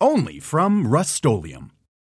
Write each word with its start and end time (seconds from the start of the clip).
Only 0.00 0.40
from 0.40 0.86
Rust 0.86 1.14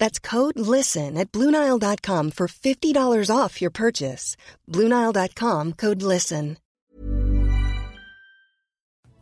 That's 0.00 0.18
code 0.18 0.58
LISTEN 0.58 1.16
at 1.18 1.30
Bluenile.com 1.30 2.32
for 2.32 2.48
$50 2.48 3.30
off 3.30 3.60
your 3.60 3.70
purchase. 3.70 4.34
Bluenile.com 4.66 5.74
code 5.74 6.02
LISTEN. 6.02 6.56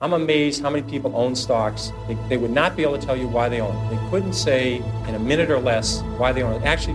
I'm 0.01 0.13
amazed 0.13 0.63
how 0.63 0.71
many 0.71 0.89
people 0.89 1.11
own 1.17 1.35
stocks. 1.35 1.91
They, 2.07 2.17
they, 2.29 2.37
would 2.37 2.53
not 2.53 2.77
be 2.77 2.85
able 2.85 2.97
to 2.97 3.05
tell 3.05 3.17
you 3.17 3.27
why 3.27 3.49
they 3.49 3.61
own 3.61 3.75
it. 3.75 3.91
They 3.91 4.11
couldn't 4.11 4.35
say 4.35 4.77
in 5.09 5.17
a 5.17 5.19
minute 5.19 5.51
or 5.51 5.59
less 5.59 6.03
why 6.19 6.31
they 6.31 6.45
own 6.45 6.63
it. 6.63 6.65
Actually, 6.65 6.95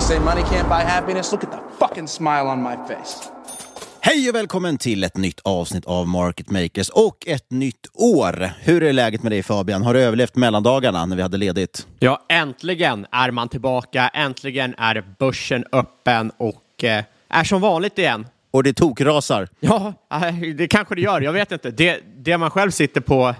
They 0.00 0.06
say 0.06 0.20
money 0.20 0.42
can't 0.42 0.68
buy 0.68 0.90
happiness. 0.90 1.32
Look 1.32 1.44
at 1.44 1.50
the 1.50 1.58
fucking 1.78 2.08
smile 2.08 2.42
on 2.42 2.62
my 2.62 2.76
face. 2.88 3.30
Hej 4.00 4.28
och 4.28 4.34
välkommen 4.34 4.78
till 4.78 5.04
ett 5.04 5.16
nytt 5.16 5.40
avsnitt 5.44 5.84
av 5.84 6.08
Market 6.08 6.50
Makers 6.50 6.88
och 6.88 7.26
ett 7.26 7.50
nytt 7.50 7.86
år. 7.94 8.50
Hur 8.60 8.82
är 8.82 8.92
läget 8.92 9.22
med 9.22 9.32
dig 9.32 9.42
Fabian? 9.42 9.82
Har 9.82 9.94
du 9.94 10.00
överlevt 10.00 10.36
mellandagarna 10.36 11.06
när 11.06 11.16
vi 11.16 11.22
hade 11.22 11.36
ledigt? 11.36 11.86
Ja, 11.98 12.26
äntligen 12.28 13.06
är 13.10 13.30
man 13.30 13.48
tillbaka. 13.48 14.08
Äntligen 14.08 14.74
är 14.78 15.04
börsen 15.18 15.64
öppen 15.72 16.32
och 16.36 16.84
eh, 16.84 17.04
är 17.28 17.44
som 17.44 17.60
vanligt 17.60 17.98
igen. 17.98 18.26
Och 18.50 18.62
det 18.62 18.72
tokrasar? 18.72 19.48
Ja, 19.60 19.94
eh, 20.12 20.34
det 20.54 20.68
kanske 20.68 20.94
det 20.94 21.00
gör. 21.00 21.20
Jag 21.20 21.32
vet 21.32 21.52
inte. 21.52 21.70
Det, 21.70 22.00
det 22.16 22.38
man 22.38 22.50
själv 22.50 22.70
sitter 22.70 23.00
på 23.00 23.34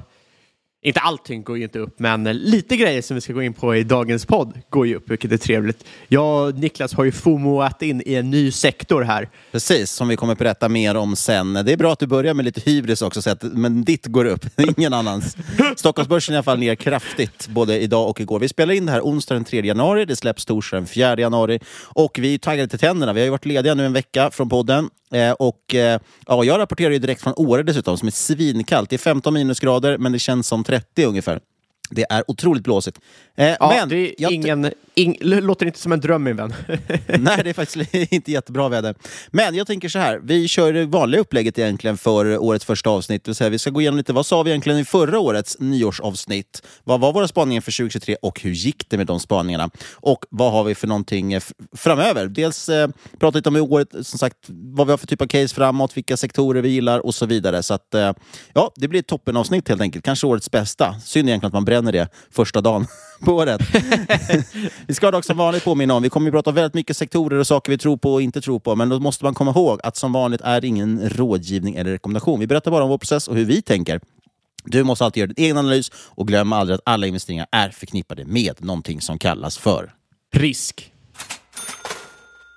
inte 0.83 1.01
allting 1.01 1.43
går 1.43 1.59
ju 1.59 1.65
inte 1.65 1.79
upp, 1.79 1.99
men 1.99 2.25
lite 2.25 2.77
grejer 2.77 3.03
som 3.03 3.15
vi 3.15 3.21
ska 3.21 3.33
gå 3.33 3.43
in 3.43 3.55
på 3.55 3.77
i 3.77 3.83
dagens 3.83 4.27
podd 4.27 4.61
går 4.71 4.87
ju 4.87 4.97
upp, 4.97 5.11
vilket 5.11 5.33
är 5.33 5.37
trevligt. 5.37 5.85
Jag 6.09 6.49
och 6.49 6.55
Niklas 6.55 6.95
har 6.95 7.05
ju 7.05 7.13
FOMOat 7.13 7.83
in 7.83 8.03
i 8.07 8.15
en 8.15 8.31
ny 8.31 8.51
sektor 8.51 9.03
här. 9.03 9.29
Precis, 9.53 9.91
som 9.91 10.09
vi 10.09 10.17
kommer 10.17 10.33
att 10.33 10.39
berätta 10.39 10.69
mer 10.69 10.95
om 10.95 11.17
sen. 11.17 11.53
Det 11.53 11.73
är 11.73 11.77
bra 11.77 11.93
att 11.93 11.99
du 11.99 12.07
börjar 12.07 12.35
med 12.35 12.45
lite 12.45 12.61
hybris 12.61 13.03
också, 13.03 13.23
så 13.23 13.31
att, 13.31 13.43
men 13.43 13.85
ditt 13.85 14.07
går 14.07 14.25
upp, 14.25 14.45
ingen 14.77 14.93
annans. 14.93 15.37
Stockholmsbörsen 15.77 16.33
är 16.33 16.37
i 16.37 16.39
alla 16.39 16.43
fall 16.43 16.59
ner 16.59 16.75
kraftigt, 16.75 17.49
både 17.49 17.81
idag 17.81 18.09
och 18.09 18.21
igår. 18.21 18.41
Vi 18.41 18.49
spelar 18.49 18.75
in 18.75 18.87
det 18.87 18.93
här 18.93 19.01
onsdag 19.01 19.35
den 19.35 19.45
3 19.45 19.67
januari, 19.67 20.05
det 20.05 20.17
släpps 20.17 20.45
torsdag 20.45 20.77
den 20.77 20.87
4 20.87 21.19
januari 21.19 21.61
och 21.83 22.19
vi 22.19 22.35
är 22.35 22.39
taggade 22.39 22.69
till 22.69 22.79
tänderna. 22.79 23.13
Vi 23.13 23.21
har 23.21 23.25
ju 23.25 23.31
varit 23.31 23.47
lediga 23.47 23.75
nu 23.75 23.87
en 23.87 23.93
vecka 23.93 24.31
från 24.31 24.49
podden 24.49 24.91
Eh, 25.15 25.33
och 25.33 25.75
eh, 25.75 26.01
ja, 26.27 26.45
Jag 26.45 26.59
rapporterar 26.59 26.91
ju 26.91 26.99
direkt 26.99 27.23
från 27.23 27.35
Åre 27.37 27.63
dessutom, 27.63 27.99
som 27.99 28.09
är 28.09 28.13
svinkallt. 28.13 28.91
Det 28.91 28.97
är 28.97 28.99
15 28.99 29.35
minusgrader, 29.35 29.99
men 29.99 30.13
det 30.13 30.19
känns 30.19 30.47
som 30.47 30.65
30 30.71 31.07
ungefär. 31.07 31.41
Det 31.91 32.07
är 32.11 32.25
otroligt 32.31 32.63
blåsigt. 32.63 33.01
Eh, 33.37 33.47
ja, 33.47 33.69
men 33.69 33.89
det 33.89 33.97
är 33.97 34.15
jag... 34.19 34.33
ingen, 34.33 34.73
ing, 34.95 35.17
låter 35.21 35.67
inte 35.67 35.79
som 35.79 35.93
en 35.93 36.01
dröm 36.01 36.23
min 36.23 36.37
vän. 36.37 36.55
Nej, 37.19 37.41
det 37.45 37.51
är 37.51 37.55
faktiskt 37.55 37.95
inte 38.13 38.33
jättebra 38.33 38.69
väder. 38.69 38.95
Men 39.31 39.55
jag 39.55 39.67
tänker 39.67 39.89
så 39.89 39.99
här, 39.99 40.21
vi 40.23 40.49
kör 40.49 40.73
det 40.73 40.87
vanliga 40.87 41.21
upplägget 41.21 41.59
egentligen 41.59 41.97
för 41.97 42.39
årets 42.39 42.65
första 42.65 42.91
avsnitt. 42.91 43.25
Det 43.25 43.49
vi 43.49 43.59
ska 43.59 43.71
gå 43.71 43.81
igenom 43.81 43.97
lite, 43.97 44.13
vad 44.13 44.27
sa 44.27 44.43
vi 44.43 44.51
egentligen 44.51 44.79
i 44.79 44.85
förra 44.85 45.19
årets 45.19 45.57
nyårsavsnitt? 45.61 46.63
Vad 46.85 47.01
var 47.01 47.13
våra 47.13 47.29
spaningar 47.29 47.61
för 47.61 47.73
2023 47.73 48.17
och 48.23 48.41
hur 48.41 48.51
gick 48.51 48.91
det 48.91 48.97
med 48.97 49.07
de 49.07 49.21
spaningarna? 49.21 49.71
Och 49.95 50.25
vad 50.31 50.53
har 50.53 50.65
vi 50.65 50.75
för 50.75 50.87
någonting 50.87 51.39
framöver? 51.77 52.27
Dels 52.27 52.69
eh, 52.69 52.89
prata 53.19 53.39
lite 53.39 53.49
om 53.49 53.57
i 53.57 53.61
året, 53.61 53.89
som 54.03 54.19
sagt, 54.19 54.37
vad 54.49 54.87
vi 54.87 54.91
har 54.91 54.99
för 54.99 55.07
typ 55.07 55.23
av 55.23 55.27
case 55.27 55.55
framåt, 55.55 55.97
vilka 55.97 56.17
sektorer 56.17 56.63
vi 56.63 56.69
gillar 56.69 57.07
och 57.07 57.15
så 57.15 57.27
vidare. 57.27 57.63
Så 57.63 57.75
att, 57.75 57.95
eh, 57.95 58.13
ja, 58.53 58.73
det 58.77 58.89
blir 58.89 59.01
ett 59.01 59.07
toppenavsnitt 59.07 59.69
helt 59.69 59.81
enkelt. 59.81 60.05
Kanske 60.05 60.27
årets 60.27 60.51
bästa. 60.51 60.95
Synd 61.01 61.29
egentligen 61.29 61.49
att 61.49 61.53
man 61.53 61.65
bränner 61.65 61.80
det 61.85 62.09
första 62.31 62.61
dagen 62.61 62.87
på 63.25 63.33
året. 63.33 63.61
vi 64.87 64.95
ska 64.95 65.11
dock 65.11 65.25
som 65.25 65.37
vanligt 65.37 65.65
påminna 65.65 65.95
om, 65.95 66.03
vi 66.03 66.09
kommer 66.09 66.29
att 66.29 66.33
prata 66.33 66.51
väldigt 66.51 66.75
mycket 66.75 66.97
sektorer 66.97 67.39
och 67.39 67.47
saker 67.47 67.73
vi 67.73 67.79
tror 67.79 67.97
på 67.97 68.13
och 68.13 68.23
inte 68.23 68.41
tror 68.41 68.59
på, 68.61 68.77
men 68.77 68.89
då 68.89 68.99
måste 68.99 69.25
man 69.25 69.35
komma 69.35 69.51
ihåg 69.51 69.81
att 69.83 69.97
som 69.97 70.13
vanligt 70.13 70.41
är 70.41 70.61
det 70.61 70.67
ingen 70.67 71.09
rådgivning 71.09 71.75
eller 71.75 71.91
rekommendation. 71.91 72.41
Vi 72.41 72.47
berättar 72.47 72.71
bara 72.71 72.85
om 72.85 72.91
vår 72.91 72.99
process 72.99 73.29
och 73.29 73.37
hur 73.37 73.45
vi 73.45 73.63
tänker. 73.63 74.01
Du 74.65 74.85
måste 74.85 75.05
alltid 75.05 75.21
göra 75.21 75.33
din 75.33 75.45
egen 75.45 75.57
analys 75.57 75.91
och 75.95 76.29
glöm 76.29 76.53
aldrig 76.53 76.75
att 76.75 76.81
alla 76.85 77.07
investeringar 77.07 77.47
är 77.53 77.71
förknippade 77.71 78.25
med 78.25 78.65
någonting 78.65 79.01
som 79.01 79.19
kallas 79.19 79.59
för 79.59 79.93
risk. 80.35 80.93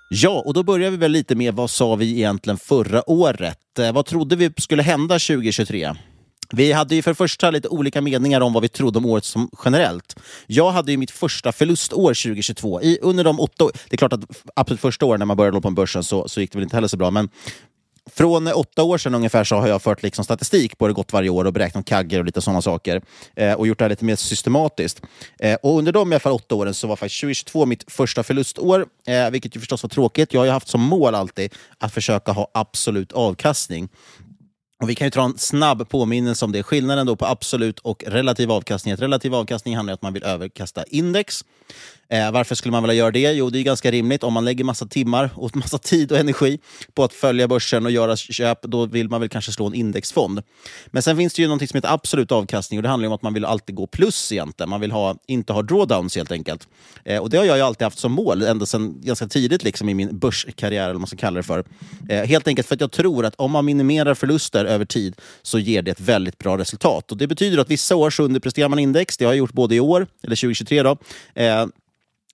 Ja, 0.10 0.44
och 0.46 0.54
då 0.54 0.64
börjar 0.64 0.92
vi 0.92 0.98
väl 0.98 1.12
lite 1.12 1.36
med 1.36 1.54
vad 1.54 1.70
sa 1.70 1.96
vi 1.96 2.12
egentligen 2.12 2.58
förra 2.58 3.10
året? 3.10 3.80
Eh, 3.80 3.92
vad 3.92 4.06
trodde 4.06 4.36
vi 4.36 4.52
skulle 4.58 4.84
hända 4.84 5.20
2023? 5.20 5.96
Vi 6.56 6.72
hade 6.72 6.96
ju 6.96 7.02
för 7.02 7.12
det 7.12 7.16
första 7.16 7.52
lite 7.52 7.68
olika 7.68 8.02
meningar 8.02 8.42
om 8.42 8.54
vad 8.54 8.64
vi 8.64 8.70
trodde 8.70 9.00
om 9.00 9.06
året 9.06 9.26
som 9.26 9.50
generellt. 9.66 10.16
Jag 10.48 10.72
hade 10.72 10.92
ju 10.92 10.98
mitt 10.98 11.12
första 11.12 11.52
förlustår 11.52 12.14
2022. 12.14 12.82
I, 12.82 13.00
under 13.02 13.24
de 13.24 13.40
åtta 13.40 13.70
Det 13.90 13.96
är 13.96 13.98
klart 13.98 14.14
att 14.14 14.22
absolut 14.56 14.82
första 14.82 15.06
året 15.06 15.20
när 15.20 15.26
man 15.26 15.38
började 15.38 15.62
på 15.62 15.72
börsen 15.72 16.04
så, 16.04 16.28
så 16.28 16.42
gick 16.42 16.52
det 16.52 16.58
väl 16.58 16.64
inte 16.64 16.76
heller 16.76 16.88
så 16.88 16.98
bra. 16.98 17.12
Men 17.12 17.30
från 18.12 18.48
åtta 18.48 18.84
år 18.84 18.98
sedan 18.98 19.16
ungefär 19.16 19.44
så 19.44 19.56
har 19.56 19.68
jag 19.68 19.82
fört 19.82 20.04
liksom 20.04 20.26
statistik 20.26 20.78
på 20.78 20.86
hur 20.86 20.90
det 20.90 20.94
gått 20.94 21.14
varje 21.14 21.30
år 21.30 21.46
och 21.46 21.54
beräknat 21.54 21.86
kagger 21.86 22.20
och 22.20 22.26
lite 22.26 22.42
sådana 22.42 22.62
saker. 22.62 23.02
Eh, 23.36 23.54
och 23.54 23.68
gjort 23.68 23.80
det 23.80 23.84
här 23.84 23.90
lite 23.90 24.06
mer 24.06 24.16
systematiskt. 24.16 25.02
Eh, 25.40 25.58
och 25.64 25.78
under 25.78 25.92
de 25.92 26.12
i 26.12 26.16
alla 26.16 26.20
fall 26.20 26.34
åtta 26.34 26.56
åren 26.56 26.74
så 26.74 26.88
var 26.88 26.96
faktiskt 26.96 27.22
2022 27.22 27.66
mitt 27.66 27.92
första 27.92 28.24
förlustår, 28.24 28.86
eh, 29.08 29.30
vilket 29.30 29.56
ju 29.56 29.60
förstås 29.60 29.84
var 29.84 29.90
tråkigt. 29.90 30.34
Jag 30.34 30.42
har 30.42 30.46
ju 30.46 30.52
haft 30.52 30.68
som 30.68 30.82
mål 30.82 31.16
alltid 31.16 31.54
att 31.78 31.94
försöka 31.94 32.32
ha 32.32 32.48
absolut 32.54 33.12
avkastning. 33.12 33.90
Och 34.84 34.90
vi 34.90 34.96
kan 34.96 35.08
ju 35.08 35.12
ta 35.12 35.24
en 35.24 35.38
snabb 35.38 35.90
påminnelse 35.90 36.46
om 36.46 36.52
det. 36.52 36.64
Skillnaden 36.64 37.06
då 37.08 37.16
på 37.16 37.26
absolut 37.26 37.80
och 37.80 38.04
relativ 38.08 38.52
avkastning. 38.52 38.94
Att 38.94 39.00
relativ 39.00 39.36
avkastning 39.36 39.76
handlar 39.76 39.92
om 39.92 39.96
att 39.96 40.02
man 40.02 40.14
vill 40.14 40.24
överkasta 40.24 40.84
index. 40.84 41.46
Eh, 42.10 42.32
varför 42.32 42.56
skulle 42.56 42.72
man 42.72 42.84
vilja 42.84 42.94
göra 42.94 43.12
det? 43.12 43.32
Jo, 43.32 43.50
det 43.50 43.60
är 43.60 43.64
ganska 43.64 43.92
rimligt. 43.92 44.24
Om 44.24 44.34
man 44.34 44.46
lägger 44.46 44.64
massa 44.64 44.86
timmar 44.86 45.30
och 45.36 45.56
massa 45.56 45.78
tid 45.78 46.12
och 46.12 46.18
energi 46.18 46.60
på 46.94 47.04
att 47.04 47.14
följa 47.14 47.48
börsen 47.48 47.86
och 47.86 47.92
göra 47.92 48.16
köp, 48.16 48.62
då 48.62 48.86
vill 48.86 49.10
man 49.10 49.20
väl 49.20 49.30
kanske 49.30 49.52
slå 49.52 49.68
en 49.68 49.74
indexfond. 49.74 50.42
Men 50.88 51.04
sen 51.04 51.18
finns 51.18 51.34
det 51.34 51.42
ju 51.42 51.48
något 51.48 51.70
som 51.70 51.78
heter 51.78 51.94
absolut 51.94 52.32
avkastning 52.32 52.80
och 52.80 52.84
det 52.84 52.90
handlar 52.90 53.08
om 53.08 53.14
att 53.14 53.22
man 53.22 53.34
vill 53.34 53.46
alltid 53.46 53.76
gå 53.76 53.88
plus 53.88 54.32
egentligen. 54.32 54.70
Man 54.70 54.82
vill 54.82 54.92
ha, 54.92 55.16
inte 55.28 55.54
ha 55.54 55.62
drawdowns 55.62 56.16
helt 56.16 56.32
enkelt. 56.32 56.68
Eh, 57.06 57.22
och 57.22 57.30
det 57.30 57.38
har 57.38 57.46
jag 57.46 57.58
ju 57.58 57.64
alltid 57.64 57.86
haft 57.86 58.00
som 58.00 58.12
mål, 58.12 58.42
ända 58.42 58.66
sedan 58.66 59.02
ganska 59.02 59.28
tidigt 59.28 59.64
liksom, 59.64 59.90
i 59.90 59.94
min 59.94 60.20
börskarriär, 60.20 60.84
eller 60.84 60.94
vad 60.94 61.02
man 61.02 61.08
ska 61.08 61.18
kalla 61.18 61.38
det 61.38 61.44
för. 61.44 61.66
Eh, 62.10 62.24
helt 62.24 62.48
enkelt 62.48 62.68
för 62.68 62.76
att 62.76 62.82
jag 62.82 62.92
tror 62.92 63.26
att 63.26 63.36
om 63.36 63.52
man 63.52 63.66
minimerar 63.66 64.14
förluster 64.14 64.66
över 64.66 64.86
tid 64.86 65.16
så 65.42 65.60
ger 65.60 65.82
det 65.82 65.92
ett 65.92 66.00
väldigt 66.00 66.38
bra 66.38 66.58
resultat. 66.58 67.12
Och 67.12 67.18
Det 67.18 67.28
betyder 67.28 67.58
att 67.58 67.70
vissa 67.70 67.96
år 67.96 68.10
så 68.10 68.24
underpresterar 68.24 68.70
man 68.70 68.80
index. 68.80 69.18
Det 69.18 69.26
har 69.26 69.32
jag 69.32 69.38
gjort 69.38 69.54
både 69.54 69.76
i 69.76 69.80
år, 69.80 70.08
eller 70.24 70.36
2023 70.36 70.84
då. 70.84 70.98
Eh, 71.34 71.66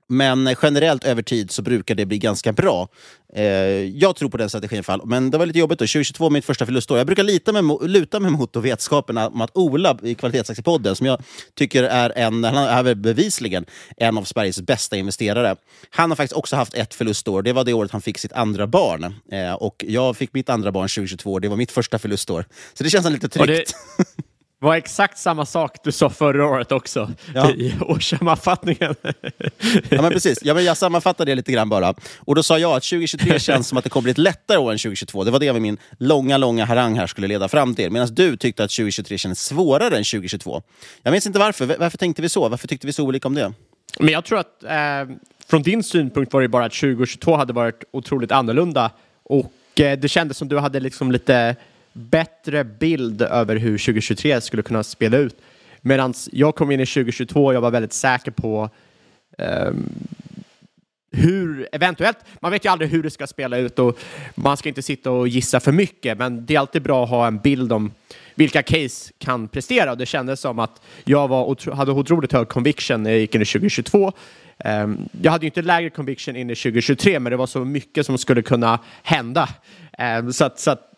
men 0.09 0.55
generellt 0.61 1.03
över 1.03 1.21
tid 1.21 1.51
så 1.51 1.61
brukar 1.61 1.95
det 1.95 2.05
bli 2.05 2.17
ganska 2.17 2.53
bra. 2.53 2.87
Eh, 3.33 3.43
jag 3.85 4.15
tror 4.15 4.29
på 4.29 4.37
den 4.37 4.49
strategin 4.49 4.79
i 4.79 4.83
fall. 4.83 5.01
Men 5.05 5.31
det 5.31 5.37
var 5.37 5.45
lite 5.45 5.59
jobbigt 5.59 5.79
då. 5.79 5.83
2022 5.83 6.23
var 6.23 6.29
mitt 6.29 6.45
första 6.45 6.65
förlustår. 6.65 6.97
Jag 6.97 7.07
brukar 7.07 7.23
lita 7.23 7.51
med, 7.51 7.89
luta 7.89 8.19
mig 8.19 8.31
mot 8.31 8.55
vetskapen 8.55 9.17
om 9.17 9.41
att 9.41 9.57
Ola 9.57 9.97
i 10.03 10.15
Kvalitetsaktiepodden, 10.15 10.95
som 10.95 11.07
jag 11.07 11.21
tycker 11.55 11.83
är 11.83 12.17
en, 12.17 12.43
han 12.43 12.55
är 12.55 12.83
väl 12.83 12.95
bevisligen 12.95 13.65
en 13.97 14.17
av 14.17 14.23
Sveriges 14.23 14.61
bästa 14.61 14.97
investerare. 14.97 15.55
Han 15.89 16.11
har 16.11 16.15
faktiskt 16.15 16.37
också 16.37 16.55
haft 16.55 16.73
ett 16.73 16.93
förlustår. 16.93 17.41
Det 17.41 17.53
var 17.53 17.63
det 17.63 17.73
året 17.73 17.91
han 17.91 18.01
fick 18.01 18.17
sitt 18.17 18.33
andra 18.33 18.67
barn. 18.67 19.15
Eh, 19.31 19.53
och 19.53 19.85
jag 19.87 20.17
fick 20.17 20.33
mitt 20.33 20.49
andra 20.49 20.71
barn 20.71 20.87
2022. 20.87 21.39
Det 21.39 21.47
var 21.47 21.57
mitt 21.57 21.71
första 21.71 21.99
förlustår. 21.99 22.45
Så 22.73 22.83
det 22.83 22.89
känns 22.89 23.09
lite 23.09 23.29
tryggt. 23.29 23.75
var 24.59 24.75
exakt 24.75 25.17
samma 25.17 25.45
sak 25.45 25.75
du 25.83 25.91
sa 25.91 26.09
förra 26.09 26.45
året 26.45 26.71
också 26.71 27.11
ja. 27.35 27.51
i 27.51 27.75
årssammanfattningen. 27.81 28.95
ja, 29.89 30.01
men 30.01 30.11
precis. 30.11 30.39
Ja, 30.41 30.53
men 30.53 30.63
jag 30.63 30.77
sammanfattade 30.77 31.31
det 31.31 31.35
lite 31.35 31.51
grann 31.51 31.69
bara. 31.69 31.93
Och 32.17 32.35
Då 32.35 32.43
sa 32.43 32.59
jag 32.59 32.71
att 32.71 32.83
2023 32.83 33.39
känns 33.39 33.67
som 33.67 33.77
att 33.77 33.83
det 33.83 33.89
kommer 33.89 34.03
bli 34.03 34.11
ett 34.11 34.17
lättare 34.17 34.57
år 34.57 34.71
än 34.71 34.77
2022. 34.77 35.23
Det 35.23 35.31
var 35.31 35.39
det 35.39 35.59
min 35.59 35.77
långa, 35.97 36.37
långa 36.37 36.65
harang 36.65 36.95
här 36.95 37.07
skulle 37.07 37.27
leda 37.27 37.47
fram 37.47 37.75
till. 37.75 37.91
Medan 37.91 38.07
du 38.15 38.37
tyckte 38.37 38.63
att 38.63 38.69
2023 38.69 39.17
kändes 39.17 39.45
svårare 39.45 39.97
än 39.97 40.03
2022. 40.03 40.61
Jag 41.03 41.11
minns 41.11 41.27
inte 41.27 41.39
varför. 41.39 41.75
Varför 41.79 41.97
tänkte 41.97 42.21
vi 42.21 42.29
så? 42.29 42.49
Varför 42.49 42.67
tyckte 42.67 42.87
vi 42.87 42.93
så 42.93 43.03
olika 43.03 43.27
om 43.27 43.35
det? 43.35 43.53
Men 43.99 44.09
Jag 44.09 44.25
tror 44.25 44.39
att 44.39 44.63
eh, 44.63 45.15
från 45.47 45.61
din 45.61 45.83
synpunkt 45.83 46.33
var 46.33 46.41
det 46.41 46.47
bara 46.47 46.65
att 46.65 46.73
2022 46.73 47.35
hade 47.35 47.53
varit 47.53 47.83
otroligt 47.91 48.31
annorlunda. 48.31 48.91
Och 49.23 49.79
eh, 49.79 49.99
det 49.99 50.07
kändes 50.07 50.37
som 50.37 50.47
du 50.47 50.59
hade 50.59 50.79
liksom 50.79 51.11
lite 51.11 51.55
bättre 51.99 52.63
bild 52.63 53.21
över 53.21 53.55
hur 53.55 53.77
2023 53.77 54.41
skulle 54.41 54.63
kunna 54.63 54.83
spela 54.83 55.17
ut. 55.17 55.35
Medan 55.81 56.13
jag 56.31 56.55
kom 56.55 56.71
in 56.71 56.79
i 56.79 56.85
2022 56.85 57.45
och 57.45 57.53
jag 57.53 57.61
var 57.61 57.71
väldigt 57.71 57.93
säker 57.93 58.31
på 58.31 58.69
um, 59.37 59.89
hur, 61.11 61.67
eventuellt, 61.71 62.17
man 62.39 62.51
vet 62.51 62.65
ju 62.65 62.69
aldrig 62.69 62.91
hur 62.91 63.03
det 63.03 63.09
ska 63.09 63.27
spela 63.27 63.57
ut 63.57 63.79
och 63.79 63.99
man 64.35 64.57
ska 64.57 64.69
inte 64.69 64.81
sitta 64.81 65.11
och 65.11 65.27
gissa 65.27 65.59
för 65.59 65.71
mycket, 65.71 66.17
men 66.17 66.45
det 66.45 66.55
är 66.55 66.59
alltid 66.59 66.81
bra 66.81 67.03
att 67.03 67.09
ha 67.09 67.27
en 67.27 67.37
bild 67.37 67.73
om 67.73 67.91
vilka 68.35 68.63
case 68.63 69.13
kan 69.17 69.47
prestera 69.47 69.91
och 69.91 69.97
det 69.97 70.05
kändes 70.05 70.39
som 70.39 70.59
att 70.59 70.81
jag 71.03 71.27
var, 71.27 71.75
hade 71.75 71.91
otroligt 71.91 72.33
hög 72.33 72.47
conviction 72.47 73.03
när 73.03 73.09
jag 73.09 73.19
gick 73.19 73.35
in 73.35 73.41
i 73.41 73.45
2022. 73.45 74.05
Um, 74.05 74.13
ehm, 74.57 75.09
jag 75.21 75.31
hade 75.31 75.45
ju 75.45 75.47
inte 75.47 75.61
lägre 75.61 75.89
conviction 75.89 76.35
in 76.35 76.49
i 76.49 76.55
2023, 76.55 77.19
men 77.19 77.31
det 77.31 77.37
var 77.37 77.47
så 77.47 77.65
mycket 77.65 78.05
som 78.05 78.17
skulle 78.17 78.41
kunna 78.41 78.79
hända. 79.03 79.49
Um, 80.19 80.33
så 80.33 80.45
att, 80.45 80.59
så 80.59 80.71
att 80.71 80.88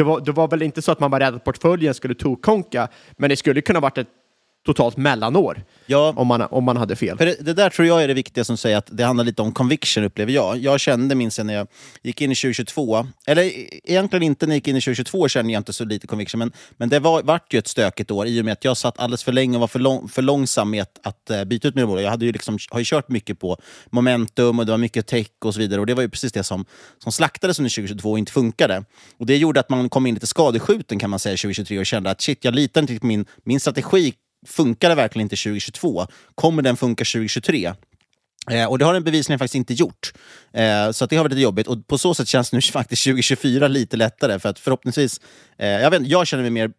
det 0.00 0.04
var, 0.04 0.20
det 0.20 0.32
var 0.32 0.48
väl 0.48 0.62
inte 0.62 0.82
så 0.82 0.92
att 0.92 1.00
man 1.00 1.10
var 1.10 1.20
rädd 1.20 1.34
att 1.34 1.44
portföljen 1.44 1.94
skulle 1.94 2.14
tokonka, 2.14 2.88
men 3.16 3.30
det 3.30 3.36
skulle 3.36 3.60
kunna 3.60 3.80
varit 3.80 3.98
ett 3.98 4.08
totalt 4.66 4.96
mellanår. 4.96 5.64
Ja. 5.86 6.12
Om, 6.16 6.26
man, 6.26 6.42
om 6.42 6.64
man 6.64 6.76
hade 6.76 6.96
fel. 6.96 7.18
För 7.18 7.26
det, 7.26 7.36
det, 7.40 7.52
där 7.52 7.70
tror 7.70 7.88
jag 7.88 8.02
är 8.02 8.08
det 8.08 8.14
viktiga 8.14 8.44
som 8.44 8.56
säger 8.56 8.76
att 8.76 8.88
det 8.92 9.04
handlar 9.04 9.24
lite 9.24 9.42
om 9.42 9.52
conviction, 9.52 10.04
upplever 10.04 10.32
jag. 10.32 10.58
Jag 10.58 10.80
kände, 10.80 11.14
minns 11.14 11.38
jag, 11.38 11.46
när 11.46 11.54
jag 11.54 11.66
gick 12.02 12.20
in 12.20 12.32
i 12.32 12.34
2022, 12.34 13.06
eller 13.26 13.42
egentligen 13.90 14.22
inte 14.22 14.46
när 14.46 14.52
jag 14.52 14.56
gick 14.56 14.68
in 14.68 14.76
i 14.76 14.80
2022 14.80 15.28
kände 15.28 15.52
jag 15.52 15.60
inte 15.60 15.72
så 15.72 15.84
lite 15.84 16.06
conviction, 16.06 16.38
men, 16.38 16.52
men 16.76 16.88
det 16.88 16.98
var, 16.98 17.22
vart 17.22 17.54
ju 17.54 17.58
ett 17.58 17.68
stökigt 17.68 18.10
år 18.10 18.26
i 18.26 18.40
och 18.40 18.44
med 18.44 18.52
att 18.52 18.64
jag 18.64 18.76
satt 18.76 18.98
alldeles 18.98 19.24
för 19.24 19.32
länge 19.32 19.56
och 19.56 19.60
var 19.60 19.68
för, 19.68 19.78
lång, 19.78 20.08
för 20.08 20.22
långsam 20.22 20.70
med 20.70 20.82
att, 20.82 21.00
att 21.02 21.30
uh, 21.30 21.44
byta 21.44 21.68
ut 21.68 21.74
mina 21.74 21.86
bolag. 21.86 22.02
Jag 22.02 22.10
hade 22.10 22.24
ju 22.24 22.32
liksom, 22.32 22.58
har 22.70 22.78
ju 22.78 22.84
kört 22.84 23.08
mycket 23.08 23.38
på 23.38 23.56
momentum 23.90 24.58
och 24.58 24.66
det 24.66 24.72
var 24.72 24.78
mycket 24.78 25.06
tech 25.06 25.26
och 25.44 25.54
så 25.54 25.60
vidare. 25.60 25.80
Och 25.80 25.86
det 25.86 25.94
var 25.94 26.02
ju 26.02 26.08
precis 26.08 26.32
det 26.32 26.42
som, 26.42 26.64
som 26.98 27.12
slaktades 27.12 27.58
under 27.58 27.70
2022 27.70 28.10
och 28.10 28.18
inte 28.18 28.32
funkade. 28.32 28.84
Och 29.18 29.26
det 29.26 29.36
gjorde 29.36 29.60
att 29.60 29.70
man 29.70 29.88
kom 29.88 30.06
in 30.06 30.14
lite 30.14 30.26
skadeskjuten 30.26 30.98
kan 30.98 31.10
man 31.10 31.18
säga 31.18 31.36
2023 31.36 31.78
och 31.78 31.86
kände 31.86 32.10
att 32.10 32.20
shit, 32.20 32.44
jag 32.44 32.54
litar 32.54 32.80
inte 32.80 32.98
på 32.98 33.06
min, 33.06 33.26
min 33.44 33.60
strategi 33.60 34.14
funkar 34.46 34.88
det 34.88 34.94
verkligen 34.94 35.26
inte 35.26 35.36
2022? 35.36 36.06
Kommer 36.34 36.62
den 36.62 36.76
funka 36.76 37.04
2023? 37.04 37.74
Eh, 38.50 38.66
och 38.66 38.78
det 38.78 38.84
har 38.84 38.92
den 38.92 39.04
bevisligen 39.04 39.38
faktiskt 39.38 39.54
inte 39.54 39.74
gjort. 39.74 40.12
Eh, 40.52 40.90
så 40.90 41.06
det 41.06 41.16
har 41.16 41.24
varit 41.24 41.32
lite 41.32 41.42
jobbigt. 41.42 41.66
Och 41.66 41.86
på 41.86 41.98
så 41.98 42.14
sätt 42.14 42.28
känns 42.28 42.52
nu 42.52 42.60
faktiskt 42.72 43.04
2024 43.04 43.68
lite 43.68 43.96
lättare. 43.96 44.38
För 44.38 44.48
att 44.48 44.58
förhoppningsvis, 44.58 45.20
eh, 45.58 45.68
jag, 45.68 45.90
vet, 45.90 46.06
jag 46.06 46.26
känner 46.26 46.42
mig 46.42 46.50
mer, 46.50 46.70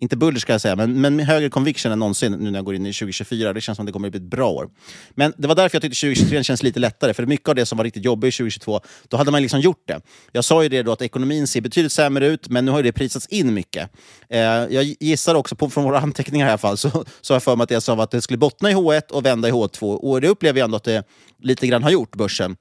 inte 0.00 0.16
buller 0.16 0.40
ska 0.40 0.52
jag 0.52 0.60
säga, 0.60 0.76
men, 0.76 1.00
men 1.00 1.16
med 1.16 1.26
högre 1.26 1.50
conviction 1.50 1.92
än 1.92 1.98
någonsin 1.98 2.32
nu 2.32 2.50
när 2.50 2.58
jag 2.58 2.64
går 2.64 2.74
in 2.74 2.86
i 2.86 2.92
2024. 2.92 3.52
Det 3.52 3.60
känns 3.60 3.76
som 3.76 3.82
att 3.82 3.86
det 3.86 3.92
kommer 3.92 4.08
att 4.08 4.12
bli 4.12 4.20
ett 4.20 4.30
bra 4.30 4.50
år. 4.50 4.68
Men 5.14 5.32
det 5.36 5.48
var 5.48 5.54
därför 5.54 5.76
jag 5.76 5.82
tyckte 5.82 6.00
2023 6.00 6.44
känns 6.44 6.62
lite 6.62 6.80
lättare. 6.80 7.14
För 7.14 7.26
mycket 7.26 7.48
av 7.48 7.54
det 7.54 7.66
som 7.66 7.78
var 7.78 7.84
riktigt 7.84 8.04
jobbigt 8.04 8.36
2022, 8.36 8.80
då 9.08 9.16
hade 9.16 9.30
man 9.30 9.42
liksom 9.42 9.60
gjort 9.60 9.82
det. 9.86 10.00
Jag 10.32 10.44
sa 10.44 10.62
ju 10.62 10.68
det 10.68 10.82
då 10.82 10.92
att 10.92 11.02
ekonomin 11.02 11.46
ser 11.46 11.60
betydligt 11.60 11.92
sämre 11.92 12.26
ut, 12.26 12.48
men 12.48 12.64
nu 12.64 12.70
har 12.70 12.82
det 12.82 12.92
prisats 12.92 13.26
in 13.26 13.54
mycket. 13.54 13.90
Eh, 14.28 14.40
jag 14.40 14.96
gissar 15.00 15.34
också 15.34 15.56
på, 15.56 15.70
från 15.70 15.84
våra 15.84 16.00
anteckningar 16.00 16.46
i 16.46 16.50
alla 16.50 16.58
fall, 16.58 16.76
så, 16.76 16.90
så 17.20 17.32
har 17.32 17.36
jag 17.36 17.42
för 17.42 17.56
mig 17.56 17.64
att 17.64 17.70
jag 17.70 17.82
sa 17.82 18.02
att 18.02 18.10
det 18.10 18.22
skulle 18.22 18.38
bottna 18.38 18.70
i 18.70 18.74
H1 18.74 19.10
och 19.10 19.26
vända 19.26 19.48
i 19.48 19.52
H2. 19.52 19.94
Och 19.94 20.20
det 20.20 20.28
upplever 20.28 20.58
jag 20.58 20.64
ändå 20.64 20.76
att 20.76 20.84
det 20.84 21.05
lite 21.38 21.66
grann 21.66 21.82
har 21.82 21.90
gjort, 21.90 22.16
börsen. 22.16 22.56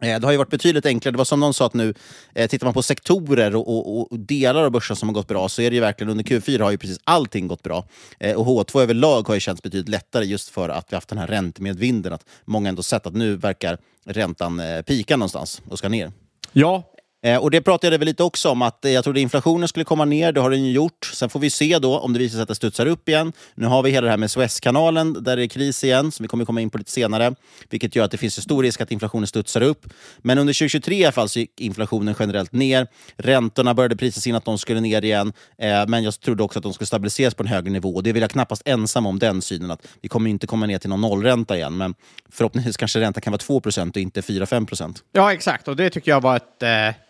Eh, 0.00 0.20
det 0.20 0.26
har 0.26 0.32
ju 0.32 0.38
varit 0.38 0.50
betydligt 0.50 0.86
enklare. 0.86 1.12
Det 1.12 1.18
var 1.18 1.24
som 1.24 1.40
någon 1.40 1.54
sa 1.54 1.66
att 1.66 1.74
nu, 1.74 1.94
eh, 2.34 2.48
tittar 2.48 2.66
man 2.66 2.74
på 2.74 2.82
sektorer 2.82 3.56
och, 3.56 3.68
och, 3.68 4.12
och, 4.12 4.18
delar 4.18 4.64
av 4.64 4.70
börsen 4.70 4.96
som 4.96 5.08
har 5.08 5.14
gått 5.14 5.28
bra 5.28 5.48
så 5.48 5.62
är 5.62 5.70
det 5.70 5.74
ju 5.74 5.80
verkligen 5.80 6.10
under 6.10 6.24
Q4 6.24 6.62
har 6.62 6.70
ju 6.70 6.78
precis 6.78 7.00
allting 7.04 7.48
gått 7.48 7.62
bra. 7.62 7.88
Eh, 8.20 8.36
och 8.36 8.46
H2 8.46 8.80
överlag 8.80 9.28
har 9.28 9.34
ju 9.34 9.40
känts 9.40 9.62
betydligt 9.62 9.88
lättare 9.88 10.24
just 10.24 10.48
för 10.48 10.68
att 10.68 10.92
vi 10.92 10.94
haft 10.94 11.08
den 11.08 11.18
här 11.18 11.26
räntemedvinden. 11.26 12.12
Att 12.12 12.24
många 12.44 12.68
ändå 12.68 12.82
sett 12.82 13.06
att 13.06 13.14
nu 13.14 13.36
verkar 13.36 13.78
räntan 14.04 14.60
eh, 14.60 14.82
pika 14.82 15.16
någonstans 15.16 15.62
och 15.68 15.78
ska 15.78 15.88
ner. 15.88 16.12
Ja, 16.52 16.82
Eh, 17.26 17.36
och 17.36 17.50
Det 17.50 17.60
pratade 17.60 17.98
vi 17.98 18.04
lite 18.04 18.22
också 18.22 18.50
om, 18.50 18.62
att 18.62 18.78
jag 18.80 19.04
trodde 19.04 19.20
inflationen 19.20 19.68
skulle 19.68 19.84
komma 19.84 20.04
ner. 20.04 20.32
Det 20.32 20.40
har 20.40 20.50
den 20.50 20.64
ju 20.64 20.72
gjort. 20.72 21.10
Sen 21.14 21.28
får 21.28 21.40
vi 21.40 21.50
se 21.50 21.78
då 21.78 21.98
om 21.98 22.12
det 22.12 22.18
visar 22.18 22.34
sig 22.34 22.42
att 22.42 22.48
det 22.48 22.54
studsar 22.54 22.86
upp 22.86 23.08
igen. 23.08 23.32
Nu 23.54 23.66
har 23.66 23.82
vi 23.82 23.90
hela 23.90 24.04
det 24.04 24.10
här 24.10 24.16
med 24.16 24.30
Suezkanalen, 24.30 25.24
där 25.24 25.36
det 25.36 25.44
är 25.44 25.48
kris 25.48 25.84
igen, 25.84 26.12
som 26.12 26.24
vi 26.24 26.28
kommer 26.28 26.44
komma 26.44 26.60
in 26.60 26.70
på 26.70 26.78
lite 26.78 26.90
senare. 26.90 27.34
Vilket 27.70 27.96
gör 27.96 28.04
att 28.04 28.10
det 28.10 28.16
finns 28.16 28.38
en 28.38 28.42
stor 28.42 28.62
risk 28.62 28.80
att 28.80 28.92
inflationen 28.92 29.26
studsar 29.26 29.60
upp. 29.60 29.86
Men 30.18 30.38
under 30.38 30.52
2023 30.52 30.96
i 30.96 31.04
alla 31.04 31.12
fall 31.12 31.28
så 31.28 31.38
gick 31.38 31.60
inflationen 31.60 32.14
generellt 32.18 32.52
ner. 32.52 32.86
Räntorna 33.16 33.74
började 33.74 33.96
prisas 33.96 34.26
in 34.26 34.34
att 34.34 34.44
de 34.44 34.58
skulle 34.58 34.80
ner 34.80 35.04
igen. 35.04 35.32
Eh, 35.58 35.86
men 35.88 36.02
jag 36.02 36.20
trodde 36.20 36.42
också 36.42 36.58
att 36.58 36.62
de 36.62 36.72
skulle 36.72 36.86
stabiliseras 36.86 37.34
på 37.34 37.42
en 37.42 37.46
högre 37.46 37.70
nivå. 37.70 37.94
Och 37.94 38.02
det 38.02 38.12
vill 38.12 38.22
jag 38.22 38.30
knappast 38.30 38.62
ensam 38.64 39.06
om, 39.06 39.18
den 39.18 39.42
synen. 39.42 39.70
att 39.70 39.86
Vi 40.02 40.08
kommer 40.08 40.30
inte 40.30 40.46
komma 40.46 40.66
ner 40.66 40.78
till 40.78 40.90
någon 40.90 41.00
nollränta 41.00 41.56
igen. 41.56 41.76
Men 41.76 41.94
förhoppningsvis 42.32 42.76
kanske 42.76 43.00
räntan 43.00 43.20
kan 43.20 43.30
vara 43.30 43.60
2% 43.60 43.90
och 43.90 43.96
inte 43.96 44.20
4-5% 44.20 44.96
Ja, 45.12 45.32
exakt. 45.32 45.68
Och 45.68 45.76
det 45.76 45.90
tycker 45.90 46.10
jag 46.10 46.20
var 46.20 46.36
ett... 46.36 46.62
Eh 46.62 47.06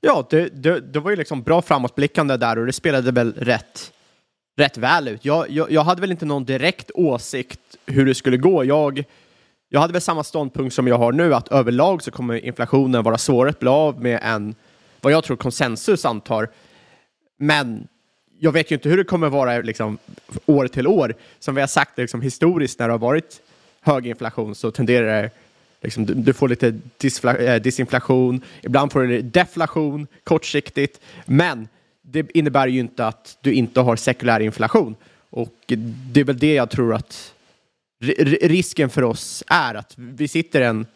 Ja, 0.00 0.26
det, 0.30 0.48
det, 0.48 0.80
det, 0.80 1.00
var 1.00 1.10
ju 1.10 1.16
liksom 1.16 1.42
bra 1.42 1.62
framåtblickande 1.62 2.36
där 2.36 2.58
och 2.58 2.66
det 2.66 2.72
spelade 2.72 3.12
väl 3.12 3.32
rätt, 3.32 3.92
rätt 4.56 4.76
väl 4.76 5.08
ut. 5.08 5.24
Jag, 5.24 5.50
jag, 5.50 5.70
jag, 5.70 5.84
hade 5.84 6.00
väl 6.00 6.10
inte 6.10 6.26
någon 6.26 6.44
direkt 6.44 6.90
åsikt 6.94 7.60
hur 7.86 8.06
det 8.06 8.14
skulle 8.14 8.36
gå. 8.36 8.64
Jag, 8.64 9.04
jag 9.68 9.80
hade 9.80 9.92
väl 9.92 10.02
samma 10.02 10.24
ståndpunkt 10.24 10.74
som 10.74 10.88
jag 10.88 10.98
har 10.98 11.12
nu, 11.12 11.34
att 11.34 11.48
överlag 11.48 12.02
så 12.02 12.10
kommer 12.10 12.44
inflationen 12.44 13.02
vara 13.02 13.18
svårare 13.18 13.50
att 13.50 13.60
bli 13.60 13.68
av 13.68 14.02
med 14.02 14.20
än 14.22 14.54
vad 15.00 15.12
jag 15.12 15.24
tror 15.24 15.36
konsensus 15.36 16.04
antar. 16.04 16.48
Men 17.38 17.88
jag 18.38 18.52
vet 18.52 18.70
ju 18.70 18.74
inte 18.74 18.88
hur 18.88 18.96
det 18.96 19.04
kommer 19.04 19.28
vara 19.28 19.58
liksom, 19.58 19.98
år 20.46 20.66
till 20.66 20.86
år. 20.86 21.14
Som 21.38 21.54
vi 21.54 21.60
har 21.60 21.68
sagt 21.68 21.98
liksom, 21.98 22.22
historiskt 22.22 22.78
när 22.78 22.86
det 22.86 22.92
har 22.94 22.98
varit 22.98 23.42
hög 23.80 24.06
inflation 24.06 24.54
så 24.54 24.70
tenderar 24.70 25.22
det 25.22 25.30
Liksom, 25.82 26.06
du, 26.06 26.14
du, 26.14 26.32
får 26.32 26.48
lite 26.48 26.66
eh, 27.38 27.62
disinflation, 27.62 28.40
ibland 28.62 28.92
får 28.92 29.02
du 29.02 29.22
deflation 29.22 30.06
kortsiktigt, 30.24 31.00
men 31.26 31.68
det 32.02 32.30
innebär 32.36 32.66
ju 32.66 32.80
inte 32.80 33.06
att 33.06 33.38
du 33.40 33.52
inte 33.52 33.80
har 33.80 33.96
sekulär 33.96 34.40
inflation. 34.40 34.94
Och 35.30 35.54
det 36.12 36.20
är 36.20 36.24
väl 36.24 36.38
det 36.38 36.54
jag 36.54 36.70
tror 36.70 36.94
att 36.94 37.34
risken 38.42 38.90
för 38.90 39.04
oss 39.04 39.44
är, 39.46 39.74
att 39.74 39.92
vi 39.96 40.28
sitter 40.28 40.60
i 40.60 40.64
en, 40.64 40.86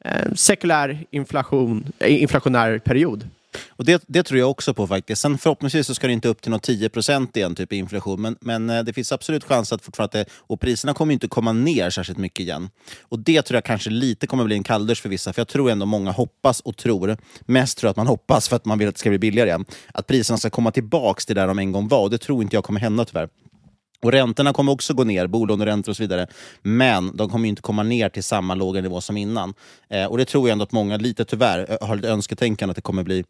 en 0.00 0.36
sekulär 0.36 1.06
inflation, 1.10 1.86
eh, 1.98 2.22
inflationär 2.22 2.78
period. 2.78 3.28
Och 3.68 3.84
det, 3.84 4.04
det 4.06 4.22
tror 4.22 4.40
jag 4.40 4.50
också 4.50 4.74
på 4.74 4.86
faktiskt. 4.86 5.22
Sen 5.22 5.38
förhoppningsvis 5.38 5.86
så 5.86 5.94
ska 5.94 6.06
det 6.06 6.12
inte 6.12 6.28
upp 6.28 6.42
till 6.42 6.50
något 6.50 6.62
10 6.62 6.90
igen 7.34 7.54
typ 7.54 7.72
i 7.72 7.76
inflation. 7.76 8.22
Men, 8.22 8.36
men 8.40 8.70
eh, 8.70 8.82
det 8.82 8.92
finns 8.92 9.12
absolut 9.12 9.44
chans 9.44 9.72
att 9.72 9.82
fortfarande... 9.82 10.24
Och 10.32 10.60
priserna 10.60 10.94
kommer 10.94 11.12
inte 11.12 11.28
komma 11.28 11.52
ner 11.52 11.90
särskilt 11.90 12.18
mycket 12.18 12.40
igen. 12.40 12.70
Och 13.02 13.18
det 13.18 13.42
tror 13.42 13.56
jag 13.56 13.64
kanske 13.64 13.90
lite 13.90 14.26
kommer 14.26 14.44
bli 14.44 14.56
en 14.56 14.62
kalldusch 14.62 15.02
för 15.02 15.08
vissa. 15.08 15.32
För 15.32 15.40
jag 15.40 15.48
tror 15.48 15.70
ändå 15.70 15.86
många 15.86 16.10
hoppas 16.10 16.60
och 16.60 16.76
tror, 16.76 17.16
mest 17.40 17.78
tror 17.78 17.88
jag 17.88 17.90
att 17.90 17.96
man 17.96 18.06
hoppas 18.06 18.48
för 18.48 18.56
att 18.56 18.64
man 18.64 18.78
vill 18.78 18.88
att 18.88 18.94
det 18.94 18.98
ska 18.98 19.10
bli 19.10 19.18
billigare 19.18 19.48
igen, 19.48 19.64
att 19.94 20.06
priserna 20.06 20.38
ska 20.38 20.50
komma 20.50 20.70
tillbaka 20.70 21.20
till 21.20 21.36
där 21.36 21.46
de 21.46 21.58
en 21.58 21.72
gång 21.72 21.88
var. 21.88 22.02
Och 22.02 22.10
det 22.10 22.18
tror 22.18 22.42
inte 22.42 22.56
jag 22.56 22.64
kommer 22.64 22.80
hända 22.80 23.04
tyvärr. 23.04 23.28
Och 24.04 24.12
Räntorna 24.12 24.52
kommer 24.52 24.72
också 24.72 24.94
gå 24.94 25.04
ner, 25.04 25.26
bolåneräntor 25.26 25.92
och 25.92 25.96
så 25.96 26.02
vidare. 26.02 26.26
Men 26.62 27.16
de 27.16 27.30
kommer 27.30 27.48
inte 27.48 27.62
komma 27.62 27.82
ner 27.82 28.08
till 28.08 28.22
samma 28.24 28.54
låga 28.54 28.80
nivå 28.80 29.00
som 29.00 29.16
innan. 29.16 29.54
Eh, 29.90 30.06
och 30.06 30.18
Det 30.18 30.24
tror 30.24 30.48
jag 30.48 30.52
ändå 30.52 30.62
att 30.62 30.72
många, 30.72 30.96
lite 30.96 31.24
tyvärr, 31.24 31.78
har 31.80 31.96
ett 31.96 32.04
önsketänkande 32.04 32.70
att 32.70 32.76
det 32.76 32.82
kommer 32.82 33.02
bli 33.02 33.24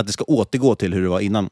att 0.00 0.06
det 0.06 0.12
ska 0.12 0.24
återgå 0.24 0.74
till 0.74 0.94
hur 0.94 1.02
det 1.02 1.08
var 1.08 1.20
innan. 1.20 1.50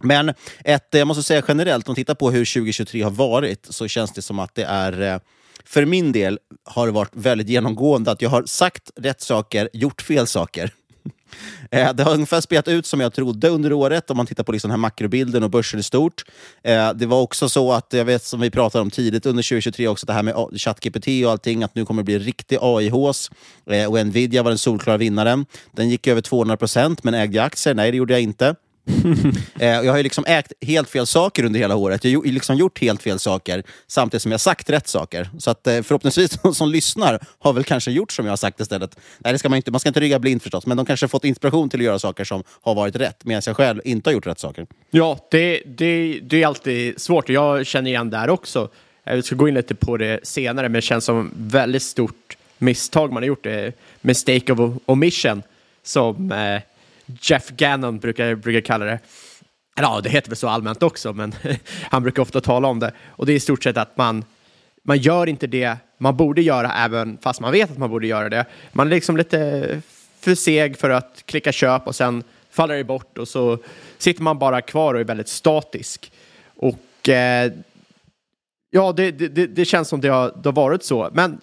Men 0.00 0.28
ett, 0.64 0.94
eh, 0.94 0.98
jag 0.98 1.08
måste 1.08 1.22
säga 1.22 1.42
generellt, 1.48 1.88
om 1.88 1.90
man 1.90 1.96
tittar 1.96 2.14
på 2.14 2.30
hur 2.30 2.44
2023 2.44 3.02
har 3.02 3.10
varit, 3.10 3.66
så 3.70 3.88
känns 3.88 4.12
det 4.12 4.22
som 4.22 4.38
att 4.38 4.54
det 4.54 4.64
är 4.64 5.00
eh, 5.02 5.18
för 5.64 5.84
min 5.84 6.12
del 6.12 6.38
har 6.64 6.86
det 6.86 6.92
varit 6.92 7.16
väldigt 7.16 7.48
genomgående 7.48 8.10
att 8.10 8.22
jag 8.22 8.30
har 8.30 8.44
sagt 8.46 8.90
rätt 8.96 9.20
saker, 9.20 9.68
gjort 9.72 10.02
fel 10.02 10.26
saker. 10.26 10.70
Eh, 11.70 11.92
det 11.92 12.02
har 12.02 12.14
ungefär 12.14 12.40
spelat 12.40 12.68
ut 12.68 12.86
som 12.86 13.00
jag 13.00 13.12
trodde 13.12 13.48
under 13.48 13.72
året, 13.72 14.10
om 14.10 14.16
man 14.16 14.26
tittar 14.26 14.44
på 14.44 14.52
liksom 14.52 14.68
den 14.68 14.72
här 14.72 14.82
makrobilden 14.82 15.42
och 15.42 15.50
börsen 15.50 15.80
i 15.80 15.82
stort. 15.82 16.24
Eh, 16.62 16.92
det 16.92 17.06
var 17.06 17.20
också 17.20 17.48
så 17.48 17.72
att, 17.72 17.92
jag 17.92 18.04
vet 18.04 18.24
som 18.24 18.40
vi 18.40 18.50
pratade 18.50 18.82
om 18.82 18.90
tidigt 18.90 19.26
under 19.26 19.42
2023, 19.42 19.88
också 19.88 20.06
det 20.06 20.12
här 20.12 20.22
med 20.22 20.34
ChatGPT 20.56 21.08
och 21.24 21.30
allting, 21.30 21.62
att 21.62 21.74
nu 21.74 21.84
kommer 21.84 22.02
det 22.02 22.04
bli 22.04 22.18
riktig 22.18 22.58
AI-hås. 22.60 23.30
Eh, 23.70 23.90
och 23.90 24.06
Nvidia 24.06 24.42
var 24.42 24.50
den 24.50 24.58
solklara 24.58 24.96
vinnaren. 24.96 25.46
Den 25.72 25.88
gick 25.88 26.06
över 26.06 26.20
200 26.20 26.56
procent, 26.56 27.04
men 27.04 27.14
ägde 27.14 27.36
jag 27.36 27.46
aktier? 27.46 27.74
Nej, 27.74 27.90
det 27.90 27.96
gjorde 27.96 28.12
jag 28.12 28.22
inte. 28.22 28.54
Eh, 29.58 29.68
jag 29.68 29.92
har 29.92 29.96
ju 29.96 30.02
liksom 30.02 30.24
ägt 30.26 30.52
helt 30.60 30.90
fel 30.90 31.06
saker 31.06 31.44
under 31.44 31.60
hela 31.60 31.76
året. 31.76 32.04
Jag 32.04 32.20
har 32.20 32.26
liksom 32.26 32.56
gjort 32.56 32.80
helt 32.80 33.02
fel 33.02 33.18
saker 33.18 33.62
samtidigt 33.86 34.22
som 34.22 34.30
jag 34.30 34.40
sagt 34.40 34.70
rätt 34.70 34.88
saker. 34.88 35.30
Så 35.38 35.50
att 35.50 35.66
eh, 35.66 35.82
förhoppningsvis 35.82 36.30
de 36.42 36.54
som 36.54 36.68
lyssnar 36.68 37.20
har 37.38 37.52
väl 37.52 37.64
kanske 37.64 37.90
gjort 37.90 38.12
som 38.12 38.24
jag 38.26 38.32
har 38.32 38.36
sagt 38.36 38.60
istället. 38.60 38.98
Nej, 39.18 39.32
det 39.32 39.38
ska 39.38 39.48
man, 39.48 39.56
inte, 39.56 39.70
man 39.70 39.80
ska 39.80 39.88
inte 39.88 40.00
rygga 40.00 40.18
blind 40.18 40.42
förstås, 40.42 40.66
men 40.66 40.76
de 40.76 40.86
kanske 40.86 41.04
har 41.04 41.08
fått 41.08 41.24
inspiration 41.24 41.68
till 41.68 41.80
att 41.80 41.84
göra 41.84 41.98
saker 41.98 42.24
som 42.24 42.42
har 42.62 42.74
varit 42.74 42.96
rätt, 42.96 43.24
medan 43.24 43.42
jag 43.46 43.56
själv 43.56 43.80
inte 43.84 44.10
har 44.10 44.14
gjort 44.14 44.26
rätt 44.26 44.38
saker. 44.38 44.66
Ja, 44.90 45.18
det, 45.30 45.62
det, 45.66 46.20
det 46.22 46.42
är 46.42 46.46
alltid 46.46 47.00
svårt. 47.00 47.28
Jag 47.28 47.66
känner 47.66 47.90
igen 47.90 48.10
där 48.10 48.30
också. 48.30 48.68
Jag 49.04 49.24
ska 49.24 49.36
gå 49.36 49.48
in 49.48 49.54
lite 49.54 49.74
på 49.74 49.96
det 49.96 50.20
senare, 50.22 50.68
men 50.68 50.72
det 50.72 50.82
känns 50.82 51.04
som 51.04 51.30
väldigt 51.36 51.82
stort 51.82 52.36
misstag 52.58 53.12
man 53.12 53.22
har 53.22 53.28
gjort. 53.28 53.44
Det 53.44 53.72
mistake 54.00 54.52
of 54.52 54.72
omission, 54.86 55.42
som 55.82 56.32
eh, 56.32 56.60
Jeff 57.06 57.50
Gannon 57.50 57.98
brukar, 57.98 58.34
brukar 58.34 58.60
kalla 58.60 58.84
det. 58.84 58.98
Eller 59.76 59.88
ja, 59.88 60.00
det 60.00 60.08
heter 60.08 60.30
väl 60.30 60.36
så 60.36 60.48
allmänt 60.48 60.82
också, 60.82 61.12
men 61.12 61.34
han 61.82 62.02
brukar 62.02 62.22
ofta 62.22 62.40
tala 62.40 62.68
om 62.68 62.78
det. 62.78 62.92
Och 63.06 63.26
det 63.26 63.32
är 63.32 63.36
i 63.36 63.40
stort 63.40 63.62
sett 63.62 63.76
att 63.76 63.96
man, 63.96 64.24
man 64.82 64.98
gör 64.98 65.26
inte 65.26 65.46
det 65.46 65.76
man 65.98 66.16
borde 66.16 66.42
göra, 66.42 66.72
även 66.72 67.18
fast 67.18 67.40
man 67.40 67.52
vet 67.52 67.70
att 67.70 67.78
man 67.78 67.90
borde 67.90 68.06
göra 68.06 68.28
det. 68.28 68.44
Man 68.72 68.86
är 68.86 68.90
liksom 68.90 69.16
lite 69.16 69.80
för 70.20 70.34
seg 70.34 70.78
för 70.78 70.90
att 70.90 71.22
klicka 71.26 71.52
köp 71.52 71.86
och 71.86 71.94
sen 71.94 72.24
faller 72.50 72.76
det 72.76 72.84
bort 72.84 73.18
och 73.18 73.28
så 73.28 73.58
sitter 73.98 74.22
man 74.22 74.38
bara 74.38 74.60
kvar 74.60 74.94
och 74.94 75.00
är 75.00 75.04
väldigt 75.04 75.28
statisk. 75.28 76.12
Och 76.56 77.08
eh, 77.08 77.52
ja, 78.70 78.92
det, 78.92 79.10
det, 79.10 79.46
det, 79.46 79.64
känns 79.64 79.88
som 79.88 80.00
det 80.00 80.08
har, 80.08 80.32
det 80.42 80.48
har 80.48 80.52
varit 80.52 80.84
så. 80.84 81.10
Men 81.12 81.40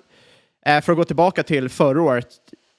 eh, 0.66 0.82
för 0.82 0.92
att 0.92 0.98
gå 0.98 1.04
tillbaka 1.04 1.44
till 1.44 1.70
förra 1.70 2.02
året, 2.02 2.28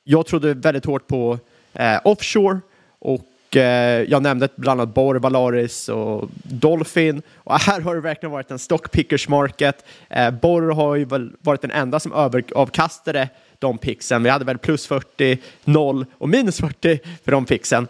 jag 0.05 0.27
trodde 0.27 0.55
väldigt 0.55 0.85
hårt 0.85 1.07
på 1.07 1.39
eh, 1.73 2.01
offshore 2.05 2.61
och 3.05 3.57
eh, 3.57 4.03
jag 4.03 4.23
nämnde 4.23 4.49
bland 4.57 4.81
annat 4.81 4.95
Bor, 4.95 5.15
Valaris 5.15 5.89
och 5.89 6.29
Dolphin. 6.43 7.23
Och 7.35 7.59
här 7.61 7.81
har 7.81 7.95
det 7.95 8.01
verkligen 8.01 8.31
varit 8.33 8.51
en 8.51 8.59
stockpickers 8.59 9.29
market. 9.29 9.85
Eh, 10.09 10.31
Borr 10.31 10.73
har 10.73 10.95
ju 10.97 11.05
väl 11.05 11.33
varit 11.41 11.63
den 11.63 11.71
enda 11.71 12.01
som 12.01 12.13
överavkastade 12.13 13.29
de 13.59 13.79
pixen. 13.79 14.23
Vi 14.23 14.31
hade 14.31 14.45
väl 14.45 14.59
plus 14.59 14.87
40, 14.87 15.39
0 15.65 16.07
och 16.19 16.29
minus 16.29 16.61
40 16.61 16.99
för 17.25 17.33
de 17.33 17.45
pixen. 17.45 17.89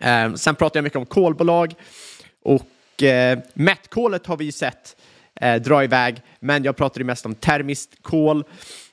Eh, 0.00 0.34
sen 0.34 0.54
pratar 0.54 0.78
jag 0.78 0.84
mycket 0.84 0.98
om 0.98 1.06
kolbolag 1.06 1.74
och 2.42 3.02
eh, 3.02 3.38
mättkolet 3.54 4.26
har 4.26 4.36
vi 4.36 4.44
ju 4.44 4.52
sett 4.52 4.96
eh, 5.40 5.54
dra 5.62 5.84
iväg, 5.84 6.22
men 6.40 6.64
jag 6.64 6.76
pratade 6.76 7.04
mest 7.04 7.26
om 7.26 7.34
termiskt 7.34 8.02
kol 8.02 8.44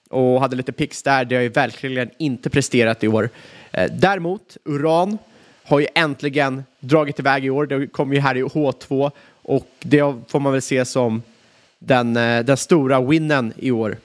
och 0.09 0.41
hade 0.41 0.55
lite 0.55 0.71
pix 0.71 1.03
där. 1.03 1.25
Det 1.25 1.35
har 1.35 1.43
ju 1.43 1.49
verkligen 1.49 2.09
inte 2.17 2.49
presterat 2.49 3.03
i 3.03 3.07
år. 3.07 3.29
Eh, 3.71 3.91
däremot, 3.91 4.57
uran 4.65 5.17
har 5.63 5.79
ju 5.79 5.87
äntligen 5.95 6.63
dragit 6.79 7.19
iväg 7.19 7.45
i 7.45 7.49
år. 7.49 7.65
Det 7.65 7.87
kommer 7.87 8.15
ju 8.15 8.21
här 8.21 8.37
i 8.37 8.43
H2 8.43 9.11
och 9.41 9.67
det 9.79 10.15
får 10.27 10.39
man 10.39 10.51
väl 10.51 10.61
se 10.61 10.85
som 10.85 11.21
den, 11.79 12.17
eh, 12.17 12.43
den 12.43 12.57
stora 12.57 13.01
winnen 13.01 13.53
i 13.57 13.71
år. 13.71 13.97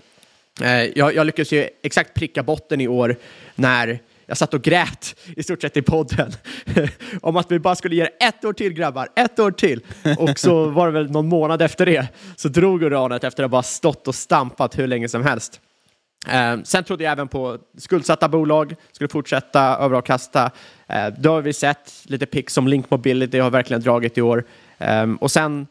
Eh, 0.62 0.84
jag, 0.84 1.14
jag 1.14 1.26
lyckades 1.26 1.52
ju 1.52 1.68
exakt 1.82 2.14
pricka 2.14 2.42
botten 2.42 2.80
i 2.80 2.88
år 2.88 3.16
när 3.54 3.98
jag 4.26 4.38
satt 4.38 4.54
och 4.54 4.62
grät 4.62 5.16
i 5.36 5.42
stort 5.42 5.62
sett 5.62 5.76
i 5.76 5.82
podden 5.82 6.32
om 7.20 7.36
att 7.36 7.52
vi 7.52 7.58
bara 7.58 7.74
skulle 7.74 7.96
ge 7.96 8.02
det 8.02 8.26
ett 8.26 8.44
år 8.44 8.52
till 8.52 8.72
grabbar, 8.72 9.08
ett 9.16 9.38
år 9.38 9.50
till. 9.50 9.80
Och 10.18 10.38
så 10.38 10.64
var 10.64 10.86
det 10.86 10.92
väl 10.92 11.10
någon 11.10 11.28
månad 11.28 11.62
efter 11.62 11.86
det 11.86 12.08
så 12.36 12.48
drog 12.48 12.82
uranet 12.82 13.24
efter 13.24 13.42
att 13.42 13.50
ha 13.50 13.52
bara 13.52 13.62
stått 13.62 14.08
och 14.08 14.14
stampat 14.14 14.78
hur 14.78 14.86
länge 14.86 15.08
som 15.08 15.24
helst. 15.24 15.60
Eh, 16.28 16.62
sen 16.64 16.84
trodde 16.84 17.04
jag 17.04 17.12
även 17.12 17.28
på 17.28 17.58
skuldsatta 17.78 18.28
bolag 18.28 18.74
skulle 18.92 19.08
fortsätta 19.08 19.60
överavkasta. 19.60 20.50
Eh, 20.86 21.06
då 21.18 21.30
har 21.30 21.42
vi 21.42 21.52
sett 21.52 21.92
lite 22.04 22.26
pick 22.26 22.50
som 22.50 22.68
Link 22.68 22.90
Mobility 22.90 23.38
har 23.38 23.50
verkligen 23.50 23.82
dragit 23.82 24.18
i 24.18 24.22
år. 24.22 24.44
Eh, 24.78 25.06
och 25.20 25.30
sen 25.30 25.66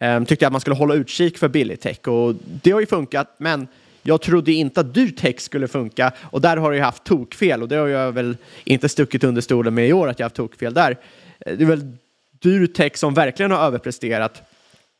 eh, 0.00 0.24
tyckte 0.24 0.44
jag 0.44 0.48
att 0.48 0.52
man 0.52 0.60
skulle 0.60 0.76
hålla 0.76 0.94
utkik 0.94 1.38
för 1.38 1.48
billig 1.48 1.80
tech 1.80 2.08
och 2.08 2.34
det 2.62 2.70
har 2.70 2.80
ju 2.80 2.86
funkat, 2.86 3.34
men 3.38 3.68
jag 4.02 4.22
trodde 4.22 4.52
inte 4.52 4.80
att 4.80 4.94
dyr 4.94 5.10
tech 5.10 5.40
skulle 5.40 5.68
funka 5.68 6.12
och 6.20 6.40
där 6.40 6.56
har 6.56 6.72
jag 6.72 6.84
haft 6.84 7.04
tokfel 7.04 7.62
och 7.62 7.68
det 7.68 7.76
har 7.76 7.88
jag 7.88 8.12
väl 8.12 8.36
inte 8.64 8.88
stuckit 8.88 9.24
under 9.24 9.42
stolen 9.42 9.74
med 9.74 9.88
i 9.88 9.92
år 9.92 10.08
att 10.08 10.18
jag 10.18 10.24
haft 10.24 10.36
tokfel 10.36 10.74
där. 10.74 10.96
Eh, 11.40 11.56
det 11.56 11.64
är 11.64 11.68
väl 11.68 11.96
dyr 12.30 12.66
tech 12.66 12.96
som 12.96 13.14
verkligen 13.14 13.50
har 13.50 13.58
överpresterat. 13.58 14.42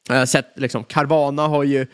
Jag 0.09 0.17
har 0.17 0.27
sett 0.27 0.53
liksom 0.55 0.85
Carvana 0.85 1.47
har 1.47 1.65
ju 1.65 1.87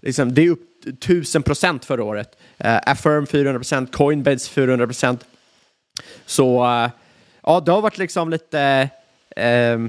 liksom, 0.00 0.34
det 0.34 0.42
är 0.42 0.50
upp 0.50 0.67
1000 0.88 1.42
procent 1.42 1.84
förra 1.84 2.04
året. 2.04 2.38
Uh, 2.64 2.78
Affirm 2.86 3.26
400 3.26 3.58
procent, 3.58 3.92
Coinbase 3.92 4.50
400 4.50 4.86
procent. 4.86 5.24
Så 6.26 6.64
uh, 6.64 6.90
ja, 7.42 7.60
det 7.60 7.72
har 7.72 7.80
varit 7.80 7.98
liksom 7.98 8.30
lite 8.30 8.90
uh, 9.40 9.88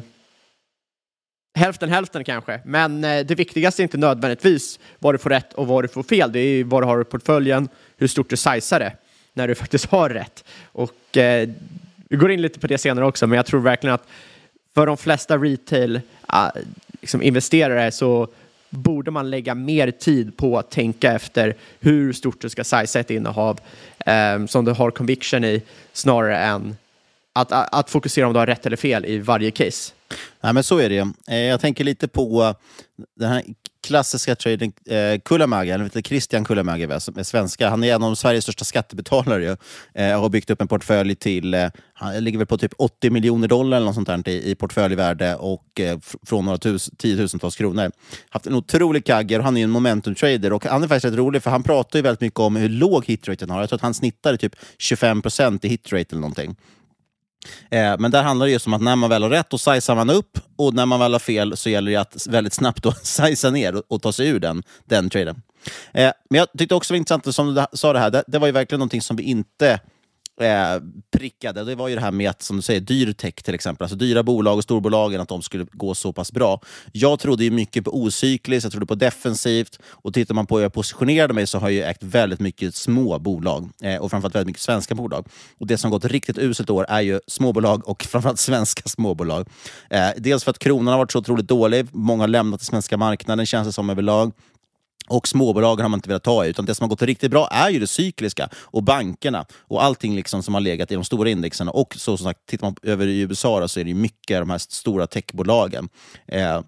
hälften 1.59 1.89
hälften 1.89 2.23
kanske. 2.23 2.61
Men 2.65 3.03
eh, 3.03 3.25
det 3.25 3.35
viktigaste 3.35 3.81
är 3.81 3.83
inte 3.83 3.97
nödvändigtvis 3.97 4.79
vad 4.99 5.13
du 5.13 5.17
får 5.17 5.29
rätt 5.29 5.53
och 5.53 5.67
vad 5.67 5.83
du 5.83 5.87
får 5.87 6.03
fel. 6.03 6.31
Det 6.31 6.39
är 6.39 6.63
vad 6.63 6.83
du 6.83 6.87
har 6.87 7.01
i 7.01 7.03
portföljen, 7.03 7.69
hur 7.97 8.07
stort 8.07 8.29
du 8.29 8.37
sizear 8.37 8.79
det 8.79 8.93
när 9.33 9.47
du 9.47 9.55
faktiskt 9.63 9.85
har 9.85 10.09
rätt. 10.09 10.43
Och 10.63 11.17
vi 12.09 12.17
går 12.17 12.31
in 12.31 12.41
lite 12.41 12.59
på 12.59 12.67
det 12.67 12.77
senare 12.77 13.05
också, 13.05 13.27
men 13.27 13.35
jag 13.35 13.45
tror 13.45 13.59
verkligen 13.59 13.93
att 13.93 14.07
för 14.73 14.85
de 14.85 14.97
flesta 14.97 15.37
retail 15.37 16.01
liksom 17.01 17.21
investerare 17.21 17.91
så 17.91 18.27
borde 18.69 19.11
man 19.11 19.29
lägga 19.29 19.55
mer 19.55 19.91
tid 19.91 20.37
på 20.37 20.59
att 20.59 20.71
tänka 20.71 21.13
efter 21.13 21.55
hur 21.79 22.13
stort 22.13 22.41
du 22.41 22.49
ska 22.49 22.63
sizea 22.63 22.99
ett 22.99 23.11
innehav 23.11 23.59
eh, 24.05 24.45
som 24.45 24.65
du 24.65 24.71
har 24.71 24.91
conviction 24.91 25.43
i 25.43 25.61
snarare 25.93 26.37
än 26.37 26.77
att, 27.33 27.51
att, 27.51 27.75
att, 27.75 27.89
fokusera 27.89 28.27
om 28.27 28.33
du 28.33 28.39
har 28.39 28.47
rätt 28.47 28.65
eller 28.65 28.77
fel 28.77 29.05
i 29.05 29.17
varje 29.17 29.51
case. 29.51 29.93
Nej, 30.41 30.53
men 30.53 30.63
så 30.63 30.77
är 30.77 30.89
det. 30.89 31.07
Eh, 31.29 31.37
jag 31.37 31.61
tänker 31.61 31.83
lite 31.83 32.07
på 32.07 32.43
eh, 32.43 32.53
den 33.15 33.29
här 33.29 33.43
klassiska 33.87 34.35
traden 34.35 34.71
eh, 34.85 35.19
Kullamägi, 35.25 35.71
eller 35.71 36.01
Christian 36.01 36.45
Kullamägi 36.45 36.99
som 36.99 37.19
är 37.19 37.23
svenska. 37.23 37.69
Han 37.69 37.83
är 37.83 37.95
en 37.95 38.03
av 38.03 38.15
Sveriges 38.15 38.43
största 38.43 38.65
skattebetalare 38.65 39.43
ju, 39.43 39.55
eh, 40.03 40.15
och 40.15 40.21
har 40.21 40.29
byggt 40.29 40.49
upp 40.49 40.61
en 40.61 40.67
portfölj 40.67 41.15
till, 41.15 41.53
eh, 41.53 41.67
han 41.93 42.23
ligger 42.23 42.37
väl 42.37 42.47
på 42.47 42.57
typ 42.57 42.73
80 42.77 43.09
miljoner 43.09 43.47
dollar 43.47 43.77
eller 43.77 43.85
något 43.85 43.95
sånt 43.95 44.07
där 44.07 44.29
i, 44.29 44.51
i 44.51 44.55
portföljvärde 44.55 45.35
och 45.35 45.79
eh, 45.79 45.99
från 46.27 46.45
några 46.45 46.57
tus, 46.57 46.89
tiotusentals 46.97 47.55
kronor. 47.55 47.91
Haft 48.29 48.47
en 48.47 48.55
otrolig 48.55 49.05
kagger 49.05 49.39
och 49.39 49.45
han 49.45 49.57
är 49.57 49.63
en 49.63 49.69
momentum-trader 49.69 50.53
och 50.53 50.65
han 50.65 50.83
är 50.83 50.87
faktiskt 50.87 51.05
rätt 51.05 51.19
rolig 51.19 51.43
för 51.43 51.51
han 51.51 51.63
pratar 51.63 51.99
ju 51.99 52.03
väldigt 52.03 52.21
mycket 52.21 52.39
om 52.39 52.55
hur 52.55 52.69
låg 52.69 53.05
hitraten 53.05 53.49
har. 53.49 53.59
Jag 53.59 53.69
tror 53.69 53.77
att 53.77 53.81
han 53.81 53.93
snittade 53.93 54.37
typ 54.37 54.55
25 54.77 55.21
procent 55.21 55.65
i 55.65 55.67
hitrate 55.67 56.05
eller 56.11 56.21
någonting. 56.21 56.55
Eh, 57.69 57.95
men 57.99 58.11
där 58.11 58.23
handlar 58.23 58.45
det 58.45 58.51
just 58.51 58.67
om 58.67 58.73
att 58.73 58.81
när 58.81 58.95
man 58.95 59.09
väl 59.09 59.23
har 59.23 59.29
rätt, 59.29 59.49
då 59.49 59.57
sizar 59.57 59.95
man 59.95 60.09
upp 60.09 60.39
och 60.55 60.73
när 60.73 60.85
man 60.85 60.99
väl 60.99 61.11
har 61.11 61.19
fel 61.19 61.57
så 61.57 61.69
gäller 61.69 61.91
det 61.91 61.97
att 61.97 62.27
väldigt 62.27 62.53
snabbt 62.53 62.83
då 62.83 62.91
sizea 63.03 63.51
ner 63.51 63.75
och, 63.75 63.83
och 63.87 64.01
ta 64.01 64.11
sig 64.11 64.27
ur 64.27 64.39
den, 64.39 64.63
den 64.85 65.09
traden. 65.09 65.41
Eh, 65.93 66.11
men 66.29 66.39
jag 66.39 66.47
tyckte 66.57 66.75
också 66.75 66.93
det 66.93 66.95
var 66.95 66.97
intressant, 66.97 67.35
som 67.35 67.55
du 67.55 67.65
sa 67.73 67.93
det 67.93 67.99
här, 67.99 68.09
det, 68.09 68.23
det 68.27 68.39
var 68.39 68.47
ju 68.47 68.53
verkligen 68.53 68.79
någonting 68.79 69.01
som 69.01 69.15
vi 69.15 69.23
inte 69.23 69.79
eh, 70.41 70.81
prickade, 71.11 71.63
det 71.63 71.75
var 71.75 71.87
ju 71.87 71.95
det 71.95 72.01
här 72.01 72.11
med 72.11 72.29
att, 72.29 72.41
som 72.41 72.55
du 72.55 72.61
säger, 72.61 72.79
dyr 72.81 73.13
tech 73.13 73.35
till 73.35 73.53
exempel, 73.53 73.85
alltså 73.85 73.95
dyra 73.97 74.23
bolag 74.23 74.57
och 74.57 74.63
storbolagen, 74.63 75.21
att 75.21 75.29
de 75.29 75.41
skulle 75.41 75.65
gå 75.71 75.95
så 75.95 76.13
pass 76.13 76.31
bra. 76.31 76.61
Jag 76.91 77.19
trodde 77.19 77.43
ju 77.43 77.51
mycket 77.51 77.85
på 77.85 78.03
ocykliskt, 78.03 78.63
jag 78.63 78.71
trodde 78.71 78.85
på 78.85 78.95
defensivt 78.95 79.79
och 79.87 80.13
tittar 80.13 80.35
man 80.35 80.45
på 80.45 80.55
hur 80.55 80.63
jag 80.63 80.73
positionerade 80.73 81.33
mig 81.33 81.47
så 81.47 81.57
har 81.59 81.69
jag 81.69 81.89
ägt 81.89 82.03
väldigt 82.03 82.39
mycket 82.39 82.75
små 82.75 83.19
bolag 83.19 83.69
eh, 83.83 83.97
och 83.97 84.11
framförallt 84.11 84.35
väldigt 84.35 84.47
mycket 84.47 84.61
svenska 84.61 84.95
bolag. 84.95 85.27
Och 85.57 85.67
Det 85.67 85.77
som 85.77 85.91
gått 85.91 86.05
riktigt 86.05 86.37
uselt 86.37 86.69
år 86.69 86.85
är 86.89 87.01
ju 87.01 87.19
småbolag 87.27 87.87
och 87.87 88.03
framförallt 88.09 88.39
svenska 88.39 88.89
småbolag. 88.89 89.47
Eh, 89.89 90.09
dels 90.17 90.43
för 90.43 90.51
att 90.51 90.59
kronan 90.59 90.91
har 90.91 90.97
varit 90.97 91.11
så 91.11 91.19
otroligt 91.19 91.47
dålig, 91.47 91.87
många 91.91 92.23
har 92.23 92.27
lämnat 92.27 92.59
den 92.59 92.65
svenska 92.65 92.97
marknaden 92.97 93.45
känns 93.45 93.67
det 93.67 93.73
som 93.73 93.89
överlag. 93.89 94.31
Och 95.09 95.27
småbolagen 95.27 95.83
har 95.83 95.89
man 95.89 95.97
inte 95.97 96.09
velat 96.09 96.23
ta 96.23 96.45
i, 96.45 96.49
utan 96.49 96.65
det 96.65 96.75
som 96.75 96.83
har 96.83 96.89
gått 96.89 97.01
riktigt 97.01 97.31
bra 97.31 97.47
är 97.47 97.69
ju 97.69 97.79
det 97.79 97.87
cykliska 97.87 98.49
och 98.55 98.83
bankerna 98.83 99.45
och 99.59 99.83
allting 99.83 100.15
liksom 100.15 100.43
som 100.43 100.53
har 100.53 100.61
legat 100.61 100.91
i 100.91 100.95
de 100.95 101.03
stora 101.03 101.29
indexen. 101.29 101.69
Och 101.69 101.95
så 101.97 102.17
som 102.17 102.23
sagt, 102.23 102.45
tittar 102.45 102.67
man 102.67 102.75
över 102.83 103.07
i 103.07 103.19
USA 103.19 103.59
då, 103.59 103.67
så 103.67 103.79
är 103.79 103.83
det 103.83 103.93
mycket 103.93 104.39
de 104.39 104.49
här 104.49 104.57
stora 104.57 105.07
techbolagen. 105.07 105.89
Eh, 106.27 106.61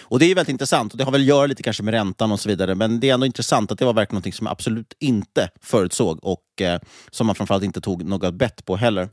och 0.00 0.18
Det 0.18 0.24
är 0.30 0.34
väldigt 0.34 0.52
intressant 0.52 0.92
och 0.92 0.98
det 0.98 1.04
har 1.04 1.12
väl 1.12 1.20
att 1.20 1.26
göra 1.26 1.46
lite 1.46 1.62
kanske 1.62 1.82
med 1.82 1.94
räntan 1.94 2.32
och 2.32 2.40
så 2.40 2.48
vidare. 2.48 2.74
Men 2.74 3.00
det 3.00 3.10
är 3.10 3.14
ändå 3.14 3.26
intressant 3.26 3.72
att 3.72 3.78
det 3.78 3.84
var 3.84 3.92
verkligen 3.92 4.22
något 4.24 4.34
som 4.34 4.46
jag 4.46 4.52
absolut 4.52 4.94
inte 4.98 5.50
förutsåg 5.60 6.18
och 6.22 6.62
eh, 6.62 6.80
som 7.10 7.26
man 7.26 7.36
framförallt 7.36 7.64
inte 7.64 7.80
tog 7.80 8.04
något 8.04 8.34
bett 8.34 8.64
på 8.64 8.76
heller. 8.76 9.08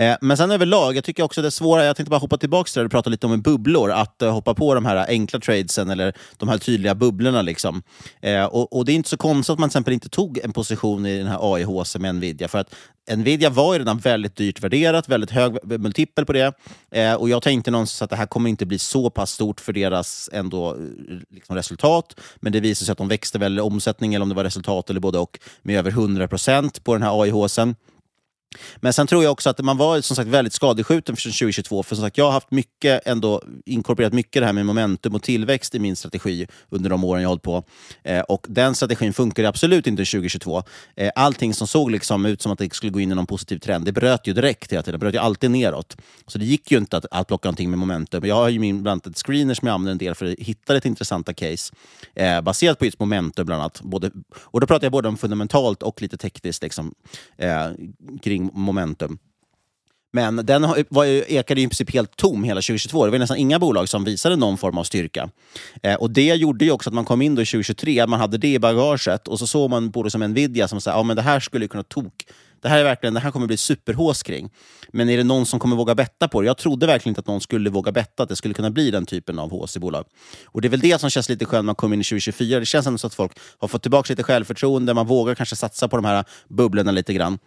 Eh, 0.00 0.16
men 0.20 0.36
sen 0.36 0.50
överlag, 0.50 0.96
jag 0.96 1.04
tycker 1.04 1.22
också 1.22 1.42
det 1.42 1.50
svåra, 1.50 1.84
jag 1.84 1.96
tänkte 1.96 2.10
bara 2.10 2.18
hoppa 2.18 2.38
tillbaka 2.38 2.68
till 2.68 2.80
det 2.80 2.84
du 2.84 2.88
pratade 2.88 3.10
lite 3.10 3.26
om 3.26 3.42
bubblor, 3.42 3.90
att 3.90 4.22
eh, 4.22 4.32
hoppa 4.32 4.54
på 4.54 4.74
de 4.74 4.84
här 4.84 5.06
enkla 5.08 5.40
tradesen 5.40 5.90
eller 5.90 6.14
de 6.36 6.48
här 6.48 6.58
tydliga 6.58 6.94
bubblorna. 6.94 7.42
Liksom. 7.42 7.82
Eh, 8.20 8.44
och, 8.44 8.76
och, 8.76 8.84
Det 8.84 8.92
är 8.92 8.94
inte 8.94 9.08
så 9.08 9.16
konstigt 9.16 9.52
att 9.52 9.58
man 9.58 9.68
till 9.68 9.72
exempel 9.72 9.94
inte 9.94 10.08
tog 10.08 10.38
en 10.38 10.52
position 10.52 11.06
i 11.06 11.18
den 11.18 11.26
här 11.26 11.54
AIHC 11.54 11.96
med 11.96 12.14
Nvidia, 12.14 12.48
för 12.48 12.58
att 12.58 12.74
Nvidia 13.16 13.50
var 13.50 13.72
ju 13.72 13.78
redan 13.78 13.98
väldigt 13.98 14.36
dyrt 14.36 14.60
värderat, 14.60 15.08
väldigt 15.08 15.30
hög 15.30 15.58
multipel 15.80 16.24
på 16.24 16.32
det. 16.32 16.52
Eh, 16.90 17.14
och 17.14 17.28
jag 17.28 17.42
tänkte 17.42 17.70
någonstans 17.70 18.02
att 18.02 18.10
det 18.10 18.16
här 18.16 18.26
kommer 18.26 18.50
inte 18.50 18.66
bli 18.66 18.78
så 18.78 19.10
pass 19.10 19.30
stort 19.30 19.60
för 19.60 19.72
deras 19.72 20.30
ändå, 20.32 20.70
eh, 20.70 20.78
liksom, 21.30 21.56
resultat. 21.56 22.20
Men 22.40 22.52
det 22.52 22.60
visade 22.60 22.86
sig 22.86 22.92
att 22.92 22.98
de 22.98 23.08
växte 23.08 23.38
väl 23.38 23.60
omsättning, 23.60 24.14
eller 24.14 24.22
om 24.22 24.28
det 24.28 24.34
var 24.34 24.44
resultat 24.44 24.90
eller 24.90 25.00
både 25.00 25.18
och, 25.18 25.38
med 25.62 25.78
över 25.78 25.90
100% 25.90 26.80
på 26.82 26.92
den 26.92 27.02
här 27.02 27.22
AIHCen. 27.22 27.74
Men 28.76 28.92
sen 28.92 29.06
tror 29.06 29.22
jag 29.24 29.32
också 29.32 29.50
att 29.50 29.58
man 29.58 29.76
var 29.76 30.00
som 30.00 30.16
sagt 30.16 30.28
väldigt 30.28 30.52
skadeskjuten 30.52 31.16
för 31.16 31.22
2022. 31.22 31.82
För 31.82 31.96
som 31.96 32.04
sagt, 32.04 32.18
jag 32.18 32.24
har 32.24 32.32
haft 32.32 32.50
mycket, 32.50 33.06
ändå 33.06 33.42
inkorporerat 33.66 34.12
mycket 34.12 34.42
det 34.42 34.46
här 34.46 34.52
med 34.52 34.66
momentum 34.66 35.14
och 35.14 35.22
tillväxt 35.22 35.74
i 35.74 35.78
min 35.78 35.96
strategi 35.96 36.46
under 36.68 36.90
de 36.90 37.04
åren 37.04 37.22
jag 37.22 37.28
hållit 37.28 37.42
på. 37.42 37.64
Eh, 38.02 38.20
och 38.20 38.46
den 38.48 38.74
strategin 38.74 39.12
funkade 39.12 39.48
absolut 39.48 39.86
inte 39.86 40.04
2022. 40.04 40.62
Eh, 40.96 41.10
allting 41.14 41.54
som 41.54 41.66
såg 41.66 41.90
liksom 41.90 42.26
ut 42.26 42.42
som 42.42 42.52
att 42.52 42.58
det 42.58 42.74
skulle 42.74 42.92
gå 42.92 43.00
in 43.00 43.12
i 43.12 43.14
någon 43.14 43.26
positiv 43.26 43.58
trend, 43.58 43.84
det 43.84 43.92
bröt 43.92 44.26
ju 44.26 44.32
direkt 44.32 44.72
hela 44.72 44.82
tiden. 44.82 45.00
Det 45.00 45.04
bröt 45.04 45.14
ju 45.14 45.18
alltid 45.18 45.50
neråt. 45.50 45.96
Så 46.26 46.38
det 46.38 46.44
gick 46.44 46.70
ju 46.70 46.78
inte 46.78 46.96
att, 46.96 47.06
att 47.10 47.28
plocka 47.28 47.48
någonting 47.48 47.70
med 47.70 47.78
momentum. 47.78 48.24
Jag 48.26 48.34
har 48.34 48.48
ju 48.48 48.58
min, 48.58 48.82
bland 48.82 48.92
annat 48.92 49.06
ett 49.06 49.26
screener 49.26 49.54
som 49.54 49.68
jag 49.68 49.74
använder 49.74 49.92
en 49.92 49.98
del 49.98 50.14
för 50.14 50.26
att 50.26 50.38
hitta 50.38 50.76
ett 50.76 50.84
intressanta 50.84 51.34
case. 51.34 51.74
Eh, 52.14 52.40
baserat 52.40 52.78
på 52.78 52.84
just 52.84 53.00
momentum 53.00 53.46
bland 53.46 53.60
annat. 53.62 53.80
Både, 53.82 54.10
och 54.34 54.60
då 54.60 54.66
pratar 54.66 54.84
jag 54.84 54.92
både 54.92 55.08
om 55.08 55.16
fundamentalt 55.16 55.82
och 55.82 56.02
lite 56.02 56.16
tekniskt 56.16 56.62
liksom, 56.62 56.94
eh, 57.36 57.70
kring 58.22 58.41
momentum. 58.52 59.18
Men 60.12 60.36
den 60.36 60.84
var 60.88 61.04
ju, 61.04 61.24
ekade 61.28 61.60
i 61.60 61.66
princip 61.66 61.90
helt 61.90 62.16
tom 62.16 62.44
hela 62.44 62.60
2022. 62.60 63.04
Det 63.04 63.10
var 63.10 63.18
nästan 63.18 63.36
inga 63.36 63.58
bolag 63.58 63.88
som 63.88 64.04
visade 64.04 64.36
någon 64.36 64.58
form 64.58 64.78
av 64.78 64.84
styrka. 64.84 65.30
Eh, 65.82 65.94
och 65.94 66.10
Det 66.10 66.34
gjorde 66.34 66.64
ju 66.64 66.70
också 66.70 66.90
att 66.90 66.94
man 66.94 67.04
kom 67.04 67.22
in 67.22 67.34
då 67.34 67.42
i 67.42 67.46
2023, 67.46 68.06
man 68.06 68.20
hade 68.20 68.38
det 68.38 68.52
i 68.52 68.58
bagaget 68.58 69.28
och 69.28 69.38
så 69.38 69.46
såg 69.46 69.70
man 69.70 69.90
både 69.90 70.10
som 70.10 70.20
Nvidia 70.20 70.68
som 70.68 70.80
sa 70.80 70.90
ja, 70.90 71.02
men 71.02 71.16
det 71.16 71.22
här 71.22 71.40
skulle 71.40 71.68
kunna 71.68 71.82
tok. 71.82 72.26
Det 72.62 72.68
här, 72.68 72.78
är 72.78 72.84
verkligen, 72.84 73.14
det 73.14 73.20
här 73.20 73.30
kommer 73.30 73.46
bli 73.46 73.56
superhås 73.56 74.22
kring. 74.22 74.50
Men 74.92 75.08
är 75.08 75.16
det 75.16 75.24
någon 75.24 75.46
som 75.46 75.60
kommer 75.60 75.76
våga 75.76 75.94
betta 75.94 76.28
på 76.28 76.40
det? 76.40 76.46
Jag 76.46 76.58
trodde 76.58 76.86
verkligen 76.86 77.10
inte 77.10 77.20
att 77.20 77.26
någon 77.26 77.40
skulle 77.40 77.70
våga 77.70 77.92
betta 77.92 78.22
att 78.22 78.28
det 78.28 78.36
skulle 78.36 78.54
kunna 78.54 78.70
bli 78.70 78.90
den 78.90 79.06
typen 79.06 79.38
av 79.38 79.50
hås 79.50 79.76
i 79.76 79.80
bolag. 79.80 80.04
Och 80.46 80.60
Det 80.60 80.68
är 80.68 80.70
väl 80.70 80.80
det 80.80 81.00
som 81.00 81.10
känns 81.10 81.28
lite 81.28 81.44
skönt 81.44 81.64
när 81.64 81.66
man 81.66 81.74
kommer 81.74 81.94
in 81.94 82.00
i 82.00 82.04
2024. 82.04 82.58
Det 82.58 82.66
känns 82.66 82.86
ändå 82.86 82.98
så 82.98 83.06
att 83.06 83.14
folk 83.14 83.32
har 83.58 83.68
fått 83.68 83.82
tillbaka 83.82 84.12
lite 84.12 84.22
självförtroende, 84.22 84.94
man 84.94 85.06
vågar 85.06 85.34
kanske 85.34 85.56
satsa 85.56 85.88
på 85.88 85.96
de 85.96 86.04
här 86.04 86.24
bubblorna 86.48 86.90
lite 86.90 87.14
grann. 87.14 87.38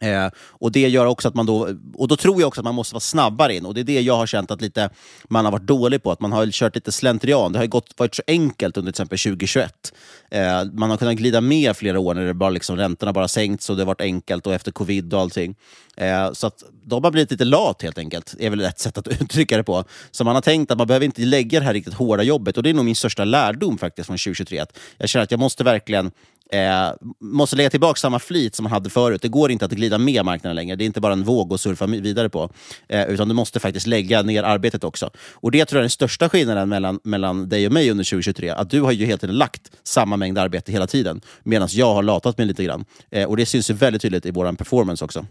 Eh, 0.00 0.28
och 0.36 0.72
det 0.72 0.88
gör 0.88 1.06
också 1.06 1.28
att 1.28 1.34
man 1.34 1.46
då, 1.46 1.68
och 1.94 2.08
då 2.08 2.16
tror 2.16 2.40
jag 2.40 2.48
också 2.48 2.60
att 2.60 2.64
man 2.64 2.74
måste 2.74 2.94
vara 2.94 3.00
snabbare 3.00 3.54
in. 3.54 3.66
Och 3.66 3.74
det 3.74 3.80
är 3.80 3.84
det 3.84 4.00
jag 4.00 4.16
har 4.16 4.26
känt 4.26 4.50
att 4.50 4.60
lite, 4.60 4.90
man 5.28 5.44
har 5.44 5.52
varit 5.52 5.66
dålig 5.66 6.02
på. 6.02 6.10
Att 6.10 6.20
man 6.20 6.32
har 6.32 6.46
kört 6.46 6.74
lite 6.74 6.92
slentrian. 6.92 7.52
Det 7.52 7.58
har 7.58 7.66
gått, 7.66 7.94
varit 7.96 8.14
så 8.14 8.22
enkelt 8.26 8.76
under 8.76 8.92
till 8.92 9.02
exempel 9.02 9.18
2021. 9.18 9.92
Eh, 10.30 10.64
man 10.72 10.90
har 10.90 10.96
kunnat 10.96 11.16
glida 11.16 11.40
med 11.40 11.76
flera 11.76 12.00
år 12.00 12.14
när 12.14 12.24
det 12.24 12.34
bara 12.34 12.50
liksom, 12.50 12.76
räntorna 12.76 13.12
bara 13.12 13.28
sänkts 13.28 13.70
och 13.70 13.76
det 13.76 13.82
har 13.82 13.86
varit 13.86 14.00
enkelt 14.00 14.46
och 14.46 14.54
efter 14.54 14.72
covid 14.72 15.14
och 15.14 15.20
allting. 15.20 15.54
Eh, 15.96 16.32
så 16.32 16.46
att 16.46 16.64
då 16.84 17.00
har 17.00 17.10
blivit 17.10 17.30
lite 17.30 17.44
lat 17.44 17.82
helt 17.82 17.98
enkelt, 17.98 18.34
är 18.38 18.50
väl 18.50 18.60
ett 18.60 18.78
sätt 18.78 18.98
att 18.98 19.08
uttrycka 19.20 19.56
det 19.56 19.64
på. 19.64 19.84
Så 20.10 20.24
man 20.24 20.34
har 20.34 20.42
tänkt 20.42 20.70
att 20.70 20.78
man 20.78 20.86
behöver 20.86 21.06
inte 21.06 21.22
lägga 21.22 21.60
det 21.60 21.66
här 21.66 21.72
riktigt 21.72 21.94
hårda 21.94 22.22
jobbet. 22.22 22.56
Och 22.56 22.62
det 22.62 22.70
är 22.70 22.74
nog 22.74 22.84
min 22.84 22.96
största 22.96 23.24
lärdom 23.24 23.78
faktiskt 23.78 24.06
från 24.06 24.16
2023. 24.16 24.58
Att 24.58 24.78
jag 24.98 25.08
känner 25.08 25.24
att 25.24 25.30
jag 25.30 25.40
måste 25.40 25.64
verkligen 25.64 26.10
Eh, 26.52 26.92
måste 27.20 27.56
lägga 27.56 27.70
tillbaka 27.70 27.98
samma 27.98 28.18
flit 28.18 28.54
som 28.54 28.64
man 28.64 28.72
hade 28.72 28.90
förut. 28.90 29.22
Det 29.22 29.28
går 29.28 29.50
inte 29.50 29.64
att 29.64 29.70
glida 29.70 29.98
med 29.98 30.24
marknaden 30.24 30.56
längre. 30.56 30.76
Det 30.76 30.84
är 30.84 30.86
inte 30.86 31.00
bara 31.00 31.12
en 31.12 31.24
våg 31.24 31.52
att 31.52 31.60
surfa 31.60 31.86
vidare 31.86 32.28
på. 32.28 32.50
Eh, 32.88 33.06
utan 33.06 33.28
du 33.28 33.34
måste 33.34 33.60
faktiskt 33.60 33.86
lägga 33.86 34.22
ner 34.22 34.42
arbetet 34.42 34.84
också. 34.84 35.10
Och 35.32 35.50
Det 35.50 35.64
tror 35.64 35.78
jag 35.78 35.80
är 35.80 35.84
den 35.84 35.90
största 35.90 36.28
skillnaden 36.28 36.68
mellan, 36.68 37.00
mellan 37.04 37.48
dig 37.48 37.66
och 37.66 37.72
mig 37.72 37.90
under 37.90 38.04
2023. 38.04 38.50
Att 38.50 38.70
du 38.70 38.80
har 38.80 38.92
ju 38.92 39.06
hela 39.06 39.18
tiden 39.18 39.36
lagt 39.36 39.70
samma 39.84 40.16
mängd 40.16 40.38
arbete 40.38 40.72
hela 40.72 40.86
tiden. 40.86 41.20
Medan 41.42 41.68
jag 41.70 41.94
har 41.94 42.02
latat 42.02 42.38
mig 42.38 42.46
lite 42.46 42.64
grann. 42.64 42.84
Eh, 43.10 43.28
och 43.28 43.36
Det 43.36 43.46
syns 43.46 43.70
ju 43.70 43.74
väldigt 43.74 44.02
tydligt 44.02 44.26
i 44.26 44.30
vår 44.30 44.52
performance 44.52 45.04
också. 45.04 45.26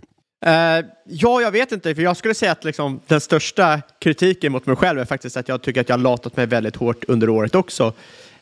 Uh, 0.45 0.85
ja, 1.05 1.41
jag 1.41 1.51
vet 1.51 1.71
inte, 1.71 1.95
för 1.95 2.01
jag 2.01 2.17
skulle 2.17 2.33
säga 2.33 2.51
att 2.51 2.63
liksom, 2.63 2.99
den 3.07 3.21
största 3.21 3.81
kritiken 3.99 4.51
mot 4.51 4.65
mig 4.65 4.75
själv 4.75 4.99
är 4.99 5.05
faktiskt 5.05 5.37
att 5.37 5.47
jag 5.47 5.61
tycker 5.61 5.81
att 5.81 5.89
jag 5.89 5.97
har 5.97 6.01
latat 6.01 6.37
mig 6.37 6.45
väldigt 6.45 6.75
hårt 6.75 7.03
under 7.07 7.29
året 7.29 7.55
också. 7.55 7.83
Uh, 7.85 7.93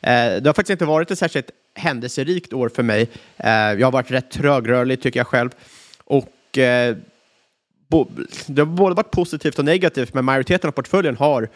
det 0.01 0.45
har 0.45 0.53
faktiskt 0.53 0.69
inte 0.69 0.85
varit 0.85 1.11
ett 1.11 1.19
särskilt 1.19 1.49
händelserikt 1.75 2.53
år 2.53 2.69
för 2.69 2.83
mig. 2.83 3.09
Eh, 3.37 3.51
jag 3.51 3.87
har 3.87 3.91
varit 3.91 4.11
rätt 4.11 4.31
trögrörlig 4.31 5.01
tycker 5.01 5.19
jag 5.19 5.27
själv. 5.27 5.49
Och 6.03 6.57
eh, 6.57 6.95
bo, 7.87 8.07
det 8.45 8.61
har 8.61 8.65
både 8.65 8.95
varit 8.95 9.11
positivt 9.11 9.59
och 9.59 9.65
negativt, 9.65 10.13
men 10.13 10.25
majoriteten 10.25 10.67
av 10.67 10.71
portföljen 10.71 11.17
har 11.17 11.49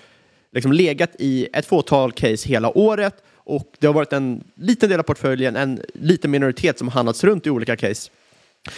liksom 0.51 0.71
legat 0.71 1.11
i 1.19 1.47
ett 1.53 1.65
fåtal 1.65 2.11
case 2.11 2.49
hela 2.49 2.77
året 2.77 3.23
och 3.33 3.73
det 3.79 3.87
har 3.87 3.93
varit 3.93 4.13
en 4.13 4.43
liten 4.55 4.89
del 4.89 4.99
av 4.99 5.03
portföljen, 5.03 5.55
en 5.55 5.81
liten 5.93 6.31
minoritet 6.31 6.77
som 6.77 6.87
handlats 6.87 7.23
runt 7.23 7.47
i 7.47 7.49
olika 7.49 7.75
case. 7.75 8.11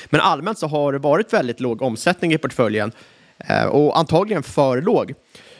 Men 0.10 0.21
allmänt 0.21 0.60
så 0.60 0.67
har 0.67 0.93
det 0.93 1.00
varit 1.00 1.34
väldigt 1.34 1.60
låg 1.60 1.82
omsättning 1.82 2.34
i 2.34 2.38
portföljen 2.38 2.91
eh, 3.38 3.65
och 3.65 4.00
antagligen 4.00 4.43
för 4.43 4.82
låg. 4.82 5.13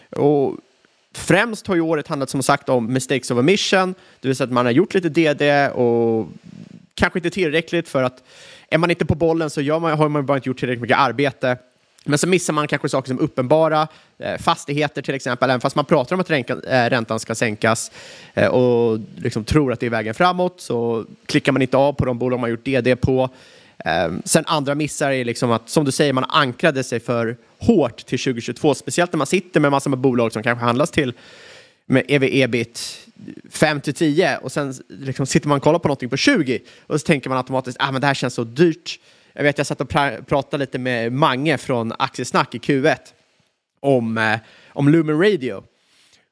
Och 0.10 0.56
främst 1.14 1.68
har 1.68 1.76
ju 1.76 1.82
året 1.82 2.08
handlat 2.08 2.30
som 2.30 2.44
sagt 2.44 2.70
om 2.70 2.94
mistakes 2.94 3.32
of 3.32 3.38
omission, 3.38 3.96
det 4.20 4.28
vill 4.28 4.38
säga 4.38 4.46
att 4.46 4.52
man 4.52 4.66
har 4.66 4.74
gjort 4.74 4.94
lite 4.94 5.10
DD 5.10 5.70
och 5.70 6.28
kanske 6.96 7.20
inte 7.20 7.30
tillräckligt 7.30 7.90
för 7.90 8.04
att 8.04 8.24
är 8.70 8.78
man 8.78 8.90
inte 8.90 9.06
på 9.06 9.16
bollen 9.16 9.50
så 9.50 9.62
gör 9.62 9.80
man, 9.80 9.98
har 9.98 10.10
man 10.10 10.26
bara 10.26 10.38
inte 10.38 10.50
gjort 10.50 10.60
tillräckligt 10.60 10.82
mycket 10.82 10.98
arbete. 10.98 11.58
Men 12.04 12.18
så 12.20 12.28
missar 12.28 12.54
man 12.54 12.68
kanske 12.68 12.90
saker 12.90 13.08
som 13.08 13.20
uppenbara, 13.20 13.88
eh, 14.18 14.38
fastigheter 14.38 15.02
till 15.02 15.16
exempel, 15.16 15.50
även 15.50 15.62
fast 15.62 15.76
man 15.76 15.86
pratar 15.86 16.16
om 16.16 16.20
att 16.20 16.30
eh, 16.30 16.46
räntan 16.90 17.20
ska 17.20 17.36
sänkas 17.36 17.92
eh, 18.34 18.48
och 18.48 19.00
liksom 19.16 19.44
tror 19.44 19.74
att 19.74 19.80
det 19.80 19.86
är 19.86 19.90
vägen 19.90 20.14
framåt 20.14 20.62
så 20.62 21.06
klickar 21.26 21.52
man 21.52 21.62
inte 21.62 21.78
av 21.78 21.94
på 21.94 22.06
de 22.06 22.18
bolag 22.18 22.40
man 22.40 22.50
gjort 22.50 22.66
DD 22.66 22.96
på. 22.96 23.30
Ehm, 23.86 24.22
sen 24.26 24.44
andra 24.48 24.76
missar 24.76 25.12
är 25.12 25.26
liksom 25.26 25.52
att, 25.52 25.70
som 25.70 25.86
du 25.86 25.92
säger, 25.92 26.14
man 26.14 26.24
ankrade 26.24 26.84
sig 26.84 27.00
för 27.00 27.38
hårt 27.60 27.98
till 27.98 28.20
2022, 28.20 28.76
speciellt 28.76 29.14
när 29.14 29.18
man 29.18 29.28
sitter 29.28 29.60
med 29.60 29.72
massor 29.72 29.90
med 29.90 30.00
bolag 30.00 30.34
som 30.34 30.44
kanske 30.44 30.66
handlas 30.66 30.92
till 30.92 31.14
med 31.86 32.04
ev-ebit 32.08 33.08
5 33.50 33.82
till 33.82 33.94
10 33.94 34.38
och 34.38 34.52
sen 34.52 34.74
liksom 34.88 35.26
sitter 35.26 35.48
man 35.48 35.56
och 35.56 35.64
kollar 35.64 35.80
på 35.80 35.88
någonting 35.88 36.10
på 36.10 36.18
20 36.18 36.60
och 36.88 37.02
så 37.02 37.06
tänker 37.06 37.30
man 37.30 37.38
automatiskt 37.38 37.78
att 37.80 37.96
ah, 37.96 38.00
det 38.00 38.08
här 38.08 38.14
känns 38.14 38.34
så 38.34 38.44
dyrt. 38.44 39.00
Jag 39.34 39.44
vet, 39.44 39.58
jag 39.58 39.68
satt 39.68 39.82
och 39.82 39.90
pr 39.90 40.22
pratade 40.22 40.62
lite 40.62 40.80
med 40.80 41.12
Mange 41.12 41.58
från 41.58 41.94
Aktiesnack 42.00 42.56
i 42.56 42.58
Q1 42.58 42.98
om, 43.80 44.18
eh, 44.18 44.40
om 44.70 44.90
Lumen 44.90 45.20
Radio. 45.20 45.64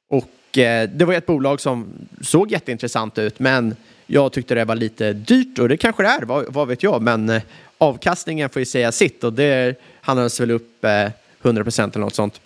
Och 0.10 0.58
eh, 0.58 0.89
det 0.89 1.05
var 1.05 1.13
ett 1.13 1.25
bolag 1.25 1.62
som 1.62 2.08
såg 2.21 2.51
jätteintressant 2.51 3.17
ut, 3.17 3.39
men 3.39 3.75
jag 4.07 4.31
tyckte 4.33 4.55
det 4.55 4.65
var 4.65 4.75
lite 4.75 5.13
dyrt 5.13 5.59
och 5.59 5.69
det 5.69 5.77
kanske 5.77 6.03
det 6.03 6.09
är, 6.09 6.21
vad, 6.21 6.45
vad 6.53 6.67
vet 6.67 6.83
jag, 6.83 7.01
men 7.01 7.29
eh, 7.29 7.41
avkastningen 7.77 8.49
får 8.49 8.59
ju 8.59 8.65
säga 8.65 8.91
sitt 8.91 9.23
och 9.23 9.33
det 9.33 9.79
handlades 10.01 10.39
väl 10.39 10.51
upp 10.51 10.85
eh, 10.85 11.09
100% 11.41 11.89
eller 11.89 11.99
något 11.99 12.15
sånt. 12.15 12.41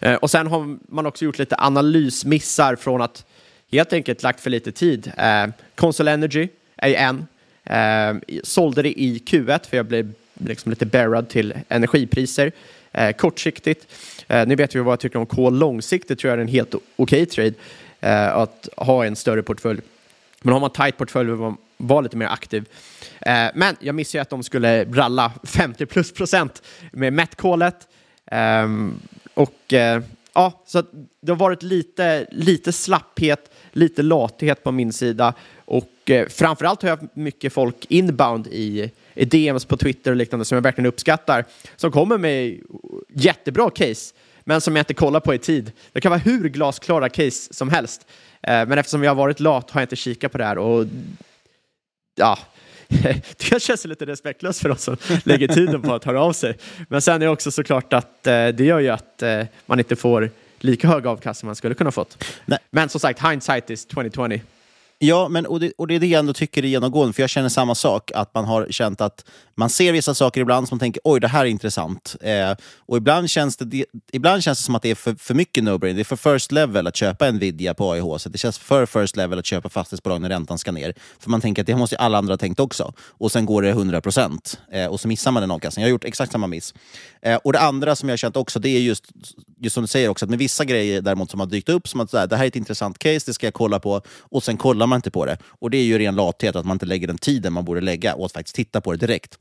Eh, 0.00 0.14
och 0.14 0.30
sen 0.30 0.46
har 0.46 0.78
man 0.88 1.06
också 1.06 1.24
gjort 1.24 1.38
lite 1.38 1.56
analysmissar 1.58 2.76
från 2.76 3.02
att 3.02 3.24
helt 3.72 3.92
enkelt 3.92 4.22
lagt 4.22 4.40
för 4.40 4.50
lite 4.50 4.72
tid. 4.72 5.12
Eh, 5.18 5.46
Console 5.74 6.10
Energy 6.12 6.48
är 6.76 6.94
en. 6.94 7.26
Eh, 7.64 8.40
sålde 8.42 8.82
det 8.82 9.00
i 9.00 9.22
Q1 9.26 9.68
för 9.68 9.76
jag 9.76 9.86
blev 9.86 10.12
liksom 10.34 10.70
lite 10.70 10.86
bearad 10.86 11.28
till 11.28 11.54
energipriser. 11.68 12.52
Eh, 12.92 13.12
kortsiktigt. 13.12 13.86
Eh, 14.28 14.46
ni 14.46 14.54
vet 14.54 14.74
ju 14.74 14.80
vad 14.80 14.92
jag 14.92 15.00
tycker 15.00 15.18
om 15.18 15.26
kol 15.26 15.58
långsiktigt 15.58 16.18
tror 16.18 16.30
jag 16.30 16.38
är 16.38 16.42
en 16.42 16.48
helt 16.48 16.74
okej 16.74 16.84
okay 16.96 17.26
trade. 17.26 17.54
Eh, 18.00 18.36
att 18.36 18.68
ha 18.76 19.04
en 19.04 19.16
större 19.16 19.42
portfölj. 19.42 19.80
Men 20.42 20.52
har 20.52 20.60
man 20.60 20.70
tight 20.70 20.96
portfölj 20.96 21.30
vara 21.76 22.00
lite 22.00 22.16
mer 22.16 22.26
aktiv. 22.26 22.68
Eh, 23.20 23.46
men 23.54 23.76
jag 23.80 23.94
missade 23.94 24.22
att 24.22 24.30
de 24.30 24.42
skulle 24.42 24.84
ralla 24.84 25.32
50 25.44 25.86
plus 25.86 26.12
procent 26.12 26.62
med 26.92 27.12
Met-kolet. 27.12 27.88
Ehm, 28.26 29.00
och 29.34 29.72
eh, 29.72 30.02
ja, 30.32 30.64
så 30.66 30.82
det 31.20 31.32
har 31.32 31.36
varit 31.36 31.62
lite, 31.62 32.26
lite 32.30 32.72
slapphet, 32.72 33.50
lite 33.72 34.02
lathet 34.02 34.64
på 34.64 34.72
min 34.72 34.92
sida. 34.92 35.34
Och 35.64 36.10
eh, 36.10 36.28
framförallt 36.28 36.82
har 36.82 36.88
jag 36.88 36.96
haft 36.96 37.16
mycket 37.16 37.52
folk 37.52 37.86
inbound 37.88 38.46
i, 38.46 38.90
i 39.14 39.24
DMs 39.24 39.64
på 39.64 39.76
Twitter 39.76 40.10
och 40.10 40.16
liknande 40.16 40.44
som 40.44 40.56
jag 40.56 40.62
verkligen 40.62 40.86
uppskattar. 40.86 41.44
Som 41.76 41.92
kommer 41.92 42.18
med 42.18 42.60
jättebra 43.08 43.70
case, 43.70 44.14
men 44.44 44.60
som 44.60 44.76
jag 44.76 44.80
inte 44.80 44.94
kollar 44.94 45.20
på 45.20 45.34
i 45.34 45.38
tid. 45.38 45.72
Det 45.92 46.00
kan 46.00 46.10
vara 46.10 46.20
hur 46.20 46.48
glasklara 46.48 47.08
case 47.08 47.54
som 47.54 47.68
helst. 47.68 48.06
Eh, 48.42 48.68
men 48.68 48.72
eftersom 48.72 49.02
jag 49.02 49.10
har 49.10 49.16
varit 49.16 49.40
lat 49.40 49.70
har 49.70 49.80
jag 49.80 49.84
inte 49.84 49.96
kikat 49.96 50.32
på 50.32 50.38
det 50.38 50.44
här. 50.44 50.58
Och 50.58 50.86
ja, 52.16 52.38
det 53.50 53.62
känns 53.62 53.84
lite 53.84 54.06
respektlöst 54.06 54.60
för 54.60 54.70
oss 54.70 54.82
som 54.82 54.96
lägger 55.24 55.48
tiden 55.48 55.82
på 55.82 55.94
att 55.94 56.04
höra 56.04 56.22
av 56.22 56.32
sig. 56.32 56.56
Men 56.88 57.02
sen 57.02 57.14
är 57.14 57.18
det 57.18 57.28
också 57.28 57.50
såklart 57.50 57.92
att 57.92 58.26
eh, 58.26 58.48
det 58.48 58.64
gör 58.64 58.78
ju 58.78 58.88
att 58.88 59.22
eh, 59.22 59.44
man 59.66 59.78
inte 59.78 59.96
får 59.96 60.30
lika 60.58 60.88
hög 60.88 61.06
avkastning 61.06 61.40
som 61.40 61.46
man 61.46 61.56
skulle 61.56 61.74
kunna 61.74 61.90
fått. 61.90 62.24
Nej. 62.46 62.58
Men 62.70 62.88
som 62.88 63.00
sagt, 63.00 63.26
hindsight 63.26 63.70
is 63.70 63.86
2020. 63.86 64.40
Ja, 65.00 65.28
men, 65.28 65.46
och, 65.46 65.60
det, 65.60 65.72
och 65.78 65.86
det 65.86 65.94
är 65.94 66.00
det 66.00 66.06
jag 66.06 66.18
ändå 66.18 66.32
tycker 66.32 66.64
är 66.64 66.68
genomgående, 66.68 67.12
för 67.12 67.22
jag 67.22 67.30
känner 67.30 67.48
samma 67.48 67.74
sak. 67.74 68.10
Att 68.14 68.34
man 68.34 68.44
har 68.44 68.66
känt 68.70 69.00
att 69.00 69.24
man 69.54 69.70
ser 69.70 69.92
vissa 69.92 70.14
saker 70.14 70.40
ibland 70.40 70.68
som 70.68 70.76
man 70.76 70.80
tänker 70.80 71.00
oj, 71.04 71.20
det 71.20 71.28
här 71.28 71.40
är 71.40 71.48
intressant. 71.48 72.16
Eh, 72.20 72.56
och 72.76 72.96
ibland 72.96 73.30
känns, 73.30 73.56
det, 73.56 73.64
det, 73.64 73.84
ibland 74.12 74.42
känns 74.42 74.58
det 74.58 74.64
som 74.64 74.74
att 74.74 74.82
det 74.82 74.90
är 74.90 74.94
för, 74.94 75.14
för 75.14 75.34
mycket 75.34 75.64
no-brain. 75.64 75.94
Det 75.94 76.00
är 76.00 76.16
för 76.16 76.34
first 76.34 76.52
level 76.52 76.86
att 76.86 76.96
köpa 76.96 77.30
Nvidia 77.30 77.74
på 77.74 77.92
AIH. 77.92 78.18
Så 78.18 78.28
det 78.28 78.38
känns 78.38 78.58
för 78.58 78.86
first 78.86 79.16
level 79.16 79.38
att 79.38 79.46
köpa 79.46 79.68
fastighetsbolag 79.68 80.20
när 80.20 80.28
räntan 80.28 80.58
ska 80.58 80.72
ner. 80.72 80.94
För 81.18 81.30
man 81.30 81.40
tänker 81.40 81.62
att 81.62 81.66
det 81.66 81.76
måste 81.76 81.96
ju 81.96 82.00
alla 82.00 82.18
andra 82.18 82.32
ha 82.32 82.38
tänkt 82.38 82.60
också. 82.60 82.92
Och 82.98 83.32
sen 83.32 83.46
går 83.46 83.62
det 83.62 83.68
100 83.68 84.00
procent. 84.00 84.60
Eh, 84.72 84.86
och 84.86 85.00
så 85.00 85.08
missar 85.08 85.30
man 85.30 85.42
den 85.42 85.50
avkastningen. 85.50 85.88
Jag 85.88 85.90
har 85.90 85.94
gjort 85.94 86.04
exakt 86.04 86.32
samma 86.32 86.46
miss. 86.46 86.74
Eh, 87.22 87.36
och 87.36 87.52
det 87.52 87.60
andra 87.60 87.96
som 87.96 88.08
jag 88.08 88.12
har 88.12 88.18
känt 88.18 88.36
också, 88.36 88.58
det 88.58 88.68
är 88.68 88.80
just, 88.80 89.04
just 89.60 89.74
som 89.74 89.82
du 89.82 89.88
säger 89.88 90.08
också, 90.08 90.24
att 90.24 90.30
med 90.30 90.38
vissa 90.38 90.64
grejer 90.64 91.02
däremot 91.02 91.30
som 91.30 91.40
har 91.40 91.46
dykt 91.46 91.68
upp, 91.68 91.88
som 91.88 92.00
att 92.00 92.10
det 92.10 92.36
här 92.36 92.44
är 92.44 92.48
ett 92.48 92.56
intressant 92.56 92.98
case, 92.98 93.20
det 93.26 93.34
ska 93.34 93.46
jag 93.46 93.54
kolla 93.54 93.80
på. 93.80 94.02
Och 94.20 94.42
sen 94.42 94.56
kollar 94.56 94.87
man 94.88 94.96
inte 94.96 95.10
på 95.10 95.26
det. 95.26 95.38
Och 95.44 95.70
det 95.70 95.78
är 95.78 95.84
ju 95.84 95.98
ren 95.98 96.14
lathet, 96.14 96.56
att 96.56 96.66
man 96.66 96.74
inte 96.74 96.86
lägger 96.86 97.06
den 97.06 97.18
tiden 97.18 97.52
man 97.52 97.64
borde 97.64 97.80
lägga 97.80 98.14
och 98.14 98.26
att 98.26 98.32
faktiskt 98.32 98.56
titta 98.56 98.80
på 98.80 98.92
det 98.92 98.98
direkt. 98.98 99.38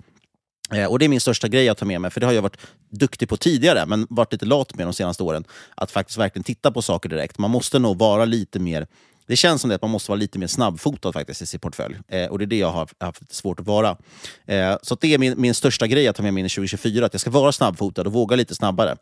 Eh, 0.74 0.86
och 0.86 1.00
Det 1.00 1.06
är 1.06 1.10
min 1.10 1.22
största 1.22 1.48
grej 1.48 1.70
att 1.70 1.78
ta 1.78 1.86
med 1.86 2.02
mig, 2.02 2.12
för 2.12 2.20
det 2.20 2.26
har 2.26 2.34
jag 2.34 2.42
varit 2.42 2.58
duktig 2.90 3.30
på 3.30 3.38
tidigare, 3.38 3.86
men 3.86 4.08
varit 4.10 4.32
lite 4.32 4.46
lat 4.46 4.76
med 4.76 4.88
de 4.88 4.94
senaste 4.94 5.24
åren. 5.24 5.44
Att 5.76 5.92
faktiskt 5.92 6.18
verkligen 6.18 6.44
titta 6.44 6.72
på 6.72 6.82
saker 6.82 7.10
direkt. 7.10 7.38
Man 7.38 7.52
måste 7.52 7.80
nog 7.80 7.98
vara 7.98 8.26
lite 8.26 8.60
mer 8.60 8.88
det 9.28 9.36
känns 9.36 9.62
som 9.62 9.70
det 9.70 9.76
att 9.76 9.82
man 9.82 9.92
måste 9.92 10.12
vara 10.12 10.20
lite 10.20 10.40
mer 10.40 10.48
snabbfotad 10.48 11.14
faktiskt 11.14 11.42
i 11.42 11.46
sin 11.46 11.60
portfölj. 11.60 11.96
Eh, 12.08 12.26
och 12.26 12.40
det 12.40 12.46
är 12.46 12.48
det 12.48 12.58
jag 12.58 12.72
har 12.72 12.90
haft 13.00 13.34
svårt 13.34 13.60
att 13.60 13.66
vara. 13.66 13.98
Eh, 14.46 14.76
så 14.82 14.96
det 14.96 15.14
är 15.14 15.18
min, 15.18 15.42
min 15.42 15.54
största 15.54 15.88
grej 15.88 16.08
att 16.08 16.16
ta 16.16 16.24
med 16.24 16.34
mig 16.34 16.42
in 16.42 16.46
i 16.46 16.50
2024, 16.50 17.06
att 17.06 17.14
jag 17.14 17.22
ska 17.22 17.30
vara 17.30 17.52
snabbfotad 17.52 18.02
och 18.02 18.14
våga 18.14 18.36
lite 18.36 18.56
snabbare. 18.56 18.96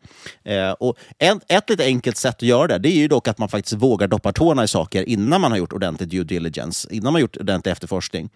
Eh, 0.43 0.71
och 0.71 0.97
en, 1.17 1.41
ett 1.47 1.69
lite 1.69 1.83
enkelt 1.83 2.17
sätt 2.17 2.35
att 2.35 2.41
göra 2.41 2.67
det, 2.67 2.77
det 2.77 2.89
är 2.89 2.97
ju 2.97 3.07
dock 3.07 3.27
att 3.27 3.37
man 3.37 3.49
faktiskt 3.49 3.73
vågar 3.73 4.07
doppa 4.07 4.33
tårna 4.33 4.63
i 4.63 4.67
saker 4.67 5.09
innan 5.09 5.41
man 5.41 5.51
har 5.51 5.57
gjort 5.57 5.73
ordentlig 5.73 6.09
due 6.09 6.23
diligence, 6.23 6.87
innan 6.91 7.03
man 7.03 7.13
har 7.13 7.19
gjort 7.19 7.37
ordentlig 7.37 7.71
efterforskning 7.71 8.29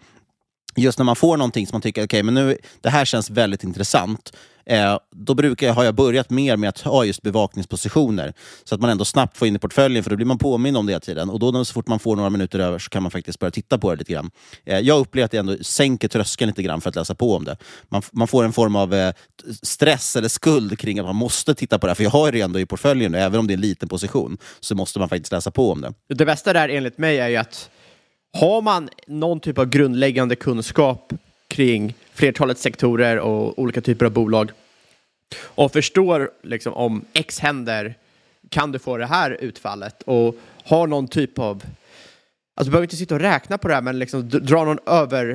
just 0.76 0.98
när 0.98 1.04
man 1.04 1.16
får 1.16 1.36
någonting 1.36 1.66
som 1.66 1.74
man 1.74 1.82
tycker, 1.82 2.04
okay, 2.04 2.22
men 2.22 2.34
nu, 2.34 2.56
det 2.80 2.90
här 2.90 3.04
känns 3.04 3.30
väldigt 3.30 3.64
intressant, 3.64 4.32
eh, 4.66 4.98
då 5.10 5.34
brukar 5.34 5.66
jag, 5.66 5.74
har 5.74 5.84
jag 5.84 5.94
börjat 5.94 6.30
mer 6.30 6.56
med 6.56 6.68
att 6.68 6.80
ha 6.80 7.04
just 7.04 7.22
bevakningspositioner. 7.22 8.32
Så 8.64 8.74
att 8.74 8.80
man 8.80 8.90
ändå 8.90 9.04
snabbt 9.04 9.36
får 9.36 9.48
in 9.48 9.56
i 9.56 9.58
portföljen, 9.58 10.02
för 10.02 10.10
då 10.10 10.16
blir 10.16 10.26
man 10.26 10.38
påmind 10.38 10.76
om 10.76 10.86
det 10.86 10.92
hela 10.92 11.00
tiden. 11.00 11.30
Och 11.30 11.38
då 11.38 11.64
så 11.64 11.72
fort 11.72 11.88
man 11.88 11.98
får 11.98 12.16
några 12.16 12.30
minuter 12.30 12.58
över 12.58 12.78
så 12.78 12.90
kan 12.90 13.02
man 13.02 13.10
faktiskt 13.10 13.38
börja 13.38 13.50
titta 13.50 13.78
på 13.78 13.90
det 13.90 13.96
lite 13.96 14.12
grann. 14.12 14.30
Eh, 14.64 14.78
jag 14.78 15.00
upplever 15.00 15.24
att 15.24 15.30
det 15.30 15.38
ändå 15.38 15.56
sänker 15.60 16.08
tröskeln 16.08 16.48
lite 16.48 16.62
grann 16.62 16.80
för 16.80 16.88
att 16.88 16.96
läsa 16.96 17.14
på 17.14 17.36
om 17.36 17.44
det. 17.44 17.56
Man, 17.88 18.02
man 18.12 18.28
får 18.28 18.44
en 18.44 18.52
form 18.52 18.76
av 18.76 18.94
eh, 18.94 19.14
stress 19.62 20.16
eller 20.16 20.28
skuld 20.28 20.78
kring 20.78 20.98
att 20.98 21.06
man 21.06 21.16
måste 21.16 21.54
titta 21.54 21.78
på 21.78 21.86
det 21.86 21.90
här, 21.90 21.94
för 21.94 22.04
jag 22.04 22.10
har 22.10 22.32
det 22.32 22.40
ändå 22.40 22.60
i 22.60 22.66
portföljen, 22.66 23.14
även 23.14 23.40
om 23.40 23.46
det 23.46 23.52
är 23.52 23.56
en 23.56 23.60
liten 23.60 23.88
position, 23.88 24.38
så 24.60 24.74
måste 24.74 24.98
man 24.98 25.08
faktiskt 25.08 25.32
läsa 25.32 25.50
på 25.50 25.72
om 25.72 25.80
det. 25.80 26.14
Det 26.14 26.24
bästa 26.24 26.52
där 26.52 26.68
enligt 26.68 26.98
mig 26.98 27.18
är 27.18 27.28
ju 27.28 27.36
att 27.36 27.70
har 28.32 28.62
man 28.62 28.88
någon 29.06 29.40
typ 29.40 29.58
av 29.58 29.66
grundläggande 29.66 30.36
kunskap 30.36 31.12
kring 31.48 31.94
flertalet 32.14 32.58
sektorer 32.58 33.18
och 33.18 33.58
olika 33.58 33.80
typer 33.80 34.06
av 34.06 34.12
bolag 34.12 34.50
och 35.40 35.72
förstår 35.72 36.30
liksom 36.42 36.72
om 36.72 37.04
X 37.12 37.38
händer 37.38 37.94
kan 38.48 38.72
du 38.72 38.78
få 38.78 38.96
det 38.96 39.06
här 39.06 39.30
utfallet 39.40 40.02
och 40.02 40.36
har 40.64 40.86
någon 40.86 41.08
typ 41.08 41.38
av, 41.38 41.62
alltså 42.54 42.64
du 42.64 42.70
behöver 42.70 42.84
inte 42.84 42.96
sitta 42.96 43.14
och 43.14 43.20
räkna 43.20 43.58
på 43.58 43.68
det 43.68 43.74
här 43.74 43.82
men 43.82 43.98
liksom 43.98 44.28
dra 44.28 44.64
någon 44.64 44.78
över, 44.86 45.30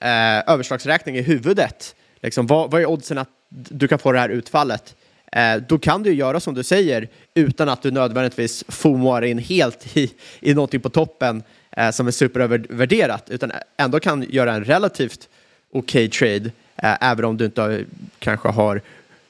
eh, 0.00 0.52
överslagsräkning 0.52 1.16
i 1.16 1.22
huvudet. 1.22 1.94
Liksom, 2.22 2.46
vad, 2.46 2.70
vad 2.70 2.80
är 2.80 2.86
oddsen 2.86 3.18
att 3.18 3.28
du 3.48 3.88
kan 3.88 3.98
få 3.98 4.12
det 4.12 4.18
här 4.18 4.28
utfallet? 4.28 4.96
Eh, 5.32 5.56
då 5.68 5.78
kan 5.78 6.02
du 6.02 6.14
göra 6.14 6.40
som 6.40 6.54
du 6.54 6.62
säger 6.62 7.08
utan 7.34 7.68
att 7.68 7.82
du 7.82 7.90
nödvändigtvis 7.90 8.64
fomoar 8.68 9.22
in 9.22 9.38
helt 9.38 9.96
i, 9.96 10.12
i 10.40 10.54
någonting 10.54 10.80
på 10.80 10.90
toppen 10.90 11.42
eh, 11.78 11.90
som 11.90 12.06
är 12.06 12.10
superövervärderat, 12.10 13.30
utan 13.30 13.52
ändå 13.76 14.00
kan 14.00 14.26
göra 14.28 14.54
en 14.54 14.64
relativt 14.64 15.28
okej 15.72 16.06
okay 16.06 16.08
trade, 16.08 16.50
eh, 16.76 17.10
även 17.10 17.24
om 17.24 17.36
du 17.36 17.44
inte 17.44 17.60
har, 17.60 17.84
kanske 18.18 18.48
har 18.48 18.80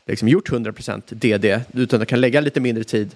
liksom 0.07 0.29
gjort 0.29 0.51
100% 0.51 1.03
DD, 1.09 1.61
utan 1.73 2.01
du 2.01 2.07
kan 2.07 2.21
lägga 2.21 2.41
lite 2.41 2.61
mindre 2.61 2.85
tid 2.85 3.15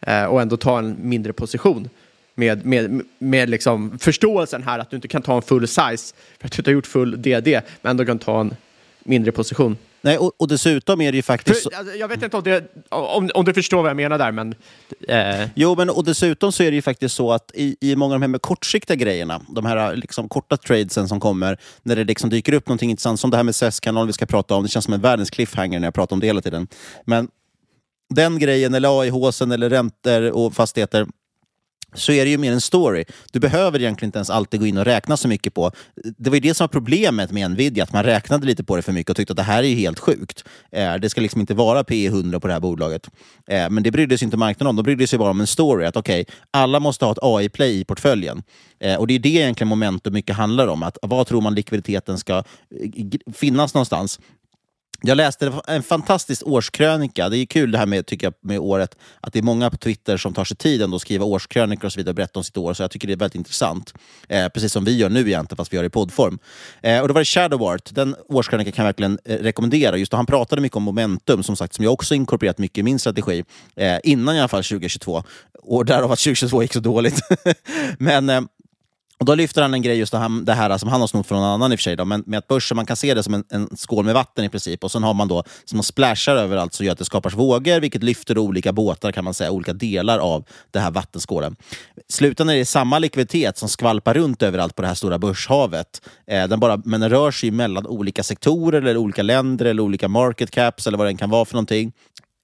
eh, 0.00 0.24
och 0.24 0.42
ändå 0.42 0.56
ta 0.56 0.78
en 0.78 0.96
mindre 1.00 1.32
position. 1.32 1.88
Med, 2.34 2.66
med, 2.66 3.02
med 3.18 3.50
liksom 3.50 3.98
förståelsen 3.98 4.62
här 4.62 4.78
att 4.78 4.90
du 4.90 4.96
inte 4.96 5.08
kan 5.08 5.22
ta 5.22 5.36
en 5.36 5.42
full 5.42 5.68
size 5.68 6.14
för 6.38 6.46
att 6.46 6.52
du 6.52 6.60
inte 6.60 6.70
har 6.70 6.74
gjort 6.74 6.86
full 6.86 7.22
DD, 7.22 7.60
men 7.82 7.90
ändå 7.90 8.04
kan 8.04 8.18
ta 8.18 8.40
en 8.40 8.56
mindre 9.04 9.32
position. 9.32 9.76
Nej, 10.04 10.18
och, 10.18 10.32
och 10.38 10.48
dessutom 10.48 11.00
är 11.00 11.12
det 11.12 11.16
ju 11.16 11.22
faktiskt... 11.22 11.62
För, 11.62 11.78
alltså, 11.78 11.94
jag 11.94 12.08
vet 12.08 12.22
inte 12.22 12.36
om, 12.36 12.42
det, 12.42 12.64
om, 12.88 13.30
om, 13.34 13.44
du 13.44 13.54
förstår 13.54 13.82
vad 13.82 13.90
jag 13.90 13.96
menar 13.96 14.18
där, 14.18 14.32
men... 14.32 14.54
Eh. 15.08 15.48
Jo, 15.54 15.74
men 15.76 15.90
och 15.90 16.04
dessutom 16.04 16.52
så 16.52 16.62
är 16.62 16.70
det 16.70 16.74
ju 16.74 16.82
faktiskt 16.82 17.14
så 17.14 17.32
att 17.32 17.50
i, 17.54 17.76
i 17.80 17.96
många 17.96 18.14
av 18.14 18.20
de 18.20 18.32
här 18.32 18.38
kortsiktiga 18.38 18.96
grejerna, 18.96 19.40
de 19.48 19.66
här 19.66 19.96
liksom 19.96 20.28
korta 20.28 20.56
tradesen 20.56 21.08
som 21.08 21.20
kommer, 21.20 21.58
när 21.82 21.96
det 21.96 22.04
liksom 22.04 22.30
dyker 22.30 22.52
upp 22.52 22.68
någonting 22.68 22.90
intressant, 22.90 23.20
som 23.20 23.30
det 23.30 23.36
här 23.36 23.44
med 23.44 23.54
SES-kanal 23.54 24.06
vi 24.06 24.12
ska 24.12 24.26
prata 24.26 24.54
om, 24.54 24.62
det 24.62 24.68
känns 24.68 24.84
som 24.84 24.94
en 24.94 25.00
världens 25.00 25.30
cliffhanger 25.30 25.80
när 25.80 25.86
jag 25.86 25.94
pratar 25.94 26.16
om 26.16 26.20
det 26.20 26.26
hela 26.26 26.40
tiden. 26.40 26.68
Men 27.04 27.28
den 28.14 28.38
grejen, 28.38 28.74
eller 28.74 29.00
AIH 29.00 29.42
eller 29.42 29.70
räntor 29.70 30.30
och 30.30 30.54
fastigheter, 30.54 31.06
så 31.94 32.12
är 32.12 32.24
det 32.24 32.30
ju 32.30 32.38
mer 32.38 32.52
en 32.52 32.60
story. 32.60 33.04
Du 33.32 33.40
behöver 33.40 33.80
egentligen 33.80 34.08
inte 34.08 34.18
ens 34.18 34.30
alltid 34.30 34.60
gå 34.60 34.66
in 34.66 34.78
och 34.78 34.84
räkna 34.84 35.16
så 35.16 35.28
mycket 35.28 35.54
på. 35.54 35.70
Det 36.18 36.30
var 36.30 36.34
ju 36.34 36.40
det 36.40 36.54
som 36.54 36.64
var 36.64 36.68
problemet 36.68 37.30
med 37.30 37.50
Nvidia, 37.50 37.84
att 37.84 37.92
man 37.92 38.04
räknade 38.04 38.46
lite 38.46 38.64
på 38.64 38.76
det 38.76 38.82
för 38.82 38.92
mycket 38.92 39.10
och 39.10 39.16
tyckte 39.16 39.32
att 39.32 39.36
det 39.36 39.42
här 39.42 39.62
är 39.62 39.68
ju 39.68 39.76
helt 39.76 39.98
sjukt. 39.98 40.44
Eh, 40.72 40.94
det 40.94 41.10
ska 41.10 41.20
liksom 41.20 41.40
inte 41.40 41.54
vara 41.54 41.84
P 41.84 42.06
100 42.06 42.40
på 42.40 42.46
det 42.46 42.52
här 42.52 42.60
bolaget. 42.60 43.10
Eh, 43.46 43.70
men 43.70 43.82
det 43.82 43.90
brydde 43.90 44.18
sig 44.18 44.24
inte 44.24 44.36
marknaden 44.36 44.66
om. 44.66 44.76
De 44.76 44.82
brydde 44.82 45.06
sig 45.06 45.18
bara 45.18 45.30
om 45.30 45.40
en 45.40 45.46
story. 45.46 45.86
Att 45.86 45.96
okej, 45.96 46.20
okay, 46.22 46.34
alla 46.50 46.80
måste 46.80 47.04
ha 47.04 47.12
ett 47.12 47.18
AI-play 47.22 47.80
i 47.80 47.84
portföljen. 47.84 48.42
Eh, 48.80 48.96
och 48.96 49.06
det 49.06 49.14
är 49.14 49.18
det 49.18 49.28
egentligen 49.28 49.68
momentum 49.68 50.12
mycket 50.12 50.36
handlar 50.36 50.66
om. 50.66 50.82
Att 50.82 50.98
vad 51.02 51.26
tror 51.26 51.40
man 51.40 51.54
likviditeten 51.54 52.18
ska 52.18 52.36
eh, 52.36 52.42
finnas 53.34 53.74
någonstans? 53.74 54.20
Jag 55.06 55.16
läste 55.16 55.52
en 55.66 55.82
fantastisk 55.82 56.46
årskrönika. 56.46 57.28
Det 57.28 57.38
är 57.38 57.46
kul 57.46 57.70
det 57.70 57.78
här 57.78 57.86
med, 57.86 58.06
tycker 58.06 58.26
jag, 58.26 58.34
med 58.40 58.58
året, 58.58 58.96
att 59.20 59.32
det 59.32 59.38
är 59.38 59.42
många 59.42 59.70
på 59.70 59.76
Twitter 59.76 60.16
som 60.16 60.34
tar 60.34 60.44
sig 60.44 60.56
tiden 60.56 60.94
att 60.94 61.00
skriva 61.00 61.24
årskrönikor 61.24 61.84
och 61.84 61.92
så 61.92 61.96
vidare 61.96 62.10
och 62.10 62.14
berätta 62.14 62.40
om 62.40 62.44
sitt 62.44 62.56
år. 62.56 62.74
Så 62.74 62.82
jag 62.82 62.90
tycker 62.90 63.08
det 63.08 63.14
är 63.14 63.16
väldigt 63.16 63.34
intressant. 63.34 63.94
Eh, 64.28 64.48
precis 64.48 64.72
som 64.72 64.84
vi 64.84 64.96
gör 64.96 65.08
nu 65.08 65.20
egentligen, 65.20 65.56
fast 65.56 65.72
vi 65.72 65.76
gör 65.76 65.82
det 65.82 65.86
i 65.86 65.90
poddform. 65.90 66.38
Eh, 66.82 67.00
och 67.00 67.08
det 67.08 67.14
var 67.14 67.20
det 67.20 67.24
Shadowart. 67.24 67.94
Den 67.94 68.16
årskrönikan 68.28 68.72
kan 68.72 68.84
jag 68.84 68.88
verkligen 68.88 69.18
eh, 69.24 69.36
rekommendera. 69.36 69.96
Just 69.96 70.12
då, 70.12 70.16
han 70.16 70.26
pratade 70.26 70.62
mycket 70.62 70.76
om 70.76 70.82
momentum, 70.82 71.42
som 71.42 71.56
sagt, 71.56 71.74
som 71.74 71.84
jag 71.84 71.92
också 71.92 72.14
inkorporerat 72.14 72.58
mycket 72.58 72.78
i 72.78 72.82
min 72.82 72.98
strategi. 72.98 73.44
Eh, 73.76 73.98
innan 74.02 74.36
i 74.36 74.38
alla 74.38 74.48
fall 74.48 74.64
2022. 74.64 75.22
Och 75.62 75.84
därav 75.84 76.12
att 76.12 76.18
2022 76.18 76.62
gick 76.62 76.72
så 76.72 76.80
dåligt. 76.80 77.20
Men 77.98 78.30
eh, 78.30 78.40
och 79.18 79.24
Då 79.24 79.34
lyfter 79.34 79.62
han 79.62 79.74
en 79.74 79.82
grej, 79.82 79.98
just 79.98 80.12
det 80.12 80.18
här, 80.18 80.44
det 80.44 80.52
här 80.52 80.78
som 80.78 80.88
han 80.88 81.00
har 81.00 81.08
snott 81.08 81.26
från 81.26 81.40
någon 81.40 81.48
annan 81.48 81.72
i 81.72 81.74
och 81.74 81.78
för 81.78 81.82
sig, 81.82 81.96
då, 81.96 82.04
men 82.04 82.24
med 82.26 82.38
att 82.38 82.48
börsen, 82.48 82.76
man 82.76 82.86
kan 82.86 82.96
se 82.96 83.14
det 83.14 83.22
som 83.22 83.34
en, 83.34 83.44
en, 83.50 83.76
skål 83.76 84.04
med 84.04 84.14
vatten 84.14 84.44
i 84.44 84.48
princip. 84.48 84.84
Och 84.84 84.90
sen 84.90 85.02
har 85.02 85.14
man 85.14 85.28
då, 85.28 85.44
som 85.64 85.76
man 85.76 85.84
splashar 85.84 86.36
överallt, 86.36 86.74
så 86.74 86.84
gör 86.84 86.92
att 86.92 86.98
det 86.98 87.04
skapas 87.04 87.34
vågor, 87.34 87.80
vilket 87.80 88.02
lyfter 88.02 88.38
olika 88.38 88.72
båtar, 88.72 89.12
kan 89.12 89.24
man 89.24 89.34
säga, 89.34 89.50
olika 89.50 89.72
delar 89.72 90.18
av 90.18 90.44
det 90.70 90.78
här 90.78 90.90
vattenskålen. 90.90 91.56
Slutändan 92.08 92.54
är 92.54 92.58
det 92.58 92.64
samma 92.64 92.98
likviditet 92.98 93.58
som 93.58 93.68
skvalpar 93.68 94.14
runt 94.14 94.42
överallt 94.42 94.76
på 94.76 94.82
det 94.82 94.88
här 94.88 94.94
stora 94.94 95.18
börshavet. 95.18 96.08
Eh, 96.26 96.48
den 96.48 96.60
bara, 96.60 96.82
men 96.84 97.00
den 97.00 97.10
rör 97.10 97.30
sig 97.30 97.50
mellan 97.50 97.86
olika 97.86 98.22
sektorer, 98.22 98.82
eller 98.82 98.96
olika 98.96 99.22
länder, 99.22 99.64
eller 99.64 99.82
olika 99.82 100.08
market 100.08 100.50
caps, 100.50 100.86
eller 100.86 100.98
vad 100.98 101.06
det 101.06 101.14
kan 101.14 101.30
vara 101.30 101.44
för 101.44 101.54
någonting. 101.54 101.92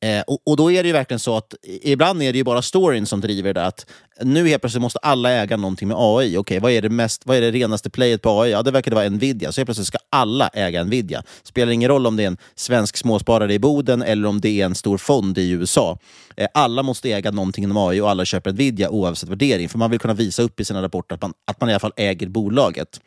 Eh, 0.02 0.22
och, 0.26 0.38
och, 0.46 0.56
då 0.56 0.72
är 0.72 0.82
det 0.82 0.86
ju 0.86 0.92
verkligen 0.92 1.18
så 1.18 1.36
att 1.36 1.54
ibland 1.62 2.22
är 2.22 2.32
det 2.32 2.38
ju 2.38 2.44
bara 2.44 2.62
storyn 2.62 3.06
som 3.06 3.20
driver 3.20 3.54
det. 3.54 3.66
Att 3.66 3.86
nu 4.22 4.48
helt 4.48 4.62
plötsligt 4.62 4.82
måste 4.82 4.98
alla 4.98 5.30
äga 5.30 5.56
någonting 5.56 5.88
med 5.88 5.96
AI. 5.98 6.28
Okej, 6.28 6.38
okay, 6.38 6.60
vad, 6.60 6.72
är 6.72 6.82
det 6.82 6.88
mest, 6.88 7.26
vad 7.26 7.36
är 7.36 7.40
det 7.40 7.50
renaste 7.50 7.90
playet 7.90 8.22
på 8.22 8.40
AI? 8.40 8.50
Ja, 8.50 8.62
det 8.62 8.70
verkar 8.70 8.92
vara 8.92 9.08
Nvidia. 9.08 9.52
Så 9.52 9.60
helt 9.60 9.66
plötsligt 9.66 9.86
ska 9.86 9.98
alla 10.10 10.48
äga 10.48 10.84
Nvidia. 10.84 11.22
Spelar 11.42 11.72
ingen 11.72 11.88
roll 11.88 12.06
om 12.06 12.16
det 12.16 12.22
är 12.22 12.26
en 12.26 12.36
svensk 12.54 12.96
småsparare 12.96 13.54
i 13.54 13.58
Boden 13.58 14.02
eller 14.02 14.28
om 14.28 14.40
det 14.40 14.60
är 14.60 14.64
en 14.64 14.74
stor 14.74 14.98
fond 14.98 15.38
i 15.38 15.50
USA. 15.50 15.98
Eh, 16.36 16.48
alla 16.54 16.82
måste 16.82 17.12
äga 17.12 17.30
någonting 17.30 17.64
inom 17.64 17.76
AI 17.76 18.00
och 18.00 18.10
alla 18.10 18.24
köper 18.24 18.52
Nvidia 18.52 18.90
oavsett 18.90 19.28
värdering. 19.28 19.68
För 19.68 19.78
man 19.78 19.90
vill 19.90 20.00
kunna 20.00 20.14
visa 20.14 20.42
upp 20.42 20.60
i 20.60 20.64
sina 20.64 20.82
rapporter 20.82 21.14
att 21.14 21.22
man, 21.22 21.32
att 21.44 21.60
man 21.60 21.70
i 21.70 21.72
alla 21.72 21.80
fall 21.80 21.92
äger 21.96 22.28
bolaget. 22.28 23.00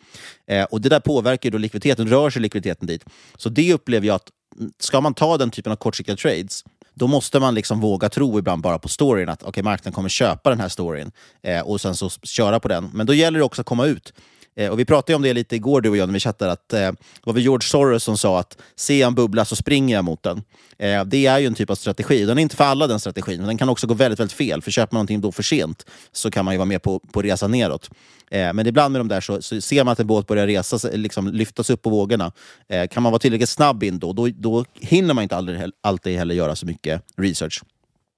Eh, 0.48 0.64
och 0.64 0.82
Det 0.82 0.90
där 0.90 1.00
påverkar 1.00 1.52
då 1.52 1.58
likviditeten, 1.58 2.08
rör 2.08 2.30
sig 2.30 2.42
likviditeten 2.42 2.88
dit. 2.88 3.06
Så 3.38 3.50
det 3.50 3.74
upplever 3.74 4.08
jag 4.08 4.16
att 4.16 4.30
mm, 4.60 4.72
ska 4.80 5.02
man 5.02 5.14
ta 5.14 5.38
den 5.38 5.52
typen 5.52 5.72
av 5.72 5.76
kortsiktiga 5.76 6.16
trades 6.16 6.64
då 6.94 7.08
måste 7.08 7.40
man 7.40 7.56
liksom 7.56 7.80
våga 7.80 8.10
tro 8.10 8.40
ibland 8.40 8.62
bara 8.62 8.80
på 8.80 8.90
storyn, 8.90 9.30
att 9.30 9.44
okay, 9.44 9.64
marknaden 9.64 9.94
kommer 9.94 10.10
köpa 10.10 10.50
den 10.50 10.60
här 10.60 10.70
storyn 10.70 11.12
eh, 11.42 11.62
och 11.62 11.82
sen 11.82 11.96
så 11.96 12.10
köra 12.10 12.60
på 12.60 12.68
den. 12.68 12.90
Men 12.94 13.06
då 13.06 13.14
gäller 13.14 13.40
det 13.40 13.46
också 13.46 13.62
att 13.62 13.68
komma 13.68 13.86
ut. 13.86 14.14
Eh, 14.56 14.72
och 14.72 14.80
Vi 14.80 14.86
pratade 14.86 15.16
om 15.16 15.22
det 15.22 15.34
lite 15.34 15.56
igår, 15.56 15.82
du 15.82 15.90
och 15.90 15.98
jag, 15.98 16.08
när 16.08 16.14
vi 16.14 16.20
chattade, 16.20 16.52
att 16.52 16.74
eh, 16.74 16.92
var 17.24 17.38
George 17.38 17.68
Soros 17.68 18.04
som 18.04 18.18
sa 18.18 18.40
att 18.40 18.58
ser 18.76 19.00
jag 19.00 19.08
en 19.08 19.16
bubbla 19.16 19.46
så 19.46 19.56
springer 19.56 19.96
jag 19.96 20.06
mot 20.06 20.24
den. 20.24 20.44
Eh, 20.78 21.06
det 21.06 21.26
är 21.26 21.40
ju 21.40 21.48
en 21.48 21.54
typ 21.54 21.70
av 21.70 21.76
strategi. 21.76 22.26
Den 22.26 22.38
är 22.38 22.42
inte 22.42 22.56
för 22.56 22.64
alla 22.64 22.88
den 22.88 23.00
strategin, 23.00 23.38
men 23.38 23.48
den 23.48 23.58
kan 23.58 23.70
också 23.70 23.88
gå 23.88 23.94
väldigt, 23.94 24.20
väldigt 24.20 24.38
fel. 24.38 24.62
För 24.62 24.72
köper 24.72 24.94
man 24.94 24.98
någonting 24.98 25.22
då 25.22 25.32
för 25.32 25.44
sent 25.44 25.86
så 26.12 26.32
kan 26.32 26.46
man 26.46 26.54
ju 26.54 26.58
vara 26.58 26.66
med 26.66 26.82
på, 26.82 27.00
på 27.00 27.22
resan 27.22 27.52
neråt. 27.52 27.90
Eh, 28.32 28.54
men 28.54 28.68
ibland 28.68 28.92
med 28.92 29.00
de 29.00 29.08
där 29.08 29.22
så, 29.22 29.42
så, 29.42 29.62
ser 29.62 29.84
man 29.84 29.92
att 29.92 30.00
en 30.00 30.08
båt 30.08 30.28
börjar 30.28 30.48
resa, 30.48 30.90
liksom 30.94 31.28
lyftas 31.28 31.70
upp 31.70 31.82
på 31.82 31.90
vågorna. 31.90 32.32
Eh, 32.70 32.88
kan 32.88 33.04
man 33.04 33.12
vara 33.12 33.20
tillräckligt 33.20 33.50
snabb 33.50 33.84
in 33.84 34.00
då, 34.00 34.14
då, 34.14 34.28
då 34.28 34.66
hinner 34.74 35.14
man 35.14 35.24
inte 35.24 35.36
aldrig, 35.36 35.62
alltid 35.82 36.18
heller 36.18 36.36
göra 36.36 36.56
så 36.56 36.66
mycket 36.66 37.02
research. 37.18 37.64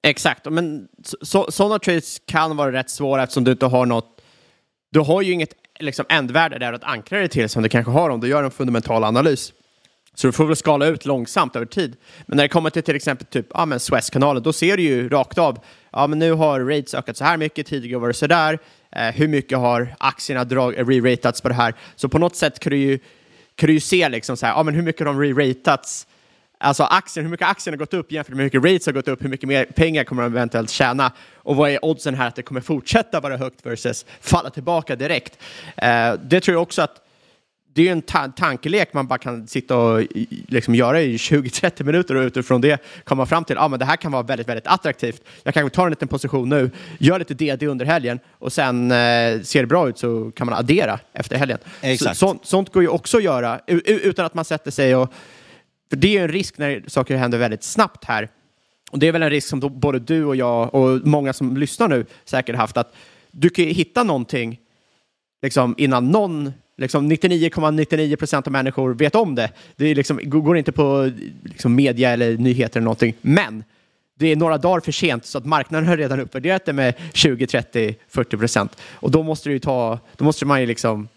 Exakt, 0.08 0.46
men 0.50 0.88
så, 1.22 1.52
sådana 1.52 1.80
trades 1.80 2.18
kan 2.28 2.58
vara 2.58 2.72
rätt 2.72 2.90
svåra 2.90 3.24
eftersom 3.24 3.44
du 3.44 3.52
inte 3.52 3.66
har 3.66 3.86
något 3.86 4.22
du 4.96 5.00
har 5.00 5.22
ju 5.22 5.34
inget 5.34 5.54
liksom, 5.80 6.06
ändvärde 6.10 6.60
där 6.60 6.74
att 6.74 6.84
ankra 6.84 7.20
dig 7.20 7.30
till 7.30 7.50
som 7.50 7.64
du 7.64 7.70
kanske 7.70 7.92
har 7.92 8.10
om 8.10 8.20
du 8.20 8.28
gör 8.28 8.44
en 8.44 8.52
fundamental 8.52 9.04
analys. 9.04 9.54
Så 10.16 10.28
du 10.28 10.32
får 10.32 10.46
väl 10.46 10.56
skala 10.56 10.86
ut 10.86 11.06
långsamt 11.06 11.56
över 11.56 11.66
tid. 11.66 11.96
Men 12.26 12.38
när 12.38 12.44
det 12.44 12.50
kommer 12.50 12.70
till 12.70 12.84
till 12.84 12.96
exempel 12.96 13.28
typ, 13.28 13.48
ja, 13.54 13.66
men 13.66 13.80
Suezkanalen, 13.80 14.44
då 14.44 14.54
ser 14.54 14.78
du 14.78 14.84
ju 14.84 15.10
rakt 15.10 15.38
av, 15.38 15.60
ja 15.92 16.08
men 16.08 16.20
nu 16.20 16.32
har 16.32 16.60
rates 16.60 16.94
ökat 16.94 17.18
så 17.18 17.24
här 17.24 17.38
mycket, 17.38 17.68
tidigare 17.68 18.00
var 18.00 18.08
det 18.08 18.14
så 18.14 18.28
där. 18.28 18.60
Eh, 18.92 19.16
hur 19.16 19.28
mycket 19.28 19.58
har 19.58 19.96
aktierna 20.00 20.44
re-ratats 20.44 21.42
på 21.42 21.50
det 21.50 21.56
här? 21.56 21.74
Så 21.96 22.10
på 22.10 22.20
något 22.20 22.36
sätt 22.36 22.60
kan 22.60 22.72
du 22.72 22.78
ju, 22.78 23.00
kan 23.56 23.68
du 23.68 23.74
ju 23.74 23.80
se 23.80 24.10
liksom 24.10 24.38
så 24.38 24.46
här, 24.46 24.54
ja 24.54 24.64
men 24.64 24.74
hur 24.74 24.82
mycket 24.82 25.08
har 25.08 25.14
de 25.14 25.24
re-ratats 25.24 26.08
Alltså 26.58 26.84
aktien, 26.84 27.26
hur 27.26 27.32
mycket 27.32 27.48
aktien 27.48 27.74
har 27.74 27.78
gått 27.78 27.94
upp 27.94 28.12
jämfört 28.12 28.36
med 28.36 28.38
hur 28.38 28.46
mycket 28.46 28.74
rates 28.74 28.86
har 28.86 28.94
gått 28.94 29.08
upp, 29.08 29.24
hur 29.24 29.30
mycket 29.30 29.48
mer 29.48 29.66
pengar 29.66 30.04
kommer 30.04 30.24
de 30.24 30.32
eventuellt 30.32 30.70
tjäna 30.70 31.12
och 31.46 31.56
vad 31.56 31.70
är 31.70 31.86
oddsen 31.86 32.16
här 32.16 32.28
att 32.28 32.36
det 32.36 32.44
kommer 32.44 32.62
fortsätta 32.62 33.20
vara 33.20 33.38
högt 33.38 33.66
versus 33.66 34.06
falla 34.22 34.50
tillbaka 34.50 34.96
direkt. 34.96 35.38
Uh, 35.84 36.20
det 36.24 36.42
tror 36.42 36.56
jag 36.56 36.62
också 36.62 36.82
att 36.82 37.02
det 37.76 37.88
är 37.88 37.92
en 37.92 38.02
ta 38.02 38.28
tankelek 38.28 38.94
man 38.94 39.08
bara 39.08 39.20
kan 39.20 39.48
sitta 39.48 39.78
och 39.78 40.04
liksom 40.48 40.76
göra 40.76 41.02
i 41.02 41.18
20-30 41.18 41.84
minuter 41.84 42.16
och 42.16 42.22
utifrån 42.22 42.62
det 42.62 42.82
komma 43.04 43.26
fram 43.26 43.44
till 43.44 43.58
att 43.58 43.74
ah, 43.74 43.78
det 43.78 43.86
här 43.86 43.96
kan 43.96 44.12
vara 44.12 44.24
väldigt, 44.24 44.48
väldigt 44.48 44.68
attraktivt. 44.68 45.22
Jag 45.44 45.54
kan 45.54 45.70
ta 45.70 45.84
en 45.84 45.90
liten 45.90 46.08
position 46.08 46.50
nu, 46.50 46.72
gör 47.00 47.20
lite 47.20 47.34
DD 47.34 47.64
under 47.64 47.86
helgen 47.86 48.20
och 48.32 48.54
sen 48.54 48.92
eh, 48.92 49.42
ser 49.42 49.62
det 49.62 49.68
bra 49.68 49.90
ut 49.90 49.98
så 49.98 50.32
kan 50.32 50.48
man 50.48 50.60
addera 50.60 51.00
efter 51.14 51.38
helgen. 51.38 51.58
Exakt. 51.82 52.18
Så, 52.18 52.28
sånt, 52.28 52.46
sånt 52.46 52.74
går 52.74 52.84
ju 52.84 52.90
också 52.90 53.18
att 53.18 53.24
göra 53.24 53.60
utan 53.68 54.26
att 54.26 54.34
man 54.34 54.46
sätter 54.46 54.72
sig 54.72 54.96
och 54.96 55.14
för 55.90 55.96
det 55.98 56.18
är 56.18 56.22
en 56.22 56.32
risk 56.32 56.58
när 56.58 56.84
saker 56.88 57.16
händer 57.16 57.38
väldigt 57.38 57.64
snabbt 57.64 58.06
här. 58.06 58.30
Och 58.96 59.00
det 59.00 59.08
är 59.08 59.12
väl 59.12 59.24
en 59.24 59.30
risk 59.30 59.48
som 59.48 59.60
både 59.60 60.00
du 60.00 60.26
och 60.26 60.36
jag 60.36 60.76
och 60.76 61.08
många 61.08 61.34
som 61.34 61.58
lyssnar 61.58 61.88
nu 61.88 62.06
säkert 62.26 62.56
haft 62.56 62.78
att 62.78 62.96
du 63.32 63.50
kan 63.50 63.66
hitta 63.66 64.04
någonting 64.04 64.60
liksom, 65.42 65.76
innan 65.78 66.12
någon 66.12 66.54
Liksom 66.78 67.12
99,99 67.12 68.16
procent 68.16 68.48
av 68.48 68.54
människor 68.54 68.94
vet 68.94 69.16
om 69.16 69.36
det. 69.36 69.52
Det 69.76 69.86
är 69.86 69.96
liksom, 69.96 70.20
går 70.24 70.58
inte 70.58 70.72
på 70.72 71.12
liksom 71.44 71.76
media 71.76 72.10
eller 72.10 72.38
nyheter 72.38 72.80
eller 72.80 72.86
någonting. 72.86 73.14
Men 73.22 73.64
det 74.20 74.32
är 74.32 74.36
några 74.36 74.58
dagar 74.58 74.80
för 74.80 74.92
sent 74.92 75.26
så 75.26 75.38
att 75.38 75.46
marknaden 75.46 75.88
har 75.88 75.98
redan 75.98 76.20
uppvärderat 76.20 76.66
det 76.66 76.74
med 76.74 76.94
20, 77.14 77.48
30, 77.48 77.96
40 78.10 78.38
procent. 78.38 78.78
Och 78.94 79.12
då 79.12 79.24
måste, 79.24 79.50
du 79.50 79.60
ta, 79.60 80.00
då 80.16 80.26
måste 80.26 80.46
man 80.46 80.62
ju 80.62 80.68
liksom 80.68 81.08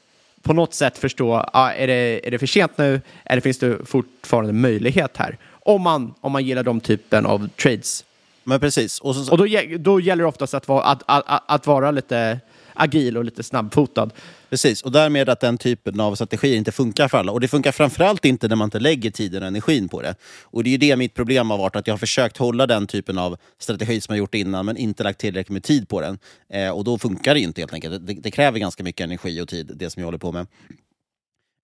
på 0.43 0.53
något 0.53 0.75
sätt 0.75 0.99
förstå, 0.99 1.35
ah, 1.53 1.71
är, 1.71 1.87
det, 1.87 2.27
är 2.27 2.31
det 2.31 2.38
för 2.38 2.47
sent 2.47 2.79
nu 2.79 3.01
eller 3.25 3.41
finns 3.41 3.59
det 3.59 3.79
fortfarande 3.85 4.53
möjlighet 4.53 5.17
här? 5.17 5.38
Om 5.69 5.83
man, 5.83 6.15
om 6.21 6.33
man 6.33 6.45
gillar 6.45 6.63
de 6.63 6.81
typen 6.81 7.27
av 7.27 7.49
trades. 7.49 8.05
Men 8.45 8.61
precis. 8.61 9.01
Och, 9.01 9.17
så, 9.17 9.33
och 9.33 9.39
då, 9.39 9.47
då 9.79 10.01
gäller 10.01 10.23
det 10.23 10.29
oftast 10.29 10.55
att 10.55 10.69
vara, 10.69 10.83
att, 10.83 11.03
att, 11.07 11.43
att 11.47 11.67
vara 11.67 11.91
lite 11.91 12.41
agil 12.75 13.17
och 13.17 13.25
lite 13.25 13.43
snabbfotad. 13.43 14.11
Precis, 14.51 14.83
och 14.83 14.93
därmed 14.93 15.29
att 15.29 15.41
den 15.41 15.59
typen 15.59 16.01
av 16.01 16.15
strategier 16.15 16.57
inte 16.57 16.73
funkar 16.73 17.09
för 17.09 17.19
alla. 17.19 17.33
Och 17.33 17.41
det 17.41 17.49
funkar 17.49 17.73
framförallt 17.73 18.25
inte 18.25 18.49
när 18.49 18.57
man 18.57 18.67
inte 18.67 18.81
lägger 18.81 19.11
tiden 19.11 19.43
och 19.43 19.49
energin 19.49 19.89
på 19.89 20.03
det. 20.03 20.15
Och 20.43 20.65
det 20.65 20.71
är 20.71 20.73
ju 20.73 20.79
det 20.79 20.97
mitt 20.97 21.15
problem 21.15 21.51
har 21.51 21.59
varit, 21.59 21.77
att 21.77 21.87
jag 21.87 21.93
har 21.93 21.99
försökt 21.99 22.37
hålla 22.37 22.67
den 22.67 22.87
typen 22.87 23.19
av 23.19 23.37
strategi 23.59 24.01
som 24.01 24.15
jag 24.15 24.19
gjort 24.19 24.35
innan, 24.35 24.67
men 24.67 24.77
inte 24.77 25.03
lagt 25.03 25.21
tillräckligt 25.21 25.53
med 25.53 25.63
tid 25.63 25.89
på 25.89 26.01
den. 26.01 26.19
Eh, 26.53 26.71
och 26.71 26.85
då 26.85 26.99
funkar 26.99 27.35
det 27.35 27.41
inte 27.41 27.61
helt 27.61 27.73
enkelt. 27.73 28.07
Det, 28.07 28.15
det, 28.15 28.31
kräver 28.31 28.59
ganska 28.59 28.83
mycket 28.83 29.05
energi 29.05 29.41
och 29.41 29.49
tid, 29.49 29.73
det 29.75 29.91
som 29.91 30.01
jag 30.01 30.07
håller 30.07 30.19
på 30.19 30.33
med. 30.33 30.47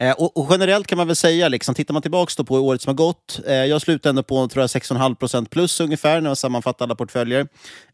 Eh, 0.03 0.13
och, 0.13 0.37
och, 0.37 0.47
generellt 0.51 0.87
kan 0.87 0.99
man 0.99 1.07
väl 1.07 1.17
säga, 1.17 1.49
liksom, 1.49 1.75
tittar 1.75 1.93
man 1.95 2.03
tillbaka 2.03 2.45
på 2.45 2.55
året 2.55 2.83
som 2.83 2.91
har 2.91 2.95
gått, 2.95 3.41
eh, 3.47 3.55
jag 3.55 3.83
slutade 3.83 4.11
ändå 4.11 4.23
på 4.23 4.47
6,5% 4.47 5.49
plus 5.49 5.81
ungefär 5.81 6.21
när 6.21 6.31
jag 6.31 6.39
sammanfattar 6.39 6.85
alla 6.85 6.95
portföljer. 6.95 7.47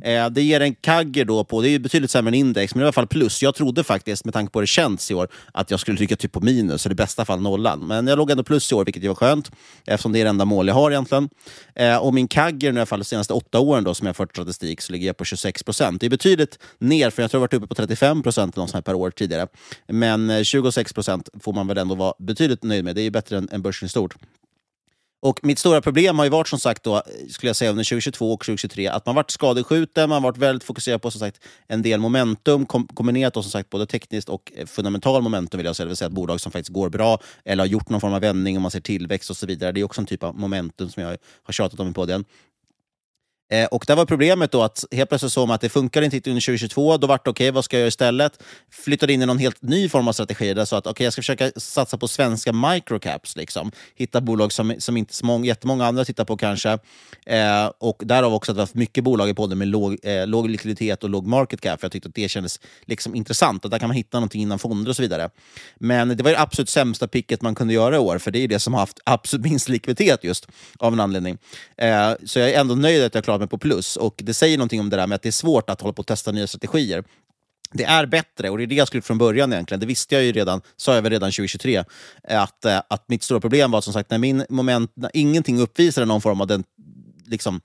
Eh, 0.03 0.27
det 0.31 0.43
ger 0.43 0.61
en 0.61 0.75
kagger 0.75 1.25
då 1.25 1.45
på, 1.45 1.63
det 1.63 1.69
är 1.69 1.79
betydligt 1.79 2.11
sämre 2.11 2.31
än 2.31 2.35
index, 2.35 2.75
men 2.75 2.83
i 2.83 2.85
alla 2.85 2.93
fall 2.93 3.07
plus. 3.07 3.43
Jag 3.43 3.55
trodde 3.55 3.85
faktiskt, 3.85 4.25
med 4.25 4.35
tanke 4.35 4.53
på 4.53 4.59
hur 4.59 4.63
det 4.63 4.67
känns 4.67 5.11
i 5.11 5.15
år, 5.15 5.29
att 5.53 5.71
jag 5.71 5.81
skulle 5.81 5.97
trycka 5.97 6.17
typ 6.17 6.33
på 6.33 6.41
minus, 6.41 6.87
eller 6.87 6.95
i 6.95 6.97
bästa 6.97 7.25
fall 7.25 7.41
nollan. 7.41 7.87
Men 7.87 8.07
jag 8.07 8.19
låg 8.19 8.31
ändå 8.31 8.43
plus 8.43 8.73
i 8.73 8.75
år, 8.75 8.85
vilket 8.85 9.05
var 9.05 9.15
skönt, 9.15 9.51
eftersom 9.87 10.13
det 10.13 10.21
är 10.21 10.25
det 10.25 10.31
enda 10.31 10.45
mål 10.45 10.69
jag 10.69 10.75
har 10.75 10.91
egentligen. 10.91 11.29
Eh, 11.75 11.97
och 11.97 12.15
min 12.15 12.29
kagger, 12.29 12.73
i 12.73 12.77
alla 12.77 12.87
fall 12.87 12.99
de 12.99 13.05
senaste 13.05 13.33
åtta 13.33 13.61
åren 13.61 13.85
då, 13.85 13.95
som 13.95 14.07
jag 14.07 14.09
har 14.09 14.15
fört 14.15 14.37
statistik, 14.37 14.81
så 14.81 14.93
ligger 14.93 15.07
jag 15.07 15.17
på 15.17 15.25
26%. 15.25 15.99
Det 16.01 16.07
är 16.07 16.11
betydligt 16.11 16.59
ner, 16.79 17.11
för 17.11 17.23
jag 17.23 17.31
tror 17.31 17.39
jag 17.39 17.41
har 17.41 17.59
varit 17.59 17.73
uppe 17.73 17.75
på 17.75 17.95
35% 17.95 18.83
per 18.83 18.95
år 18.95 19.11
tidigare. 19.11 19.47
Men 19.89 20.31
eh, 20.31 20.35
26% 20.35 21.29
får 21.41 21.53
man 21.53 21.67
väl 21.67 21.79
ändå 21.79 21.90
vara 21.99 22.15
betydligt 22.19 22.63
nöjd 22.63 22.85
med. 22.85 22.95
Det 22.95 23.01
är 23.01 23.05
ju 23.05 23.11
bättre 23.11 23.39
än, 23.39 23.49
än 23.53 23.63
börsen 23.63 23.87
i 23.87 23.89
stort. 23.89 24.17
Och 25.23 25.41
mitt 25.43 25.59
stora 25.59 25.81
problem 25.81 26.19
har 26.19 26.25
ju 26.25 26.31
varit 26.31 26.49
som 26.49 26.59
sagt 26.59 26.83
då, 26.83 27.03
skulle 27.31 27.49
jag 27.49 27.57
säga 27.57 27.71
under 27.71 27.85
2022 27.85 28.33
och 28.33 28.41
2023 28.41 28.87
att 28.87 29.07
man 29.07 29.15
varit 29.15 29.31
skadeskjuten, 29.31 30.09
man 30.09 30.23
varit 30.23 30.37
väldigt 30.37 30.65
fokuserad 30.65 31.03
på 31.03 31.11
som 31.11 31.19
sagt 31.19 31.41
en 31.67 31.83
del 31.83 32.01
momentum 32.01 32.67
kom, 32.67 32.87
kombinerat 32.87 33.35
då 33.35 33.43
som 33.43 33.51
sagt 33.51 33.71
både 33.71 33.87
tekniskt 33.87 34.29
och 34.29 34.53
eh, 34.57 34.67
fundamental 34.67 35.23
momentum 35.23 35.59
vill 35.59 35.67
jag 35.67 35.77
säga, 35.77 35.85
det 35.85 35.89
vill 35.89 35.97
säga 35.97 36.07
ett 36.07 36.13
bolag 36.13 36.41
som 36.41 36.53
faktiskt 36.53 36.73
går 36.73 36.89
bra 36.89 37.19
eller 37.45 37.63
har 37.63 37.69
gjort 37.69 37.89
någon 37.89 38.01
form 38.01 38.13
av 38.13 38.21
vändning 38.21 38.57
och 38.57 38.63
man 38.63 38.71
ser 38.71 38.81
tillväxt 38.81 39.31
och 39.31 39.37
så 39.37 39.47
vidare. 39.47 39.73
Det 39.73 39.81
är 39.81 39.85
också 39.85 40.01
en 40.01 40.07
typ 40.07 40.23
av 40.23 40.35
momentum 40.35 40.89
som 40.89 41.03
jag 41.03 41.17
har 41.43 41.53
tjatat 41.53 41.81
om 41.81 41.91
i 41.91 41.93
podden. 41.93 42.25
Eh, 43.51 43.67
och 43.67 43.85
där 43.87 43.97
var 43.97 44.05
problemet 44.05 44.53
då 44.53 44.63
att 44.63 44.85
helt 44.91 45.09
plötsligt 45.09 45.33
såg 45.33 45.49
man 45.49 45.55
att 45.55 45.61
det 45.61 45.69
funkar 45.69 46.03
inte 46.03 46.17
under 46.17 46.41
2022. 46.41 46.97
Då 46.97 47.07
var 47.07 47.15
det 47.15 47.31
okej, 47.31 47.31
okay, 47.31 47.51
vad 47.51 47.65
ska 47.65 47.77
jag 47.77 47.81
göra 47.81 47.89
istället? 47.89 48.43
Flyttade 48.71 49.13
in 49.13 49.23
i 49.23 49.27
någon 49.27 49.39
helt 49.39 49.63
ny 49.63 49.89
form 49.89 50.09
av 50.09 50.13
strategi. 50.13 50.55
Där 50.55 50.65
så 50.65 50.77
att 50.77 50.87
okay, 50.87 51.05
jag 51.05 51.13
ska 51.13 51.23
försöka 51.23 51.51
satsa 51.57 51.99
på 51.99 52.09
svenska 52.09 52.53
microcaps. 52.53 53.37
Liksom. 53.37 53.73
Hitta 53.95 54.21
bolag 54.21 54.53
som, 54.53 54.75
som 54.79 54.97
inte 54.97 55.15
så 55.15 55.27
många, 55.27 55.47
jättemånga 55.47 55.87
andra 55.87 56.05
tittar 56.05 56.25
på 56.25 56.37
kanske. 56.37 56.79
Eh, 57.27 57.71
och 57.79 58.03
därav 58.05 58.35
också 58.35 58.53
att 58.53 58.57
vi 58.57 58.61
haft 58.61 58.75
mycket 58.75 59.05
bolag 59.05 59.29
i 59.29 59.35
podden 59.35 59.59
med 59.59 59.69
låg, 59.69 59.99
eh, 60.03 60.27
låg 60.27 60.49
likviditet 60.49 61.05
och 61.05 61.11
låg 61.11 61.27
market 61.27 61.61
cap. 61.61 61.81
För 61.81 61.85
jag 61.85 61.93
tyckte 61.93 62.09
att 62.09 62.15
det 62.15 62.29
kändes 62.29 62.61
liksom 62.85 63.15
intressant. 63.15 63.65
Att 63.65 63.71
där 63.71 63.79
kan 63.79 63.89
man 63.89 63.97
hitta 63.97 64.19
någonting 64.19 64.43
innan 64.43 64.59
fonder 64.59 64.91
och 64.91 64.97
så 64.97 65.03
vidare. 65.03 65.31
Men 65.79 66.09
det 66.09 66.23
var 66.23 66.31
det 66.31 66.41
absolut 66.41 66.69
sämsta 66.69 67.09
picket 67.09 67.43
man 67.43 67.55
kunde 67.55 67.75
göra 67.75 67.97
i 67.97 67.99
år. 67.99 68.19
För 68.19 68.31
det 68.31 68.39
är 68.39 68.49
det 68.49 68.59
som 68.59 68.75
har 68.75 68.81
haft 68.81 69.01
absolut 69.05 69.45
minst 69.45 69.69
likviditet 69.69 70.25
just 70.25 70.49
av 70.79 70.93
en 70.93 71.01
anledning. 71.01 71.39
Eh, 71.77 72.13
så 72.25 72.39
jag 72.39 72.51
är 72.51 72.61
ändå 72.61 72.75
nöjd 72.75 73.05
att 73.05 73.15
jag 73.15 73.25
klarat 73.25 73.40
mig 73.41 73.49
på 73.49 73.59
plus. 73.59 73.97
Och 73.97 74.15
Det 74.25 74.35
säger 74.35 74.59
någonting 74.59 74.81
om 74.81 74.91
det 74.91 74.97
där 74.97 75.07
med 75.07 75.17
att 75.17 75.23
det 75.23 75.29
är 75.29 75.33
svårt 75.33 75.71
att 75.71 75.81
hålla 75.81 75.93
på 75.93 76.01
och 76.01 76.07
testa 76.07 76.33
nya 76.33 76.47
strategier. 76.47 77.05
Det 77.73 77.85
är 77.85 78.07
bättre, 78.07 78.51
och 78.51 78.59
det 78.59 78.65
är 78.65 78.67
det 78.67 78.75
jag 78.75 78.87
skulle 78.87 78.99
ut 78.99 79.05
från 79.05 79.19
början 79.19 79.53
egentligen. 79.53 79.81
Det 79.81 79.87
visste 79.87 80.15
jag 80.15 80.25
ju 80.25 80.33
redan, 80.33 80.61
sa 80.77 80.95
jag 80.95 81.03
väl 81.03 81.13
redan 81.13 81.31
2023, 81.31 81.85
att, 82.29 82.65
eh, 82.65 82.83
att 82.89 83.09
mitt 83.09 83.23
stora 83.23 83.41
problem 83.41 83.71
var 83.71 83.81
som 83.81 83.93
sagt 83.93 84.11
när 84.11 84.19
min 84.19 84.45
moment, 84.49 84.93
när 84.95 85.11
ingenting 85.15 85.61
uppvisade 85.61 86.07
någon 86.07 86.21
form 86.21 86.41
av 86.41 86.47
den 86.47 86.65
liksom, 87.27 87.61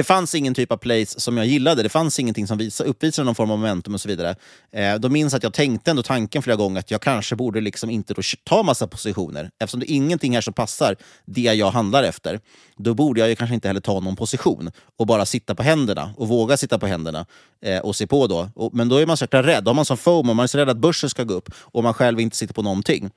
det 0.00 0.04
fanns 0.04 0.34
ingen 0.34 0.54
typ 0.54 0.72
av 0.72 0.76
place 0.76 1.20
som 1.20 1.36
jag 1.36 1.46
gillade. 1.46 1.82
Det 1.82 1.88
fanns 1.88 2.18
ingenting 2.18 2.46
som 2.46 2.58
visa, 2.58 2.84
uppvisade 2.84 3.26
någon 3.26 3.34
form 3.34 3.50
av 3.50 3.58
momentum 3.58 3.94
och 3.94 4.00
så 4.00 4.08
vidare. 4.08 4.36
Eh, 4.72 4.94
då 4.94 5.08
minns 5.08 5.34
att 5.34 5.42
jag 5.42 5.54
tänkte 5.54 5.90
ändå 5.90 6.02
tanken 6.02 6.42
flera 6.42 6.56
gånger 6.56 6.78
att 6.78 6.90
jag 6.90 7.02
kanske 7.02 7.36
borde 7.36 7.60
liksom 7.60 7.90
inte 7.90 8.14
då 8.14 8.22
ta 8.44 8.62
massa 8.62 8.86
positioner. 8.86 9.50
Eftersom 9.58 9.80
det 9.80 9.92
är 9.92 9.94
ingenting 9.94 10.34
här 10.34 10.40
som 10.40 10.52
passar 10.52 10.96
det 11.24 11.40
jag 11.40 11.70
handlar 11.70 12.02
efter, 12.02 12.40
då 12.76 12.94
borde 12.94 13.20
jag 13.20 13.28
ju 13.28 13.36
kanske 13.36 13.54
inte 13.54 13.68
heller 13.68 13.80
ta 13.80 14.00
någon 14.00 14.16
position 14.16 14.70
och 14.98 15.06
bara 15.06 15.26
sitta 15.26 15.54
på 15.54 15.62
händerna 15.62 16.14
och 16.16 16.28
våga 16.28 16.56
sitta 16.56 16.78
på 16.78 16.86
händerna 16.86 17.26
eh, 17.64 17.78
och 17.78 17.96
se 17.96 18.06
på 18.06 18.26
då. 18.26 18.50
Och, 18.54 18.74
men 18.74 18.88
då 18.88 18.96
är 18.96 19.06
man 19.06 19.16
så 19.16 19.26
rädd. 19.26 19.64
Då 19.64 19.68
har 19.68 19.74
man 19.74 19.84
som 19.84 19.96
FOMO, 19.96 20.34
man 20.34 20.44
är 20.44 20.46
så 20.46 20.58
rädd 20.58 20.68
att 20.68 20.78
börsen 20.78 21.10
ska 21.10 21.24
gå 21.24 21.34
upp 21.34 21.50
och 21.56 21.82
man 21.82 21.94
själv 21.94 22.20
inte 22.20 22.36
sitter 22.36 22.54
på 22.54 22.62
någonting. 22.62 23.10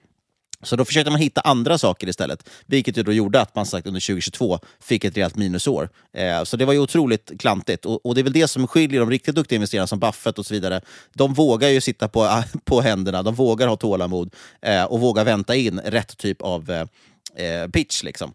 Så 0.63 0.75
då 0.75 0.85
försökte 0.85 1.11
man 1.11 1.19
hitta 1.19 1.41
andra 1.41 1.77
saker 1.77 2.09
istället, 2.09 2.49
vilket 2.65 2.97
ju 2.97 3.03
då 3.03 3.13
gjorde 3.13 3.41
att 3.41 3.55
man 3.55 3.65
sagt 3.65 3.87
under 3.87 4.01
2022 4.01 4.59
fick 4.79 5.03
ett 5.03 5.17
rejält 5.17 5.35
minusår. 5.35 5.89
Eh, 6.13 6.43
så 6.43 6.57
det 6.57 6.65
var 6.65 6.73
ju 6.73 6.79
otroligt 6.79 7.31
klantigt. 7.39 7.85
Och, 7.85 8.05
och, 8.05 8.15
det 8.15 8.21
är 8.21 8.23
väl 8.23 8.33
det 8.33 8.47
som 8.47 8.67
skiljer 8.67 8.99
de 8.99 9.09
riktigt 9.09 9.35
duktiga 9.35 9.55
investerarna 9.55 9.87
som 9.87 9.99
Buffett 9.99 10.39
och 10.39 10.45
så 10.45 10.53
vidare. 10.53 10.81
De 11.13 11.33
vågar 11.33 11.69
ju 11.69 11.81
sitta 11.81 12.07
på, 12.07 12.43
på 12.65 12.81
händerna, 12.81 13.23
de 13.23 13.35
vågar 13.35 13.67
ha 13.67 13.75
tålamod 13.75 14.35
eh, 14.61 14.83
och 14.83 14.99
vågar 14.99 15.25
vänta 15.25 15.55
in 15.55 15.79
rätt 15.79 16.17
typ 16.17 16.41
av 16.41 16.71
eh, 16.71 16.81
eh 17.45 17.67
pitch. 17.67 18.03
Liksom. 18.03 18.33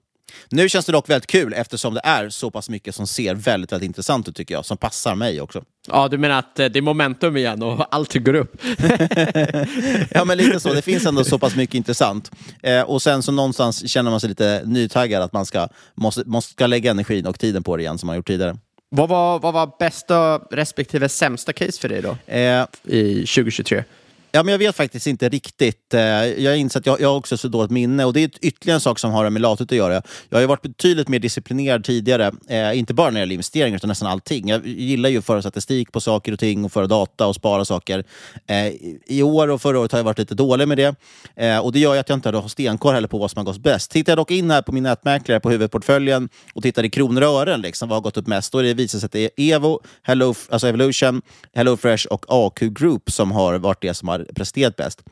Nu 0.50 0.68
känns 0.68 0.86
det 0.86 0.92
dock 0.92 1.08
väldigt 1.08 1.26
kul 1.26 1.52
eftersom 1.52 1.94
det 1.94 2.00
är 2.04 2.28
så 2.28 2.50
pass 2.50 2.68
mycket 2.68 2.94
som 2.94 3.06
ser 3.06 3.34
väldigt, 3.34 3.72
väldigt 3.72 3.86
intressant 3.86 4.28
ut 4.28 4.36
tycker 4.36 4.54
jag, 4.54 4.64
som 4.64 4.76
passar 4.76 5.14
mig 5.14 5.40
också. 5.40 5.62
Ja, 5.88 6.08
du 6.08 6.18
menar 6.18 6.38
att 6.38 6.58
eh, 6.58 6.66
det 6.66 6.78
är 6.78 6.82
momentum 6.82 7.36
igen 7.36 7.62
och 7.62 7.86
allt 7.94 8.14
går 8.14 8.34
upp? 8.34 8.56
ja, 10.10 10.24
men 10.24 10.38
lite 10.38 10.60
så. 10.60 10.74
Det 10.74 10.82
finns 10.82 11.06
ändå 11.06 11.24
så 11.24 11.38
pass 11.38 11.56
mycket 11.56 11.74
intressant. 11.74 12.30
Eh, 12.62 12.82
och 12.82 13.02
sen 13.02 13.22
så 13.22 13.32
någonstans 13.32 13.88
känner 13.88 14.10
man 14.10 14.20
sig 14.20 14.28
lite 14.28 14.62
nytaggad 14.64 15.22
att 15.22 15.32
man 15.32 15.46
ska, 15.46 15.68
måste, 15.94 16.22
måste 16.26 16.52
ska 16.52 16.66
lägga 16.66 16.90
energin 16.90 17.26
och 17.26 17.38
tiden 17.38 17.62
på 17.62 17.76
det 17.76 17.82
igen 17.82 17.98
som 17.98 18.06
man 18.06 18.16
gjort 18.16 18.26
tidigare. 18.26 18.56
Vad 18.90 19.08
var, 19.08 19.38
vad 19.38 19.54
var 19.54 19.70
bästa 19.78 20.38
respektive 20.38 21.08
sämsta 21.08 21.52
case 21.52 21.80
för 21.80 21.88
dig 21.88 22.02
då? 22.02 22.32
Eh, 22.32 22.66
I 22.84 23.14
2023? 23.14 23.84
Ja, 24.32 24.42
men 24.42 24.52
jag 24.52 24.58
vet 24.58 24.76
faktiskt 24.76 25.06
inte 25.06 25.28
riktigt. 25.28 25.94
Eh, 25.94 26.00
jag 26.00 26.58
har 26.58 26.78
att 26.78 26.86
jag, 26.86 27.00
jag 27.00 27.08
har 27.08 27.16
också 27.16 27.36
så 27.36 27.48
dåligt 27.48 27.70
minne 27.70 28.04
och 28.04 28.12
det 28.12 28.20
är 28.20 28.30
ytterligare 28.40 28.76
en 28.76 28.80
sak 28.80 28.98
som 28.98 29.10
har 29.10 29.30
med 29.30 29.42
latet 29.42 29.72
att 29.72 29.78
göra. 29.78 30.02
Jag 30.28 30.36
har 30.36 30.40
ju 30.40 30.46
varit 30.46 30.62
betydligt 30.62 31.08
mer 31.08 31.18
disciplinerad 31.18 31.84
tidigare, 31.84 32.32
eh, 32.48 32.78
inte 32.78 32.94
bara 32.94 33.06
när 33.06 33.14
det 33.14 33.18
gäller 33.20 33.32
investeringar 33.32 33.76
utan 33.76 33.88
nästan 33.88 34.08
allting. 34.08 34.48
Jag 34.48 34.66
gillar 34.66 35.08
ju 35.08 35.18
att 35.18 35.24
föra 35.24 35.42
statistik 35.42 35.92
på 35.92 36.00
saker 36.00 36.32
och 36.32 36.38
ting 36.38 36.64
och 36.64 36.72
föra 36.72 36.86
data 36.86 37.26
och 37.26 37.34
spara 37.34 37.64
saker. 37.64 38.04
Eh, 38.46 38.72
I 39.06 39.22
år 39.22 39.48
och 39.48 39.62
förra 39.62 39.80
året 39.80 39.92
har 39.92 39.98
jag 39.98 40.04
varit 40.04 40.18
lite 40.18 40.34
dålig 40.34 40.68
med 40.68 40.78
det 40.78 40.94
eh, 41.36 41.58
och 41.58 41.72
det 41.72 41.78
gör 41.78 41.94
ju 41.94 42.00
att 42.00 42.08
jag 42.08 42.16
inte 42.16 42.30
har 42.30 42.48
stenkoll 42.48 42.94
heller 42.94 43.08
på 43.08 43.18
vad 43.18 43.30
som 43.30 43.38
har 43.38 43.44
gått 43.52 43.62
bäst. 43.62 43.90
Tittar 43.90 44.12
jag 44.12 44.18
dock 44.18 44.30
in 44.30 44.50
här 44.50 44.62
på 44.62 44.72
min 44.72 44.82
nätmäklare 44.82 45.40
på 45.40 45.50
huvudportföljen 45.50 46.28
och 46.54 46.62
tittar 46.62 46.84
i 46.84 46.90
kronor 46.90 47.22
och 47.22 47.28
ören, 47.28 47.60
liksom, 47.60 47.88
vad 47.88 47.96
har 47.96 48.02
gått 48.02 48.16
upp 48.16 48.26
mest, 48.26 48.52
då 48.52 48.62
det 48.62 48.74
visar 48.74 48.98
sig 48.98 49.06
att 49.06 49.12
det 49.12 49.20
är 49.20 49.30
Evo, 49.54 49.80
Hello, 50.02 50.34
alltså 50.50 50.68
Evolution, 50.68 51.22
HelloFresh 51.54 52.06
och 52.06 52.24
AQ 52.28 52.60
Group 52.60 53.10
som 53.10 53.32
har 53.32 53.58
varit 53.58 53.82
det 53.82 53.94
som 53.94 54.08
har 54.08 54.17
presterat 54.34 54.76
bäst. 54.76 55.02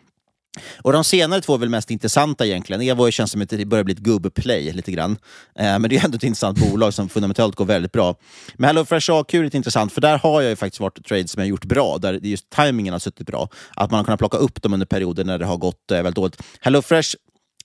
Och 0.82 0.92
De 0.92 1.04
senare 1.04 1.40
två 1.40 1.54
är 1.54 1.58
väl 1.58 1.68
mest 1.68 1.90
intressanta 1.90 2.46
egentligen. 2.46 2.82
Evo 2.82 3.10
känns 3.10 3.30
som 3.30 3.42
att 3.42 3.48
det 3.48 3.64
börjar 3.64 3.84
bli 3.84 3.94
ett 3.94 4.00
gubbplay 4.00 4.72
lite 4.72 4.92
grann. 4.92 5.18
Eh, 5.58 5.78
men 5.78 5.82
det 5.82 5.96
är 5.96 6.04
ändå 6.04 6.16
ett 6.16 6.22
intressant 6.22 6.58
bolag 6.58 6.94
som 6.94 7.08
fundamentalt 7.08 7.56
går 7.56 7.64
väldigt 7.64 7.92
bra. 7.92 8.16
Men 8.54 8.68
HelloFresh 8.68 9.12
AQ 9.12 9.34
är 9.34 9.44
lite 9.44 9.56
intressant, 9.56 9.92
för 9.92 10.00
där 10.00 10.18
har 10.18 10.42
jag 10.42 10.50
ju 10.50 10.56
faktiskt 10.56 10.80
varit 10.80 11.04
trades 11.04 11.30
som 11.30 11.40
jag 11.40 11.48
gjort 11.48 11.64
bra, 11.64 11.98
där 11.98 12.20
just 12.22 12.50
tajmingen 12.50 12.92
har 12.92 12.98
suttit 12.98 13.26
bra. 13.26 13.48
Att 13.74 13.90
man 13.90 13.98
har 13.98 14.04
kunnat 14.04 14.18
plocka 14.18 14.36
upp 14.36 14.62
dem 14.62 14.72
under 14.72 14.86
perioder 14.86 15.24
när 15.24 15.38
det 15.38 15.46
har 15.46 15.56
gått 15.56 15.90
eh, 15.90 15.96
väldigt 15.96 16.16
dåligt. 16.16 16.42
HelloFresh 16.60 17.14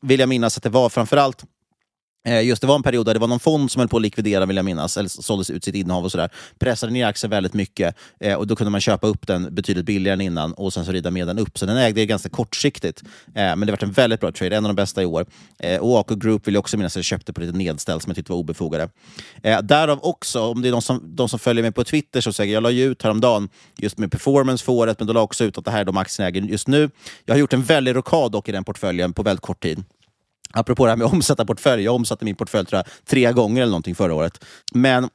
vill 0.01 0.19
jag 0.19 0.29
minnas 0.29 0.57
att 0.57 0.63
det 0.63 0.69
var 0.69 0.89
framförallt 0.89 1.43
Eh, 2.23 2.41
just 2.41 2.61
det 2.61 2.67
var 2.67 2.75
en 2.75 2.83
period 2.83 3.05
där 3.05 3.13
det 3.13 3.19
var 3.19 3.27
någon 3.27 3.39
fond 3.39 3.71
som 3.71 3.79
höll 3.79 3.87
på 3.87 3.97
att 3.97 4.03
likvidera, 4.03 4.45
vill 4.45 4.55
jag 4.55 4.65
minnas, 4.65 4.97
eller 4.97 5.09
sålde 5.09 5.53
ut 5.53 5.63
sitt 5.63 5.75
innehav 5.75 6.03
och 6.05 6.11
sådär. 6.11 6.29
Pressade 6.59 6.91
ner 6.91 7.05
aktien 7.05 7.29
väldigt 7.29 7.53
mycket 7.53 7.95
eh, 8.19 8.35
och 8.35 8.47
då 8.47 8.55
kunde 8.55 8.71
man 8.71 8.81
köpa 8.81 9.07
upp 9.07 9.27
den 9.27 9.55
betydligt 9.55 9.85
billigare 9.85 10.13
än 10.13 10.21
innan 10.21 10.53
och 10.53 10.73
sen 10.73 10.85
så 10.85 10.91
rida 10.91 11.11
med 11.11 11.27
den 11.27 11.39
upp. 11.39 11.57
Så 11.57 11.65
den 11.65 11.77
ägde 11.77 12.01
jag 12.01 12.07
ganska 12.07 12.29
kortsiktigt. 12.29 13.03
Eh, 13.27 13.33
men 13.33 13.59
det 13.59 13.71
var 13.71 13.83
en 13.83 13.91
väldigt 13.91 14.19
bra 14.19 14.31
trade, 14.31 14.55
en 14.55 14.65
av 14.65 14.69
de 14.69 14.75
bästa 14.75 15.01
i 15.01 15.05
år. 15.05 15.25
Och 15.79 15.99
Aco 15.99 16.15
Group 16.15 16.47
vill 16.47 16.53
jag 16.53 16.59
också 16.59 16.77
minnas 16.77 16.93
att 16.93 16.95
jag 16.95 17.05
köpte 17.05 17.33
på 17.33 17.41
lite 17.41 17.57
nedställ 17.57 18.01
som 18.01 18.09
jag 18.09 18.15
tyckte 18.15 18.31
var 18.31 18.39
obefogade. 18.39 18.89
Därav 19.63 19.99
också, 20.01 20.41
om 20.41 20.61
det 20.61 20.67
är 20.67 20.71
de 20.71 20.81
som, 20.81 21.15
de 21.15 21.29
som 21.29 21.39
följer 21.39 21.63
mig 21.63 21.71
på 21.71 21.83
Twitter, 21.83 22.21
så 22.21 22.33
säger 22.33 22.53
jag 22.53 22.63
la 22.63 22.71
ju 22.71 22.83
ut 22.83 23.01
häromdagen 23.01 23.49
just 23.77 23.97
med 23.97 24.11
performance 24.11 24.65
för 24.65 24.71
året, 24.71 24.99
men 24.99 25.07
då 25.07 25.13
la 25.13 25.21
också 25.21 25.43
ut 25.43 25.57
att 25.57 25.65
det 25.65 25.71
här 25.71 25.79
är 25.79 25.85
de 25.85 25.97
aktierna 25.97 26.29
jag 26.29 26.37
äger 26.37 26.49
just 26.49 26.67
nu. 26.67 26.89
Jag 27.25 27.33
har 27.33 27.39
gjort 27.39 27.53
en 27.53 27.63
väldig 27.63 27.95
rockad 27.95 28.31
dock 28.31 28.49
i 28.49 28.51
den 28.51 28.63
portföljen 28.63 29.13
på 29.13 29.23
väldigt 29.23 29.41
kort 29.41 29.63
tid. 29.63 29.83
Apropå 30.53 30.85
det 30.85 30.91
här 30.91 30.97
med 30.97 31.07
att 31.07 31.13
omsätta 31.13 31.45
portfölj. 31.45 31.83
Jag 31.83 31.95
omsatte 31.95 32.25
min 32.25 32.35
portfölj 32.35 32.65
tror 32.65 32.77
jag, 32.77 32.85
tre 33.05 33.31
gånger 33.31 33.61
eller 33.61 33.71
någonting 33.71 33.95
förra 33.95 34.13
året. 34.13 34.45
Men 34.73 35.09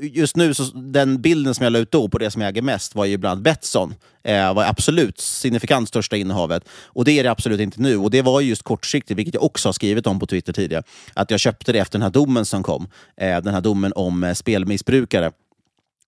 just 0.00 0.36
nu, 0.36 0.54
så 0.54 0.62
den 0.74 1.22
bilden 1.22 1.54
som 1.54 1.64
jag 1.64 1.72
la 1.72 1.78
ut 1.78 1.90
då 1.90 2.08
på 2.08 2.18
det 2.18 2.30
som 2.30 2.42
jag 2.42 2.48
äger 2.48 2.62
mest 2.62 2.94
var 2.94 3.04
ju 3.04 3.16
bland 3.16 3.42
Betsson. 3.42 3.94
Eh, 4.24 4.54
var 4.54 4.64
absolut 4.64 5.20
signifikant 5.20 5.88
största 5.88 6.16
innehavet. 6.16 6.68
Och 6.84 7.04
det 7.04 7.12
är 7.12 7.22
det 7.22 7.30
absolut 7.30 7.60
inte 7.60 7.80
nu. 7.80 7.96
Och 7.96 8.10
det 8.10 8.22
var 8.22 8.40
just 8.40 8.62
kortsiktigt, 8.62 9.18
vilket 9.18 9.34
jag 9.34 9.42
också 9.42 9.68
har 9.68 9.72
skrivit 9.72 10.06
om 10.06 10.20
på 10.20 10.26
Twitter 10.26 10.52
tidigare. 10.52 10.82
Att 11.14 11.30
jag 11.30 11.40
köpte 11.40 11.72
det 11.72 11.78
efter 11.78 11.98
den 11.98 12.02
här 12.02 12.10
domen 12.10 12.44
som 12.44 12.62
kom. 12.62 12.88
Eh, 13.16 13.40
den 13.40 13.54
här 13.54 13.60
domen 13.60 13.92
om 13.96 14.24
eh, 14.24 14.34
spelmissbrukare 14.34 15.32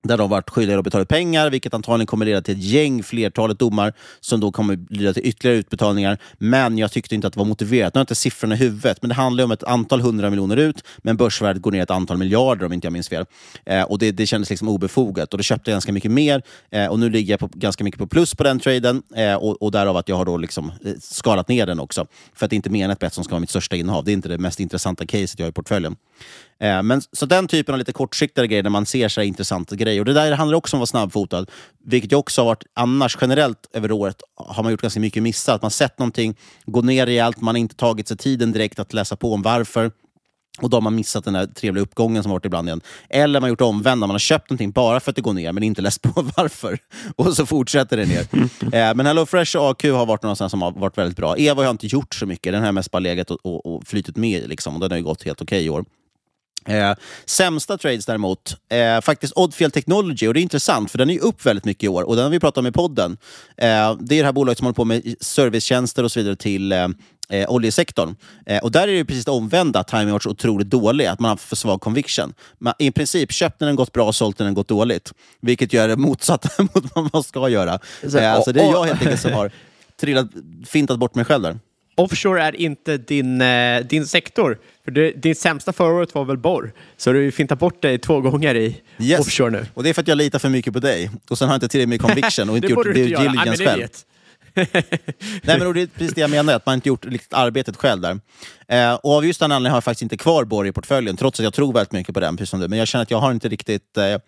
där 0.03 0.19
de 0.19 0.31
varit 0.31 0.51
skyldiga 0.51 0.79
att 0.79 0.85
betala 0.85 1.05
pengar, 1.05 1.51
vilket 1.51 1.75
antagligen 1.75 2.07
kommer 2.07 2.27
leda 2.27 2.43
till 2.43 2.55
ett 2.55 2.65
gäng, 2.65 3.03
flertalet 3.03 3.59
domar, 3.59 3.93
som 4.21 4.41
då 4.41 4.53
kommer 4.53 4.79
leda 4.91 5.13
till 5.13 5.27
ytterligare 5.27 5.59
utbetalningar. 5.59 6.19
Men 6.39 6.79
jag 6.79 6.93
tyckte 6.93 7.15
inte 7.15 7.27
att 7.27 7.33
det 7.33 7.39
var 7.39 7.47
motiverat. 7.47 7.95
Nu 7.95 7.99
har 7.99 8.01
jag 8.01 8.05
inte 8.05 8.15
siffrorna 8.15 8.55
i 8.55 8.59
huvudet, 8.59 8.99
men 9.03 9.09
det 9.09 9.15
handlar 9.15 9.45
om 9.45 9.51
ett 9.51 9.65
antal 9.65 10.01
hundra 10.01 10.31
miljoner 10.31 10.57
ut, 10.57 10.85
men 10.99 11.17
börsvärdet 11.17 11.63
går 11.63 11.73
ner 11.73 11.83
ett 11.83 11.91
antal 11.91 12.17
miljarder 12.17 12.67
om 12.67 12.73
inte 12.73 12.87
jag 12.87 12.93
minns 12.93 13.09
fel. 13.09 13.25
Eh, 13.67 13.83
och 13.83 13.99
det, 13.99 14.13
det 14.13 14.27
kändes 14.27 14.51
liksom 14.51 14.69
obefogat. 14.69 15.35
Och 15.35 15.39
då 15.39 15.43
köpte 15.43 15.71
jag 15.71 15.75
ganska 15.75 15.93
mycket 15.93 16.11
mer 16.11 16.43
eh, 16.71 16.87
och 16.87 16.99
nu 16.99 17.11
ligger 17.11 17.33
jag 17.33 17.41
på, 17.41 17.51
ganska 17.55 17.85
mycket 17.85 17.99
på 17.99 18.07
plus 18.07 18.35
på 18.35 18.43
den 18.43 18.61
traden 18.61 19.03
eh, 19.17 19.35
och, 19.35 19.63
och 19.63 19.71
därav 19.71 19.97
att 19.97 20.09
jag 20.09 20.17
har 20.17 20.25
då 20.25 20.37
liksom 20.37 20.73
eh, 20.85 20.93
skalat 21.01 21.49
ner 21.49 21.67
den 21.67 21.81
också. 21.81 22.07
För 22.35 22.47
att 22.47 22.51
det 22.51 22.57
inte 22.57 22.71
menat 22.71 23.03
att 23.03 23.15
som 23.15 23.25
ska 23.25 23.31
vara 23.31 23.41
mitt 23.41 23.51
största 23.51 23.77
innehav. 23.77 24.05
Det 24.05 24.11
är 24.11 24.13
inte 24.13 24.29
det 24.29 24.39
mest 24.39 24.61
intressanta 24.61 25.07
caset 25.07 25.39
jag 25.39 25.47
har 25.47 25.51
i 25.51 25.53
portföljen. 25.53 25.97
Eh, 26.63 26.83
men, 26.83 27.03
så 27.13 27.27
den 27.27 27.49
typen 27.49 27.75
av 27.75 27.79
lite 27.79 27.93
kortsiktiga 27.93 28.47
grejer, 28.47 28.63
där 28.63 28.71
man 28.71 28.87
ser 28.87 29.09
så 29.09 29.23
intressanta 29.23 29.77
grejer. 29.77 30.01
Och 30.01 30.05
Det 30.05 30.13
där 30.13 30.33
handlar 30.33 30.59
också 30.59 30.77
om 30.77 30.79
att 30.79 30.81
vara 30.81 31.03
snabbfotad, 31.03 31.47
vilket 31.85 32.13
ju 32.13 32.17
också 32.17 32.41
har 32.41 32.47
varit 32.47 32.65
annars 32.75 33.19
generellt 33.21 33.69
över 33.73 33.93
året 33.93 34.17
har 34.37 34.63
man 34.63 34.73
gjort 34.73 34.83
ganska 34.83 35.01
mycket 35.01 35.23
missar. 35.23 35.55
Att 35.55 35.63
man 35.63 35.71
sett 35.71 35.99
någonting 35.99 36.37
gå 36.67 36.83
ner 36.83 37.07
rejält, 37.07 37.41
man 37.41 37.55
har 37.55 37.61
inte 37.61 37.77
tagit 37.77 38.09
sig 38.09 38.17
tiden 38.17 38.53
direkt 38.53 38.79
att 38.79 38.93
läsa 38.93 39.17
på 39.17 39.33
om 39.33 39.43
varför. 39.43 39.91
Och 40.61 40.71
då 40.71 40.77
har 40.77 40.83
man 40.83 40.95
missat 40.95 41.25
den 41.25 41.35
där 41.35 41.47
trevliga 41.47 41.83
uppgången 41.83 42.23
som 42.23 42.33
varit 42.33 42.45
ibland 42.45 42.69
igen. 42.69 42.81
Eller 43.09 43.41
man 43.41 43.43
har 43.43 43.49
gjort 43.49 43.61
omvända, 43.61 44.07
man 44.07 44.15
har 44.15 44.19
köpt 44.19 44.51
någonting 44.51 44.71
bara 44.71 45.01
för 45.01 45.11
att 45.11 45.17
det 45.17 45.23
går 45.23 45.33
ner, 45.33 45.53
men 45.53 45.63
inte 45.63 45.83
läst 45.83 46.03
på 46.03 46.13
varför. 46.37 46.79
Och 47.17 47.37
så 47.37 47.47
fortsätter 47.47 47.97
det 47.97 48.07
ner. 48.07 48.21
eh, 48.75 48.95
men 48.95 49.07
HelloFresh 49.07 49.57
och 49.57 49.71
AQ 49.71 49.85
har 49.85 50.07
varit 50.07 50.23
någonstans 50.23 50.51
som 50.51 50.63
har 50.63 50.73
varit 50.73 50.99
väldigt 50.99 51.17
bra. 51.17 51.39
Eva 51.39 51.57
har 51.61 51.65
jag 51.65 51.75
inte 51.75 51.87
gjort 51.87 52.15
så 52.15 52.27
mycket, 52.27 52.53
den 52.53 52.61
har 52.61 52.69
jag 52.69 52.75
mest 52.75 52.91
bara 52.91 53.01
legat 53.01 53.31
och, 53.31 53.47
och, 53.47 53.67
och 53.67 53.87
flytit 53.87 54.17
med 54.17 54.49
liksom. 54.49 54.75
och 54.75 54.81
den 54.81 54.91
har 54.91 54.99
ju 54.99 55.05
gått 55.05 55.23
helt 55.23 55.43
okej 55.43 55.57
okay 55.57 55.67
i 55.67 55.71
år. 55.71 55.85
Eh, 56.67 56.95
sämsta 57.25 57.79
trades 57.79 58.07
däremot, 58.07 58.57
eh, 58.71 59.01
faktiskt 59.01 59.33
Oddfjell 59.37 59.71
Technology. 59.71 60.29
Och 60.29 60.35
det 60.35 60.41
är 60.41 60.43
intressant, 60.43 60.91
för 60.91 60.99
den 60.99 61.11
är 61.11 61.21
upp 61.21 61.47
väldigt 61.47 61.65
mycket 61.65 61.85
i 61.85 61.89
år. 61.89 62.03
Och 62.03 62.17
den 62.17 62.25
har 62.25 62.31
vi 62.31 62.41
pratat 62.41 62.59
om 62.59 62.67
i 62.67 62.73
podden. 62.73 63.17
Eh, 63.57 63.97
det 64.01 64.15
är 64.15 64.19
det 64.19 64.25
här 64.25 64.33
bolaget 64.33 64.59
som 64.59 64.65
håller 64.65 64.75
på 64.75 64.85
med 64.85 65.15
servicetjänster 65.21 66.05
och 66.05 66.13
så 66.13 66.21
vidare 66.21 66.37
till 66.37 66.73
eh, 66.73 66.89
eh 67.31 67.51
oljesektorn. 67.51 68.17
Eh, 68.47 68.63
och 68.63 68.73
där 68.73 68.89
är 68.89 68.93
det 68.93 69.05
precis 69.05 69.25
det 69.25 69.31
omvända, 69.31 69.81
att 69.81 69.89
timing 69.89 70.11
varit 70.11 70.23
så 70.23 70.31
otroligt 70.31 70.71
dålig, 70.71 71.07
att 71.07 71.21
man 71.21 71.29
har 71.29 71.37
för 71.37 71.57
svag 71.57 71.81
conviction. 71.81 72.35
Man, 72.59 72.75
I 72.79 72.91
princip, 72.91 73.33
köpt 73.33 73.61
när 73.61 73.67
den 73.67 73.77
gått 73.77 73.93
bra 73.93 74.13
sålt 74.13 74.39
när 74.39 74.47
den 74.47 74.55
gått 74.55 74.69
dåligt. 74.69 75.13
Vilket 75.41 75.73
gör 75.73 75.89
det 75.89 75.97
motsatta 75.97 76.49
mot 76.63 76.85
vad 76.95 77.11
man 77.13 77.23
ska 77.23 77.49
göra. 77.49 77.79
Så, 78.09 78.19
eh, 78.19 78.33
alltså, 78.33 78.53
det 78.53 78.61
är 78.61 78.71
jag 78.71 78.85
helt 78.85 79.03
enkelt 79.03 79.21
som 79.21 79.33
har 79.33 79.51
trillat, 80.01 80.29
fintat 80.67 80.99
bort 80.99 81.15
mig 81.15 81.25
själv 81.25 81.43
där. 81.43 81.59
Offshore 81.95 82.43
är 82.43 82.61
inte 82.61 82.97
din, 82.97 83.41
eh, 83.41 83.81
din 83.81 84.07
sektor. 84.07 84.59
För 84.85 84.91
det, 84.91 85.11
din 85.11 85.35
sämsta 85.35 85.73
förra 85.73 85.93
året 85.93 86.15
var 86.15 86.25
väl 86.25 86.39
borr? 86.39 86.73
Så 86.97 87.13
du 87.13 87.33
fintar 87.33 87.57
bort 87.57 87.83
dig 87.83 87.99
två 87.99 88.21
gånger 88.21 88.55
i 88.55 88.81
yes. 88.99 89.21
offshore 89.21 89.51
nu. 89.51 89.67
Och 89.75 89.83
det 89.83 89.89
är 89.89 89.95
för 89.95 90.03
att 90.03 90.09
jag 90.09 90.19
litar 90.19 90.39
för 90.39 90.49
mycket 90.49 90.73
på 90.73 90.79
dig. 90.79 91.11
Och 91.31 91.39
sen 91.39 91.49
har 91.49 91.55
jag 91.55 91.57
inte 91.57 91.69
tillräckligt 91.69 92.03
med 92.03 92.11
conviction 92.11 92.51
och 92.51 92.57
inte 92.57 92.69
gjort 92.69 92.85
due 92.85 92.95
diligence 92.95 93.65
själv. 93.65 93.89
Nej, 94.55 95.59
men 95.59 95.73
det 95.73 95.81
är 95.81 95.87
precis 95.87 96.15
det 96.15 96.21
jag 96.21 96.31
menar, 96.31 96.55
att 96.55 96.67
man 96.67 96.75
inte 96.75 96.89
gjort 96.89 97.07
riktigt 97.07 97.33
arbetet 97.33 97.77
själv 97.77 98.01
där. 98.01 98.21
Eh, 98.69 98.95
och 98.95 99.13
av 99.13 99.27
just 99.27 99.41
den 99.41 99.53
anledningen 99.53 99.73
har 99.73 99.77
jag 99.77 99.85
faktiskt 99.85 100.03
inte 100.03 100.17
kvar 100.17 100.45
borr 100.45 100.67
i 100.67 100.73
portföljen, 100.73 101.17
trots 101.17 101.41
att 101.41 101.45
jag 101.45 101.55
tror 101.55 101.73
väldigt 101.73 101.93
mycket 101.93 102.15
på 102.15 102.21
den. 102.21 102.37
Precis 102.37 102.51
som 102.51 102.61
du. 102.61 102.69
Men 102.69 102.79
jag 102.79 102.89
känner 102.89 103.03
att 103.03 103.11
jag 103.11 103.19
har 103.19 103.33
inte 103.33 103.49
riktigt... 103.49 103.97
Eh, 103.97 104.05
eh 104.05 104.19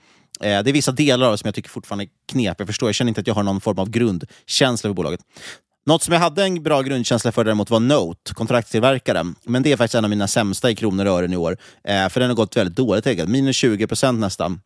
det 0.40 0.46
är 0.46 0.72
vissa 0.72 0.92
delar 0.92 1.26
av 1.26 1.32
det 1.32 1.38
som 1.38 1.48
jag 1.48 1.54
tycker 1.54 1.70
fortfarande 1.70 2.04
är 2.04 2.08
knep. 2.32 2.54
Jag 2.58 2.68
förstår, 2.68 2.88
jag 2.88 2.94
känner 2.94 3.08
inte 3.08 3.20
att 3.20 3.26
jag 3.26 3.34
har 3.34 3.42
någon 3.42 3.60
form 3.60 3.78
av 3.78 3.90
grundkänsla 3.90 4.88
för 4.88 4.94
bolaget. 4.94 5.20
Något 5.86 6.02
som 6.02 6.12
jag 6.12 6.20
hade 6.20 6.44
en 6.44 6.62
bra 6.62 6.82
grundkänsla 6.82 7.32
för 7.32 7.44
däremot 7.44 7.70
var 7.70 7.80
Note, 7.80 8.34
kontraktstillverkaren. 8.34 9.34
Men 9.44 9.62
det 9.62 9.72
är 9.72 9.76
faktiskt 9.76 9.94
en 9.94 10.04
av 10.04 10.10
mina 10.10 10.28
sämsta 10.28 10.70
i 10.70 10.74
kronor 10.74 11.06
och 11.06 11.12
ören 11.12 11.32
i 11.32 11.36
år. 11.36 11.56
Eh, 11.84 12.08
för 12.08 12.20
den 12.20 12.30
har 12.30 12.36
gått 12.36 12.56
väldigt 12.56 12.76
dåligt, 12.76 13.06
enkelt. 13.06 13.28
minus 13.28 13.56
20 13.56 13.86
procent 13.86 14.20
nästan. 14.20 14.60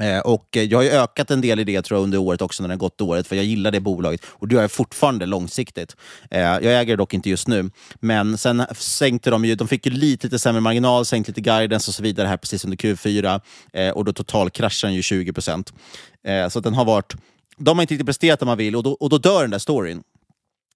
Eh, 0.00 0.18
och 0.18 0.56
eh, 0.56 0.62
jag 0.62 0.78
har 0.78 0.82
ju 0.82 0.90
ökat 0.90 1.30
en 1.30 1.40
del 1.40 1.60
i 1.60 1.64
det 1.64 1.82
tror 1.82 1.98
jag, 1.98 2.04
under 2.04 2.18
året 2.18 2.42
också 2.42 2.62
när 2.62 2.68
det 2.68 2.74
har 2.74 2.78
gått 2.78 3.00
året, 3.00 3.26
för 3.26 3.36
jag 3.36 3.44
gillar 3.44 3.70
det 3.70 3.80
bolaget. 3.80 4.20
Och 4.26 4.48
det 4.48 4.54
gör 4.54 4.62
jag 4.62 4.72
fortfarande 4.72 5.26
långsiktigt. 5.26 5.96
Eh, 6.30 6.40
jag 6.40 6.64
äger 6.64 6.86
det 6.86 6.96
dock 6.96 7.14
inte 7.14 7.30
just 7.30 7.48
nu. 7.48 7.70
Men 8.00 8.38
sen 8.38 8.62
sänkte 8.76 9.30
de 9.30 9.44
ju, 9.44 9.54
de 9.54 9.68
fick 9.68 9.86
ju 9.86 9.92
lite, 9.92 10.26
lite 10.26 10.38
sämre 10.38 10.60
marginal, 10.60 11.04
sänkte 11.04 11.30
lite 11.30 11.40
guidance 11.40 11.90
och 11.90 11.94
så 11.94 12.02
vidare 12.02 12.28
här 12.28 12.36
precis 12.36 12.64
under 12.64 12.76
Q4. 12.76 13.40
Eh, 13.72 13.90
och 13.90 14.04
då 14.04 14.12
totalkraschade 14.12 14.90
den 14.90 14.96
ju 14.96 15.02
20 15.02 15.32
procent. 15.32 15.72
Eh, 16.26 16.48
så 16.48 16.60
den 16.60 16.74
har 16.74 16.84
varit, 16.84 17.14
de 17.56 17.78
har 17.78 17.82
inte 17.82 17.94
riktigt 17.94 18.06
presterat 18.06 18.40
det 18.40 18.46
man 18.46 18.58
vill 18.58 18.76
och 18.76 18.82
då, 18.82 18.92
och 18.92 19.10
då 19.10 19.18
dör 19.18 19.42
den 19.42 19.50
där 19.50 19.58
storyn 19.58 20.02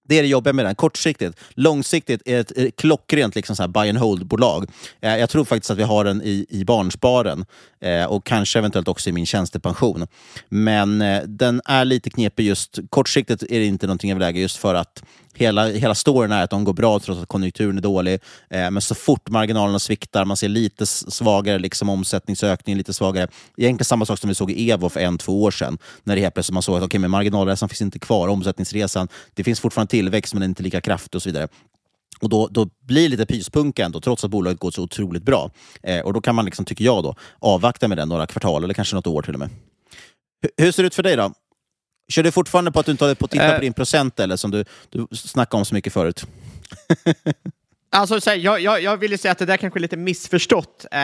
det 0.09 0.17
är 0.17 0.21
det 0.21 0.27
jobbiga 0.27 0.53
med 0.53 0.65
den. 0.65 0.75
Kortsiktigt. 0.75 1.39
Långsiktigt 1.49 2.21
är 2.25 2.35
det 2.37 2.67
ett 2.67 2.75
klockrent 2.75 3.35
liksom 3.35 3.55
så 3.55 3.63
här 3.63 3.67
buy 3.67 3.89
and 3.89 3.97
hold-bolag. 3.97 4.69
Eh, 5.01 5.17
jag 5.17 5.29
tror 5.29 5.45
faktiskt 5.45 5.71
att 5.71 5.77
vi 5.77 5.83
har 5.83 6.03
den 6.03 6.21
i, 6.21 6.45
i 6.49 6.65
barnsparen 6.65 7.45
eh, 7.81 8.05
och 8.05 8.25
kanske 8.25 8.59
eventuellt 8.59 8.87
också 8.87 9.09
i 9.09 9.13
min 9.13 9.25
tjänstepension. 9.25 10.07
Men 10.49 11.01
eh, 11.01 11.21
den 11.23 11.61
är 11.65 11.85
lite 11.85 12.09
knepig 12.09 12.45
just 12.45 12.79
kortsiktigt 12.89 13.43
är 13.43 13.59
det 13.59 13.65
inte 13.65 13.87
någonting 13.87 14.09
jag 14.09 14.15
vill 14.15 14.27
äga 14.27 14.41
just 14.41 14.57
för 14.57 14.75
att 14.75 15.03
hela, 15.39 15.67
hela 15.67 15.95
storyn 15.95 16.31
är 16.31 16.43
att 16.43 16.49
de 16.49 16.63
går 16.63 16.73
bra 16.73 16.99
trots 16.99 17.21
att 17.21 17.27
konjunkturen 17.27 17.77
är 17.77 17.81
dålig. 17.81 18.13
Eh, 18.49 18.71
men 18.71 18.81
så 18.81 18.95
fort 18.95 19.29
marginalerna 19.29 19.79
sviktar, 19.79 20.25
man 20.25 20.37
ser 20.37 20.49
lite 20.49 20.85
svagare 20.85 21.59
liksom, 21.59 21.89
omsättningsökning, 21.89 22.77
lite 22.77 22.93
svagare. 22.93 23.27
Egentligen 23.57 23.85
samma 23.85 24.05
sak 24.05 24.19
som 24.19 24.27
vi 24.27 24.35
såg 24.35 24.51
i 24.51 24.71
Evo 24.71 24.89
för 24.89 24.99
en, 24.99 25.17
två 25.17 25.43
år 25.43 25.51
sedan. 25.51 25.77
När 26.03 26.15
det 26.15 26.21
helt 26.21 26.33
plötsligt 26.33 26.53
man 26.53 26.63
såg 26.63 26.77
att 26.77 26.83
okay, 26.83 26.99
men 26.99 27.11
marginalresan 27.11 27.69
finns 27.69 27.81
inte 27.81 27.99
kvar, 27.99 28.27
omsättningsresan, 28.27 29.07
det 29.33 29.43
finns 29.43 29.59
fortfarande 29.59 29.91
tillväxt 29.91 30.33
men 30.33 30.43
inte 30.43 30.63
lika 30.63 30.81
kraftig 30.81 31.15
och 31.15 31.21
så 31.21 31.29
vidare. 31.29 31.47
Och 32.21 32.29
då, 32.29 32.47
då 32.47 32.69
blir 32.87 33.03
det 33.03 33.09
lite 33.09 33.25
pyspunka 33.25 33.85
ändå, 33.85 34.01
trots 34.01 34.23
att 34.23 34.31
bolaget 34.31 34.59
går 34.59 34.71
så 34.71 34.83
otroligt 34.83 35.23
bra. 35.23 35.51
Eh, 35.83 35.99
och 35.99 36.13
då 36.13 36.21
kan 36.21 36.35
man, 36.35 36.45
liksom, 36.45 36.65
tycker 36.65 36.85
jag, 36.85 37.03
då, 37.03 37.15
avvakta 37.39 37.87
med 37.87 37.97
den 37.97 38.09
några 38.09 38.27
kvartal 38.27 38.63
eller 38.63 38.73
kanske 38.73 38.95
något 38.95 39.07
år 39.07 39.21
till 39.21 39.33
och 39.33 39.39
med. 39.39 39.49
H 40.43 40.49
hur 40.57 40.71
ser 40.71 40.83
det 40.83 40.87
ut 40.87 40.95
för 40.95 41.03
dig 41.03 41.15
då? 41.15 41.33
Kör 42.09 42.23
du 42.23 42.31
fortfarande 42.31 42.71
på 42.71 42.79
att 42.79 42.85
du 42.85 42.91
inte 42.91 43.03
håller 43.03 43.15
på 43.15 43.25
att 43.25 43.31
titta 43.31 43.47
Eh. 43.47 43.55
på 43.55 43.61
din 43.61 43.73
procent 43.73 44.19
eller 44.19 44.35
som 44.35 44.51
du, 44.51 44.65
du 44.89 45.07
snackade 45.11 45.59
om 45.59 45.65
så 45.65 45.75
mycket 45.75 45.93
förut? 45.93 46.25
Alltså, 47.91 48.21
så 48.21 48.29
här, 48.29 48.37
jag, 48.37 48.59
jag, 48.61 48.81
jag 48.81 48.97
vill 48.97 49.11
ju 49.11 49.17
säga 49.17 49.31
att 49.31 49.37
det 49.37 49.45
där 49.45 49.57
kanske 49.57 49.79
är 49.79 49.81
lite 49.81 49.97
missförstått. 49.97 50.85
Eh, 50.91 50.99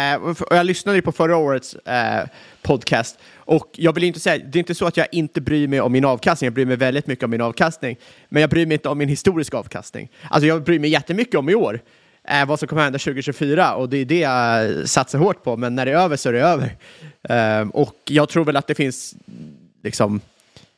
jag 0.50 0.66
lyssnade 0.66 0.98
ju 0.98 1.02
på 1.02 1.12
förra 1.12 1.38
årets 1.38 1.76
eh, 1.76 2.26
podcast 2.62 3.20
och 3.36 3.70
jag 3.76 3.94
vill 3.94 4.04
inte 4.04 4.20
säga, 4.20 4.46
det 4.46 4.58
är 4.58 4.60
inte 4.60 4.76
så 4.76 4.86
att 4.86 4.98
jag 4.98 5.08
inte 5.12 5.42
bryr 5.42 5.68
mig 5.68 5.82
om 5.82 5.92
min 5.92 6.06
avkastning, 6.06 6.46
jag 6.46 6.54
bryr 6.54 6.66
mig 6.66 6.78
väldigt 6.78 7.08
mycket 7.08 7.24
om 7.24 7.32
min 7.32 7.42
avkastning, 7.42 7.98
men 8.30 8.42
jag 8.42 8.50
bryr 8.50 8.66
mig 8.66 8.74
inte 8.76 8.90
om 8.90 8.98
min 8.98 9.10
historiska 9.10 9.58
avkastning. 9.58 10.10
Alltså 10.30 10.48
jag 10.48 10.64
bryr 10.64 10.80
mig 10.80 10.90
jättemycket 10.90 11.36
om 11.36 11.50
i 11.50 11.56
år, 11.56 11.80
eh, 12.28 12.46
vad 12.46 12.60
som 12.60 12.68
kommer 12.68 12.84
hända 12.84 13.00
2024 13.00 13.76
och 13.76 13.90
det 13.90 13.98
är 13.98 14.06
det 14.06 14.20
jag 14.20 14.90
satsar 14.90 15.20
hårt 15.20 15.44
på, 15.44 15.58
men 15.58 15.76
när 15.76 15.86
det 15.86 15.92
är 15.92 15.96
över 15.98 16.18
så 16.18 16.30
är 16.30 16.34
det 16.34 16.42
över. 16.42 16.76
Eh, 17.30 17.68
och 17.70 17.96
jag 18.06 18.30
tror 18.30 18.46
väl 18.46 18.56
att 18.56 18.68
det 18.68 18.76
finns 18.76 19.16
liksom 19.84 20.22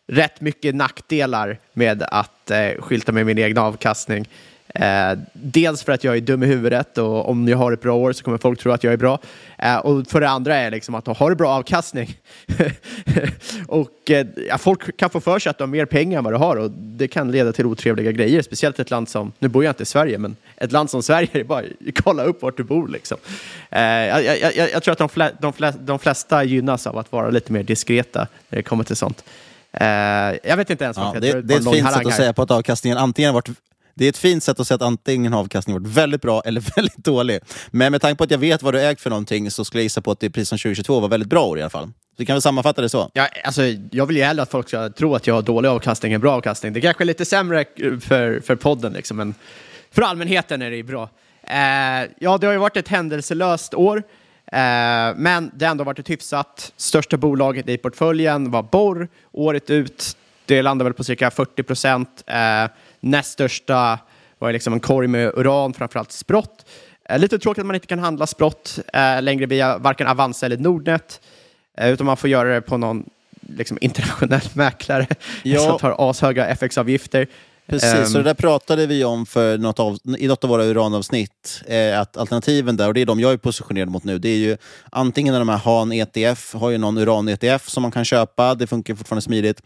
rätt 0.08 0.42
mycket 0.42 0.76
nackdelar 0.76 1.60
med 1.74 2.04
att 2.04 2.52
eh, 2.52 2.82
skylta 2.82 3.12
med 3.12 3.26
min 3.26 3.38
egen 3.38 3.58
avkastning. 3.58 4.28
Eh, 4.80 5.18
dels 5.34 5.84
för 5.84 5.92
att 5.92 6.04
jag 6.04 6.18
är 6.18 6.22
dum 6.22 6.44
i 6.44 6.46
huvudet 6.46 6.98
och 6.98 7.30
om 7.30 7.48
jag 7.48 7.58
har 7.58 7.72
ett 7.72 7.82
bra 7.82 7.96
år 7.96 8.14
så 8.14 8.24
kommer 8.24 8.38
folk 8.38 8.60
tro 8.60 8.72
att 8.72 8.84
jag 8.84 8.94
är 8.94 8.98
bra. 8.98 9.20
Eh, 9.58 9.78
och 9.78 10.08
för 10.08 10.22
det 10.22 10.30
andra 10.30 10.56
är 10.56 10.72
liksom 10.72 10.96
att 10.96 11.08
ha 11.08 11.36
bra 11.36 11.50
avkastning. 11.50 12.18
och 13.68 14.12
eh, 14.12 14.28
ja, 14.50 14.58
folk 14.58 14.98
kan 14.98 15.10
få 15.10 15.20
för 15.20 15.40
sig 15.40 15.50
att 15.50 15.58
du 15.58 15.64
har 15.64 15.68
mer 15.68 15.86
pengar 15.86 16.18
än 16.18 16.24
vad 16.24 16.34
du 16.34 16.38
har 16.38 16.56
och 16.56 16.72
det 16.72 17.08
kan 17.08 17.32
leda 17.32 17.54
till 17.54 17.66
otrevliga 17.66 18.12
grejer. 18.12 18.42
Speciellt 18.42 18.80
ett 18.80 18.92
land 18.92 19.10
som, 19.10 19.32
nu 19.40 19.48
bor 19.48 19.64
jag 19.64 19.72
inte 19.72 19.84
i 19.84 19.86
Sverige, 19.86 20.18
men 20.18 20.36
ett 20.58 20.72
land 20.72 20.90
som 20.90 21.04
Sverige 21.04 21.30
är 21.32 21.44
bara 21.44 21.64
kolla 21.96 22.24
upp 22.24 22.42
vart 22.42 22.58
du 22.58 22.64
bor 22.64 22.88
liksom. 22.88 23.18
Eh, 23.70 23.82
jag, 23.82 24.24
jag, 24.24 24.56
jag, 24.56 24.72
jag 24.72 24.84
tror 24.84 24.92
att 24.92 24.98
de, 24.98 25.10
flä, 25.10 25.32
de, 25.40 25.54
flä, 25.54 25.74
de 25.80 26.00
flesta 26.00 26.44
gynnas 26.44 26.88
av 26.88 26.98
att 26.98 27.12
vara 27.12 27.30
lite 27.30 27.54
mer 27.54 27.64
diskreta 27.64 28.28
när 28.50 28.58
det 28.58 28.64
kommer 28.64 28.84
till 28.84 28.96
sånt. 28.96 29.24
Eh, 29.82 29.88
jag 30.44 30.58
vet 30.58 30.70
inte 30.70 30.84
ens 30.84 30.98
Ja, 30.98 31.04
varför 31.04 31.20
det, 31.20 31.28
jag 31.28 31.48
det 31.48 31.54
är 31.54 31.60
drar 31.60 31.72
ett 31.72 31.78
fint 31.78 31.94
sätt 31.94 32.06
att 32.08 32.14
säga 32.14 32.34
på 32.34 32.42
att 32.42 32.52
avkastningen 32.52 32.98
antingen 32.98 33.34
varit 33.34 33.50
det 33.98 34.06
är 34.06 34.10
ett 34.10 34.18
fint 34.18 34.44
sätt 34.44 34.60
att 34.60 34.68
säga 34.68 34.76
att 34.76 34.82
antingen 34.82 35.34
har 35.34 35.40
avkastningen 35.40 35.84
varit 35.84 35.94
väldigt 35.94 36.22
bra 36.22 36.42
eller 36.46 36.62
väldigt 36.76 36.98
dålig. 36.98 37.40
Men 37.72 37.92
med 37.92 38.02
tanke 38.02 38.18
på 38.18 38.24
att 38.24 38.32
jag 38.32 38.38
vet 38.38 38.64
vad 38.64 38.74
du 38.74 38.82
ägt 38.82 39.02
för 39.02 39.10
någonting 39.10 39.52
så 39.52 39.66
skulle 39.66 39.82
jag 39.82 39.86
gissa 39.86 40.02
på 40.02 40.12
att 40.12 40.20
det 40.20 40.30
precis 40.30 40.50
som 40.50 40.58
2022 40.58 41.00
var 41.00 41.08
väldigt 41.08 41.30
bra 41.30 41.46
år 41.46 41.60
i 41.60 41.62
alla 41.62 41.70
fall. 41.70 41.92
Vi 42.18 42.26
kan 42.26 42.34
väl 42.34 42.42
sammanfatta 42.42 42.82
det 42.82 42.90
så? 42.90 43.12
Ja, 43.14 43.28
alltså, 43.44 43.62
jag 43.92 44.06
vill 44.06 44.18
ju 44.18 44.24
hellre 44.24 44.44
att 44.44 44.52
folk 44.52 44.68
ska 44.68 44.90
tro 44.90 45.16
att 45.16 45.28
jag 45.28 45.34
har 45.34 45.42
dålig 45.42 45.70
avkastning 45.70 46.14
än 46.14 46.22
bra 46.22 46.32
avkastning. 46.32 46.74
Det 46.74 46.82
kanske 46.82 47.04
är 47.04 47.06
lite 47.06 47.26
sämre 47.26 47.66
för, 48.02 48.40
för 48.40 48.56
podden, 48.56 48.94
liksom, 48.94 49.18
men 49.18 49.36
för 49.92 50.02
allmänheten 50.02 50.62
är 50.62 50.70
det 50.70 50.76
ju 50.76 50.84
bra. 50.84 51.10
Eh, 51.44 52.10
ja, 52.20 52.38
det 52.38 52.46
har 52.48 52.52
ju 52.52 52.58
varit 52.58 52.78
ett 52.78 52.88
händelselöst 52.88 53.74
år, 53.74 53.98
eh, 53.98 54.04
men 55.16 55.52
det 55.54 55.66
har 55.66 55.72
ändå 55.72 55.84
varit 55.84 56.00
ett 56.00 56.10
hyfsat. 56.10 56.74
Största 56.78 57.18
bolaget 57.18 57.70
i 57.70 57.78
portföljen 57.78 58.52
var 58.52 58.64
Borr 58.64 59.08
året 59.32 59.70
ut. 59.70 60.18
Det 60.46 60.62
landade 60.62 60.84
väl 60.90 60.94
på 60.94 61.04
cirka 61.04 61.32
40 61.32 61.64
procent. 61.64 62.24
Eh, 62.28 62.70
näst 63.00 63.32
största 63.32 64.00
var 64.40 64.52
liksom 64.52 64.74
en 64.74 64.80
korg 64.80 65.08
med 65.08 65.32
uran, 65.36 65.74
framförallt 65.74 66.12
sprott. 66.12 66.66
Eh, 67.10 67.20
lite 67.20 67.40
tråkigt 67.40 67.60
att 67.62 67.66
man 67.66 67.76
inte 67.76 67.88
kan 67.88 68.00
handla 68.00 68.28
sprott 68.28 68.80
eh, 68.94 69.22
längre 69.22 69.46
via 69.46 69.78
varken 69.78 70.08
Avanza 70.08 70.46
eller 70.46 70.58
Nordnet. 70.58 71.22
Eh, 71.78 71.90
utan 71.90 72.06
man 72.06 72.18
får 72.18 72.30
göra 72.30 72.54
det 72.54 72.62
på 72.62 72.78
någon 72.78 73.10
liksom, 73.42 73.78
internationell 73.82 74.42
mäklare 74.54 75.08
Ja. 75.44 75.60
som 75.60 75.78
tar 75.80 76.10
ashöga 76.10 76.48
FX-avgifter. 76.48 77.28
Precis, 77.68 77.94
Ehm, 77.94 78.06
så 78.06 78.18
det 78.18 78.24
där 78.24 78.34
pratade 78.34 78.88
vi 78.88 79.04
om 79.04 79.26
för 79.26 79.58
något 79.58 79.80
av, 79.80 79.98
i 80.18 80.28
något 80.28 80.44
av 80.44 80.50
våra 80.50 80.64
uranavsnitt. 80.64 81.62
Eh, 81.68 82.00
att 82.00 82.18
alternativen 82.18 82.78
där, 82.78 82.88
och 82.88 82.94
det 82.94 83.02
är 83.02 83.06
de 83.06 83.20
jag 83.20 83.34
är 83.34 83.38
positionerad 83.38 83.90
mot 83.90 84.04
nu, 84.04 84.20
det 84.20 84.30
är 84.30 84.38
ju 84.38 84.58
antingen 84.92 85.34
de 85.34 85.50
här 85.50 85.58
har 85.58 85.82
en 85.82 85.92
ETF, 85.92 86.54
har 86.54 86.70
ju 86.70 86.78
någon 86.78 86.98
uran-ETF 86.98 87.70
som 87.70 87.82
man 87.82 87.92
kan 87.92 88.06
köpa, 88.06 88.56
det 88.56 88.68
funkar 88.68 88.96
fortfarande 88.96 89.22
smidigt. 89.22 89.62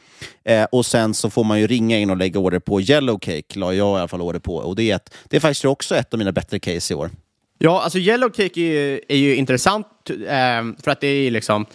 Eh, 0.45 0.63
och 0.71 0.85
sen 0.85 1.13
så 1.13 1.29
får 1.29 1.43
man 1.43 1.59
ju 1.59 1.67
ringa 1.67 1.99
in 1.99 2.09
och 2.09 2.17
lägga 2.17 2.39
order 2.39 2.59
på 2.59 2.81
Yellowcake, 2.81 3.59
la 3.59 3.73
jag 3.73 3.97
i 3.97 3.99
alla 3.99 4.07
fall 4.07 4.21
order 4.21 4.39
på. 4.39 4.55
Och 4.55 4.75
det 4.75 4.91
är, 4.91 4.95
ett, 4.95 5.13
det 5.29 5.37
är 5.37 5.41
faktiskt 5.41 5.65
också 5.65 5.95
ett 5.95 6.13
av 6.13 6.17
mina 6.17 6.31
bättre 6.31 6.59
case 6.59 6.93
i 6.93 6.95
år. 6.95 7.09
Ja, 7.57 7.81
alltså 7.81 7.99
Yellowcake 7.99 8.61
är 8.61 8.65
ju, 8.65 9.01
är 9.07 9.17
ju 9.17 9.35
intressant 9.35 9.87
ehm, 10.27 10.75
för 10.83 10.91
att 10.91 11.01
det 11.01 11.07
är 11.07 11.31
liksom, 11.31 11.65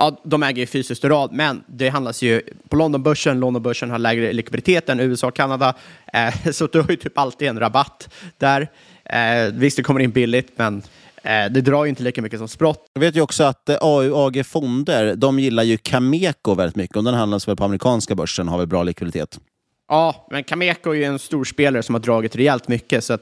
ja, 0.00 0.20
de 0.24 0.42
äger 0.42 0.60
ju 0.60 0.66
fysiskt 0.66 1.04
uran, 1.04 1.28
men 1.32 1.64
det 1.66 1.88
handlas 1.88 2.22
ju 2.22 2.42
på 2.68 2.76
Londonbörsen. 2.76 3.40
Londonbörsen 3.40 3.90
har 3.90 3.98
lägre 3.98 4.32
likviditet 4.32 4.88
än 4.88 5.00
USA 5.00 5.26
och 5.26 5.36
Kanada, 5.36 5.74
eh, 6.12 6.50
så 6.52 6.66
du 6.66 6.80
har 6.80 6.90
ju 6.90 6.96
typ 6.96 7.18
alltid 7.18 7.48
en 7.48 7.58
rabatt 7.58 8.14
där. 8.38 8.68
Eh, 9.04 9.52
visst, 9.52 9.76
det 9.76 9.82
kommer 9.82 10.00
in 10.00 10.10
billigt, 10.10 10.52
men 10.56 10.82
eh, 11.22 11.52
det 11.52 11.60
drar 11.60 11.84
ju 11.84 11.88
inte 11.88 12.02
lika 12.02 12.22
mycket 12.22 12.38
som 12.38 12.48
sprott. 12.48 12.86
Jag 12.92 13.00
vet 13.00 13.16
ju 13.16 13.20
också 13.20 13.44
att 13.44 13.68
eh, 13.68 13.76
AU 13.80 14.14
AG 14.14 14.46
Fonder, 14.46 15.16
de 15.16 15.38
gillar 15.38 15.62
ju 15.62 15.76
Cameco 15.76 16.54
väldigt 16.54 16.76
mycket. 16.76 16.96
Och 16.96 17.04
den 17.04 17.14
handlas 17.14 17.48
väl 17.48 17.56
på 17.56 17.64
amerikanska 17.64 18.14
börsen 18.14 18.48
och 18.48 18.52
har 18.52 18.58
väl 18.58 18.68
bra 18.68 18.82
likviditet. 18.82 19.40
Ja, 19.88 20.26
men 20.30 20.44
Cameco 20.44 20.90
är 20.90 20.94
ju 20.94 21.04
en 21.04 21.18
stor 21.18 21.44
spelare 21.44 21.82
som 21.82 21.94
har 21.94 22.02
dragit 22.02 22.36
rejält 22.36 22.68
mycket, 22.68 23.04
så 23.04 23.18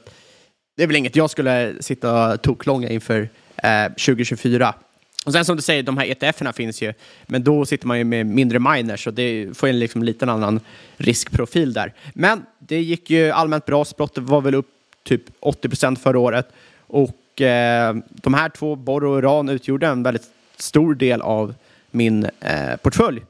det 0.77 0.83
är 0.83 0.87
väl 0.87 0.95
inget 0.95 1.15
jag 1.15 1.29
skulle 1.29 1.75
sitta 1.79 2.33
och 2.33 2.41
toklånga 2.41 2.89
inför 2.89 3.29
eh, 3.63 3.85
2024. 3.89 4.73
Och 5.25 5.33
sen 5.33 5.45
som 5.45 5.55
du 5.55 5.61
säger, 5.61 5.83
de 5.83 5.97
här 5.97 6.05
ETF-erna 6.05 6.53
finns 6.53 6.81
ju, 6.81 6.93
men 7.27 7.43
då 7.43 7.65
sitter 7.65 7.87
man 7.87 7.97
ju 7.97 8.03
med 8.03 8.25
mindre 8.25 8.59
miners, 8.59 9.07
och 9.07 9.13
det 9.13 9.57
får 9.57 9.67
en 9.67 9.79
liksom 9.79 10.03
liten 10.03 10.29
annan 10.29 10.59
riskprofil 10.97 11.73
där. 11.73 11.93
Men 12.13 12.45
det 12.59 12.81
gick 12.81 13.09
ju 13.09 13.31
allmänt 13.31 13.65
bra, 13.65 13.85
Sprottet 13.85 14.23
var 14.23 14.41
väl 14.41 14.55
upp 14.55 14.69
typ 15.03 15.23
80% 15.41 15.95
förra 15.95 16.19
året. 16.19 16.49
Och 16.87 17.41
eh, 17.41 17.95
de 18.09 18.33
här 18.33 18.49
två, 18.49 18.75
borr 18.75 19.05
och 19.05 19.17
uran, 19.17 19.49
utgjorde 19.49 19.87
en 19.87 20.03
väldigt 20.03 20.27
stor 20.57 20.95
del 20.95 21.21
av 21.21 21.53
min 21.91 22.25
eh, 22.39 22.75
portfölj. 22.81 23.21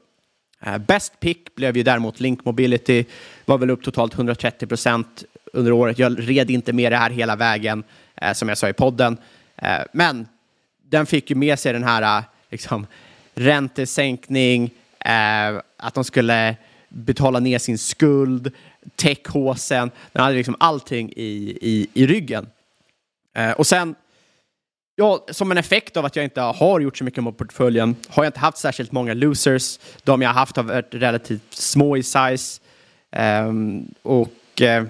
Eh, 0.60 0.78
Best 0.78 1.20
pick 1.20 1.54
blev 1.54 1.76
ju 1.76 1.82
däremot 1.82 2.20
Link 2.20 2.44
Mobility, 2.44 3.04
var 3.44 3.58
väl 3.58 3.70
upp 3.70 3.82
totalt 3.82 4.14
130 4.14 4.66
procent 4.66 5.24
under 5.52 5.72
året. 5.72 5.98
Jag 5.98 6.28
red 6.28 6.50
inte 6.50 6.72
med 6.72 6.92
det 6.92 6.96
här 6.96 7.10
hela 7.10 7.36
vägen, 7.36 7.84
eh, 8.16 8.32
som 8.32 8.48
jag 8.48 8.58
sa 8.58 8.68
i 8.68 8.72
podden. 8.72 9.16
Eh, 9.56 9.80
men 9.92 10.26
den 10.90 11.06
fick 11.06 11.30
ju 11.30 11.36
med 11.36 11.58
sig 11.58 11.72
den 11.72 11.84
här 11.84 12.18
äh, 12.18 12.24
liksom, 12.50 12.86
räntesänkning, 13.34 14.70
eh, 14.98 15.60
att 15.76 15.94
de 15.94 16.04
skulle 16.04 16.56
betala 16.88 17.40
ner 17.40 17.58
sin 17.58 17.78
skuld, 17.78 18.52
techhåsen, 18.96 19.90
den 20.12 20.22
hade 20.22 20.36
liksom 20.36 20.56
allting 20.60 21.12
i, 21.16 21.58
i, 21.60 21.86
i 21.94 22.06
ryggen. 22.06 22.46
Eh, 23.34 23.50
och 23.50 23.66
sen 23.66 23.94
Ja, 24.96 25.26
som 25.30 25.50
en 25.50 25.58
effekt 25.58 25.96
av 25.96 26.04
att 26.04 26.16
jag 26.16 26.24
inte 26.24 26.40
har 26.40 26.80
gjort 26.80 26.98
så 26.98 27.04
mycket 27.04 27.24
med 27.24 27.36
portföljen 27.36 27.96
har 28.08 28.24
jag 28.24 28.28
inte 28.28 28.40
haft 28.40 28.58
särskilt 28.58 28.92
många 28.92 29.14
losers. 29.14 29.78
De 30.04 30.22
jag 30.22 30.28
har 30.28 30.34
haft 30.34 30.56
har 30.56 30.62
varit 30.62 30.94
relativt 30.94 31.54
små 31.54 31.96
i 31.96 32.02
size. 32.02 32.60
Eh, 33.12 33.52
och 34.02 34.62
eh, 34.62 34.84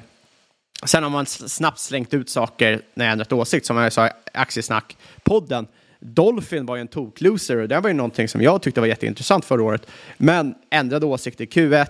sen 0.84 1.02
har 1.02 1.10
man 1.10 1.26
snabbt 1.26 1.78
slängt 1.78 2.14
ut 2.14 2.30
saker 2.30 2.82
när 2.94 3.04
jag 3.04 3.12
ändrat 3.12 3.32
åsikt, 3.32 3.66
som 3.66 3.76
jag 3.76 3.92
sa 3.92 4.06
i 4.06 4.10
Aktiesnack-podden. 4.34 5.66
Dolphin 6.00 6.66
var 6.66 6.76
ju 6.76 6.80
en 6.80 6.88
tok-loser 6.88 7.56
och 7.56 7.68
det 7.68 7.80
var 7.80 7.88
ju 7.90 7.94
någonting 7.94 8.28
som 8.28 8.42
jag 8.42 8.62
tyckte 8.62 8.80
var 8.80 8.88
jätteintressant 8.88 9.44
förra 9.44 9.62
året. 9.62 9.86
Men 10.16 10.54
ändrade 10.70 11.06
åsikter 11.06 11.44
i 11.44 11.46
Q1, 11.46 11.86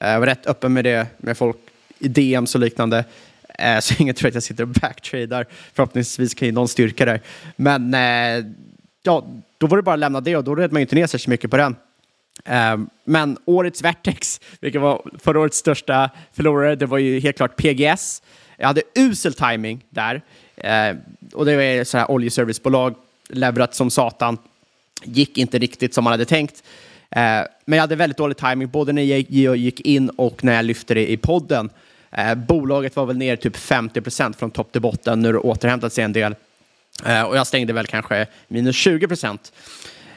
jag 0.00 0.14
eh, 0.14 0.18
var 0.18 0.26
rätt 0.26 0.46
öppen 0.46 0.72
med 0.72 0.84
det 0.84 1.06
med 1.18 1.38
folk 1.38 1.56
i 1.98 2.08
DMs 2.08 2.54
och 2.54 2.60
liknande. 2.60 3.04
Eh, 3.58 3.78
så 3.78 3.94
ingen 3.98 4.14
tror 4.14 4.28
att 4.28 4.34
jag 4.34 4.42
sitter 4.42 4.62
och 4.62 4.68
backtradar. 4.68 5.46
Förhoppningsvis 5.74 6.34
kan 6.34 6.48
ju 6.48 6.52
någon 6.52 6.68
styrka 6.68 7.04
där. 7.04 7.20
Men 7.56 7.94
eh, 7.94 8.46
ja, 9.02 9.26
då 9.58 9.66
var 9.66 9.76
det 9.76 9.82
bara 9.82 9.94
att 9.94 9.98
lämna 9.98 10.20
det 10.20 10.36
och 10.36 10.44
då 10.44 10.54
red 10.54 10.72
man 10.72 10.80
ju 10.80 10.84
inte 10.84 10.94
ner 10.94 11.06
sig 11.06 11.20
så 11.20 11.30
mycket 11.30 11.50
på 11.50 11.56
den. 11.56 11.76
Ehm, 12.44 12.88
men 13.04 13.38
årets 13.44 13.82
Vertex, 13.82 14.40
vilket 14.60 14.80
var 14.80 15.02
förra 15.18 15.40
årets 15.40 15.58
största 15.58 16.10
förlorare, 16.32 16.76
det 16.76 16.86
var 16.86 16.98
ju 16.98 17.20
helt 17.20 17.36
klart 17.36 17.56
PGS. 17.56 18.22
Jag 18.56 18.66
hade 18.66 18.82
usel 18.94 19.34
timing 19.34 19.84
där. 19.90 20.22
Eh, 20.56 20.96
och 21.32 21.44
det 21.44 21.56
var 21.56 21.84
så 21.84 21.98
här 21.98 22.10
oljeservicebolag, 22.10 22.94
leverat 23.28 23.74
som 23.74 23.90
satan. 23.90 24.38
Gick 25.04 25.38
inte 25.38 25.58
riktigt 25.58 25.94
som 25.94 26.04
man 26.04 26.10
hade 26.10 26.24
tänkt. 26.24 26.62
Eh, 27.10 27.20
men 27.64 27.76
jag 27.76 27.80
hade 27.80 27.96
väldigt 27.96 28.16
dålig 28.16 28.36
timing 28.36 28.68
både 28.68 28.92
när 28.92 29.02
jag 29.02 29.56
gick 29.56 29.80
in 29.80 30.08
och 30.08 30.44
när 30.44 30.54
jag 30.54 30.64
lyfte 30.64 30.94
det 30.94 31.10
i 31.10 31.16
podden. 31.16 31.70
Eh, 32.10 32.34
bolaget 32.34 32.96
var 32.96 33.06
väl 33.06 33.16
ner 33.16 33.36
typ 33.36 33.56
50 33.56 34.00
procent 34.00 34.36
från 34.36 34.50
topp 34.50 34.72
till 34.72 34.80
botten. 34.80 35.22
Nu 35.22 35.28
har 35.28 35.32
det 35.32 35.38
återhämtat 35.38 35.92
sig 35.92 36.04
en 36.04 36.12
del. 36.12 36.34
Eh, 37.04 37.22
och 37.22 37.36
jag 37.36 37.46
stängde 37.46 37.72
väl 37.72 37.86
kanske 37.86 38.26
minus 38.48 38.76
20 38.76 39.06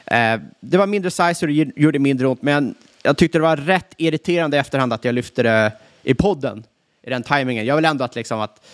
eh, 0.06 0.40
Det 0.60 0.78
var 0.78 0.86
mindre 0.86 1.10
size 1.10 1.46
och 1.46 1.46
det 1.46 1.72
gjorde 1.76 1.98
mindre 1.98 2.26
ont, 2.26 2.42
men 2.42 2.74
jag 3.02 3.16
tyckte 3.16 3.38
det 3.38 3.42
var 3.42 3.56
rätt 3.56 3.94
irriterande 3.96 4.56
i 4.56 4.60
efterhand 4.60 4.92
att 4.92 5.04
jag 5.04 5.14
lyfte 5.14 5.42
det 5.42 5.72
i 6.02 6.14
podden, 6.14 6.64
i 7.02 7.10
den 7.10 7.22
tajmingen. 7.22 7.66
Jag 7.66 7.76
vill 7.76 7.84
ändå 7.84 8.04
att, 8.04 8.14
liksom, 8.14 8.40
att 8.40 8.66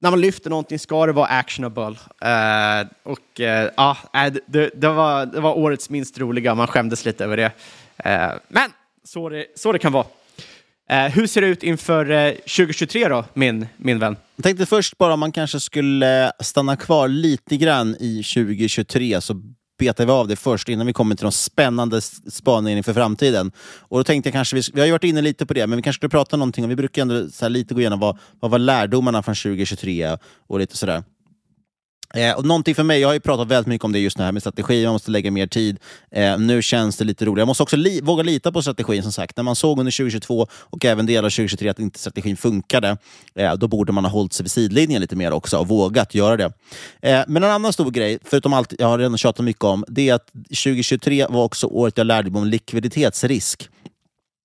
när 0.00 0.10
man 0.10 0.20
lyfter 0.20 0.50
någonting 0.50 0.78
ska 0.78 1.06
det 1.06 1.12
vara 1.12 1.26
actionable. 1.26 1.84
Uh, 1.84 2.88
och 3.02 3.40
uh, 3.40 4.30
det, 4.46 4.70
det, 4.74 4.88
var, 4.88 5.26
det 5.26 5.40
var 5.40 5.58
årets 5.58 5.90
minst 5.90 6.18
roliga, 6.18 6.54
man 6.54 6.66
skämdes 6.66 7.04
lite 7.04 7.24
över 7.24 7.36
det. 7.36 7.52
Uh, 8.06 8.38
men 8.48 8.70
så 9.04 9.28
det, 9.28 9.46
så 9.56 9.72
det 9.72 9.78
kan 9.78 9.92
vara. 9.92 10.06
hur 11.12 11.26
ser 11.26 11.40
det 11.40 11.46
ut 11.46 11.62
inför 11.62 12.32
2023 12.32 13.08
då, 13.08 13.24
min, 13.34 13.66
min 13.76 13.98
vän? 13.98 14.16
Jag 14.36 14.44
tänkte 14.44 14.66
först 14.66 14.98
bara 14.98 15.14
om 15.14 15.20
man 15.20 15.32
kanske 15.32 15.60
skulle 15.60 16.32
stanna 16.40 16.76
kvar 16.76 17.08
lite 17.08 17.56
grann 17.56 17.96
i 18.00 18.22
2023 18.22 19.20
så 19.20 19.42
betar 19.80 20.06
vi 20.06 20.12
av 20.12 20.28
det 20.28 20.36
först 20.36 20.68
innan 20.68 20.86
vi 20.86 20.92
kommer 20.92 21.14
till 21.14 21.24
de 21.24 21.32
spännande 21.32 22.00
spaningen 22.00 22.78
inför 22.78 22.94
framtiden. 22.94 23.52
Och 23.78 23.98
då 23.98 24.04
tänkte 24.04 24.28
jag 24.28 24.34
kanske, 24.34 24.56
vi, 24.56 24.62
vi 24.74 24.80
har 24.80 24.86
ju 24.86 24.92
varit 24.92 25.04
inne 25.04 25.22
lite 25.22 25.46
på 25.46 25.54
det, 25.54 25.66
men 25.66 25.76
vi 25.76 25.82
kanske 25.82 25.98
skulle 25.98 26.10
prata 26.10 26.36
någonting, 26.36 26.64
och 26.64 26.70
vi 26.70 26.76
brukar 26.76 27.02
ändå 27.02 27.28
så 27.28 27.48
lite 27.48 27.74
gå 27.74 27.80
igenom 27.80 28.00
vad, 28.00 28.18
vad 28.40 28.50
var 28.50 28.58
lärdomarna 28.58 29.22
från 29.22 29.34
2023 29.34 30.16
och 30.46 30.58
lite 30.58 30.76
sådär. 30.76 31.02
Eh, 32.14 32.32
och 32.32 32.44
någonting 32.44 32.74
för 32.74 32.82
mig, 32.82 33.00
jag 33.00 33.08
har 33.08 33.14
ju 33.14 33.20
pratat 33.20 33.48
väldigt 33.48 33.66
mycket 33.66 33.84
om 33.84 33.92
det 33.92 33.98
just 33.98 34.18
nu 34.18 34.24
här 34.24 34.32
med 34.32 34.42
strategi, 34.42 34.84
man 34.84 34.92
måste 34.92 35.10
lägga 35.10 35.30
mer 35.30 35.46
tid. 35.46 35.78
Eh, 36.10 36.38
nu 36.38 36.62
känns 36.62 36.96
det 36.96 37.04
lite 37.04 37.24
roligare. 37.24 37.40
Jag 37.40 37.48
måste 37.48 37.62
också 37.62 37.76
li 37.76 38.00
våga 38.00 38.22
lita 38.22 38.52
på 38.52 38.62
strategin 38.62 39.02
som 39.02 39.12
sagt. 39.12 39.36
När 39.36 39.44
man 39.44 39.56
såg 39.56 39.78
under 39.78 39.92
2022 39.92 40.46
och 40.52 40.84
även 40.84 41.06
delar 41.06 41.26
av 41.26 41.30
2023 41.30 41.68
att 41.68 41.78
inte 41.78 41.98
strategin 41.98 42.36
funkade, 42.36 42.96
eh, 43.34 43.54
då 43.54 43.68
borde 43.68 43.92
man 43.92 44.04
ha 44.04 44.10
hållit 44.12 44.32
sig 44.32 44.44
vid 44.44 44.50
sidlinjen 44.50 45.00
lite 45.00 45.16
mer 45.16 45.32
också 45.32 45.58
och 45.58 45.68
vågat 45.68 46.14
göra 46.14 46.36
det. 46.36 46.52
Eh, 47.00 47.20
men 47.26 47.44
en 47.44 47.50
annan 47.50 47.72
stor 47.72 47.90
grej, 47.90 48.18
förutom 48.24 48.52
allt 48.52 48.74
jag 48.78 48.86
har 48.86 48.98
redan 48.98 49.18
tjatat 49.18 49.44
mycket 49.44 49.64
om, 49.64 49.84
det 49.88 50.08
är 50.08 50.14
att 50.14 50.26
2023 50.32 51.26
var 51.28 51.44
också 51.44 51.66
året 51.66 51.98
jag 51.98 52.06
lärde 52.06 52.30
mig 52.30 52.40
om 52.40 52.46
likviditetsrisk. 52.46 53.68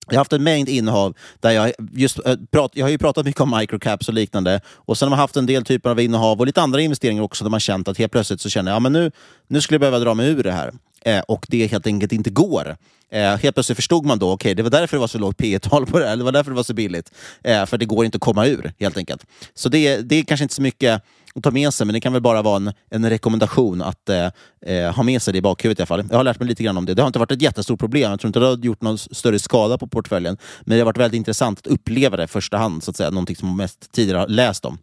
Jag 0.06 0.14
har 0.14 0.20
haft 0.20 0.32
en 0.32 0.42
mängd 0.42 0.68
innehav 0.68 1.14
där 1.40 1.50
jag 1.50 1.72
just 1.92 2.26
eh, 2.26 2.36
prat, 2.50 2.70
jag 2.74 2.84
har 2.84 2.90
ju 2.90 2.98
pratat 2.98 3.26
mycket 3.26 3.40
om 3.40 3.56
microcaps 3.58 4.08
och 4.08 4.14
liknande. 4.14 4.60
Och 4.68 4.98
sen 4.98 5.06
har 5.06 5.10
man 5.10 5.18
haft 5.18 5.36
en 5.36 5.46
del 5.46 5.64
typer 5.64 5.90
av 5.90 6.00
innehav 6.00 6.40
och 6.40 6.46
lite 6.46 6.62
andra 6.62 6.80
investeringar 6.80 7.22
också 7.22 7.44
där 7.44 7.50
man 7.50 7.60
känt 7.60 7.88
att 7.88 7.98
helt 7.98 8.12
plötsligt 8.12 8.40
så 8.40 8.48
känner 8.48 8.72
jag 8.72 8.82
ja, 8.84 8.88
nu, 8.88 9.10
nu 9.48 9.60
skulle 9.60 9.74
jag 9.74 9.80
behöva 9.80 9.98
dra 9.98 10.14
mig 10.14 10.28
ur 10.28 10.42
det 10.42 10.52
här. 10.52 10.72
Eh, 11.04 11.20
och 11.20 11.46
det 11.48 11.66
helt 11.66 11.86
enkelt 11.86 12.12
inte 12.12 12.30
går. 12.30 12.76
Eh, 13.10 13.36
helt 13.36 13.54
plötsligt 13.54 13.76
förstod 13.76 14.06
man 14.06 14.18
då, 14.18 14.32
okej, 14.32 14.34
okay, 14.34 14.54
det 14.54 14.62
var 14.62 14.70
därför 14.70 14.96
det 14.96 15.00
var 15.00 15.06
så 15.06 15.18
lågt 15.18 15.36
P 15.36 15.58
tal 15.58 15.86
på 15.86 15.98
det 15.98 16.06
här, 16.06 16.16
det 16.16 16.24
var 16.24 16.32
därför 16.32 16.50
det 16.50 16.56
var 16.56 16.62
så 16.62 16.74
billigt. 16.74 17.12
Eh, 17.44 17.66
för 17.66 17.78
det 17.78 17.84
går 17.84 18.04
inte 18.04 18.16
att 18.16 18.20
komma 18.20 18.46
ur, 18.46 18.72
helt 18.78 18.96
enkelt. 18.96 19.26
Så 19.54 19.68
det, 19.68 19.96
det 19.96 20.16
är 20.16 20.22
kanske 20.22 20.44
inte 20.44 20.54
så 20.54 20.62
mycket 20.62 21.02
att 21.34 21.42
ta 21.42 21.50
med 21.50 21.74
sig, 21.74 21.86
men 21.86 21.94
det 21.94 22.00
kan 22.00 22.12
väl 22.12 22.22
bara 22.22 22.42
vara 22.42 22.56
en, 22.56 22.72
en 22.90 23.10
rekommendation 23.10 23.82
att 23.82 24.08
eh, 24.08 24.30
eh, 24.66 24.94
ha 24.94 25.02
med 25.02 25.22
sig 25.22 25.32
det 25.32 25.38
i 25.38 25.42
bakhuvudet 25.42 25.78
i 25.78 25.82
alla 25.82 25.86
fall. 25.86 26.04
Jag 26.10 26.16
har 26.16 26.24
lärt 26.24 26.40
mig 26.40 26.48
lite 26.48 26.62
grann 26.62 26.76
om 26.76 26.86
det. 26.86 26.94
Det 26.94 27.02
har 27.02 27.06
inte 27.06 27.18
varit 27.18 27.32
ett 27.32 27.42
jättestort 27.42 27.80
problem. 27.80 28.10
Jag 28.10 28.20
tror 28.20 28.28
inte 28.28 28.38
det 28.38 28.46
har 28.46 28.56
gjort 28.56 28.82
någon 28.82 28.98
större 28.98 29.38
skada 29.38 29.78
på 29.78 29.86
portföljen, 29.86 30.36
men 30.60 30.76
det 30.76 30.80
har 30.80 30.86
varit 30.86 30.98
väldigt 30.98 31.18
intressant 31.18 31.58
att 31.58 31.66
uppleva 31.66 32.16
det 32.16 32.24
i 32.24 32.26
första 32.26 32.56
hand, 32.56 32.84
så 32.84 32.90
att 32.90 32.96
säga. 32.96 33.10
Någonting 33.10 33.36
som 33.36 33.48
man 33.48 33.56
mest 33.56 33.92
tidigare 33.92 34.18
har 34.18 34.28
läst 34.28 34.64
om. 34.64 34.78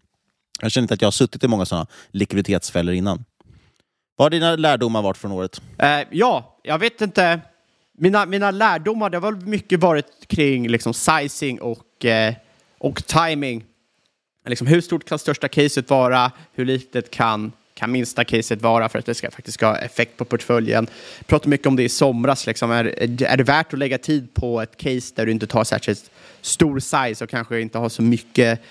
Jag 0.61 0.71
känner 0.71 0.83
inte 0.83 0.93
att 0.93 1.01
jag 1.01 1.07
har 1.07 1.11
suttit 1.11 1.43
i 1.43 1.47
många 1.47 1.65
sådana 1.65 1.87
likviditetsfällor 2.11 2.95
innan. 2.95 3.25
Vad 4.15 4.25
har 4.25 4.29
dina 4.29 4.55
lärdomar 4.55 5.01
varit 5.01 5.17
från 5.17 5.31
året? 5.31 5.61
Eh, 5.77 5.99
ja, 6.11 6.59
jag 6.63 6.79
vet 6.79 7.01
inte. 7.01 7.39
Mina, 7.97 8.25
mina 8.25 8.51
lärdomar 8.51 9.09
det 9.09 9.17
har 9.17 9.31
väl 9.31 9.45
mycket 9.45 9.79
varit 9.79 10.27
kring 10.27 10.67
liksom, 10.67 10.93
sizing 10.93 11.61
och, 11.61 12.05
eh, 12.05 12.33
och 12.77 13.05
timing. 13.07 13.63
Liksom, 14.45 14.67
hur 14.67 14.81
stort 14.81 15.05
kan 15.05 15.19
största 15.19 15.47
caset 15.47 15.89
vara? 15.89 16.31
Hur 16.53 16.65
litet 16.65 17.11
kan, 17.11 17.51
kan 17.73 17.91
minsta 17.91 18.23
caset 18.23 18.61
vara 18.61 18.89
för 18.89 18.99
att 18.99 19.05
det 19.05 19.13
ska, 19.13 19.31
faktiskt 19.31 19.55
ska 19.55 19.67
ha 19.67 19.77
effekt 19.77 20.17
på 20.17 20.25
portföljen? 20.25 20.87
Jag 21.17 21.27
pratade 21.27 21.49
mycket 21.49 21.67
om 21.67 21.75
det 21.75 21.83
i 21.83 21.89
somras. 21.89 22.47
Liksom. 22.47 22.71
Är, 22.71 22.85
är 23.23 23.37
det 23.37 23.43
värt 23.43 23.73
att 23.73 23.79
lägga 23.79 23.97
tid 23.97 24.33
på 24.33 24.61
ett 24.61 24.77
case 24.77 25.13
där 25.15 25.25
du 25.25 25.31
inte 25.31 25.47
tar 25.47 25.63
särskilt 25.63 26.11
stor 26.41 26.79
size 26.79 27.23
och 27.23 27.29
kanske 27.29 27.61
inte 27.61 27.77
har 27.77 27.89
så 27.89 28.01
mycket 28.01 28.61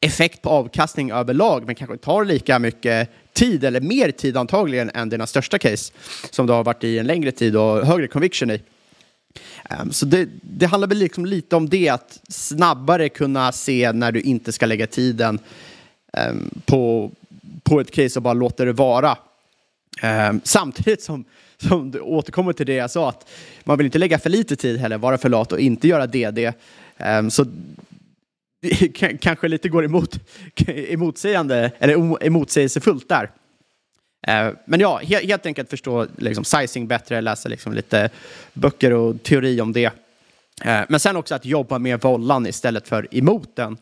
effekt 0.00 0.42
på 0.42 0.50
avkastning 0.50 1.10
överlag, 1.10 1.66
men 1.66 1.74
kanske 1.74 1.96
tar 1.96 2.24
lika 2.24 2.58
mycket 2.58 3.10
tid, 3.38 3.64
eller 3.64 3.80
mer 3.80 4.10
tid 4.10 4.36
antagligen, 4.36 4.90
än 4.94 5.08
dina 5.08 5.26
största 5.26 5.58
case, 5.58 5.92
som 6.30 6.46
du 6.46 6.52
har 6.52 6.64
varit 6.64 6.84
i 6.84 6.98
en 6.98 7.06
längre 7.06 7.32
tid 7.32 7.56
och 7.56 7.86
högre 7.86 8.06
conviction 8.06 8.50
i. 8.50 8.62
Um, 9.80 9.92
så 9.92 10.06
det, 10.06 10.28
det, 10.42 10.66
handlar 10.66 10.88
väl 10.88 10.98
liksom 10.98 11.26
lite 11.26 11.56
om 11.56 11.68
det, 11.68 11.88
att 11.88 12.20
snabbare 12.28 13.08
kunna 13.08 13.52
se 13.52 13.92
när 13.92 14.12
du 14.12 14.20
inte 14.20 14.52
ska 14.52 14.66
lägga 14.66 14.86
tiden 14.86 15.38
um, 16.30 16.50
på, 16.64 17.10
på 17.62 17.80
ett 17.80 17.90
case 17.90 18.18
och 18.18 18.22
bara 18.22 18.34
låta 18.34 18.64
det 18.64 18.72
vara. 18.72 19.18
Um, 20.02 20.40
samtidigt 20.44 21.02
som, 21.02 21.24
som 21.56 21.90
du 21.90 22.00
återkommer 22.00 22.52
till 22.52 22.66
det 22.66 22.74
jag 22.74 22.90
sa, 22.90 23.08
att 23.08 23.28
man 23.64 23.78
vill 23.78 23.84
inte 23.84 23.98
lägga 23.98 24.18
för 24.18 24.30
lite 24.30 24.56
tid 24.56 24.80
heller, 24.80 24.98
vara 24.98 25.18
för 25.18 25.28
lat 25.28 25.52
och 25.52 25.60
inte 25.60 25.88
göra 25.88 26.06
DD. 26.06 26.52
så 27.30 27.46
kanske 29.20 29.48
lite 29.48 29.68
går 29.68 29.84
emot, 29.84 30.18
emotsägande, 30.66 31.70
eller 31.78 32.24
emotsägelsefullt 32.26 33.08
där. 33.08 33.30
Eh, 34.26 34.48
men 34.64 34.80
ja, 34.80 35.00
helt 35.04 35.46
enkelt 35.46 35.70
förstå 35.70 36.06
liksom, 36.16 36.44
sizing 36.44 36.86
bättre, 36.86 37.20
läsa 37.20 37.48
liksom, 37.48 37.72
lite 37.72 38.10
böcker 38.52 38.92
och 38.92 39.22
teori 39.22 39.60
om 39.60 39.72
det. 39.72 39.84
Eh, 40.64 40.80
men 40.88 41.00
sen 41.00 41.16
också 41.16 41.34
att 41.34 41.44
jobba 41.44 41.78
med 41.78 42.00
vollan 42.00 42.46
istället 42.46 42.88
för 42.88 43.08
emot 43.10 43.56
den. 43.56 43.76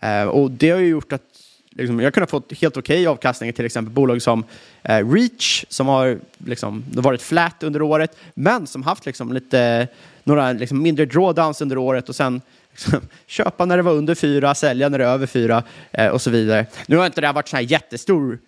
Eh, 0.00 0.24
och 0.24 0.50
det 0.50 0.70
har 0.70 0.78
ju 0.78 0.88
gjort 0.88 1.12
att 1.12 1.22
liksom, 1.70 2.00
jag 2.00 2.06
har 2.06 2.10
kunnat 2.10 2.30
få 2.30 2.42
helt 2.60 2.76
okej 2.76 2.96
okay 2.96 3.06
avkastning 3.06 3.52
till 3.52 3.64
exempel 3.64 3.94
bolag 3.94 4.22
som 4.22 4.44
Reach 4.82 5.64
som 5.68 5.86
har 5.86 6.18
liksom, 6.38 6.84
varit 6.92 7.22
flat 7.22 7.62
under 7.62 7.82
året 7.82 8.16
men 8.34 8.66
som 8.66 8.82
haft 8.82 9.06
liksom, 9.06 9.32
lite, 9.32 9.88
några 10.24 10.52
liksom, 10.52 10.82
mindre 10.82 11.04
drawdowns 11.06 11.60
under 11.60 11.78
året 11.78 12.08
och 12.08 12.16
sen 12.16 12.40
liksom, 12.80 13.08
köpa 13.26 13.64
när 13.64 13.76
det 13.76 13.82
var 13.82 13.92
under 13.92 14.14
fyra, 14.14 14.54
sälja 14.54 14.88
när 14.88 14.98
det 14.98 15.04
är 15.04 15.08
över 15.08 15.26
fyra 15.26 15.62
eh, 15.90 16.08
och 16.08 16.22
så 16.22 16.30
vidare. 16.30 16.66
Nu 16.86 16.96
har 16.96 17.06
inte 17.06 17.20
det 17.20 17.26
här 17.26 17.34
varit 17.34 17.48
så 17.48 17.56
här 17.56 17.62
jättestor 17.62 18.38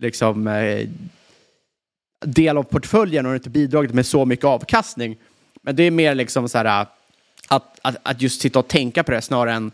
liksom, 0.00 0.46
eh, 0.46 0.88
del 2.20 2.58
av 2.58 2.62
portföljen 2.62 3.26
och 3.26 3.34
inte 3.34 3.50
bidragit 3.50 3.94
med 3.94 4.06
så 4.06 4.24
mycket 4.24 4.44
avkastning. 4.44 5.16
Men 5.62 5.76
det 5.76 5.82
är 5.82 5.90
mer 5.90 6.14
liksom 6.14 6.48
så 6.48 6.58
här, 6.58 6.80
eh, 6.80 6.86
att, 7.48 7.78
att, 7.82 7.96
att 8.02 8.22
just 8.22 8.40
sitta 8.40 8.58
och 8.58 8.68
tänka 8.68 9.02
på 9.04 9.12
det 9.12 9.22
snarare 9.22 9.54
än 9.54 9.70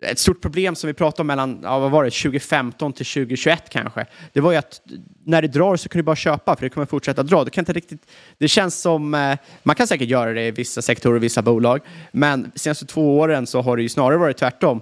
ett 0.00 0.18
stort 0.18 0.40
problem 0.40 0.74
som 0.74 0.86
vi 0.86 0.94
pratade 0.94 1.20
om 1.20 1.26
mellan 1.26 1.60
ja, 1.62 1.78
vad 1.78 1.90
var 1.90 2.04
det, 2.04 2.10
2015 2.10 2.92
till 2.92 3.06
2021 3.06 3.70
kanske. 3.70 4.06
Det 4.32 4.40
var 4.40 4.52
ju 4.52 4.58
att 4.58 4.80
när 5.24 5.42
det 5.42 5.48
drar 5.48 5.76
så 5.76 5.88
kan 5.88 5.98
du 5.98 6.02
bara 6.02 6.16
köpa 6.16 6.56
för 6.56 6.62
det 6.62 6.70
kommer 6.70 6.86
fortsätta 6.86 7.22
dra. 7.22 7.44
Det, 7.44 7.50
kan 7.50 7.62
inte 7.62 7.72
riktigt, 7.72 8.06
det 8.38 8.48
känns 8.48 8.80
som, 8.80 9.14
eh, 9.14 9.38
man 9.62 9.76
kan 9.76 9.86
säkert 9.86 10.08
göra 10.08 10.32
det 10.32 10.46
i 10.46 10.50
vissa 10.50 10.82
sektorer 10.82 11.16
och 11.16 11.22
vissa 11.22 11.42
bolag, 11.42 11.80
men 12.12 12.50
de 12.54 12.58
senaste 12.58 12.86
två 12.86 13.18
åren 13.18 13.46
så 13.46 13.62
har 13.62 13.76
det 13.76 13.82
ju 13.82 13.88
snarare 13.88 14.18
varit 14.18 14.36
tvärtom 14.36 14.80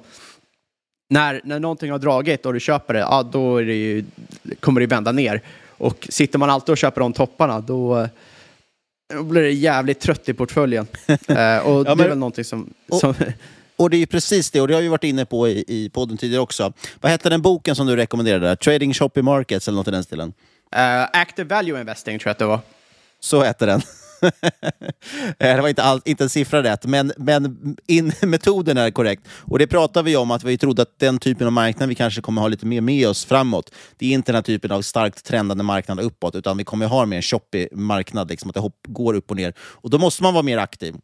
när, 1.08 1.40
när 1.44 1.60
någonting 1.60 1.90
har 1.90 1.98
dragit 1.98 2.46
och 2.46 2.52
du 2.52 2.60
köper 2.60 2.94
det, 2.94 3.00
ja, 3.00 3.22
då 3.22 3.60
det 3.60 3.74
ju, 3.74 4.04
kommer 4.60 4.80
det 4.80 4.86
vända 4.86 5.12
ner. 5.12 5.42
Och 5.78 6.06
sitter 6.10 6.38
man 6.38 6.50
alltid 6.50 6.72
och 6.72 6.78
köper 6.78 7.00
de 7.00 7.12
topparna, 7.12 7.60
då, 7.60 8.08
då 9.14 9.22
blir 9.22 9.42
det 9.42 9.50
jävligt 9.50 10.00
trött 10.00 10.28
i 10.28 10.34
portföljen. 10.34 10.86
eh, 11.06 11.16
och 11.16 11.16
ja, 11.28 11.84
men, 11.84 11.96
det 11.96 12.04
är 12.04 12.08
väl 12.08 12.18
någonting 12.18 12.44
som... 12.44 12.70
som 13.00 13.14
och 13.76 13.90
det 13.90 13.96
är 13.96 14.06
precis 14.06 14.50
det, 14.50 14.60
och 14.60 14.68
det 14.68 14.74
har 14.74 14.82
vi 14.82 14.88
varit 14.88 15.04
inne 15.04 15.24
på 15.24 15.48
i, 15.48 15.64
i 15.68 15.90
podden 15.90 16.16
tidigare 16.16 16.42
också. 16.42 16.72
Vad 17.00 17.12
hette 17.12 17.28
den 17.28 17.42
boken 17.42 17.76
som 17.76 17.86
du 17.86 17.96
rekommenderade? 17.96 18.56
Trading 18.56 18.94
Shopping 18.94 19.24
Markets 19.24 19.68
eller 19.68 19.76
något 19.76 19.88
i 19.88 19.90
den 19.90 20.04
stilen? 20.04 20.28
Uh, 20.76 21.02
Active 21.12 21.54
Value 21.54 21.80
Investing 21.80 22.18
tror 22.18 22.28
jag 22.28 22.32
att 22.32 22.38
det 22.38 22.46
var. 22.46 22.60
Så 23.20 23.42
hette 23.42 23.66
den. 23.66 23.82
det 25.38 25.60
var 25.60 25.68
inte, 25.68 25.82
all, 25.82 26.00
inte 26.04 26.24
en 26.24 26.30
siffra 26.30 26.62
rätt, 26.62 26.86
men, 26.86 27.12
men 27.16 27.76
in, 27.86 28.12
metoden 28.22 28.76
är 28.78 28.90
korrekt. 28.90 29.28
Och 29.28 29.58
det 29.58 29.66
pratar 29.66 30.02
vi 30.02 30.16
om, 30.16 30.30
att 30.30 30.44
vi 30.44 30.58
trodde 30.58 30.82
att 30.82 30.98
den 30.98 31.18
typen 31.18 31.46
av 31.46 31.52
marknad 31.52 31.88
vi 31.88 31.94
kanske 31.94 32.20
kommer 32.20 32.40
ha 32.40 32.48
lite 32.48 32.66
mer 32.66 32.80
med 32.80 33.08
oss 33.08 33.24
framåt. 33.24 33.70
Det 33.96 34.06
är 34.06 34.12
inte 34.12 34.32
den 34.32 34.36
här 34.36 34.42
typen 34.42 34.72
av 34.72 34.82
starkt 34.82 35.24
trendande 35.24 35.64
marknad 35.64 36.00
uppåt, 36.00 36.34
utan 36.34 36.56
vi 36.56 36.64
kommer 36.64 36.86
ha 36.86 37.06
mer 37.06 37.16
en 37.16 37.22
shoppig 37.22 37.68
marknad, 37.72 38.28
liksom, 38.28 38.50
att 38.50 38.54
det 38.54 38.60
hopp, 38.60 38.80
går 38.88 39.14
upp 39.14 39.30
och 39.30 39.36
ner. 39.36 39.54
Och 39.58 39.90
då 39.90 39.98
måste 39.98 40.22
man 40.22 40.34
vara 40.34 40.42
mer 40.42 40.58
aktiv. 40.58 40.94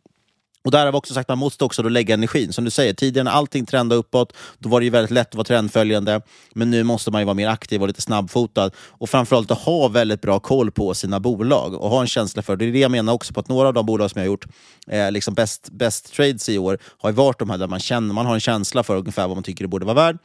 Och 0.65 0.71
där 0.71 0.85
har 0.85 0.93
vi 0.93 0.99
också 0.99 1.15
sagt 1.15 1.25
att 1.25 1.29
man 1.29 1.39
måste 1.39 1.65
också 1.65 1.83
då 1.83 1.89
lägga 1.89 2.15
energin. 2.15 2.53
Som 2.53 2.65
du 2.65 2.71
säger, 2.71 2.95
tidigare 2.95 3.25
när 3.25 3.31
allting 3.31 3.67
trendade 3.67 3.99
uppåt, 3.99 4.33
då 4.59 4.69
var 4.69 4.81
det 4.81 4.85
ju 4.85 4.91
väldigt 4.91 5.11
lätt 5.11 5.29
att 5.29 5.35
vara 5.35 5.45
trendföljande. 5.45 6.21
Men 6.55 6.71
nu 6.71 6.83
måste 6.83 7.11
man 7.11 7.21
ju 7.21 7.25
vara 7.25 7.35
mer 7.35 7.49
aktiv 7.49 7.83
och 7.83 7.89
lite 7.89 8.03
snabbfotad. 8.03 8.71
Och 8.77 9.11
framförallt 9.11 9.51
att 9.51 9.59
ha 9.59 9.89
väldigt 9.89 10.21
bra 10.21 10.41
koll 10.41 10.71
på 10.71 10.95
sina 10.95 11.21
bolag 11.21 11.75
och 11.75 11.91
ha 11.91 12.01
en 12.01 12.07
känsla 12.07 12.43
för 12.43 12.57
det. 12.57 12.65
är 12.65 12.73
det 12.73 12.79
jag 12.79 12.91
menar 12.91 13.13
också 13.13 13.35
på 13.35 13.41
att 13.41 13.49
några 13.49 13.69
av 13.69 13.75
de 13.75 13.87
bolag 13.87 14.11
som 14.11 14.19
jag 14.19 14.27
har 14.27 14.33
gjort 14.33 14.47
eh, 14.87 15.11
liksom 15.11 15.35
best, 15.35 15.69
best 15.71 16.15
trades 16.15 16.49
i 16.49 16.59
år 16.59 16.79
har 16.99 17.11
ju 17.11 17.17
varit 17.17 17.39
de 17.39 17.51
här 17.51 17.59
där 17.59 17.69
man, 17.69 17.81
känner, 17.81 18.15
man 18.15 18.27
har 18.27 18.35
en 18.35 18.41
känsla 18.41 18.83
för 18.83 18.97
ungefär 18.97 19.27
vad 19.29 19.37
man 19.37 19.45
tycker 19.45 19.65
det 19.65 19.69
borde 19.69 19.87
vara 19.87 19.95
värd. 19.95 20.19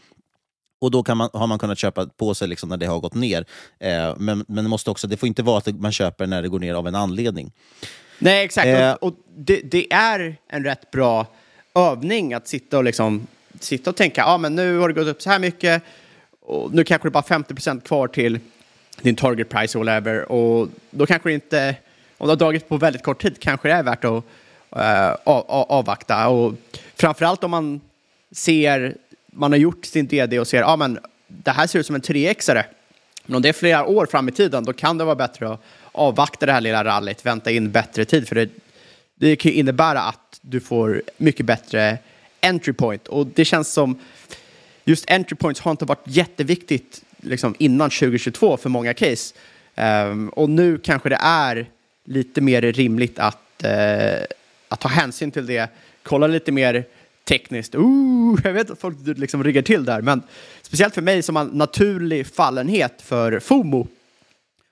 Och 0.81 0.91
då 0.91 1.03
kan 1.03 1.17
man, 1.17 1.29
har 1.33 1.47
man 1.47 1.59
kunnat 1.59 1.77
köpa 1.77 2.05
på 2.05 2.35
sig 2.35 2.47
liksom 2.47 2.69
när 2.69 2.77
det 2.77 2.85
har 2.85 2.99
gått 2.99 3.13
ner. 3.13 3.45
Eh, 3.79 4.15
men 4.17 4.45
men 4.47 4.63
det, 4.63 4.69
måste 4.69 4.91
också, 4.91 5.07
det 5.07 5.17
får 5.17 5.27
inte 5.27 5.43
vara 5.43 5.57
att 5.57 5.79
man 5.79 5.91
köper 5.91 6.27
när 6.27 6.41
det 6.41 6.49
går 6.49 6.59
ner 6.59 6.73
av 6.73 6.87
en 6.87 6.95
anledning. 6.95 7.51
Nej, 8.19 8.45
exakt. 8.45 8.67
Eh, 8.67 8.91
och, 8.91 9.03
och 9.03 9.13
det, 9.35 9.61
det, 9.63 9.93
är 9.93 10.35
en 10.47 10.63
rätt 10.63 10.91
bra 10.91 11.27
övning 11.75 12.33
att 12.33 12.47
sitta 12.47 12.77
och 12.77 12.83
liksom 12.83 13.27
sitta 13.59 13.89
och 13.89 13.95
tänka, 13.95 14.21
ja 14.21 14.37
men 14.37 14.55
nu 14.55 14.77
har 14.77 14.87
det 14.87 14.93
gått 14.93 15.07
upp 15.07 15.21
så 15.21 15.29
här 15.29 15.39
mycket 15.39 15.83
och 16.41 16.73
nu 16.73 16.83
kanske 16.83 17.07
det 17.07 17.09
är 17.09 17.21
bara 17.21 17.43
50% 17.43 17.81
kvar 17.81 18.07
till 18.07 18.39
din 19.01 19.15
target 19.15 19.49
price 19.49 19.77
or 19.77 19.83
whatever 19.83 20.31
och 20.31 20.69
då 20.91 21.05
kanske 21.05 21.29
det 21.29 21.33
inte, 21.33 21.75
om 22.17 22.27
du 22.27 22.31
har 22.31 22.35
dragit 22.35 22.69
på 22.69 22.77
väldigt 22.77 23.03
kort 23.03 23.21
tid, 23.21 23.39
kanske 23.39 23.67
det 23.67 23.73
är 23.73 23.83
värt 23.83 24.05
att 24.05 24.23
uh, 24.75 25.41
avvakta 25.47 26.27
och 26.27 26.53
framförallt 26.95 27.43
om 27.43 27.51
man 27.51 27.81
ser, 28.31 28.95
man 29.27 29.51
har 29.51 29.59
gjort 29.59 29.85
sin 29.85 30.07
DD 30.07 30.39
och 30.39 30.47
ser, 30.47 30.59
ja 30.59 30.75
men 30.75 30.99
det 31.27 31.51
här 31.51 31.67
ser 31.67 31.79
ut 31.79 31.85
som 31.85 31.95
en 31.95 32.01
3xare. 32.01 32.63
Men 33.25 33.35
om 33.35 33.41
det 33.41 33.49
är 33.49 33.53
flera 33.53 33.85
år 33.85 34.05
fram 34.05 34.29
i 34.29 34.31
tiden, 34.31 34.63
då 34.63 34.73
kan 34.73 34.97
det 34.97 35.03
vara 35.03 35.15
bättre 35.15 35.49
att 35.49 35.63
avvakta 35.97 36.45
det 36.45 36.51
här 36.51 36.61
lilla 36.61 36.83
rallyt, 36.83 37.25
vänta 37.25 37.51
in 37.51 37.71
bättre 37.71 38.05
tid, 38.05 38.27
för 38.27 38.35
det, 38.35 38.49
det 39.15 39.35
kan 39.35 39.51
ju 39.51 39.57
innebära 39.57 40.01
att 40.01 40.39
du 40.41 40.59
får 40.59 41.01
mycket 41.17 41.45
bättre 41.45 41.97
entry 42.41 42.73
point 42.73 43.07
och 43.07 43.27
det 43.27 43.45
känns 43.45 43.73
som 43.73 43.99
just 44.85 45.11
entry 45.11 45.35
points 45.35 45.61
har 45.61 45.71
inte 45.71 45.85
varit 45.85 46.03
jätteviktigt 46.07 47.01
liksom, 47.21 47.55
innan 47.59 47.89
2022 47.89 48.57
för 48.57 48.69
många 48.69 48.93
case. 48.93 49.35
Um, 49.75 50.29
och 50.29 50.49
nu 50.49 50.77
kanske 50.77 51.09
det 51.09 51.19
är 51.21 51.69
lite 52.05 52.41
mer 52.41 52.61
rimligt 52.61 53.19
att, 53.19 53.63
uh, 53.65 54.25
att 54.67 54.79
ta 54.79 54.87
hänsyn 54.87 55.31
till 55.31 55.45
det, 55.45 55.69
kolla 56.03 56.27
lite 56.27 56.51
mer 56.51 56.85
tekniskt. 57.23 57.75
Ooh, 57.75 58.39
jag 58.43 58.53
vet 58.53 58.69
att 58.69 58.79
folk 58.79 58.97
liksom 59.03 59.43
ryggar 59.43 59.61
till 59.61 59.85
där, 59.85 60.01
men 60.01 60.21
speciellt 60.61 60.93
för 60.93 61.01
mig 61.01 61.21
som 61.21 61.35
har 61.35 61.45
naturlig 61.45 62.27
fallenhet 62.27 63.01
för 63.01 63.39
FOMO 63.39 63.87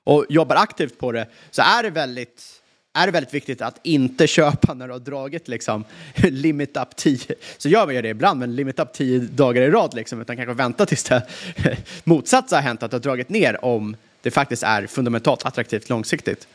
och 0.05 0.25
jobbar 0.29 0.55
aktivt 0.55 0.97
på 0.97 1.11
det 1.11 1.27
så 1.51 1.61
är 1.61 1.83
det 1.83 1.89
väldigt 1.89 2.61
är 2.93 3.05
det 3.05 3.11
väldigt 3.11 3.33
viktigt 3.33 3.61
att 3.61 3.79
inte 3.83 4.27
köpa 4.27 4.73
när 4.73 4.87
du 4.87 4.93
har 4.93 4.99
dragit 4.99 5.47
liksom 5.47 5.83
limit 6.15 6.77
up 6.77 6.95
10. 6.95 7.35
Så 7.57 7.69
gör 7.69 7.85
man 7.85 7.95
ju 7.95 8.01
det 8.01 8.09
ibland, 8.09 8.39
men 8.39 8.55
limit 8.55 8.79
up 8.79 8.93
10 8.93 9.19
dagar 9.19 9.61
i 9.61 9.69
rad 9.69 9.93
liksom, 9.93 10.21
utan 10.21 10.35
kanske 10.35 10.53
vänta 10.53 10.85
tills 10.85 11.03
det 11.03 11.27
motsatsa 12.03 12.55
har 12.55 12.61
hänt, 12.61 12.83
att 12.83 12.91
du 12.91 12.95
har 12.95 13.01
dragit 13.01 13.29
ner 13.29 13.65
om 13.65 13.95
det 14.21 14.31
faktiskt 14.31 14.63
är 14.63 14.87
fundamentalt 14.87 15.45
attraktivt 15.45 15.89
långsiktigt. 15.89 16.47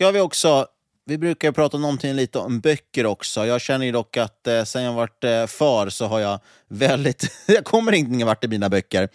Ska 0.00 0.10
vi 0.10 0.20
också 0.20 0.66
vi 1.08 1.18
brukar 1.18 1.52
prata 1.52 1.78
någonting 1.78 2.14
lite 2.14 2.38
om 2.38 2.60
böcker 2.60 3.06
också. 3.06 3.46
Jag 3.46 3.60
känner 3.60 3.86
ju 3.86 3.92
dock 3.92 4.16
att 4.16 4.46
eh, 4.46 4.64
sen 4.64 4.82
jag 4.82 4.92
varit 4.92 5.24
eh, 5.24 5.46
far 5.46 5.88
så 5.88 6.06
har 6.06 6.20
jag 6.20 6.40
väldigt... 6.68 7.32
jag 7.46 7.64
kommer 7.64 7.92
ingen 7.92 8.26
vart 8.26 8.44
i 8.44 8.48
mina 8.48 8.68
böcker. 8.68 9.08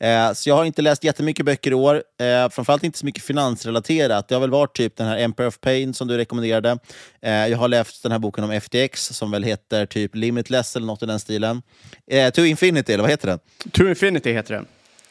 Eh, 0.00 0.32
så 0.32 0.48
jag 0.48 0.56
har 0.56 0.64
inte 0.64 0.82
läst 0.82 1.04
jättemycket 1.04 1.46
böcker 1.46 1.70
i 1.70 1.74
år. 1.74 2.02
Eh, 2.20 2.48
framförallt 2.48 2.84
inte 2.84 2.98
så 2.98 3.06
mycket 3.06 3.22
finansrelaterat. 3.22 4.28
Det 4.28 4.34
har 4.34 4.40
väl 4.40 4.50
varit 4.50 4.76
typ 4.76 4.96
den 4.96 5.06
här 5.06 5.18
Emperor 5.18 5.48
of 5.48 5.60
Pain 5.60 5.94
som 5.94 6.08
du 6.08 6.16
rekommenderade. 6.16 6.78
Eh, 7.22 7.32
jag 7.32 7.58
har 7.58 7.68
läst 7.68 8.02
den 8.02 8.12
här 8.12 8.18
boken 8.18 8.44
om 8.44 8.60
FTX 8.60 9.06
som 9.06 9.30
väl 9.30 9.42
heter 9.42 9.86
typ 9.86 10.14
Limitless 10.14 10.76
eller 10.76 10.86
något 10.86 11.02
i 11.02 11.06
den 11.06 11.20
stilen. 11.20 11.62
Eh, 12.10 12.30
to 12.30 12.44
Infinity, 12.44 12.92
eller 12.92 13.02
vad 13.02 13.10
heter 13.10 13.28
den? 13.28 13.38
To 13.72 13.88
Infinity 13.88 14.32
heter 14.32 14.54
den. 14.54 14.66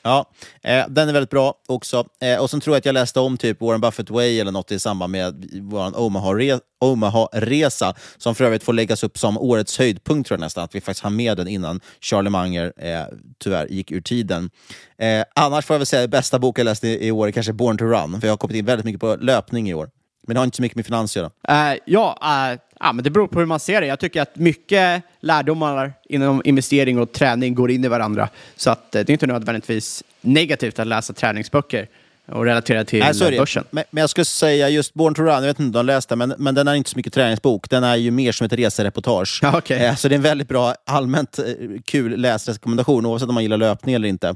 Ja, 0.08 0.26
eh, 0.64 0.86
den 0.89 1.10
är 1.10 1.14
väldigt 1.14 1.30
bra 1.30 1.53
också. 1.68 2.05
Eh, 2.22 2.39
och 2.39 2.49
sen 2.49 2.62
tror 2.62 2.76
jag 2.76 2.80
att 2.80 2.86
jag 2.86 2.93
läste 2.93 3.20
om 3.20 3.38
typ 3.38 3.62
Warren 3.62 3.82
Buffett 3.82 4.10
Way 4.10 4.39
eller 4.39 4.51
något 4.51 4.72
i 4.72 4.80
samband 4.80 5.12
med 5.12 5.45
vår 5.62 5.99
Omaha-resa, 5.99 6.60
Omaha 6.80 7.93
som 8.18 8.36
för 8.36 8.45
övrigt 8.45 8.64
får 8.64 8.74
läggas 8.74 9.03
upp 9.03 9.18
som 9.18 9.38
årets 9.38 9.78
höjdpunkt 9.78 10.28
tror 10.28 10.39
jag 10.39 10.45
nästan, 10.45 10.64
att 10.64 10.76
vi 10.76 10.82
faktiskt 10.82 11.03
har 11.03 11.10
med 11.10 11.38
den 11.38 11.47
innan 11.47 11.82
Charlie 12.01 12.30
Munger 12.30 12.74
eh, 12.78 13.05
tyvärr 13.39 13.68
gick 13.68 13.91
ur 13.91 14.01
tiden. 14.01 14.49
Eh, 14.97 15.24
annars 15.36 15.66
får 15.66 15.74
jag 15.74 15.80
väl 15.80 15.86
säga 15.86 16.03
att 16.03 16.10
bästa 16.10 16.39
boken 16.39 16.66
jag 16.66 16.72
läst 16.72 16.84
i, 16.84 17.08
i 17.08 17.12
år 17.12 17.28
är 17.28 17.32
kanske 17.32 17.53
Born 17.53 17.78
to 17.78 17.86
Run, 17.86 18.22
för 18.22 18.28
jag 18.28 18.32
har 18.32 18.38
kommit 18.38 18.58
in 18.58 18.66
väldigt 18.66 18.86
mycket 18.86 19.01
på 19.01 19.16
löpning 19.16 19.70
i 19.70 19.74
år. 19.74 19.89
Men 20.28 20.34
det 20.34 20.39
har 20.39 20.45
inte 20.45 20.55
så 20.55 20.61
mycket 20.61 20.75
med 20.75 20.86
finans 20.86 21.17
att 21.17 21.32
göra. 21.47 21.71
Uh, 21.71 21.80
ja, 21.86 22.17
uh, 22.21 22.59
ja, 22.80 22.93
men 22.93 23.03
det 23.03 23.09
beror 23.09 23.28
på 23.28 23.39
hur 23.39 23.45
man 23.45 23.59
ser 23.59 23.82
det. 23.82 23.88
Jag 23.88 23.99
tycker 23.99 24.21
att 24.21 24.36
mycket 24.36 25.03
lärdomar 25.19 25.93
inom 26.09 26.41
investering 26.45 26.99
och 26.99 27.11
träning 27.11 27.55
går 27.55 27.71
in 27.71 27.86
i 27.86 27.88
varandra. 27.88 28.30
Så 28.55 28.69
att, 28.69 28.80
uh, 28.80 28.86
det 28.91 29.09
är 29.09 29.11
inte 29.11 29.28
nödvändigtvis 29.28 30.03
negativt 30.21 30.80
att 30.80 30.88
läsa 30.88 31.13
träningsböcker 31.13 31.88
och 32.32 32.45
relatera 32.45 32.84
till 32.84 32.99
Nej, 32.99 33.13
sorry. 33.13 33.38
börsen. 33.38 33.63
Men, 33.71 33.84
men, 33.89 34.01
jag 34.01 34.09
skulle 34.09 34.25
säga 34.25 34.69
just 34.69 34.93
Born 34.93 35.13
to 35.13 35.21
Run, 35.21 35.34
jag 35.34 35.41
vet 35.41 35.59
inte 35.59 35.63
om 35.63 35.71
du 35.71 35.78
har 35.78 35.84
läst 35.84 36.09
den, 36.09 36.17
men, 36.17 36.34
men 36.38 36.55
den 36.55 36.67
är 36.67 36.73
inte 36.73 36.89
så 36.89 36.97
mycket 36.97 37.13
träningsbok. 37.13 37.69
Den 37.69 37.84
är 37.84 37.95
ju 37.95 38.11
mer 38.11 38.32
som 38.32 38.45
ett 38.45 38.53
resereportage. 38.53 39.39
Ja, 39.41 39.57
okay. 39.57 39.78
eh, 39.78 39.95
så 39.95 40.07
det 40.07 40.13
är 40.13 40.17
en 40.17 40.21
väldigt 40.21 40.47
bra, 40.47 40.75
allmänt 40.86 41.39
eh, 41.39 41.45
kul 41.86 42.21
läsrekommendation, 42.21 43.05
oavsett 43.05 43.30
om 43.30 43.34
man 43.34 43.43
gillar 43.43 43.57
löpning 43.57 43.95
eller 43.95 44.07
inte. 44.07 44.28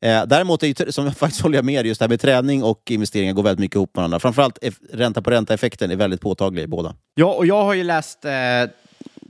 Eh, 0.00 0.26
däremot, 0.26 0.62
är 0.62 0.66
ju, 0.66 0.92
som 0.92 1.04
jag 1.04 1.16
faktiskt 1.16 1.42
håller 1.42 1.58
jag 1.58 1.64
med 1.64 1.86
just 1.86 1.98
det 1.98 2.04
här 2.04 2.08
med 2.08 2.20
träning 2.20 2.62
och 2.62 2.90
investeringar 2.90 3.32
går 3.32 3.42
väldigt 3.42 3.60
mycket 3.60 3.76
ihop 3.76 3.90
med 3.94 4.00
varandra. 4.00 4.20
Framförallt 4.20 4.58
ränta 4.92 5.22
på 5.22 5.30
ränta-effekten 5.30 5.90
är 5.90 5.96
väldigt 5.96 6.20
påtaglig 6.20 6.62
i 6.62 6.66
båda. 6.66 6.94
Ja, 7.14 7.26
och 7.26 7.46
jag 7.46 7.64
har 7.64 7.74
ju 7.74 7.84
läst 7.84 8.24
eh, 8.24 8.30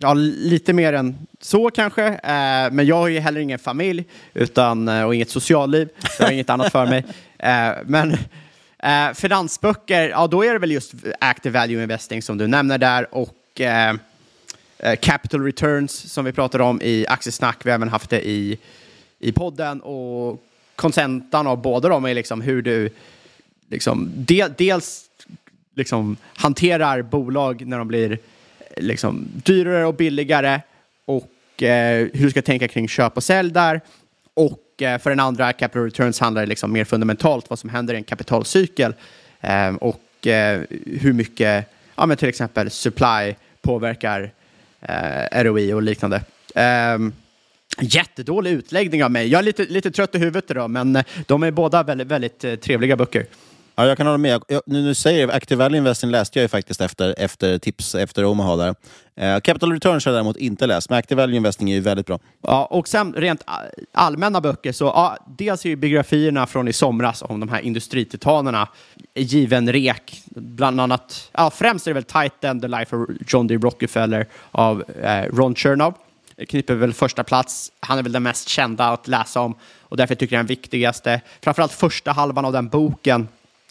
ja, 0.01 0.14
lite 0.14 0.72
mer 0.72 0.92
än 0.92 1.26
så 1.40 1.70
kanske. 1.70 2.07
Eh, 2.07 2.72
men 2.72 2.86
jag 2.86 2.96
har 2.96 3.09
ju 3.09 3.18
heller 3.18 3.40
ingen 3.40 3.59
familj 3.59 4.05
utan, 4.34 4.88
eh, 4.88 5.05
och 5.05 5.14
inget 5.14 5.30
socialliv. 5.30 5.88
Jag 6.18 6.26
har 6.26 6.32
inget 6.32 6.51
annat 6.51 6.72
för 6.72 6.86
mig. 6.86 7.05
Eh, 7.40 7.72
men 7.86 8.12
eh, 8.78 9.14
finansböcker, 9.14 10.09
ja 10.09 10.26
då 10.26 10.44
är 10.44 10.53
det 10.53 10.59
väl 10.59 10.70
just 10.70 10.94
active 11.20 11.61
value 11.61 11.82
investing 11.82 12.22
som 12.22 12.38
du 12.38 12.46
nämner 12.46 12.78
där 12.78 13.14
och 13.14 13.61
eh, 13.61 13.94
eh, 14.78 14.96
capital 14.96 15.44
returns 15.44 16.12
som 16.12 16.24
vi 16.24 16.32
pratade 16.32 16.64
om 16.64 16.82
i 16.82 17.07
Aktiesnack. 17.09 17.66
Vi 17.66 17.70
har 17.70 17.74
även 17.74 17.88
haft 17.88 18.11
det 18.11 18.28
i, 18.28 18.59
i 19.18 19.32
podden 19.32 19.80
och 19.80 20.42
kontentan 20.76 21.46
av 21.46 21.62
båda 21.62 21.88
dem 21.88 22.05
är 22.05 22.14
liksom 22.14 22.40
hur 22.40 22.62
du 22.62 22.90
liksom, 23.68 24.11
del, 24.14 24.53
dels 24.59 25.05
liksom 25.74 26.16
hanterar 26.34 27.03
bolag 27.03 27.66
när 27.66 27.78
de 27.78 27.88
blir 27.88 28.18
liksom 28.80 29.28
dyrare 29.32 29.86
och 29.86 29.94
billigare 29.94 30.60
och 31.04 31.62
eh, 31.62 32.08
hur 32.12 32.24
du 32.24 32.30
ska 32.30 32.42
tänka 32.42 32.68
kring 32.68 32.88
köp 32.88 33.16
och 33.16 33.24
sälj 33.24 33.52
där. 33.52 33.80
Och 34.34 34.82
eh, 34.82 34.98
för 34.98 35.10
den 35.10 35.20
andra, 35.20 35.52
capital 35.52 35.84
returns 35.84 36.20
handlar 36.20 36.42
det 36.42 36.48
liksom 36.48 36.72
mer 36.72 36.84
fundamentalt 36.84 37.50
vad 37.50 37.58
som 37.58 37.70
händer 37.70 37.94
i 37.94 37.96
en 37.96 38.04
kapitalcykel 38.04 38.94
eh, 39.40 39.74
och 39.74 40.26
eh, 40.26 40.60
hur 40.86 41.12
mycket, 41.12 41.66
ja, 41.94 42.06
men 42.06 42.16
till 42.16 42.28
exempel 42.28 42.70
supply 42.70 43.34
påverkar 43.62 44.30
eh, 44.80 45.42
ROI 45.42 45.72
och 45.72 45.82
liknande. 45.82 46.22
Ehm, 46.54 47.12
jättedålig 47.80 48.50
utläggning 48.50 49.04
av 49.04 49.10
mig. 49.10 49.28
Jag 49.28 49.38
är 49.38 49.42
lite, 49.42 49.62
lite 49.64 49.90
trött 49.90 50.14
i 50.14 50.18
huvudet 50.18 50.50
idag, 50.50 50.70
men 50.70 50.96
eh, 50.96 51.04
de 51.26 51.42
är 51.42 51.50
båda 51.50 51.82
väldigt, 51.82 52.08
väldigt 52.08 52.44
eh, 52.44 52.54
trevliga 52.54 52.96
böcker. 52.96 53.26
Ja, 53.78 53.86
jag 53.86 53.96
kan 53.96 54.06
hålla 54.06 54.18
med. 54.18 54.42
Jag, 54.48 54.62
nu, 54.66 54.82
nu 54.82 54.94
säger 54.94 55.20
jag, 55.20 55.30
Active 55.30 55.64
Value 55.64 55.78
Investing 55.78 56.10
läste 56.10 56.38
jag 56.38 56.42
ju 56.42 56.48
faktiskt 56.48 56.80
efter, 56.80 57.14
efter 57.18 57.58
tips 57.58 57.94
efter 57.94 58.24
Omaha. 58.24 58.56
Där. 58.56 58.74
Eh, 59.16 59.40
Capital 59.40 59.72
Returns 59.72 60.04
har 60.04 60.12
jag 60.12 60.16
däremot 60.16 60.36
inte 60.36 60.66
läst, 60.66 60.90
men 60.90 60.98
Active 60.98 61.22
Value 61.22 61.36
Investing 61.36 61.70
är 61.70 61.74
ju 61.74 61.80
väldigt 61.80 62.06
bra. 62.06 62.18
Ja, 62.42 62.64
och 62.64 62.88
sen 62.88 63.12
rent 63.12 63.44
allmänna 63.92 64.40
böcker, 64.40 64.72
så 64.72 64.84
ja, 64.84 65.16
dels 65.38 65.64
är 65.64 65.68
ju 65.68 65.76
biografierna 65.76 66.46
från 66.46 66.68
i 66.68 66.72
somras 66.72 67.22
om 67.22 67.40
de 67.40 67.48
här 67.48 67.60
industrititanerna 67.60 68.68
given 69.14 69.72
rek. 69.72 70.22
Bland 70.34 70.80
annat, 70.80 71.30
ja, 71.32 71.50
främst 71.50 71.86
är 71.86 71.90
det 71.90 71.94
väl 71.94 72.30
Titan, 72.30 72.60
The 72.60 72.68
Life 72.68 72.96
of 72.96 73.08
John 73.26 73.46
D. 73.46 73.56
Rockefeller 73.56 74.26
av 74.50 74.84
eh, 75.02 75.22
Ron 75.36 75.54
Chernow. 75.54 75.94
Kniper 76.48 76.74
väl 76.74 76.92
första 76.92 77.24
plats. 77.24 77.72
Han 77.80 77.98
är 77.98 78.02
väl 78.02 78.12
den 78.12 78.22
mest 78.22 78.48
kända 78.48 78.88
att 78.88 79.08
läsa 79.08 79.40
om 79.40 79.54
och 79.80 79.96
därför 79.96 80.14
tycker 80.14 80.36
jag 80.36 80.40
den 80.40 80.46
viktigaste. 80.46 81.20
Framförallt 81.42 81.72
första 81.72 82.12
halvan 82.12 82.44
av 82.44 82.52
den 82.52 82.68
boken 82.68 83.28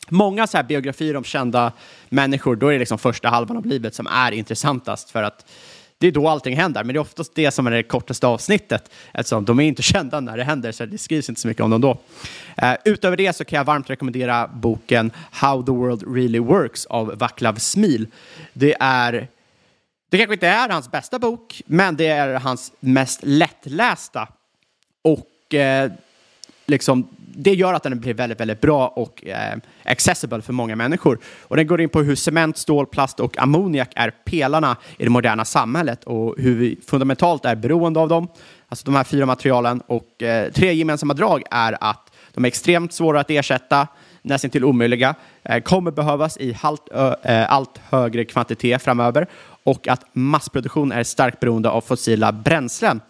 många 0.09 0.47
så 0.47 0.57
här 0.57 0.63
biografier 0.63 1.15
om 1.15 1.23
kända 1.23 1.71
människor, 2.09 2.55
då 2.55 2.67
är 2.67 2.73
det 2.73 2.79
liksom 2.79 2.97
första 2.97 3.29
halvan 3.29 3.57
av 3.57 3.65
livet 3.65 3.95
som 3.95 4.07
är 4.07 4.31
intressantast 4.31 5.09
för 5.09 5.23
att 5.23 5.45
det 5.99 6.07
är 6.07 6.11
då 6.11 6.27
allting 6.27 6.55
händer, 6.55 6.83
men 6.83 6.93
det 6.93 6.97
är 6.97 7.01
oftast 7.01 7.35
det 7.35 7.51
som 7.51 7.67
är 7.67 7.71
det 7.71 7.83
kortaste 7.83 8.27
avsnittet 8.27 8.91
eftersom 9.13 9.45
de 9.45 9.59
är 9.59 9.63
inte 9.63 9.81
kända 9.81 10.19
när 10.19 10.37
det 10.37 10.43
händer 10.43 10.71
så 10.71 10.85
det 10.85 10.97
skrivs 10.97 11.29
inte 11.29 11.41
så 11.41 11.47
mycket 11.47 11.63
om 11.63 11.69
dem 11.69 11.81
då. 11.81 11.91
Uh, 12.63 12.73
utöver 12.85 13.17
det 13.17 13.35
så 13.35 13.45
kan 13.45 13.57
jag 13.57 13.63
varmt 13.63 13.89
rekommendera 13.89 14.47
boken 14.47 15.11
How 15.31 15.63
the 15.63 15.71
World 15.71 16.15
Really 16.15 16.39
Works 16.39 16.85
av 16.85 17.17
Vaclav 17.17 17.55
Smil. 17.55 18.07
Det 18.53 18.75
är 18.79 19.27
det 20.09 20.17
kanske 20.17 20.33
inte 20.33 20.47
är 20.47 20.69
hans 20.69 20.91
bästa 20.91 21.19
bok, 21.19 21.61
men 21.65 21.95
det 21.95 22.07
är 22.07 22.33
hans 22.33 22.71
mest 22.79 23.19
lättlästa. 23.23 24.27
Och 25.01 25.53
eh, 25.53 25.91
liksom, 26.65 27.07
det 27.39 27.53
gör 27.53 27.73
att 27.73 27.83
den 27.83 27.99
blir 27.99 28.13
väldigt, 28.13 28.39
väldigt 28.39 28.61
bra 28.61 28.88
och 28.88 29.25
eh, 29.25 29.57
accessible 29.85 30.41
för 30.41 30.53
många 30.53 30.75
människor. 30.75 31.19
Och 31.41 31.55
den 31.55 31.67
går 31.67 31.81
in 31.81 31.89
på 31.89 32.01
hur 32.01 32.15
cement, 32.15 32.57
stål, 32.57 32.85
plast 32.85 33.19
och 33.19 33.38
ammoniak 33.38 33.89
är 33.95 34.11
pelarna 34.25 34.77
i 34.97 35.03
det 35.03 35.09
moderna 35.09 35.45
samhället 35.45 36.03
och 36.03 36.35
hur 36.38 36.55
vi 36.55 36.79
fundamentalt 36.88 37.45
är 37.45 37.55
beroende 37.55 37.99
av 37.99 38.09
dem. 38.09 38.27
Alltså 38.69 38.85
de 38.85 38.95
här 38.95 39.03
fyra 39.03 39.25
materialen. 39.25 39.81
Och 39.88 40.23
eh, 40.23 40.51
tre 40.51 40.73
gemensamma 40.73 41.13
drag 41.13 41.43
är 41.51 41.77
att 41.81 42.11
de 42.33 42.45
är 42.45 42.47
extremt 42.47 42.93
svåra 42.93 43.19
att 43.19 43.29
ersätta, 43.29 43.88
nästan 44.21 44.51
till 44.51 44.65
omöjliga, 44.65 45.15
eh, 45.43 45.61
kommer 45.61 45.91
behövas 45.91 46.38
i 46.38 46.53
halt, 46.53 46.81
eh, 47.23 47.53
allt 47.53 47.81
högre 47.89 48.25
kvantitet 48.25 48.81
framöver 48.81 49.27
och 49.63 49.88
att 49.88 50.05
massproduktion 50.13 50.91
är 50.91 51.03
starkt 51.03 51.39
beroende 51.39 51.69
av 51.69 51.81
fossila 51.81 52.31
bränslen. 52.31 53.01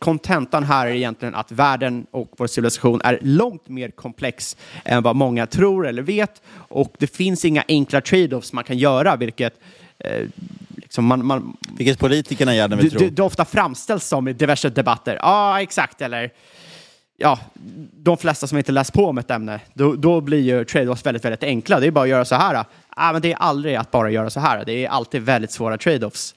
Kontentan 0.00 0.64
här 0.64 0.86
är 0.86 0.90
egentligen 0.90 1.34
att 1.34 1.52
världen 1.52 2.06
och 2.10 2.30
vår 2.36 2.46
civilisation 2.46 3.00
är 3.04 3.18
långt 3.22 3.68
mer 3.68 3.90
komplex 3.90 4.56
än 4.84 5.02
vad 5.02 5.16
många 5.16 5.46
tror 5.46 5.86
eller 5.86 6.02
vet 6.02 6.42
och 6.52 6.94
det 6.98 7.06
finns 7.06 7.44
inga 7.44 7.64
enkla 7.68 8.00
trade-offs 8.00 8.52
man 8.52 8.64
kan 8.64 8.78
göra, 8.78 9.16
vilket 9.16 9.60
eh, 9.98 10.26
liksom 10.76 11.04
man, 11.04 11.26
man, 11.26 11.56
Vilket 11.76 11.98
politikerna 11.98 12.54
gärna 12.54 12.76
vill 12.76 12.90
det, 12.90 12.98
tro. 12.98 13.08
det, 13.08 13.22
ofta 13.22 13.44
framställs 13.44 14.06
som 14.06 14.28
i 14.28 14.32
diverse 14.32 14.68
debatter. 14.68 15.18
Ja, 15.22 15.62
exakt. 15.62 16.00
Eller 16.00 16.30
ja, 17.16 17.38
de 17.92 18.16
flesta 18.16 18.46
som 18.46 18.58
inte 18.58 18.72
läst 18.72 18.92
på 18.92 19.06
om 19.06 19.18
ett 19.18 19.30
ämne, 19.30 19.60
då, 19.74 19.94
då 19.94 20.20
blir 20.20 20.40
ju 20.40 20.64
trade-offs 20.64 21.06
väldigt, 21.06 21.24
väldigt 21.24 21.42
enkla. 21.42 21.80
Det 21.80 21.86
är 21.86 21.90
bara 21.90 22.04
att 22.04 22.10
göra 22.10 22.24
så 22.24 22.34
här. 22.34 22.64
Ah, 22.88 23.12
men 23.12 23.22
det 23.22 23.32
är 23.32 23.36
aldrig 23.36 23.74
att 23.74 23.90
bara 23.90 24.10
göra 24.10 24.30
så 24.30 24.40
här. 24.40 24.64
Det 24.64 24.84
är 24.84 24.88
alltid 24.88 25.22
väldigt 25.22 25.50
svåra 25.50 25.76
trade-offs. 25.76 26.34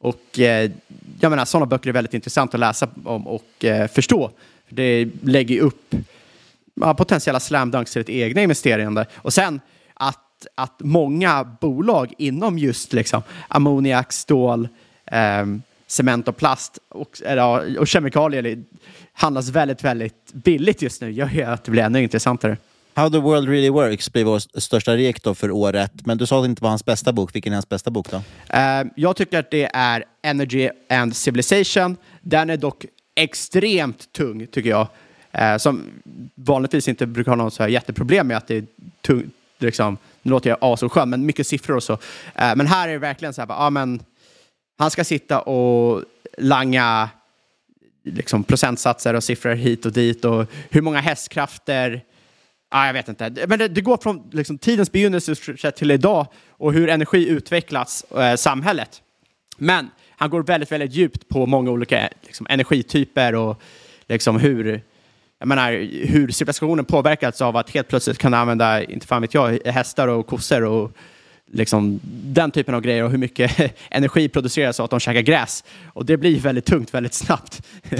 Och 0.00 0.38
eh, 0.38 0.70
jag 1.20 1.30
menar, 1.30 1.44
sådana 1.44 1.66
böcker 1.66 1.88
är 1.88 1.92
väldigt 1.92 2.14
intressant 2.14 2.54
att 2.54 2.60
läsa 2.60 2.88
om 3.04 3.26
och 3.26 3.64
eh, 3.64 3.88
förstå. 3.88 4.30
Det 4.68 5.08
lägger 5.22 5.54
ju 5.54 5.60
upp 5.60 5.94
ja, 6.74 6.94
potentiella 6.94 7.40
slam 7.40 7.70
dunks 7.70 7.92
till 7.92 8.00
ett 8.00 8.08
egna 8.08 8.42
investerande. 8.42 9.06
Och 9.14 9.32
sen 9.32 9.60
att, 9.94 10.46
att 10.54 10.74
många 10.78 11.44
bolag 11.60 12.12
inom 12.18 12.58
just 12.58 12.92
liksom, 12.92 13.22
ammoniak, 13.48 14.12
stål, 14.12 14.68
ehm, 15.06 15.62
cement 15.86 16.28
och 16.28 16.36
plast 16.36 16.78
och, 16.88 17.20
och 17.78 17.88
kemikalier 17.88 18.64
handlas 19.12 19.48
väldigt, 19.48 19.84
väldigt 19.84 20.32
billigt 20.32 20.82
just 20.82 21.00
nu 21.00 21.10
gör 21.10 21.28
ju 21.28 21.42
att 21.42 21.64
det 21.64 21.70
blir 21.70 21.82
ännu 21.82 22.02
intressantare. 22.02 22.56
How 22.94 23.10
the 23.10 23.18
world 23.18 23.48
really 23.48 23.70
works 23.70 24.12
blir 24.12 24.24
vår 24.24 24.60
största 24.60 24.96
rek 24.96 25.22
då 25.22 25.34
för 25.34 25.50
året. 25.50 25.92
Men 26.06 26.18
du 26.18 26.26
sa 26.26 26.38
att 26.38 26.44
det 26.44 26.46
inte 26.46 26.62
var 26.62 26.70
hans 26.70 26.84
bästa 26.84 27.12
bok. 27.12 27.34
Vilken 27.34 27.52
är 27.52 27.56
hans 27.56 27.68
bästa 27.68 27.90
bok 27.90 28.10
då? 28.10 28.16
Uh, 28.16 28.90
jag 28.96 29.16
tycker 29.16 29.38
att 29.38 29.50
det 29.50 29.70
är 29.72 30.04
Energy 30.22 30.70
and 30.90 31.16
Civilization. 31.16 31.96
Den 32.20 32.50
är 32.50 32.56
dock 32.56 32.86
extremt 33.14 34.12
tung, 34.12 34.46
tycker 34.46 34.70
jag. 34.70 34.86
Uh, 35.38 35.56
som 35.58 35.84
vanligtvis 36.34 36.88
inte 36.88 37.06
brukar 37.06 37.32
ha 37.32 37.36
någon 37.36 37.50
så 37.50 37.62
här 37.62 37.70
jätteproblem 37.70 38.26
med 38.26 38.36
att 38.36 38.46
det 38.46 38.56
är 38.56 38.64
tungt. 39.00 39.34
Liksom, 39.58 39.98
nu 40.22 40.30
låter 40.30 40.50
jag 40.50 40.58
asskön, 40.60 41.10
men 41.10 41.26
mycket 41.26 41.46
siffror 41.46 41.76
och 41.76 41.82
så. 41.82 41.92
Uh, 41.92 41.98
men 42.34 42.66
här 42.66 42.88
är 42.88 42.92
det 42.92 42.98
verkligen 42.98 43.34
så 43.34 43.40
här, 43.40 43.48
ja, 43.48 43.70
men 43.70 44.02
han 44.78 44.90
ska 44.90 45.04
sitta 45.04 45.40
och 45.40 46.04
langa 46.38 47.10
liksom, 48.04 48.44
procentsatser 48.44 49.14
och 49.14 49.24
siffror 49.24 49.54
hit 49.54 49.86
och 49.86 49.92
dit 49.92 50.24
och 50.24 50.46
hur 50.70 50.82
många 50.82 51.00
hästkrafter 51.00 52.04
Ah, 52.72 52.86
jag 52.86 52.92
vet 52.92 53.08
inte. 53.08 53.46
Men 53.48 53.58
det, 53.58 53.68
det 53.68 53.80
går 53.80 53.96
från 53.96 54.30
liksom, 54.32 54.58
tidens 54.58 54.92
begynnelse 54.92 55.34
till 55.72 55.90
idag 55.90 56.26
och 56.50 56.72
hur 56.72 56.88
energi 56.88 57.28
utvecklats 57.28 58.04
eh, 58.04 58.34
samhället. 58.34 59.02
Men 59.56 59.90
han 60.16 60.30
går 60.30 60.42
väldigt, 60.42 60.72
väldigt 60.72 60.92
djupt 60.92 61.28
på 61.28 61.46
många 61.46 61.70
olika 61.70 62.08
liksom, 62.22 62.46
energityper 62.50 63.34
och 63.34 63.62
liksom, 64.08 64.40
hur, 64.40 64.82
jag 65.38 65.48
menar, 65.48 65.72
hur 66.06 66.28
civilisationen 66.28 66.84
påverkats 66.84 67.42
av 67.42 67.56
att 67.56 67.70
helt 67.70 67.88
plötsligt 67.88 68.18
kan 68.18 68.34
använda, 68.34 68.84
inte 68.84 69.06
fan 69.06 69.22
vet 69.22 69.34
jag, 69.34 69.58
hästar 69.64 70.08
och 70.08 70.26
kossor 70.26 70.64
och 70.64 70.92
liksom, 71.52 72.00
den 72.24 72.50
typen 72.50 72.74
av 72.74 72.80
grejer 72.80 73.04
och 73.04 73.10
hur 73.10 73.18
mycket 73.18 73.74
energi 73.90 74.28
produceras 74.28 74.80
av 74.80 74.84
att 74.84 74.90
de 74.90 75.00
käkar 75.00 75.20
gräs. 75.20 75.64
Och 75.86 76.06
det 76.06 76.16
blir 76.16 76.40
väldigt 76.40 76.64
tungt 76.64 76.94
väldigt 76.94 77.14
snabbt. 77.14 77.62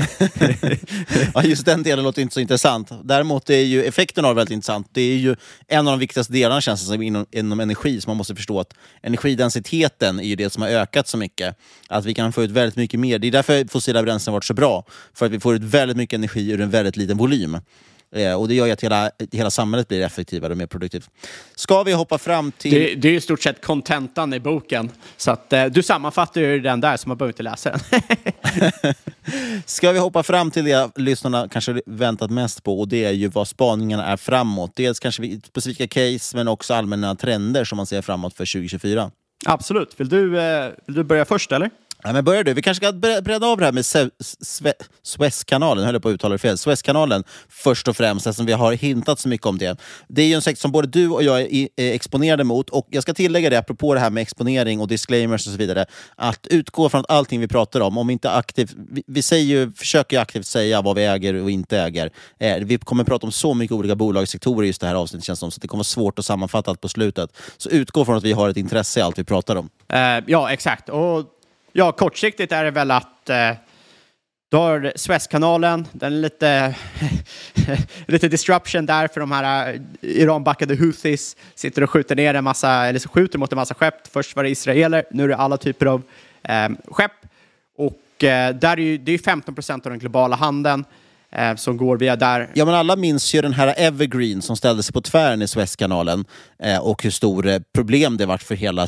ja, 1.34 1.42
just 1.42 1.66
den 1.66 1.82
delen 1.82 2.04
låter 2.04 2.22
inte 2.22 2.34
så 2.34 2.40
intressant. 2.40 2.90
Däremot 3.04 3.50
är 3.50 3.58
ju 3.58 3.84
effekten 3.84 4.24
av 4.24 4.34
det 4.34 4.36
väldigt 4.36 4.54
intressant. 4.54 4.88
Det 4.92 5.02
är 5.02 5.16
ju 5.16 5.36
en 5.68 5.88
av 5.88 5.92
de 5.92 5.98
viktigaste 6.00 6.32
delarna 6.32 6.60
känns 6.60 6.80
det 6.80 6.86
som 6.86 7.02
inom, 7.02 7.26
inom 7.30 7.60
energi, 7.60 8.00
som 8.00 8.10
man 8.10 8.16
måste 8.16 8.34
förstå 8.34 8.60
att 8.60 8.74
energidensiteten 9.02 10.20
är 10.20 10.24
ju 10.24 10.36
det 10.36 10.50
som 10.50 10.62
har 10.62 10.68
ökat 10.68 11.08
så 11.08 11.16
mycket. 11.16 11.56
Att 11.88 12.04
vi 12.04 12.14
kan 12.14 12.32
få 12.32 12.42
ut 12.42 12.50
väldigt 12.50 12.76
mycket 12.76 13.00
mer. 13.00 13.18
Det 13.18 13.26
är 13.26 13.32
därför 13.32 13.68
fossila 13.68 14.02
bränslen 14.02 14.32
har 14.32 14.36
varit 14.36 14.44
så 14.44 14.54
bra. 14.54 14.84
För 15.14 15.26
att 15.26 15.32
vi 15.32 15.40
får 15.40 15.54
ut 15.54 15.62
väldigt 15.62 15.96
mycket 15.96 16.16
energi 16.16 16.50
ur 16.50 16.60
en 16.60 16.70
väldigt 16.70 16.96
liten 16.96 17.16
volym. 17.16 17.58
Eh, 18.16 18.34
och 18.34 18.48
det 18.48 18.54
gör 18.54 18.66
ju 18.66 18.72
att 18.72 18.80
hela, 18.80 19.10
hela 19.32 19.50
samhället 19.50 19.88
blir 19.88 20.00
effektivare 20.00 20.52
och 20.52 20.58
mer 20.58 20.66
produktivt. 20.66 21.10
Ska 21.54 21.82
vi 21.82 21.92
hoppa 21.92 22.18
fram 22.18 22.52
till... 22.52 22.70
Det, 22.70 22.94
det 22.94 23.08
är 23.08 23.12
i 23.12 23.20
stort 23.20 23.42
sett 23.42 23.64
kontentan 23.64 24.34
i 24.34 24.40
boken. 24.40 24.90
Så 25.16 25.30
att, 25.30 25.52
eh, 25.52 25.64
du 25.64 25.82
sammanfattar 25.82 26.40
ju 26.40 26.60
den 26.60 26.80
där, 26.80 26.96
så 26.96 27.08
man 27.08 27.16
behöver 27.16 27.32
inte 27.32 27.42
läsa 27.42 27.70
den. 27.70 27.80
Ska 29.66 29.92
vi 29.92 29.98
hoppa 29.98 30.22
fram 30.22 30.50
till 30.50 30.64
det 30.64 30.90
lyssnarna 30.96 31.48
kanske 31.48 31.82
väntat 31.86 32.30
mest 32.30 32.62
på 32.62 32.80
och 32.80 32.88
det 32.88 33.04
är 33.04 33.10
ju 33.10 33.28
vad 33.28 33.48
spaningarna 33.48 34.06
är 34.06 34.16
framåt. 34.16 34.72
Dels 34.74 35.00
kanske 35.00 35.40
specifika 35.46 35.88
case 35.88 36.36
men 36.36 36.48
också 36.48 36.74
allmänna 36.74 37.14
trender 37.14 37.64
som 37.64 37.76
man 37.76 37.86
ser 37.86 38.02
framåt 38.02 38.34
för 38.34 38.52
2024. 38.52 39.10
Absolut. 39.46 40.00
Vill 40.00 40.08
du, 40.08 40.40
eh, 40.40 40.70
vill 40.86 40.96
du 40.96 41.04
börja 41.04 41.24
först 41.24 41.52
eller? 41.52 41.70
Ja, 42.02 42.12
men 42.12 42.24
börjar 42.24 42.44
du. 42.44 42.54
Vi 42.54 42.62
kanske 42.62 42.86
ska 42.86 42.92
bredda 43.22 43.46
av 43.46 43.58
det 43.58 43.64
här 43.64 43.72
med 43.72 43.84
Suezkanalen, 45.02 45.84
höll 45.84 45.94
jag 45.94 46.02
på 46.02 46.08
att 46.08 46.14
uttala 46.14 46.32
det 46.32 46.38
fel. 46.38 46.58
Suezkanalen 46.58 47.24
först 47.48 47.88
och 47.88 47.96
främst, 47.96 48.26
eftersom 48.26 48.46
vi 48.46 48.52
har 48.52 48.72
hintat 48.72 49.18
så 49.18 49.28
mycket 49.28 49.46
om 49.46 49.58
det. 49.58 49.80
Det 50.08 50.22
är 50.22 50.26
ju 50.26 50.34
en 50.34 50.42
sektor 50.42 50.60
som 50.60 50.72
både 50.72 50.88
du 50.88 51.08
och 51.08 51.22
jag 51.22 51.40
är 51.40 51.68
exponerade 51.76 52.44
mot. 52.44 52.70
Och 52.70 52.86
jag 52.90 53.02
ska 53.02 53.14
tillägga 53.14 53.50
det, 53.50 53.58
apropå 53.58 53.94
det 53.94 54.00
här 54.00 54.10
med 54.10 54.22
exponering 54.22 54.80
och 54.80 54.88
disclaimers 54.88 55.46
och 55.46 55.52
så 55.52 55.58
vidare, 55.58 55.86
att 56.16 56.46
utgå 56.46 56.88
från 56.88 57.00
att 57.00 57.10
allting 57.10 57.40
vi 57.40 57.48
pratar 57.48 57.80
om, 57.80 57.98
om 57.98 58.10
inte 58.10 58.30
aktivt... 58.30 58.74
Vi, 58.90 59.02
vi 59.06 59.22
säger 59.22 59.44
ju, 59.44 59.72
försöker 59.72 60.16
ju 60.16 60.20
aktivt 60.20 60.46
säga 60.46 60.82
vad 60.82 60.96
vi 60.96 61.04
äger 61.04 61.34
och 61.34 61.50
inte 61.50 61.78
äger. 61.78 62.10
Eh, 62.38 62.56
vi 62.56 62.78
kommer 62.78 63.04
prata 63.04 63.26
om 63.26 63.32
så 63.32 63.54
mycket 63.54 63.74
olika 63.74 63.94
bolagssektorer 63.94 64.64
i 64.64 64.66
just 64.66 64.80
det 64.80 64.86
här 64.86 64.94
avsnittet, 64.94 65.24
känns 65.24 65.38
som, 65.38 65.50
så 65.50 65.60
det 65.60 65.68
kommer 65.68 65.78
vara 65.78 65.84
svårt 65.84 66.18
att 66.18 66.24
sammanfatta 66.24 66.70
allt 66.70 66.80
på 66.80 66.88
slutet. 66.88 67.30
Så 67.56 67.70
utgå 67.70 68.04
från 68.04 68.16
att 68.16 68.24
vi 68.24 68.32
har 68.32 68.48
ett 68.48 68.56
intresse 68.56 69.00
i 69.00 69.02
allt 69.02 69.18
vi 69.18 69.24
pratar 69.24 69.56
om. 69.56 69.68
Uh, 69.92 70.24
ja, 70.26 70.52
exakt. 70.52 70.88
Och 70.88 71.24
Ja, 71.72 71.92
kortsiktigt 71.92 72.52
är 72.52 72.64
det 72.64 72.70
väl 72.70 72.90
att 72.90 73.30
eh, 73.30 73.52
du 74.50 74.56
har 74.56 74.92
Suezkanalen, 74.96 75.86
den 75.92 76.12
är 76.12 76.16
lite, 76.16 76.74
lite 78.06 78.28
disruption 78.28 78.86
där 78.86 79.08
för 79.08 79.20
de 79.20 79.32
här 79.32 79.72
eh, 79.72 79.80
Iran-backade 80.00 80.76
Houthis 80.76 81.36
sitter 81.54 81.82
och 81.82 81.90
skjuter 81.90 82.16
ner 82.16 82.34
en 82.34 82.44
massa, 82.44 82.86
eller 82.86 83.00
skjuter 83.00 83.38
mot 83.38 83.52
en 83.52 83.56
massa 83.56 83.74
skepp. 83.74 84.06
Först 84.12 84.36
var 84.36 84.42
det 84.42 84.50
israeler, 84.50 85.04
nu 85.10 85.24
är 85.24 85.28
det 85.28 85.36
alla 85.36 85.56
typer 85.56 85.86
av 85.86 86.02
eh, 86.42 86.68
skepp. 86.88 87.12
Och 87.76 88.24
eh, 88.24 88.54
där 88.54 88.78
är 88.78 88.82
ju, 88.82 88.98
det 88.98 89.12
är 89.12 89.18
15 89.18 89.54
procent 89.54 89.86
av 89.86 89.90
den 89.90 89.98
globala 89.98 90.36
handeln 90.36 90.84
eh, 91.32 91.56
som 91.56 91.76
går 91.76 91.96
via 91.96 92.16
där. 92.16 92.50
Ja, 92.54 92.64
men 92.64 92.74
alla 92.74 92.96
minns 92.96 93.34
ju 93.34 93.40
den 93.42 93.52
här 93.52 93.74
Evergreen 93.76 94.42
som 94.42 94.56
ställde 94.56 94.82
sig 94.82 94.92
på 94.92 95.00
tvären 95.00 95.42
i 95.42 95.48
Suezkanalen 95.48 96.24
eh, 96.62 96.78
och 96.78 97.02
hur 97.02 97.10
stor 97.10 97.46
eh, 97.46 97.58
problem 97.74 98.16
det 98.16 98.26
varit 98.26 98.42
för 98.42 98.54
hela, 98.54 98.86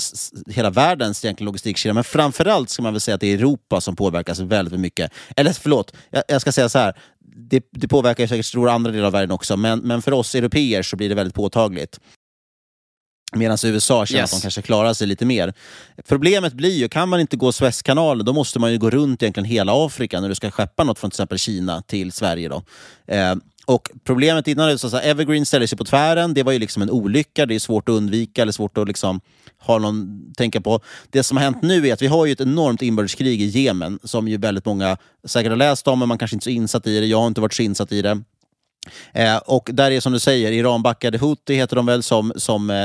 hela 0.50 0.70
världens 0.70 1.24
egentligen 1.24 1.46
logistikkedja. 1.46 1.94
Men 1.94 2.04
framförallt 2.04 2.70
ska 2.70 2.82
man 2.82 2.92
väl 2.92 3.00
säga 3.00 3.14
att 3.14 3.20
det 3.20 3.26
är 3.26 3.38
Europa 3.38 3.80
som 3.80 3.96
påverkas 3.96 4.40
väldigt 4.40 4.80
mycket. 4.80 5.12
Eller 5.36 5.52
förlåt, 5.52 5.94
jag, 6.10 6.22
jag 6.28 6.40
ska 6.40 6.52
säga 6.52 6.68
så 6.68 6.78
här. 6.78 6.94
Det, 7.50 7.64
det 7.70 7.88
påverkar 7.88 8.26
säkert 8.26 8.46
stora 8.46 8.72
andra 8.72 8.90
delar 8.90 9.06
av 9.06 9.12
världen 9.12 9.30
också, 9.30 9.56
men, 9.56 9.78
men 9.78 10.02
för 10.02 10.12
oss 10.12 10.34
europeer 10.34 10.82
så 10.82 10.96
blir 10.96 11.08
det 11.08 11.14
väldigt 11.14 11.34
påtagligt. 11.34 11.98
Medan 13.36 13.58
USA 13.64 14.06
känner 14.06 14.20
yes. 14.20 14.32
att 14.32 14.40
de 14.40 14.42
kanske 14.42 14.62
klarar 14.62 14.94
sig 14.94 15.06
lite 15.06 15.24
mer. 15.24 15.52
Problemet 16.08 16.52
blir 16.52 16.76
ju, 16.76 16.88
kan 16.88 17.08
man 17.08 17.20
inte 17.20 17.36
gå 17.36 17.52
Suezkanalen, 17.52 18.26
då 18.26 18.32
måste 18.32 18.58
man 18.58 18.72
ju 18.72 18.78
gå 18.78 18.90
runt 18.90 19.22
egentligen 19.22 19.44
hela 19.44 19.86
Afrika 19.86 20.20
när 20.20 20.28
du 20.28 20.34
ska 20.34 20.50
skeppa 20.50 20.84
något 20.84 20.98
från 20.98 21.10
till 21.10 21.14
exempel 21.14 21.38
Kina 21.38 21.82
till 21.82 22.12
Sverige. 22.12 22.48
Då. 22.48 22.62
Eh, 23.06 23.34
och 23.66 23.90
problemet 24.04 24.48
innan 24.48 24.68
är 24.68 24.74
att 24.74 25.04
Evergreen 25.04 25.46
ställer 25.46 25.66
sig 25.66 25.78
på 25.78 25.84
tvären. 25.84 26.34
Det 26.34 26.42
var 26.42 26.52
ju 26.52 26.58
liksom 26.58 26.82
en 26.82 26.90
olycka. 26.90 27.46
Det 27.46 27.54
är 27.54 27.58
svårt 27.58 27.88
att 27.88 27.92
undvika 27.92 28.42
eller 28.42 28.52
svårt 28.52 28.78
att 28.78 28.88
liksom 28.88 29.20
ha 29.58 29.78
någon 29.78 30.32
tänka 30.36 30.60
på. 30.60 30.80
Det 31.10 31.22
som 31.22 31.36
har 31.36 31.44
hänt 31.44 31.62
nu 31.62 31.88
är 31.88 31.92
att 31.92 32.02
vi 32.02 32.06
har 32.06 32.26
ju 32.26 32.32
ett 32.32 32.40
enormt 32.40 32.82
inbördeskrig 32.82 33.42
i 33.42 33.44
Jemen 33.44 33.98
som 34.04 34.28
ju 34.28 34.36
väldigt 34.36 34.64
många 34.64 34.96
säkert 35.24 35.50
har 35.50 35.56
läst 35.56 35.88
om, 35.88 35.98
men 35.98 36.08
man 36.08 36.18
kanske 36.18 36.36
inte 36.36 36.42
är 36.44 36.52
så 36.52 36.56
insatt 36.56 36.86
i 36.86 37.00
det. 37.00 37.06
Jag 37.06 37.20
har 37.20 37.26
inte 37.26 37.40
varit 37.40 37.54
så 37.54 37.62
insatt 37.62 37.92
i 37.92 38.02
det. 38.02 38.22
Eh, 39.12 39.36
och 39.36 39.70
där 39.72 39.90
är 39.90 40.00
som 40.00 40.12
du 40.12 40.18
säger, 40.18 40.52
Iran-backade 40.52 41.18
Houthi 41.18 41.54
heter 41.54 41.76
de 41.76 41.86
väl, 41.86 42.02
som, 42.02 42.32
som 42.36 42.70
eh, 42.70 42.76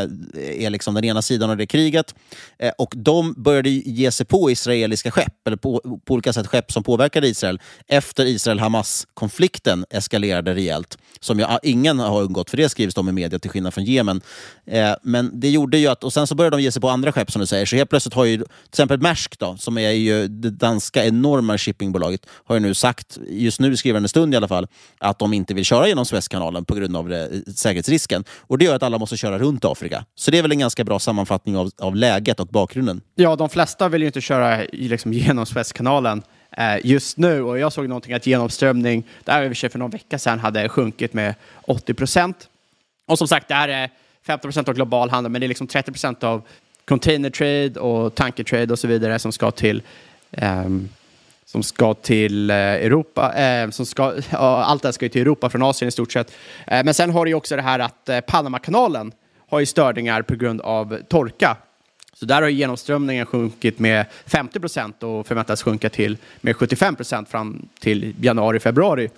är 0.65 0.69
liksom 0.69 0.93
den 0.93 1.05
ena 1.05 1.21
sidan 1.21 1.49
av 1.49 1.57
det 1.57 1.65
kriget. 1.65 2.15
Eh, 2.59 2.71
och 2.77 2.93
de 2.95 3.33
började 3.37 3.69
ge 3.69 4.11
sig 4.11 4.25
på 4.25 4.51
israeliska 4.51 5.11
skepp, 5.11 5.47
eller 5.47 5.57
på, 5.57 5.99
på 6.05 6.13
olika 6.13 6.33
sätt 6.33 6.47
skepp 6.47 6.71
som 6.71 6.83
påverkade 6.83 7.27
Israel, 7.27 7.59
efter 7.87 8.25
Israel-Hamas-konflikten 8.25 9.85
eskalerade 9.89 10.55
rejält. 10.55 10.97
Som 11.19 11.39
jag, 11.39 11.59
ingen 11.63 11.99
har 11.99 12.21
undgått, 12.21 12.49
för 12.49 12.57
det 12.57 12.69
skrivs 12.69 12.93
de 12.93 13.09
i 13.09 13.11
media 13.11 13.39
till 13.39 13.51
skillnad 13.51 13.73
från 13.73 13.83
Jemen. 13.83 14.21
Eh, 14.65 14.93
men 15.03 15.39
det 15.39 15.49
gjorde 15.49 15.77
ju 15.77 15.87
att, 15.87 16.03
och 16.03 16.13
sen 16.13 16.27
så 16.27 16.35
började 16.35 16.57
de 16.57 16.63
ge 16.63 16.71
sig 16.71 16.81
på 16.81 16.89
andra 16.89 17.11
skepp 17.11 17.31
som 17.31 17.39
du 17.39 17.45
säger, 17.45 17.65
så 17.65 17.75
helt 17.75 17.89
plötsligt 17.89 18.13
har 18.13 18.25
ju 18.25 18.37
till 18.37 18.47
exempel 18.69 18.99
Maersk 19.01 19.39
då, 19.39 19.57
som 19.57 19.77
är 19.77 19.91
ju 19.91 20.27
det 20.27 20.49
danska 20.49 21.05
enorma 21.05 21.57
shippingbolaget, 21.57 22.25
har 22.45 22.55
ju 22.55 22.59
nu 22.59 22.73
sagt, 22.73 23.17
just 23.29 23.59
nu 23.59 23.77
skriver 23.77 23.97
skrivande 23.97 24.09
stund 24.09 24.33
i 24.33 24.37
alla 24.37 24.47
fall, 24.47 24.67
att 24.99 25.19
de 25.19 25.33
inte 25.33 25.53
vill 25.53 25.65
köra 25.65 25.86
genom 25.87 26.05
Suezkanalen 26.05 26.65
på 26.65 26.75
grund 26.75 26.97
av 26.97 27.09
det, 27.09 27.23
eh, 27.23 27.53
säkerhetsrisken. 27.55 28.23
Och 28.39 28.57
Det 28.57 28.65
gör 28.65 28.75
att 28.75 28.83
alla 28.83 28.97
måste 28.97 29.17
köra 29.17 29.37
runt 29.37 29.65
Afrika. 29.65 30.05
Så 30.15 30.31
det 30.31 30.37
är 30.37 30.41
väl 30.41 30.51
en 30.51 30.59
ganska 30.59 30.83
bra 30.83 30.99
sammanfattning 30.99 31.57
av, 31.57 31.71
av 31.77 31.95
läget 31.95 32.39
och 32.39 32.47
bakgrunden. 32.47 33.01
Ja, 33.15 33.35
de 33.35 33.49
flesta 33.49 33.89
vill 33.89 34.01
ju 34.01 34.07
inte 34.07 34.21
köra 34.21 34.61
liksom, 34.71 35.13
genom 35.27 35.45
Suezkanalen 35.45 36.23
eh, 36.57 36.85
just 36.85 37.17
nu. 37.17 37.41
Och 37.41 37.59
jag 37.59 37.73
såg 37.73 37.87
någonting 37.87 38.13
att 38.13 38.27
genomströmning, 38.27 39.03
där 39.23 39.65
i 39.65 39.69
för 39.69 39.79
någon 39.79 39.91
vecka 39.91 40.19
sedan, 40.19 40.39
hade 40.39 40.69
sjunkit 40.69 41.13
med 41.13 41.35
80 41.65 41.93
procent. 41.93 42.49
Och 43.07 43.17
som 43.17 43.27
sagt, 43.27 43.47
det 43.47 43.53
här 43.53 43.69
är 43.69 43.89
15 44.25 44.47
procent 44.47 44.69
av 44.69 44.75
global 44.75 45.09
handel, 45.09 45.31
men 45.31 45.41
det 45.41 45.45
är 45.45 45.49
liksom 45.49 45.67
30 45.67 45.91
procent 45.91 46.23
av 46.23 46.41
container 46.85 47.29
trade 47.29 47.79
och 47.79 48.15
tanker 48.15 48.43
trade 48.43 48.73
och 48.73 48.79
så 48.79 48.87
vidare 48.87 49.19
som 49.19 49.31
ska 49.31 49.51
till 49.51 49.81
um, 50.31 50.89
som 51.51 51.63
ska 51.63 51.93
till 51.93 52.49
eh, 52.49 52.55
Europa. 52.55 53.33
Eh, 53.33 53.69
som 53.69 53.85
ska, 53.85 54.13
ja, 54.29 54.63
allt 54.63 54.81
det 54.81 54.87
här 54.87 54.91
ska 54.91 55.05
ju 55.05 55.09
till 55.09 55.21
Europa 55.21 55.49
från 55.49 55.63
Asien 55.63 55.87
i 55.87 55.91
stort 55.91 56.11
sett. 56.11 56.31
Eh, 56.67 56.83
men 56.83 56.93
sen 56.93 57.09
har 57.09 57.25
du 57.25 57.31
ju 57.31 57.35
också 57.35 57.55
det 57.55 57.61
här 57.61 57.79
att 57.79 58.09
eh, 58.09 58.19
Panamakanalen 58.19 59.11
har 59.49 59.59
ju 59.59 59.65
störningar 59.65 60.21
på 60.21 60.35
grund 60.35 60.61
av 60.61 60.99
torka. 61.07 61.57
Så 62.13 62.25
där 62.25 62.41
har 62.41 62.49
genomströmningen 62.49 63.25
sjunkit 63.25 63.79
med 63.79 64.05
50 64.25 64.59
procent 64.59 65.03
och 65.03 65.27
förväntas 65.27 65.63
sjunka 65.63 65.89
till 65.89 66.17
med 66.41 66.55
75 66.55 66.95
procent 66.95 67.29
fram 67.29 67.69
till 67.79 68.15
januari, 68.21 68.59
februari. 68.59 69.09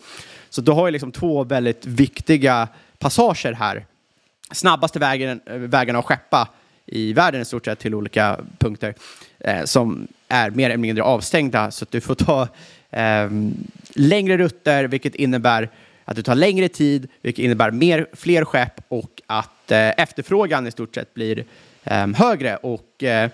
Så 0.50 0.62
du 0.62 0.72
har 0.72 0.88
ju 0.88 0.92
liksom 0.92 1.12
två 1.12 1.44
väldigt 1.44 1.86
viktiga 1.86 2.68
passager 2.98 3.54
här. 3.54 3.86
Snabbaste 4.52 5.00
vägen, 5.00 5.42
eh, 5.46 5.56
vägarna 5.56 6.00
att 6.00 6.06
skeppa 6.06 6.48
i 6.92 7.14
världen 7.14 7.42
i 7.42 7.46
stort 7.46 7.66
sett 7.66 7.80
till 7.80 7.96
olika 7.96 8.40
punkter 8.58 8.94
eh, 9.40 9.64
som 9.64 10.08
är 10.28 10.50
mer 10.50 10.66
eller 10.66 10.78
mindre 10.78 11.04
avstängda. 11.04 11.72
Så 11.72 11.84
att 11.84 11.92
du 11.92 12.02
får 12.02 12.16
ta 12.16 12.48
eh, 12.92 13.30
längre 13.96 14.38
rutter, 14.38 14.84
vilket 14.84 15.16
innebär 15.16 15.70
att 16.06 16.16
det 16.16 16.24
tar 16.24 16.36
längre 16.36 16.68
tid, 16.68 17.08
vilket 17.22 17.46
innebär 17.46 17.72
mer, 17.72 18.08
fler 18.14 18.46
skepp 18.46 18.82
och 18.88 19.22
att 19.28 19.72
eh, 19.72 19.90
efterfrågan 19.90 20.68
i 20.68 20.72
stort 20.72 20.96
sett 20.96 21.14
blir 21.14 21.44
eh, 21.84 22.08
högre. 22.08 22.56
Och 22.56 23.04
eh, 23.04 23.30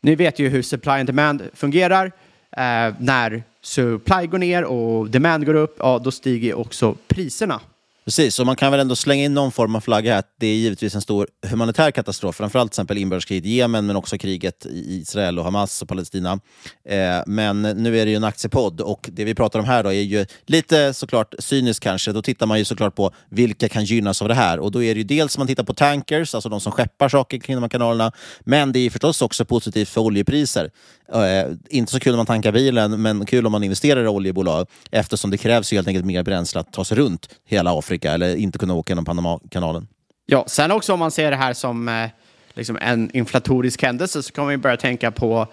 ni 0.00 0.14
vet 0.14 0.38
ju 0.38 0.48
hur 0.48 0.62
supply 0.62 0.92
and 0.92 1.06
demand 1.06 1.42
fungerar. 1.54 2.12
Eh, 2.50 2.94
när 2.98 3.42
supply 3.62 4.26
går 4.26 4.38
ner 4.38 4.64
och 4.64 5.10
demand 5.10 5.46
går 5.46 5.54
upp, 5.54 5.76
ja, 5.78 6.00
då 6.04 6.10
stiger 6.10 6.54
också 6.54 6.96
priserna. 7.08 7.60
Precis, 8.04 8.40
och 8.40 8.46
man 8.46 8.56
kan 8.56 8.70
väl 8.70 8.80
ändå 8.80 8.96
slänga 8.96 9.24
in 9.24 9.34
någon 9.34 9.52
form 9.52 9.76
av 9.76 9.80
flagga 9.80 10.14
här. 10.14 10.22
Det 10.40 10.46
är 10.46 10.54
givetvis 10.54 10.94
en 10.94 11.00
stor 11.00 11.28
humanitär 11.46 11.90
katastrof, 11.90 12.36
framförallt 12.36 12.72
till 12.72 12.76
exempel 12.76 12.98
inbördeskriget 12.98 13.44
i 13.44 13.56
Jemen, 13.56 13.86
men 13.86 13.96
också 13.96 14.18
kriget 14.18 14.66
i 14.66 15.00
Israel 15.00 15.38
och 15.38 15.44
Hamas 15.44 15.82
och 15.82 15.88
Palestina. 15.88 16.40
Eh, 16.88 17.22
men 17.26 17.62
nu 17.62 17.98
är 17.98 18.04
det 18.04 18.10
ju 18.10 18.16
en 18.16 18.24
aktiepodd 18.24 18.80
och 18.80 19.10
det 19.12 19.24
vi 19.24 19.34
pratar 19.34 19.58
om 19.58 19.64
här 19.64 19.82
då 19.82 19.92
är 19.92 20.02
ju 20.02 20.26
lite 20.46 20.94
såklart 20.94 21.34
cyniskt 21.38 21.82
kanske. 21.82 22.12
Då 22.12 22.22
tittar 22.22 22.46
man 22.46 22.58
ju 22.58 22.64
såklart 22.64 22.94
på 22.94 23.10
vilka 23.30 23.68
kan 23.68 23.84
gynnas 23.84 24.22
av 24.22 24.28
det 24.28 24.34
här 24.34 24.58
och 24.58 24.70
då 24.70 24.82
är 24.82 24.94
det 24.94 24.98
ju 24.98 25.04
dels 25.04 25.38
man 25.38 25.46
tittar 25.46 25.64
på 25.64 25.74
tankers, 25.74 26.34
alltså 26.34 26.48
de 26.48 26.60
som 26.60 26.72
skeppar 26.72 27.08
saker 27.08 27.38
kring 27.38 27.56
de 27.56 27.62
här 27.62 27.70
kanalerna, 27.70 28.12
men 28.40 28.72
det 28.72 28.78
är 28.78 28.90
förstås 28.90 29.22
också 29.22 29.44
positivt 29.44 29.88
för 29.88 30.00
oljepriser. 30.00 30.70
Eh, 31.12 31.52
inte 31.68 31.92
så 31.92 32.00
kul 32.00 32.12
om 32.12 32.16
man 32.16 32.26
tankar 32.26 32.52
bilen, 32.52 33.02
men 33.02 33.26
kul 33.26 33.46
om 33.46 33.52
man 33.52 33.64
investerar 33.64 34.04
i 34.04 34.08
oljebolag 34.08 34.66
eftersom 34.90 35.30
det 35.30 35.38
krävs 35.38 35.72
ju 35.72 35.76
helt 35.76 35.88
enkelt 35.88 36.06
mer 36.06 36.22
bränsle 36.22 36.60
att 36.60 36.72
ta 36.72 36.84
sig 36.84 36.96
runt 36.96 37.28
hela 37.44 37.78
Afrika 37.78 37.93
eller 38.02 38.36
inte 38.36 38.58
kunna 38.58 38.74
åka 38.74 38.90
genom 38.90 39.04
Panamakanalen. 39.04 39.88
Ja, 40.26 40.44
sen 40.48 40.70
också 40.70 40.92
om 40.92 40.98
man 40.98 41.10
ser 41.10 41.30
det 41.30 41.36
här 41.36 41.52
som 41.52 41.88
eh, 41.88 42.10
liksom 42.54 42.78
en 42.80 43.10
inflatorisk 43.16 43.82
händelse 43.82 44.22
så 44.22 44.32
kan 44.32 44.44
man 44.44 44.54
ju 44.54 44.58
börja 44.58 44.76
tänka 44.76 45.10
på 45.10 45.46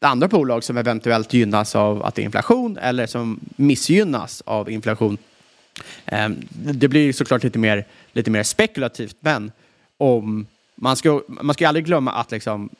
andra 0.00 0.28
bolag 0.28 0.64
som 0.64 0.76
eventuellt 0.76 1.32
gynnas 1.32 1.76
av 1.76 2.04
att 2.04 2.14
det 2.14 2.22
är 2.22 2.24
inflation 2.24 2.78
eller 2.78 3.06
som 3.06 3.40
missgynnas 3.56 4.42
av 4.46 4.70
inflation. 4.70 5.18
Eh, 6.04 6.28
det 6.52 6.88
blir 6.88 7.12
såklart 7.12 7.44
lite 7.44 7.58
mer, 7.58 7.84
lite 8.12 8.30
mer 8.30 8.42
spekulativt, 8.42 9.16
men 9.20 9.52
om 9.96 10.46
man 10.74 10.96
ska, 10.96 11.22
man 11.28 11.54
ska 11.54 11.68
aldrig 11.68 11.84
glömma 11.84 12.12
att 12.12 12.30
liksom, 12.30 12.70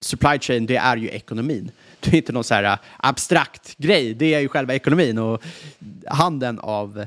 supply 0.00 0.38
chain, 0.38 0.66
det 0.66 0.76
är 0.76 0.96
ju 0.96 1.08
ekonomin. 1.08 1.70
Det 2.00 2.12
är 2.12 2.16
inte 2.16 2.32
någon 2.32 2.44
så 2.44 2.54
här 2.54 2.64
eh, 2.64 2.78
abstrakt 2.96 3.76
grej, 3.76 4.14
det 4.14 4.34
är 4.34 4.40
ju 4.40 4.48
själva 4.48 4.74
ekonomin 4.74 5.18
och 5.18 5.42
handeln 6.06 6.58
av, 6.58 7.06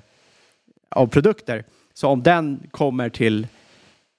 av 0.95 1.07
produkter. 1.07 1.63
Så 1.93 2.07
om 2.07 2.23
den 2.23 2.67
kommer 2.71 3.09
till 3.09 3.47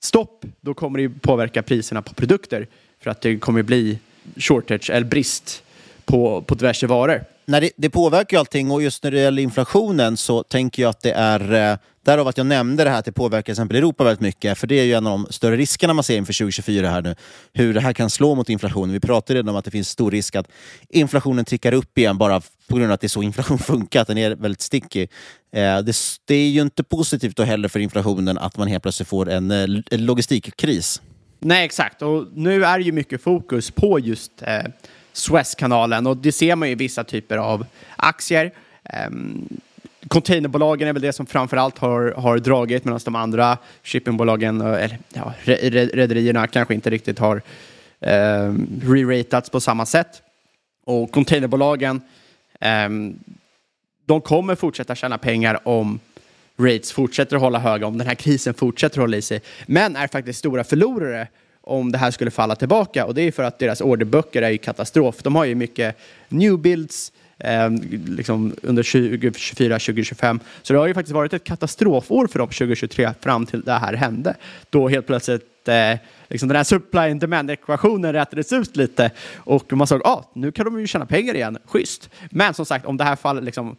stopp, 0.02 0.44
då 0.60 0.74
kommer 0.74 0.98
det 0.98 1.08
påverka 1.08 1.62
priserna 1.62 2.02
på 2.02 2.14
produkter 2.14 2.66
för 3.00 3.10
att 3.10 3.20
det 3.20 3.38
kommer 3.38 3.62
bli 3.62 3.98
shortage 4.36 4.90
eller 4.90 5.06
brist 5.06 5.62
på, 6.04 6.42
på 6.42 6.54
diverse 6.54 6.86
varor 6.86 7.24
när 7.44 7.60
det, 7.60 7.70
det 7.76 7.90
påverkar 7.90 8.36
ju 8.36 8.38
allting 8.38 8.70
och 8.70 8.82
just 8.82 9.04
när 9.04 9.10
det 9.10 9.20
gäller 9.20 9.42
inflationen 9.42 10.16
så 10.16 10.42
tänker 10.42 10.82
jag 10.82 10.90
att 10.90 11.00
det 11.00 11.12
är 11.12 11.72
eh, 11.72 11.78
Därav 12.04 12.28
att 12.28 12.36
jag 12.36 12.46
nämnde 12.46 12.84
det 12.84 12.90
här 12.90 12.98
att 12.98 13.04
det 13.04 13.12
påverkar 13.12 13.42
till 13.42 13.52
exempel 13.52 13.76
Europa 13.76 14.04
väldigt 14.04 14.20
mycket. 14.20 14.58
För 14.58 14.66
det 14.66 14.80
är 14.80 14.84
ju 14.84 14.92
en 14.92 15.06
av 15.06 15.18
de 15.18 15.32
större 15.32 15.56
riskerna 15.56 15.94
man 15.94 16.04
ser 16.04 16.16
inför 16.16 16.32
2024 16.32 16.90
här 16.90 17.02
nu. 17.02 17.14
Hur 17.52 17.74
det 17.74 17.80
här 17.80 17.92
kan 17.92 18.10
slå 18.10 18.34
mot 18.34 18.48
inflationen. 18.48 18.92
Vi 18.92 19.00
pratade 19.00 19.38
redan 19.38 19.48
om 19.48 19.56
att 19.56 19.64
det 19.64 19.70
finns 19.70 19.88
stor 19.88 20.10
risk 20.10 20.36
att 20.36 20.48
inflationen 20.88 21.44
tickar 21.44 21.72
upp 21.72 21.98
igen 21.98 22.18
bara 22.18 22.40
på 22.68 22.76
grund 22.76 22.84
av 22.84 22.92
att 22.92 23.00
det 23.00 23.06
är 23.06 23.08
så 23.08 23.22
inflation 23.22 23.58
funkar, 23.72 24.00
att 24.00 24.08
den 24.08 24.18
är 24.18 24.30
väldigt 24.30 24.60
sticky. 24.60 25.02
Eh, 25.52 25.78
det, 25.78 25.96
det, 26.24 26.34
är 26.34 26.48
ju 26.48 26.60
inte 26.60 26.82
positivt 26.82 27.36
då 27.36 27.42
heller 27.42 27.68
för 27.68 27.80
inflationen 27.80 28.38
att 28.38 28.56
man 28.56 28.68
helt 28.68 28.82
plötsligt 28.82 29.08
får 29.08 29.30
en, 29.30 29.50
eh, 29.50 29.82
en 29.90 30.04
logistikkris. 30.06 31.02
Nej, 31.40 31.64
exakt. 31.64 32.02
Och 32.02 32.26
nu 32.34 32.64
är 32.64 32.78
det 32.78 32.84
ju 32.84 32.92
mycket 32.92 33.22
fokus 33.22 33.70
på 33.70 33.98
just 33.98 34.32
eh, 34.42 34.62
Suezkanalen 35.12 36.06
och 36.06 36.16
det 36.16 36.32
ser 36.32 36.56
man 36.56 36.68
ju 36.68 36.72
i 36.72 36.74
vissa 36.74 37.04
typer 37.04 37.36
av 37.36 37.66
aktier. 37.96 38.52
Um, 39.08 39.48
containerbolagen 40.08 40.88
är 40.88 40.92
väl 40.92 41.02
det 41.02 41.12
som 41.12 41.26
framförallt 41.26 41.78
har, 41.78 42.14
har 42.16 42.38
dragit 42.38 42.84
medan 42.84 43.00
de 43.04 43.16
andra 43.16 43.58
shippingbolagen, 43.82 44.60
eh, 44.60 44.66
eller 44.66 44.98
ja, 45.14 45.34
rederierna 45.44 46.46
kanske 46.46 46.74
inte 46.74 46.90
riktigt 46.90 47.18
har 47.18 47.42
um, 48.00 48.80
re-ratats 48.84 49.50
på 49.50 49.60
samma 49.60 49.86
sätt. 49.86 50.22
Och 50.84 51.10
containerbolagen, 51.10 52.00
um, 52.86 53.18
de 54.06 54.20
kommer 54.20 54.54
fortsätta 54.54 54.94
tjäna 54.94 55.18
pengar 55.18 55.68
om 55.68 56.00
rates 56.56 56.92
fortsätter 56.92 57.36
att 57.36 57.42
hålla 57.42 57.58
höga, 57.58 57.86
om 57.86 57.98
den 57.98 58.06
här 58.06 58.14
krisen 58.14 58.54
fortsätter 58.54 58.98
att 58.98 59.02
hålla 59.02 59.16
i 59.16 59.22
sig, 59.22 59.40
men 59.66 59.96
är 59.96 60.08
faktiskt 60.08 60.38
stora 60.38 60.64
förlorare 60.64 61.28
om 61.62 61.92
det 61.92 61.98
här 61.98 62.10
skulle 62.10 62.30
falla 62.30 62.56
tillbaka 62.56 63.06
och 63.06 63.14
det 63.14 63.22
är 63.22 63.32
för 63.32 63.42
att 63.42 63.58
deras 63.58 63.80
orderböcker 63.80 64.42
är 64.42 64.50
ju 64.50 64.58
katastrof. 64.58 65.16
De 65.22 65.36
har 65.36 65.44
ju 65.44 65.54
mycket 65.54 65.96
new 66.28 66.58
builds, 66.58 67.12
eh, 67.38 67.70
liksom 68.06 68.54
under 68.62 68.82
2024, 68.82 69.78
2025. 69.78 70.40
Så 70.62 70.72
det 70.72 70.78
har 70.78 70.86
ju 70.86 70.94
faktiskt 70.94 71.14
varit 71.14 71.32
ett 71.32 71.44
katastrofår 71.44 72.26
för 72.26 72.38
dem 72.38 72.48
2023 72.48 73.10
fram 73.20 73.46
till 73.46 73.62
det 73.62 73.72
här 73.72 73.94
hände. 73.94 74.34
Då 74.70 74.88
helt 74.88 75.06
plötsligt 75.06 75.68
eh, 75.68 75.98
liksom 76.28 76.48
den 76.48 76.56
här 76.56 76.64
supply 76.64 77.00
and 77.00 77.20
demand-ekvationen 77.20 78.12
rättades 78.12 78.52
ut 78.52 78.76
lite 78.76 79.10
och 79.36 79.72
man 79.72 79.86
såg 79.86 80.00
att 80.00 80.06
ah, 80.06 80.30
nu 80.32 80.52
kan 80.52 80.64
de 80.64 80.80
ju 80.80 80.86
tjäna 80.86 81.06
pengar 81.06 81.34
igen, 81.34 81.58
schysst. 81.64 82.10
Men 82.30 82.54
som 82.54 82.66
sagt, 82.66 82.86
om 82.86 82.96
det 82.96 83.04
här 83.04 83.16
fallet 83.16 83.44
liksom 83.44 83.76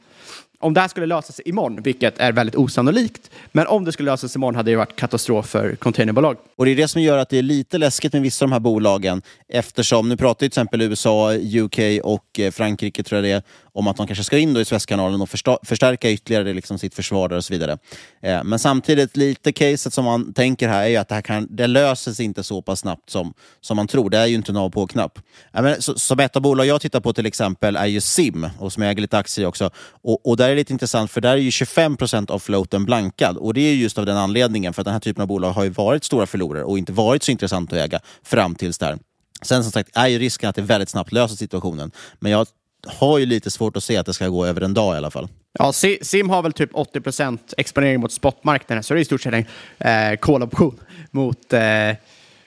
om 0.63 0.73
det 0.73 0.81
här 0.81 0.87
skulle 0.87 1.05
lösa 1.05 1.33
sig 1.33 1.49
imorgon, 1.49 1.81
vilket 1.81 2.17
är 2.17 2.31
väldigt 2.31 2.55
osannolikt, 2.55 3.31
men 3.51 3.67
om 3.67 3.85
det 3.85 3.91
skulle 3.91 4.11
lösa 4.11 4.27
sig 4.27 4.39
imorgon 4.39 4.55
hade 4.55 4.71
det 4.71 4.75
varit 4.75 4.95
katastrof 4.95 5.45
för 5.45 5.75
containerbolag. 5.75 6.37
Och 6.55 6.65
det 6.65 6.71
är 6.71 6.75
det 6.75 6.87
som 6.87 7.01
gör 7.01 7.17
att 7.17 7.29
det 7.29 7.37
är 7.37 7.41
lite 7.41 7.77
läskigt 7.77 8.13
med 8.13 8.21
vissa 8.21 8.45
av 8.45 8.49
de 8.49 8.53
här 8.53 8.59
bolagen 8.59 9.21
eftersom, 9.49 10.09
nu 10.09 10.17
pratar 10.17 10.39
till 10.39 10.47
exempel 10.47 10.81
USA, 10.81 11.33
UK 11.33 11.79
och 12.03 12.39
eh, 12.39 12.51
Frankrike 12.51 13.03
tror 13.03 13.17
jag 13.17 13.23
det 13.23 13.31
är, 13.31 13.43
om 13.73 13.87
att 13.87 13.97
de 13.97 14.07
kanske 14.07 14.23
ska 14.23 14.37
in 14.37 14.53
då 14.53 14.61
i 14.61 14.65
Suezkanalen 14.65 15.21
och 15.21 15.29
förstärka 15.63 16.11
ytterligare 16.11 16.53
liksom 16.53 16.79
sitt 16.79 16.95
försvar 16.95 17.29
där 17.29 17.37
och 17.37 17.45
så 17.45 17.53
vidare. 17.53 17.77
Eh, 18.21 18.43
men 18.43 18.59
samtidigt, 18.59 19.17
lite 19.17 19.51
caset 19.51 19.93
som 19.93 20.05
man 20.05 20.33
tänker 20.33 20.67
här 20.67 20.83
är 20.83 20.87
ju 20.87 20.97
att 20.97 21.09
det 21.09 21.15
här 21.15 21.21
kan, 21.21 21.47
det 21.49 21.67
löser 21.67 22.11
sig 22.11 22.25
inte 22.25 22.43
så 22.43 22.61
pass 22.61 22.79
snabbt 22.79 23.09
som, 23.09 23.33
som 23.61 23.77
man 23.77 23.87
tror. 23.87 24.09
Det 24.09 24.17
är 24.17 24.25
ju 24.25 24.35
inte 24.35 24.51
en 24.51 24.57
av 24.57 24.69
på-knapp. 24.69 25.19
Eh, 25.53 25.73
som 25.79 26.19
ett 26.19 26.35
av 26.35 26.41
bolag 26.41 26.65
jag 26.65 26.81
tittar 26.81 26.99
på 26.99 27.13
till 27.13 27.25
exempel 27.25 27.75
är 27.75 27.85
ju 27.85 28.01
Sim, 28.01 28.49
och 28.59 28.73
som 28.73 28.83
jag 28.83 28.91
äger 28.91 29.01
lite 29.01 29.17
aktier 29.17 29.43
i 29.43 29.47
också. 29.47 29.69
Och, 30.01 30.27
och 30.27 30.37
där 30.37 30.52
är 30.53 30.57
lite 30.57 30.73
intressant, 30.73 31.11
för 31.11 31.21
där 31.21 31.31
är 31.31 31.37
ju 31.37 31.51
25 31.51 31.97
procent 31.97 32.29
av 32.29 32.39
floaten 32.39 32.85
blankad. 32.85 33.37
Och 33.37 33.53
det 33.53 33.61
är 33.61 33.73
just 33.73 33.97
av 33.97 34.05
den 34.05 34.17
anledningen, 34.17 34.73
för 34.73 34.81
att 34.81 34.85
den 34.85 34.93
här 34.93 34.99
typen 34.99 35.21
av 35.21 35.27
bolag 35.27 35.51
har 35.51 35.63
ju 35.63 35.69
varit 35.69 36.03
stora 36.03 36.25
förlorare 36.25 36.63
och 36.63 36.77
inte 36.77 36.91
varit 36.91 37.23
så 37.23 37.31
intressant 37.31 37.73
att 37.73 37.79
äga 37.79 37.99
fram 38.23 38.55
tills 38.55 38.77
där. 38.77 38.97
Sen 39.41 39.63
som 39.63 39.71
sagt 39.71 39.89
är 39.93 40.07
ju 40.07 40.19
risken 40.19 40.49
att 40.49 40.55
det 40.55 40.61
väldigt 40.61 40.89
snabbt 40.89 41.11
löser 41.11 41.35
situationen. 41.35 41.91
Men 42.19 42.31
jag 42.31 42.47
har 42.87 43.17
ju 43.17 43.25
lite 43.25 43.51
svårt 43.51 43.77
att 43.77 43.83
se 43.83 43.97
att 43.97 44.05
det 44.05 44.13
ska 44.13 44.27
gå 44.27 44.45
över 44.45 44.61
en 44.61 44.73
dag 44.73 44.95
i 44.95 44.97
alla 44.97 45.11
fall. 45.11 45.27
Ja, 45.59 45.73
Sim 46.01 46.29
har 46.29 46.41
väl 46.41 46.53
typ 46.53 46.69
80 46.73 47.01
procent 47.01 47.53
exponering 47.57 47.99
mot 47.99 48.11
spotmarknaden, 48.11 48.83
så 48.83 48.93
det 48.93 48.99
är 48.99 49.01
i 49.01 49.05
stort 49.05 49.21
sett 49.21 49.33
en 49.33 49.45
eh, 49.77 50.19
call-option 50.19 50.79
mot, 51.11 51.53
eh, 51.53 51.61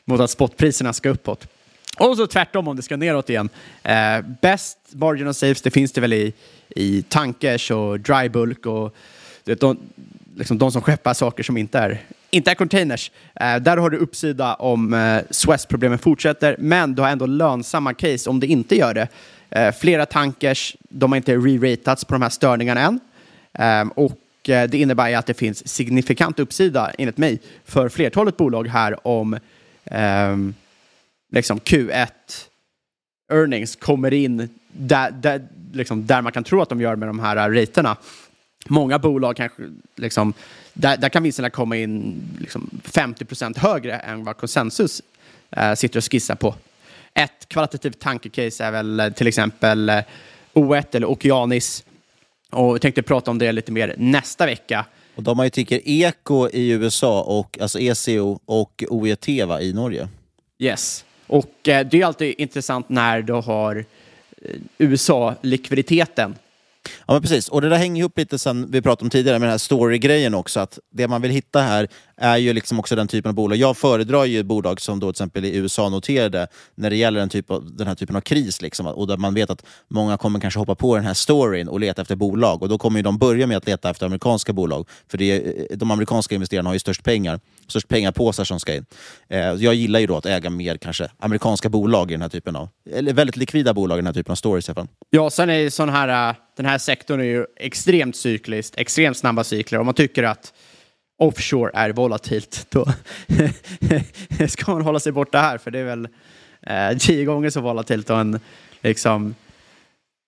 mot 0.04 0.20
att 0.20 0.30
spotpriserna 0.30 0.92
ska 0.92 1.08
uppåt. 1.08 1.46
Och 1.98 2.16
så 2.16 2.26
tvärtom 2.26 2.68
om 2.68 2.76
det 2.76 2.82
ska 2.82 2.96
neråt 2.96 3.30
igen. 3.30 3.48
Eh, 3.82 4.20
best 4.40 4.78
margin 4.90 5.28
of 5.28 5.36
safes, 5.36 5.62
det 5.62 5.70
finns 5.70 5.92
det 5.92 6.00
väl 6.00 6.12
i, 6.12 6.34
i 6.68 7.02
tankers 7.02 7.70
och 7.70 8.00
dry 8.00 8.28
bulk 8.28 8.66
och 8.66 8.96
de, 9.44 9.78
liksom 10.36 10.58
de 10.58 10.72
som 10.72 10.82
skeppar 10.82 11.14
saker 11.14 11.42
som 11.42 11.56
inte 11.56 11.78
är, 11.78 12.00
inte 12.30 12.50
är 12.50 12.54
containers. 12.54 13.10
Eh, 13.34 13.56
där 13.56 13.76
har 13.76 13.90
du 13.90 13.96
uppsida 13.96 14.54
om 14.54 14.94
eh, 14.94 15.22
Suez-problemen 15.30 15.98
fortsätter, 15.98 16.56
men 16.58 16.94
du 16.94 17.02
har 17.02 17.08
ändå 17.08 17.26
lönsamma 17.26 17.94
case 17.94 18.30
om 18.30 18.40
det 18.40 18.46
inte 18.46 18.76
gör 18.76 18.94
det. 18.94 19.08
Eh, 19.50 19.74
flera 19.74 20.06
tankers, 20.06 20.76
de 20.88 21.12
har 21.12 21.16
inte 21.16 21.36
re-ratats 21.36 22.04
på 22.04 22.14
de 22.14 22.22
här 22.22 22.28
störningarna 22.28 22.80
än. 22.80 23.00
Ehm, 23.52 23.88
eh, 23.88 24.04
och 24.04 24.18
det 24.44 24.74
innebär 24.74 25.16
att 25.16 25.26
det 25.26 25.34
finns 25.34 25.68
signifikant 25.68 26.38
uppsida, 26.38 26.90
enligt 26.98 27.16
mig, 27.16 27.40
för 27.64 27.88
flertalet 27.88 28.36
bolag 28.36 28.68
här 28.68 29.06
om 29.06 29.38
ehm, 29.84 30.54
liksom 31.32 31.58
Q1 31.58 32.08
earnings 33.32 33.76
kommer 33.76 34.12
in 34.12 34.48
där, 34.72 35.10
där, 35.10 35.48
liksom, 35.72 36.06
där 36.06 36.22
man 36.22 36.32
kan 36.32 36.44
tro 36.44 36.62
att 36.62 36.68
de 36.68 36.80
gör 36.80 36.96
med 36.96 37.08
de 37.08 37.18
här 37.18 37.50
raterna. 37.50 37.96
Många 38.68 38.98
bolag 38.98 39.36
kanske, 39.36 39.62
liksom, 39.96 40.34
där, 40.72 40.96
där 40.96 41.08
kan 41.08 41.22
vinsterna 41.22 41.50
komma 41.50 41.76
in 41.76 42.22
liksom, 42.40 42.80
50 42.84 43.24
procent 43.24 43.58
högre 43.58 43.98
än 43.98 44.24
vad 44.24 44.36
konsensus 44.36 45.02
eh, 45.50 45.74
sitter 45.74 45.98
och 45.98 46.12
skissar 46.12 46.34
på. 46.34 46.54
Ett 47.14 47.48
kvalitativt 47.48 47.98
tankecase 47.98 48.64
är 48.64 48.70
väl 48.70 49.00
eh, 49.00 49.10
till 49.10 49.26
exempel 49.26 49.88
eh, 49.88 50.00
O1 50.54 50.96
eller 50.96 51.06
Okeanis. 51.06 51.84
Och 52.50 52.74
jag 52.74 52.80
tänkte 52.80 53.02
prata 53.02 53.30
om 53.30 53.38
det 53.38 53.52
lite 53.52 53.72
mer 53.72 53.94
nästa 53.98 54.46
vecka. 54.46 54.84
Och 55.14 55.22
de 55.22 55.38
har 55.38 55.46
ju 55.46 55.50
tycker 55.50 55.80
Eko 55.84 56.48
i 56.48 56.70
USA, 56.70 57.22
och, 57.22 57.58
alltså 57.60 57.78
ECO 57.78 58.38
och 58.44 58.84
OET 58.88 59.28
va, 59.46 59.60
i 59.60 59.72
Norge. 59.72 60.08
Yes. 60.58 61.04
Och 61.26 61.68
eh, 61.68 61.86
det 61.86 62.00
är 62.00 62.06
alltid 62.06 62.34
intressant 62.38 62.88
när 62.88 63.22
du 63.22 63.32
har 63.32 63.84
eh, 64.42 64.50
USA-likviditeten. 64.78 66.34
Ja, 67.06 67.12
men 67.12 67.22
precis. 67.22 67.48
Och 67.48 67.60
det 67.60 67.68
där 67.68 67.76
hänger 67.76 68.00
ihop 68.00 68.18
lite 68.18 68.38
sen 68.38 68.70
vi 68.70 68.82
pratade 68.82 69.06
om 69.06 69.10
tidigare 69.10 69.38
med 69.38 69.46
den 69.46 69.50
här 69.50 69.58
story-grejen 69.58 70.34
också. 70.34 70.60
Att 70.60 70.78
det 70.90 71.08
man 71.08 71.22
vill 71.22 71.30
hitta 71.30 71.60
här 71.60 71.88
är 72.16 72.36
ju 72.36 72.52
liksom 72.52 72.78
också 72.78 72.96
den 72.96 73.08
typen 73.08 73.28
av 73.28 73.34
bolag. 73.34 73.58
Jag 73.58 73.76
föredrar 73.76 74.24
ju 74.24 74.42
bolag 74.42 74.80
som 74.80 75.00
då 75.00 75.06
till 75.06 75.10
exempel 75.10 75.44
i 75.44 75.56
USA 75.56 75.88
noterade 75.88 76.46
när 76.74 76.90
det 76.90 76.96
gäller 76.96 77.20
den, 77.20 77.28
typ 77.28 77.50
av, 77.50 77.76
den 77.76 77.86
här 77.86 77.94
typen 77.94 78.16
av 78.16 78.20
kris. 78.20 78.62
Liksom, 78.62 78.86
och 78.86 79.06
där 79.06 79.16
man 79.16 79.34
vet 79.34 79.50
att 79.50 79.66
många 79.88 80.16
kommer 80.16 80.40
kanske 80.40 80.60
hoppa 80.60 80.74
på 80.74 80.96
den 80.96 81.04
här 81.04 81.14
storyn 81.14 81.68
och 81.68 81.80
leta 81.80 82.02
efter 82.02 82.16
bolag. 82.16 82.62
Och 82.62 82.68
då 82.68 82.78
kommer 82.78 82.98
ju 82.98 83.02
de 83.02 83.18
börja 83.18 83.46
med 83.46 83.56
att 83.56 83.66
leta 83.66 83.90
efter 83.90 84.06
amerikanska 84.06 84.52
bolag. 84.52 84.88
För 85.08 85.18
det 85.18 85.32
är, 85.32 85.76
de 85.76 85.90
amerikanska 85.90 86.34
investerarna 86.34 86.68
har 86.68 86.74
ju 86.74 86.80
störst 86.80 87.04
pengar. 87.04 87.40
Störst 87.68 87.88
pengapåsar 87.88 88.44
som 88.44 88.60
ska 88.60 88.74
in. 88.74 88.86
Eh, 89.28 89.38
jag 89.38 89.74
gillar 89.74 90.00
ju 90.00 90.06
då 90.06 90.16
att 90.16 90.26
äga 90.26 90.50
mer 90.50 90.76
kanske 90.76 91.10
amerikanska 91.18 91.68
bolag 91.68 92.10
i 92.10 92.14
den 92.14 92.22
här 92.22 92.28
typen 92.28 92.56
av, 92.56 92.68
eller 92.90 93.12
väldigt 93.12 93.36
likvida 93.36 93.74
bolag 93.74 93.96
i 93.96 93.98
den 93.98 94.06
här 94.06 94.14
typen 94.14 94.32
av 94.32 94.36
stories 94.36 94.68
i 94.68 94.70
alla 94.70 94.74
fall. 94.74 94.88
Ja, 95.10 95.30
sen 95.30 95.50
är 95.50 95.70
sån 95.70 95.88
här, 95.88 96.30
eh, 96.30 96.36
den 96.56 96.66
här 96.66 96.78
sektorn 96.78 97.20
är 97.20 97.24
ju 97.24 97.46
extremt 97.56 98.16
cykliskt, 98.16 98.76
extremt 98.76 99.16
snabba 99.16 99.44
cykler. 99.44 99.78
Om 99.78 99.86
man 99.86 99.94
tycker 99.94 100.22
att 100.22 100.52
offshore 101.16 101.70
är 101.74 101.90
volatilt, 101.90 102.66
då 102.70 102.86
ska 104.48 104.72
man 104.72 104.82
hålla 104.82 105.00
sig 105.00 105.12
borta 105.12 105.38
här, 105.38 105.58
för 105.58 105.70
det 105.70 105.78
är 105.78 105.84
väl 105.84 106.08
eh, 106.62 106.98
tio 106.98 107.24
gånger 107.24 107.50
så 107.50 107.60
volatilt 107.60 108.10
och 108.10 108.20
en 108.20 108.40
liksom 108.80 109.34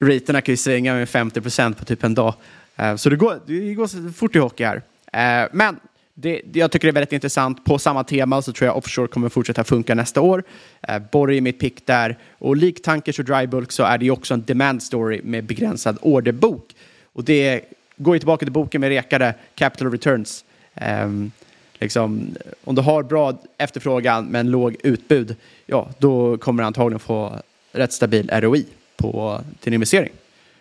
raterna 0.05 0.41
kan 0.41 0.53
ju 0.53 0.57
svänga 0.57 0.95
med 0.95 1.09
50 1.09 1.41
procent 1.41 1.78
på 1.78 1.84
typ 1.84 2.05
en 2.05 2.14
dag. 2.14 2.34
Eh, 2.76 2.97
så 2.97 3.11
det 3.11 3.16
går, 3.16 3.41
det 3.47 3.74
går 3.74 4.12
fort 4.12 4.36
i 4.36 4.39
hockey 4.39 4.64
här. 4.64 4.82
Eh, 5.12 5.49
men 5.53 5.80
det, 6.14 6.43
jag 6.53 6.70
tycker 6.70 6.89
det 6.89 6.91
är 6.91 6.95
väldigt 6.95 7.12
intressant. 7.12 7.64
På 7.64 7.78
samma 7.78 8.05
tema 8.05 8.43
så 8.43 8.53
tror 8.53 8.66
jag 8.66 8.76
offshore 8.76 9.09
kommer 9.09 9.28
fortsätta 9.28 9.64
funka 9.64 9.95
nästa 9.95 10.20
år. 10.20 10.45
Eh, 10.82 11.03
Borg 11.12 11.36
är 11.36 11.41
mitt 11.41 11.61
pick 11.61 11.86
där. 11.86 12.18
Och 12.39 12.57
lik 12.57 12.82
tankers 12.82 13.18
och 13.18 13.24
drybulk 13.24 13.72
så 13.72 13.82
är 13.82 13.99
det 13.99 14.05
ju 14.05 14.11
också 14.11 14.34
en 14.34 14.45
demand 14.45 14.82
story 14.82 15.20
med 15.24 15.45
begränsad 15.45 15.99
orderbok. 16.03 16.74
Och 17.12 17.24
det 17.24 17.64
går 17.97 18.14
ju 18.14 18.18
tillbaka 18.18 18.47
till 18.47 18.53
boken 18.53 18.80
med 18.80 18.89
rekade 18.89 19.34
capital 19.55 19.91
returns. 19.91 20.45
Um, 20.81 21.33
liksom, 21.79 22.37
om 22.64 22.74
du 22.74 22.83
har 22.83 23.03
bra 23.03 23.39
efterfrågan 23.59 24.26
men 24.26 24.51
låg 24.51 24.76
utbud, 24.83 25.37
ja, 25.66 25.89
då 25.99 26.39
kommer 26.39 26.62
du 26.62 26.66
antagligen 26.66 27.01
få 27.01 27.33
rätt 27.72 27.93
stabil 27.93 28.31
ROI 28.33 28.66
på 28.97 29.41
din 29.62 29.74
investering. 29.74 30.12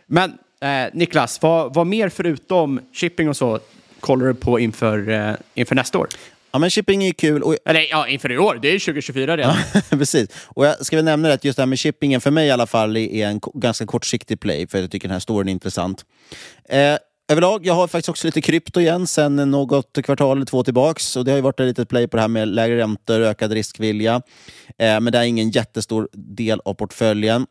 Men 0.06 0.38
eh, 0.62 0.94
Niklas, 0.94 1.42
vad, 1.42 1.74
vad 1.74 1.88
mer 1.88 2.10
förutom 2.10 2.80
shipping 2.94 3.30
och 3.30 3.38
så 3.38 3.60
kollar 4.00 4.26
du 4.26 4.34
på 4.34 4.60
inför, 4.60 5.10
eh, 5.10 5.34
inför 5.54 5.76
nästa 5.76 5.98
år? 5.98 6.08
Ja, 6.52 6.60
men 6.60 6.70
shipping 6.70 7.04
är 7.04 7.08
ju 7.08 7.14
kul. 7.14 7.44
Och... 7.44 7.58
Eller 7.66 7.88
ja, 7.90 8.08
inför 8.08 8.32
i 8.32 8.38
år. 8.38 8.60
Det 8.62 8.68
är 8.68 8.74
ju 8.74 8.80
2024 8.80 9.38
redan. 9.38 9.56
precis. 9.90 10.30
Och 10.46 10.66
jag 10.66 10.86
ska 10.86 10.96
väl 10.96 11.06
nämna 11.06 11.34
att 11.34 11.46
just 11.46 11.56
det 11.56 11.62
här 11.62 11.68
med 11.68 11.80
shippingen 11.80 12.22
för 12.22 12.32
mig 12.32 12.48
i 12.48 12.52
alla 12.52 12.68
fall 12.68 12.98
är 12.98 13.28
en 13.28 13.42
ganska 13.54 13.86
kortsiktig 13.86 14.40
play, 14.40 14.68
för 14.68 14.80
jag 14.80 14.92
tycker 14.92 15.08
den 15.08 15.14
här 15.14 15.20
storyn 15.20 15.48
är 15.48 15.52
intressant. 15.52 16.06
Eh, 16.70 16.96
överlag, 17.28 17.66
jag 17.66 17.74
har 17.74 17.88
faktiskt 17.88 18.10
också 18.10 18.28
lite 18.28 18.42
krypto 18.42 18.80
igen 18.80 19.08
sen 19.08 19.36
något 19.36 19.98
kvartal 20.04 20.38
eller 20.38 20.46
två 20.46 20.64
tillbaks. 20.64 21.16
Och 21.16 21.26
det 21.26 21.32
har 21.32 21.36
ju 21.36 21.42
varit 21.42 21.60
ett 21.60 21.68
litet 21.68 21.90
play 21.90 22.08
på 22.08 22.18
det 22.18 22.22
här 22.22 22.28
med 22.28 22.48
lägre 22.48 22.78
räntor, 22.78 23.22
ökad 23.22 23.52
riskvilja. 23.52 24.22
Eh, 24.78 25.00
men 25.00 25.06
det 25.06 25.18
är 25.18 25.24
ingen 25.24 25.50
jättestor 25.50 26.10
del 26.14 26.62
av 26.66 26.74
portföljen. 26.74 27.46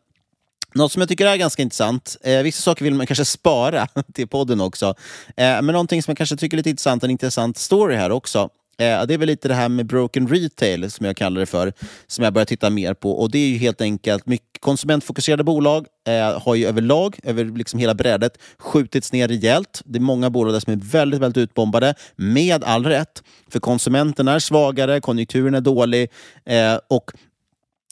Något 0.73 0.91
som 0.91 0.99
jag 0.99 1.09
tycker 1.09 1.25
är 1.25 1.35
ganska 1.37 1.61
intressant, 1.61 2.17
eh, 2.23 2.41
vissa 2.41 2.61
saker 2.61 2.85
vill 2.85 2.93
man 2.93 3.07
kanske 3.07 3.25
spara 3.25 3.87
till 4.13 4.27
podden 4.27 4.61
också, 4.61 4.85
eh, 5.27 5.61
men 5.61 5.65
någonting 5.65 6.03
som 6.03 6.11
jag 6.11 6.17
kanske 6.17 6.37
tycker 6.37 6.55
är 6.55 6.57
lite 6.57 6.69
intressant, 6.69 7.03
en 7.03 7.11
intressant 7.11 7.57
story 7.57 7.95
här 7.95 8.11
också, 8.11 8.49
eh, 8.79 9.05
det 9.05 9.13
är 9.13 9.17
väl 9.17 9.27
lite 9.27 9.47
det 9.47 9.53
här 9.53 9.69
med 9.69 9.85
broken 9.85 10.27
retail, 10.27 10.91
som 10.91 11.05
jag 11.05 11.17
kallar 11.17 11.39
det 11.39 11.45
för, 11.45 11.73
som 12.07 12.23
jag 12.23 12.33
börjar 12.33 12.45
titta 12.45 12.69
mer 12.69 12.93
på. 12.93 13.11
Och 13.11 13.31
Det 13.31 13.37
är 13.37 13.47
ju 13.47 13.57
helt 13.57 13.81
enkelt 13.81 14.25
mycket 14.25 14.61
konsumentfokuserade 14.61 15.43
bolag 15.43 15.87
eh, 16.07 16.41
har 16.41 16.55
ju 16.55 16.65
överlag, 16.65 17.19
över 17.23 17.45
liksom 17.45 17.79
hela 17.79 17.93
brädet, 17.93 18.37
skjutits 18.57 19.13
ner 19.13 19.27
rejält. 19.27 19.81
Det 19.85 19.97
är 19.97 20.01
många 20.01 20.29
bolag 20.29 20.53
där 20.53 20.59
som 20.59 20.73
är 20.73 20.77
väldigt, 20.77 21.21
väldigt 21.21 21.41
utbombade, 21.43 21.95
med 22.15 22.63
all 22.63 22.85
rätt. 22.85 23.23
För 23.49 23.59
konsumenterna 23.59 24.33
är 24.33 24.39
svagare, 24.39 25.01
konjunkturen 25.01 25.55
är 25.55 25.61
dålig 25.61 26.09
eh, 26.45 26.79
och 26.89 27.11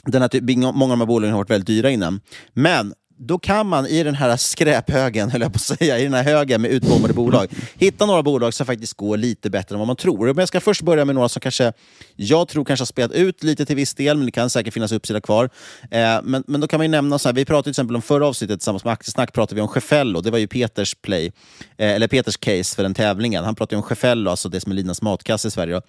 den 0.06 0.22
här 0.22 0.30
typ, 0.30 0.44
många 0.58 0.84
av 0.84 0.90
de 0.90 1.00
här 1.00 1.06
bolagen 1.06 1.32
har 1.32 1.40
varit 1.40 1.50
väldigt 1.50 1.68
dyra 1.68 1.90
innan. 1.90 2.22
Men 2.54 2.94
då 3.18 3.39
kan 3.39 3.68
man 3.68 3.88
i 3.88 4.03
den 4.03 4.16
här 4.16 4.38
skräphögen, 4.38 5.30
höll 5.32 5.41
jag 5.41 5.53
på 5.53 5.57
att 5.57 5.80
säga, 5.80 5.99
i 5.99 6.03
den 6.03 6.13
här 6.13 6.24
högen 6.24 6.61
med 6.61 6.72
utbombade 6.72 7.13
bolag, 7.13 7.47
hitta 7.76 8.05
några 8.05 8.24
bolag 8.24 8.53
som 8.53 8.66
faktiskt 8.66 8.93
går 8.93 9.18
lite 9.18 9.49
bättre 9.49 9.76
än 9.76 9.80
vad 9.80 9.88
man 9.88 9.95
tror. 9.95 10.28
Men 10.28 10.38
jag 10.38 10.47
ska 10.47 10.61
först 10.61 10.82
börja 10.82 11.05
med 11.05 11.16
några 11.16 11.30
som 11.30 11.39
kanske, 11.39 11.74
jag 12.16 12.47
tror 12.47 12.66
kanske 12.66 12.82
har 12.82 12.86
spelat 12.86 13.11
ut 13.11 13.43
lite 13.43 13.66
till 13.66 13.76
viss 13.76 13.93
del, 13.93 14.18
men 14.18 14.26
det 14.26 14.32
kan 14.32 14.49
säkert 14.49 14.74
finnas 14.74 14.91
uppsida 14.91 15.22
kvar. 15.22 15.49
Eh, 15.91 16.20
men, 16.24 16.43
men 16.47 16.61
då 16.61 16.68
kan 16.68 16.80
man 16.80 16.91
nämna, 16.91 17.20
så 17.20 17.30
här, 17.30 17.34
vi 17.34 17.45
pratade 17.45 17.63
till 17.63 17.70
exempel 17.70 17.95
om 17.95 18.01
förra 18.01 18.28
avsnittet 18.28 18.59
tillsammans 18.59 18.84
med 18.84 18.93
Aktiesnack, 18.93 19.34
pratade 19.34 19.55
vi 19.55 19.61
om 19.61 19.74
Cefello, 19.74 20.22
det 20.22 20.32
var 20.32 20.38
ju 20.38 20.47
Peters 20.47 20.95
play, 20.95 21.32
eh, 21.78 21.91
eller 21.91 22.07
Peters 22.07 22.38
case 22.38 22.76
för 22.76 22.84
den 22.84 22.93
tävlingen. 22.93 23.43
Han 23.43 23.55
pratade 23.55 23.82
om 23.82 23.88
Cefello, 23.89 24.30
alltså 24.30 24.49
det 24.49 24.61
som 24.61 24.72
är 24.72 24.76
Linas 24.76 25.01
matkasse 25.01 25.47
i 25.47 25.51
Sverige. 25.51 25.82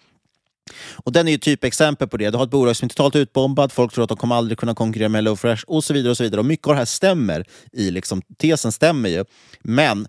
Och 0.94 1.12
Den 1.12 1.28
är 1.28 1.32
ju 1.32 1.38
typexempel 1.38 2.08
på 2.08 2.16
det. 2.16 2.30
Du 2.30 2.36
har 2.36 2.44
ett 2.44 2.50
bolag 2.50 2.76
som 2.76 2.86
är 2.86 2.88
totalt 2.88 3.16
utbombat, 3.16 3.72
folk 3.72 3.92
tror 3.92 4.04
att 4.04 4.08
de 4.08 4.18
kommer 4.18 4.34
aldrig 4.34 4.58
kunna 4.58 4.74
konkurrera 4.74 5.08
med 5.08 5.18
HelloFresh 5.18 5.64
och 5.66 5.84
så 5.84 5.94
vidare. 5.94 6.10
och 6.10 6.16
så 6.16 6.22
vidare. 6.22 6.40
Och 6.40 6.46
Mycket 6.46 6.66
av 6.66 6.72
det 6.72 6.78
här 6.78 6.84
stämmer, 6.84 7.44
i 7.72 7.90
liksom, 7.90 8.22
tesen 8.38 8.72
stämmer 8.72 9.08
ju. 9.08 9.24
Men 9.62 10.08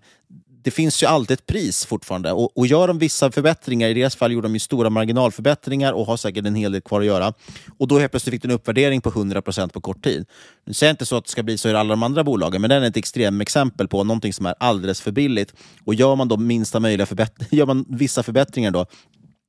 det 0.68 0.70
finns 0.70 1.02
ju 1.02 1.06
alltid 1.06 1.34
ett 1.34 1.46
pris 1.46 1.86
fortfarande. 1.86 2.32
Och, 2.32 2.58
och 2.58 2.66
gör 2.66 2.88
de 2.88 2.98
vissa 2.98 3.30
förbättringar, 3.30 3.88
i 3.88 3.94
deras 3.94 4.16
fall 4.16 4.32
gjorde 4.32 4.48
de 4.48 4.54
ju 4.54 4.58
stora 4.58 4.90
marginalförbättringar 4.90 5.92
och 5.92 6.06
har 6.06 6.16
säkert 6.16 6.46
en 6.46 6.54
hel 6.54 6.72
del 6.72 6.80
kvar 6.80 7.00
att 7.00 7.06
göra. 7.06 7.32
Och 7.78 7.88
då 7.88 7.98
helt 7.98 8.12
plötsligt 8.12 8.32
fick 8.32 8.42
du 8.42 8.48
en 8.48 8.54
uppvärdering 8.54 9.00
på 9.00 9.10
100% 9.10 9.68
på 9.72 9.80
kort 9.80 10.04
tid. 10.04 10.26
Nu 10.66 10.74
säger 10.74 10.90
jag 10.90 10.92
inte 10.92 11.06
så 11.06 11.16
att 11.16 11.24
det 11.24 11.30
ska 11.30 11.42
bli 11.42 11.58
så 11.58 11.68
i 11.68 11.74
alla 11.74 11.90
de 11.90 12.02
andra 12.02 12.24
bolagen, 12.24 12.60
men 12.60 12.70
den 12.70 12.82
är 12.82 12.88
ett 12.88 12.96
extremexempel 12.96 13.88
på 13.88 14.04
någonting 14.04 14.32
som 14.32 14.46
är 14.46 14.54
alldeles 14.60 15.00
för 15.00 15.12
billigt. 15.12 15.54
Och 15.84 15.94
gör 15.94 16.16
man 16.16 16.28
då 16.28 16.36
minsta 16.36 16.80
möjliga 16.80 17.06
förbättringar, 17.06 17.48
gör 17.58 17.66
man 17.66 17.84
vissa 17.88 18.22
förbättringar 18.22 18.70
då, 18.70 18.86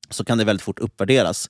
så 0.10 0.26
kan 0.26 0.38
det 0.38 0.44
väldigt 0.44 0.64
fort 0.64 0.80
uppvärderas. 0.80 1.50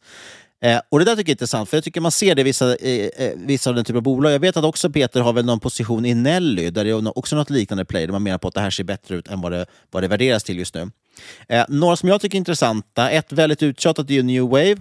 Eh, 0.62 0.80
och 0.90 1.00
Det 1.00 1.06
där 1.06 1.16
tycker 1.16 1.30
jag 1.30 1.30
är 1.30 1.36
intressant, 1.36 1.70
för 1.70 1.78
jag 1.78 1.84
tycker 1.84 2.02
man 2.02 2.12
ser 2.12 2.36
det 2.36 2.42
i 2.42 2.44
vissa, 2.44 2.76
eh, 2.76 3.32
vissa 3.36 3.70
av 3.70 3.76
den 3.76 3.86
typen 3.86 3.98
av 3.98 4.04
bolag. 4.04 4.32
Jag 4.32 4.40
vet 4.40 4.58
att 4.58 4.64
också 4.64 4.90
Peter 4.90 5.22
har 5.22 5.34
väl 5.34 5.46
någon 5.46 5.60
position 5.60 6.06
i 6.06 6.14
Nelly, 6.14 6.70
där 6.70 6.84
det 6.84 6.90
är 6.90 7.18
också 7.18 7.36
något 7.36 7.50
liknande 7.50 7.86
play, 7.86 8.06
där 8.06 8.12
man 8.12 8.24
menar 8.24 8.38
på 8.38 8.48
att 8.48 8.54
det 8.54 8.62
här 8.62 8.70
ser 8.70 8.84
bättre 8.84 9.16
ut 9.16 9.28
än 9.28 9.42
vad 9.42 9.52
det, 9.52 9.66
vad 9.92 10.04
det 10.04 10.08
värderas 10.08 10.44
till 10.44 10.60
just 10.60 10.74
nu. 10.74 10.92
Eh, 11.48 11.66
några 11.70 11.96
som 11.96 12.10
jag 12.10 12.22
tycker 12.22 12.36
är 12.36 12.40
intressanta, 12.40 13.10
ett 13.10 13.32
väldigt 13.32 13.64
uttjatat 13.64 14.10
är 14.10 14.14
ju 14.14 14.24
New 14.24 14.44
Wave. 14.44 14.78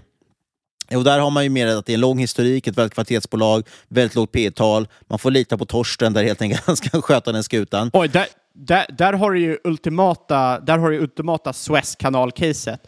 Och 0.94 1.04
där 1.04 1.18
har 1.18 1.30
man 1.30 1.44
ju 1.44 1.50
mer 1.50 1.66
att 1.66 1.86
det 1.86 1.92
är 1.92 1.94
en 1.94 2.00
lång 2.00 2.18
historik, 2.18 2.66
ett 2.66 2.78
väldigt 2.78 2.94
kvalitetsbolag, 2.94 3.66
väldigt 3.88 4.14
lågt 4.14 4.32
P 4.32 4.50
tal 4.50 4.88
Man 5.06 5.18
får 5.18 5.30
lita 5.30 5.58
på 5.58 5.66
Torsten 5.66 6.12
där 6.12 6.24
helt 6.24 6.42
enkelt 6.42 6.62
han 6.66 6.76
ska 6.76 7.02
sköta 7.02 7.32
den 7.32 7.44
skutan. 7.44 7.90
Oj, 7.92 8.08
där, 8.08 8.26
där, 8.54 8.86
där 8.98 9.12
har 9.12 9.32
du 9.32 9.40
ju 9.40 9.58
ultimata, 9.64 10.60
där 10.60 10.78
har 10.78 10.90
du 10.90 10.98
ultimata 10.98 11.52
Suezkanal-caset. 11.52 12.78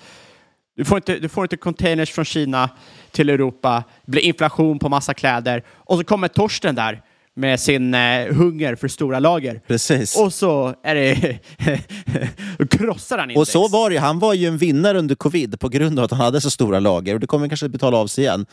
Du 0.81 0.85
får, 0.85 0.99
inte, 0.99 1.19
du 1.19 1.29
får 1.29 1.45
inte 1.45 1.57
containers 1.57 2.11
från 2.11 2.25
Kina 2.25 2.71
till 3.11 3.29
Europa, 3.29 3.85
det 4.05 4.11
blir 4.11 4.23
inflation 4.23 4.79
på 4.79 4.89
massa 4.89 5.15
kläder 5.15 5.63
och 5.69 5.99
så 5.99 6.05
kommer 6.05 6.29
Torsten 6.29 6.75
där 6.75 7.03
med 7.35 7.61
sin 7.61 7.95
eh, 7.95 8.35
hunger 8.35 8.75
för 8.75 8.89
stora 8.89 9.19
lager. 9.19 9.61
Precis. 9.67 10.17
Och 10.17 10.33
så 10.33 10.75
är 10.83 10.95
det... 10.95 11.39
krossar 12.71 13.19
han 13.19 13.31
index. 13.31 13.41
Och 13.41 13.49
så 13.49 13.69
var 13.69 13.91
det 13.91 13.97
Han 13.97 14.19
var 14.19 14.35
ju 14.35 14.47
en 14.47 14.59
vinnare 14.59 14.99
under 14.99 15.15
covid 15.15 15.61
på 15.61 15.69
grund 15.69 15.99
av 15.99 16.05
att 16.05 16.11
han 16.11 16.21
hade 16.21 16.41
så 16.41 16.51
stora 16.51 16.81
lager 16.81 17.15
och 17.15 17.21
det 17.21 17.27
kommer 17.27 17.49
kanske 17.49 17.69
betala 17.69 17.97
av 17.97 18.07
sig 18.07 18.25
igen. 18.25 18.47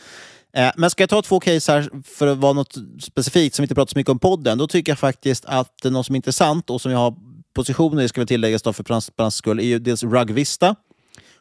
Eh, 0.56 0.70
men 0.76 0.90
ska 0.90 1.02
jag 1.02 1.10
ta 1.10 1.22
två 1.22 1.40
case 1.40 1.72
här 1.72 1.90
för 2.04 2.26
att 2.26 2.38
vara 2.38 2.52
något 2.52 2.74
specifikt 3.00 3.56
som 3.56 3.62
vi 3.62 3.64
inte 3.64 3.74
pratar 3.74 3.90
så 3.90 3.98
mycket 3.98 4.10
om 4.10 4.18
podden, 4.18 4.58
då 4.58 4.66
tycker 4.66 4.92
jag 4.92 4.98
faktiskt 4.98 5.44
att 5.44 5.84
något 5.84 6.06
som 6.06 6.14
är 6.14 6.16
intressant 6.16 6.70
och 6.70 6.80
som 6.80 6.92
jag 6.92 6.98
har 6.98 7.14
positioner 7.54 8.02
i, 8.02 8.08
ska 8.08 8.20
väl 8.20 8.28
tilläggas 8.28 8.62
då 8.62 8.72
för 8.72 8.84
transparens 8.84 9.34
skull, 9.34 9.58
är 9.58 9.64
ju 9.64 9.78
dels 9.78 10.02
Rugvista 10.02 10.76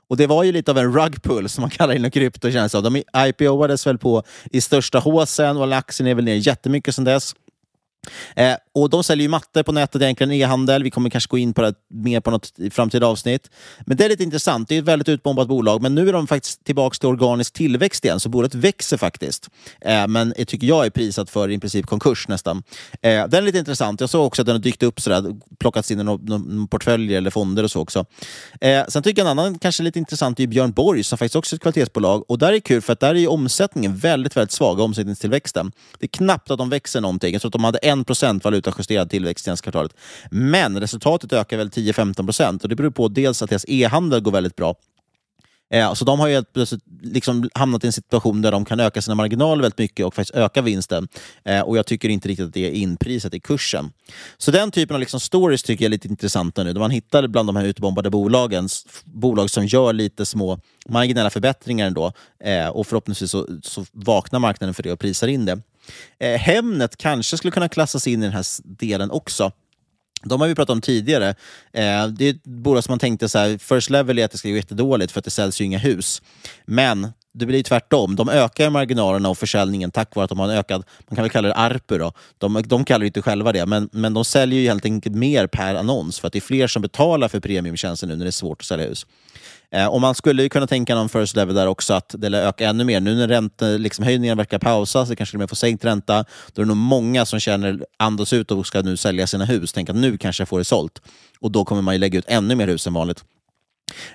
och 0.10 0.18
det 0.18 0.28
var 0.28 0.44
ju 0.44 0.52
lite 0.52 0.72
av 0.72 0.78
en 0.78 0.94
rugpull 0.94 1.50
som 1.50 1.62
man 1.62 1.70
kallar 1.70 1.94
inom 1.94 2.12
krypto 2.12 2.52
känns 2.52 2.72
det 2.72 2.82
De 2.82 3.04
IPOades 3.18 3.88
väl 3.88 3.98
på 3.98 4.24
i 4.52 4.62
största 4.62 5.00
håsen 5.00 5.58
och 5.58 5.76
aktien 5.76 6.08
är 6.08 6.16
väl 6.16 6.26
ner 6.26 6.36
jättemycket 6.36 6.96
sedan 6.96 7.04
dess. 7.04 7.36
Eh, 8.36 8.56
och 8.74 8.90
De 8.90 9.04
säljer 9.04 9.24
ju 9.24 9.30
mattor 9.30 9.64
på 9.64 9.72
nätet, 9.72 10.02
egentligen 10.02 10.32
e-handel. 10.32 10.84
Vi 10.84 10.92
kommer 10.92 11.10
kanske 11.10 11.28
gå 11.28 11.38
in 11.38 11.54
på 11.54 11.62
det 11.62 11.74
mer 11.90 12.20
på 12.20 12.32
något 12.32 12.54
framtida 12.72 13.08
avsnitt. 13.08 13.50
Men 13.86 13.98
det 13.98 14.06
är 14.06 14.10
lite 14.10 14.24
intressant. 14.24 14.70
Det 14.70 14.76
är 14.76 14.80
ett 14.80 14.86
väldigt 14.86 15.10
utbombat 15.10 15.48
bolag, 15.48 15.82
men 15.82 15.96
nu 15.96 16.10
är 16.10 16.14
de 16.14 16.28
faktiskt 16.28 16.64
tillbaka 16.64 16.96
till 16.96 17.10
organisk 17.10 17.54
tillväxt 17.54 18.06
igen, 18.06 18.20
så 18.20 18.30
bolaget 18.30 18.56
växer 18.56 18.98
faktiskt. 18.98 19.50
Eh, 19.82 20.08
men 20.08 20.34
det 20.38 20.46
tycker 20.46 20.68
jag 20.68 20.86
är 20.86 20.90
prisat 20.90 21.30
för 21.30 21.52
i 21.52 21.60
princip 21.60 21.86
konkurs 21.86 22.28
nästan. 22.28 22.64
Eh, 23.02 23.28
den 23.28 23.34
är 23.34 23.42
lite 23.42 23.58
intressant. 23.58 24.02
Jag 24.02 24.10
såg 24.10 24.26
också 24.26 24.42
att 24.42 24.46
den 24.46 24.56
har 24.56 24.62
dykt 24.62 24.84
upp 24.84 25.02
sådär, 25.02 25.36
plockats 25.60 25.92
in 25.92 26.00
i 26.00 26.04
några 26.04 26.68
portföljer 26.70 27.18
eller 27.18 27.30
fonder 27.30 27.64
och 27.64 27.72
så 27.72 27.82
också. 27.82 28.06
Eh, 28.62 28.86
sen 28.88 29.04
tycker 29.04 29.22
jag 29.22 29.32
en 29.32 29.40
annan 29.40 29.60
kanske 29.60 29.84
lite 29.84 30.00
intressant 30.00 30.40
är 30.40 30.48
Björn 30.48 30.72
Borg 30.72 31.04
som 31.04 31.18
faktiskt 31.18 31.36
också 31.36 31.56
är 31.56 31.58
ett 31.58 31.62
kvalitetsbolag. 31.62 32.32
Och 32.32 32.38
där 32.38 32.48
är 32.48 32.52
det 32.52 32.60
kul 32.60 32.82
för 32.82 32.94
att 32.94 33.00
där 33.00 33.16
är 33.16 33.30
omsättningen 33.30 33.98
väldigt, 33.98 34.38
väldigt 34.38 34.52
svag, 34.52 34.80
omsättningstillväxten. 34.80 35.72
Det 36.00 36.06
är 36.06 36.08
knappt 36.08 36.52
att 36.52 36.58
de 36.58 36.70
växer 36.70 37.02
någonting. 37.02 37.34
Jag 37.34 37.42
tror 37.42 37.50
att 37.50 37.54
de 37.54 37.64
hade 37.64 37.78
1% 38.06 38.44
valutajusterad 38.44 39.10
tillväxt 39.10 39.46
senaste 39.46 39.64
kvartalet. 39.64 39.94
Men 40.32 40.80
resultatet 40.80 41.34
ökar 41.34 41.58
väl 41.58 41.70
10-15% 41.70 42.64
och 42.64 42.70
det 42.70 42.76
beror 42.76 42.90
på 42.90 43.08
dels 43.08 43.42
att 43.42 43.50
deras 43.50 43.66
e-handel 43.68 44.22
går 44.22 44.32
väldigt 44.32 44.56
bra 44.56 44.76
Eh, 45.70 45.94
så 45.94 46.06
de 46.06 46.20
har 46.20 46.28
ju 46.28 46.34
helt 46.34 46.54
plötsligt 46.54 46.84
liksom 47.02 47.50
hamnat 47.54 47.84
i 47.84 47.88
en 47.88 47.94
situation 47.94 48.42
där 48.42 48.52
de 48.52 48.66
kan 48.66 48.80
öka 48.80 49.02
sina 49.02 49.16
marginaler 49.16 49.62
väldigt 49.62 49.78
mycket 49.78 50.06
och 50.06 50.16
faktiskt 50.16 50.36
öka 50.36 50.62
vinsten. 50.62 51.08
Eh, 51.46 51.62
och 51.62 51.78
jag 51.78 51.86
tycker 51.86 52.10
inte 52.10 52.30
riktigt 52.30 52.46
att 52.46 52.54
det 52.54 52.68
är 52.68 52.72
inprisat 52.72 53.34
i 53.34 53.40
kursen. 53.40 53.92
Så 54.38 54.52
den 54.52 54.72
typen 54.72 54.96
av 54.96 55.00
liksom 55.00 55.20
stories 55.20 55.64
tycker 55.64 55.86
jag 55.86 55.90
är 55.90 55.92
lite 55.92 56.08
intressanta 56.08 56.64
nu. 56.64 56.74
Där 56.74 56.80
man 56.80 56.92
hittar 56.92 57.28
bland 57.28 57.50
de 57.50 57.56
här 57.56 57.66
utbombade 57.66 58.10
bolagen 58.10 58.70
bolag 59.06 59.50
som 59.50 59.66
gör 59.66 59.94
lite 59.94 60.26
små 60.26 60.60
marginella 60.90 61.30
förbättringar 61.30 61.88
ändå. 61.88 62.12
Eh, 62.44 62.68
och 62.68 62.88
förhoppningsvis 62.88 63.32
så, 63.32 63.48
så 63.64 63.86
vaknar 63.92 64.40
marknaden 64.40 64.74
för 64.74 64.84
det 64.84 64.92
och 64.92 65.00
prisar 65.00 65.28
in 65.28 65.46
det. 65.46 65.62
Eh, 66.20 66.40
Hemnet 66.40 66.98
kanske 66.98 67.38
skulle 67.38 67.52
kunna 67.52 67.70
klassas 67.70 68.08
in 68.08 68.24
i 68.24 68.26
den 68.26 68.34
här 68.34 68.46
delen 68.64 69.12
också. 69.12 69.52
De 70.24 70.42
har 70.42 70.48
vi 70.48 70.56
pratat 70.56 70.74
om 70.74 70.82
tidigare. 70.82 71.30
Eh, 71.74 72.08
det 72.08 72.26
är 72.26 72.30
ett 72.30 72.44
bolag 72.44 72.84
som 72.84 72.92
man 72.92 73.00
tänkte 73.00 73.30
så 73.30 73.38
här, 73.40 73.58
first 73.58 73.90
level 73.90 74.20
är 74.20 74.26
att 74.26 74.32
det 74.32 74.38
ska 74.38 74.50
gå 74.50 74.56
jättedåligt 74.56 75.12
för 75.12 75.20
att 75.20 75.26
det 75.26 75.32
säljs 75.32 75.62
ju 75.62 75.66
inga 75.66 75.78
hus. 75.78 76.22
Men 76.66 77.08
det 77.34 77.46
blir 77.46 77.64
tvärtom. 77.64 78.16
De 78.16 78.30
ökar 78.30 78.70
marginalerna 78.70 79.30
och 79.30 79.38
försäljningen 79.38 79.92
tack 79.92 80.16
vare 80.16 80.24
att 80.24 80.30
de 80.30 80.40
har 80.40 80.50
en 80.50 80.58
ökad, 80.58 80.84
man 81.08 81.16
kan 81.16 81.24
väl 81.24 81.32
kalla 81.32 81.48
det 81.48 81.54
ARPU 81.54 81.98
då. 81.98 82.14
De, 82.38 82.64
de 82.66 82.86
kallar 82.86 83.00
det 83.00 83.08
inte 83.08 83.22
själva 83.22 83.52
det, 83.52 83.66
men, 83.66 83.90
men 83.92 84.14
de 84.14 84.26
säljer 84.26 84.60
ju 84.60 84.68
helt 84.68 84.86
enkelt 84.86 85.16
mer 85.16 85.48
per 85.48 85.76
annons 85.76 86.20
för 86.20 86.28
att 86.28 86.34
det 86.34 86.40
är 86.40 86.42
fler 86.42 86.68
som 86.68 86.82
betalar 86.82 87.28
för 87.28 87.40
premiumtjänsten 87.40 88.10
nu 88.10 88.16
när 88.16 88.26
det 88.26 88.30
är 88.30 88.32
svårt 88.32 88.62
att 88.62 88.66
sälja 88.66 88.88
hus. 88.88 89.06
Eh, 89.72 89.86
och 89.86 90.02
man 90.02 90.16
skulle 90.16 90.44
ju 90.44 90.50
kunna 90.50 90.68
tänka 90.68 90.96
någon 90.96 91.10
first 91.10 91.36
level 91.36 91.56
där 91.56 91.68
också, 91.68 91.94
att 91.94 92.16
det 92.18 92.38
ökar 92.38 92.68
ännu 92.68 92.84
mer. 92.84 93.00
Nu 93.00 93.16
när 93.16 93.28
räntehöjningarna 93.28 93.84
liksom, 93.84 94.06
höjningen 94.06 94.38
verkar 94.38 94.60
pausa, 94.60 95.06
så 95.06 95.16
kanske 95.16 95.38
de 95.38 95.48
får 95.48 95.56
sänkt 95.56 95.86
ränta. 95.86 96.26
Då 96.54 96.62
är 96.62 96.66
det 96.66 96.68
nog 96.68 96.78
många 96.78 97.26
som 97.26 97.40
känner, 97.40 97.86
andas 97.98 98.34
ut 98.34 98.52
och 98.52 98.68
ska 98.68 98.82
nu 98.82 98.98
sälja 98.98 99.28
sina 99.28 99.46
hus. 99.46 99.74
Tänk 99.74 99.90
att 99.90 99.96
nu 99.96 100.18
kanske 100.18 100.42
jag 100.42 100.50
får 100.50 100.60
det 100.60 100.66
sålt. 100.66 101.02
Och 101.40 101.52
då 101.52 101.66
kommer 101.66 101.82
man 101.82 101.96
ju 101.96 102.00
lägga 102.00 102.20
ut 102.20 102.26
ännu 102.28 102.56
mer 102.56 102.68
hus 102.68 102.88
än 102.88 102.94
vanligt. 102.94 103.24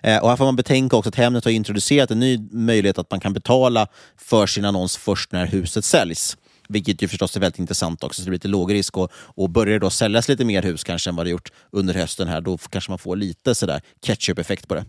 Eh, 0.02 0.18
och 0.22 0.28
här 0.28 0.36
får 0.36 0.44
man 0.44 0.56
betänka 0.56 0.96
också 0.96 1.08
att 1.08 1.14
Hemnet 1.14 1.44
har 1.44 1.52
introducerat 1.52 2.10
en 2.10 2.20
ny 2.20 2.38
möjlighet 2.52 2.98
att 2.98 3.10
man 3.10 3.20
kan 3.20 3.32
betala 3.32 3.86
för 4.16 4.46
sin 4.46 4.64
annons 4.64 4.96
först 4.96 5.32
när 5.32 5.46
huset 5.46 5.84
säljs. 5.84 6.36
Vilket 6.68 7.02
ju 7.02 7.08
förstås 7.08 7.36
är 7.36 7.40
väldigt 7.40 7.58
intressant 7.58 8.04
också, 8.04 8.20
så 8.20 8.24
det 8.24 8.30
blir 8.30 8.36
lite 8.36 8.48
låg 8.48 8.72
risk. 8.72 8.96
Och, 8.96 9.12
och 9.14 9.50
börjar 9.50 9.72
det 9.72 9.78
då 9.78 9.90
säljas 9.90 10.28
lite 10.28 10.44
mer 10.44 10.62
hus 10.62 10.84
kanske 10.84 11.10
än 11.10 11.16
vad 11.16 11.26
det 11.26 11.30
gjort 11.30 11.52
under 11.70 11.94
hösten 11.94 12.28
här, 12.28 12.40
då 12.40 12.58
kanske 12.58 12.90
man 12.90 12.98
får 12.98 13.16
lite 13.16 13.54
sådär 13.54 13.80
ketchup-effekt 14.00 14.68
på 14.68 14.74
det. 14.74 14.84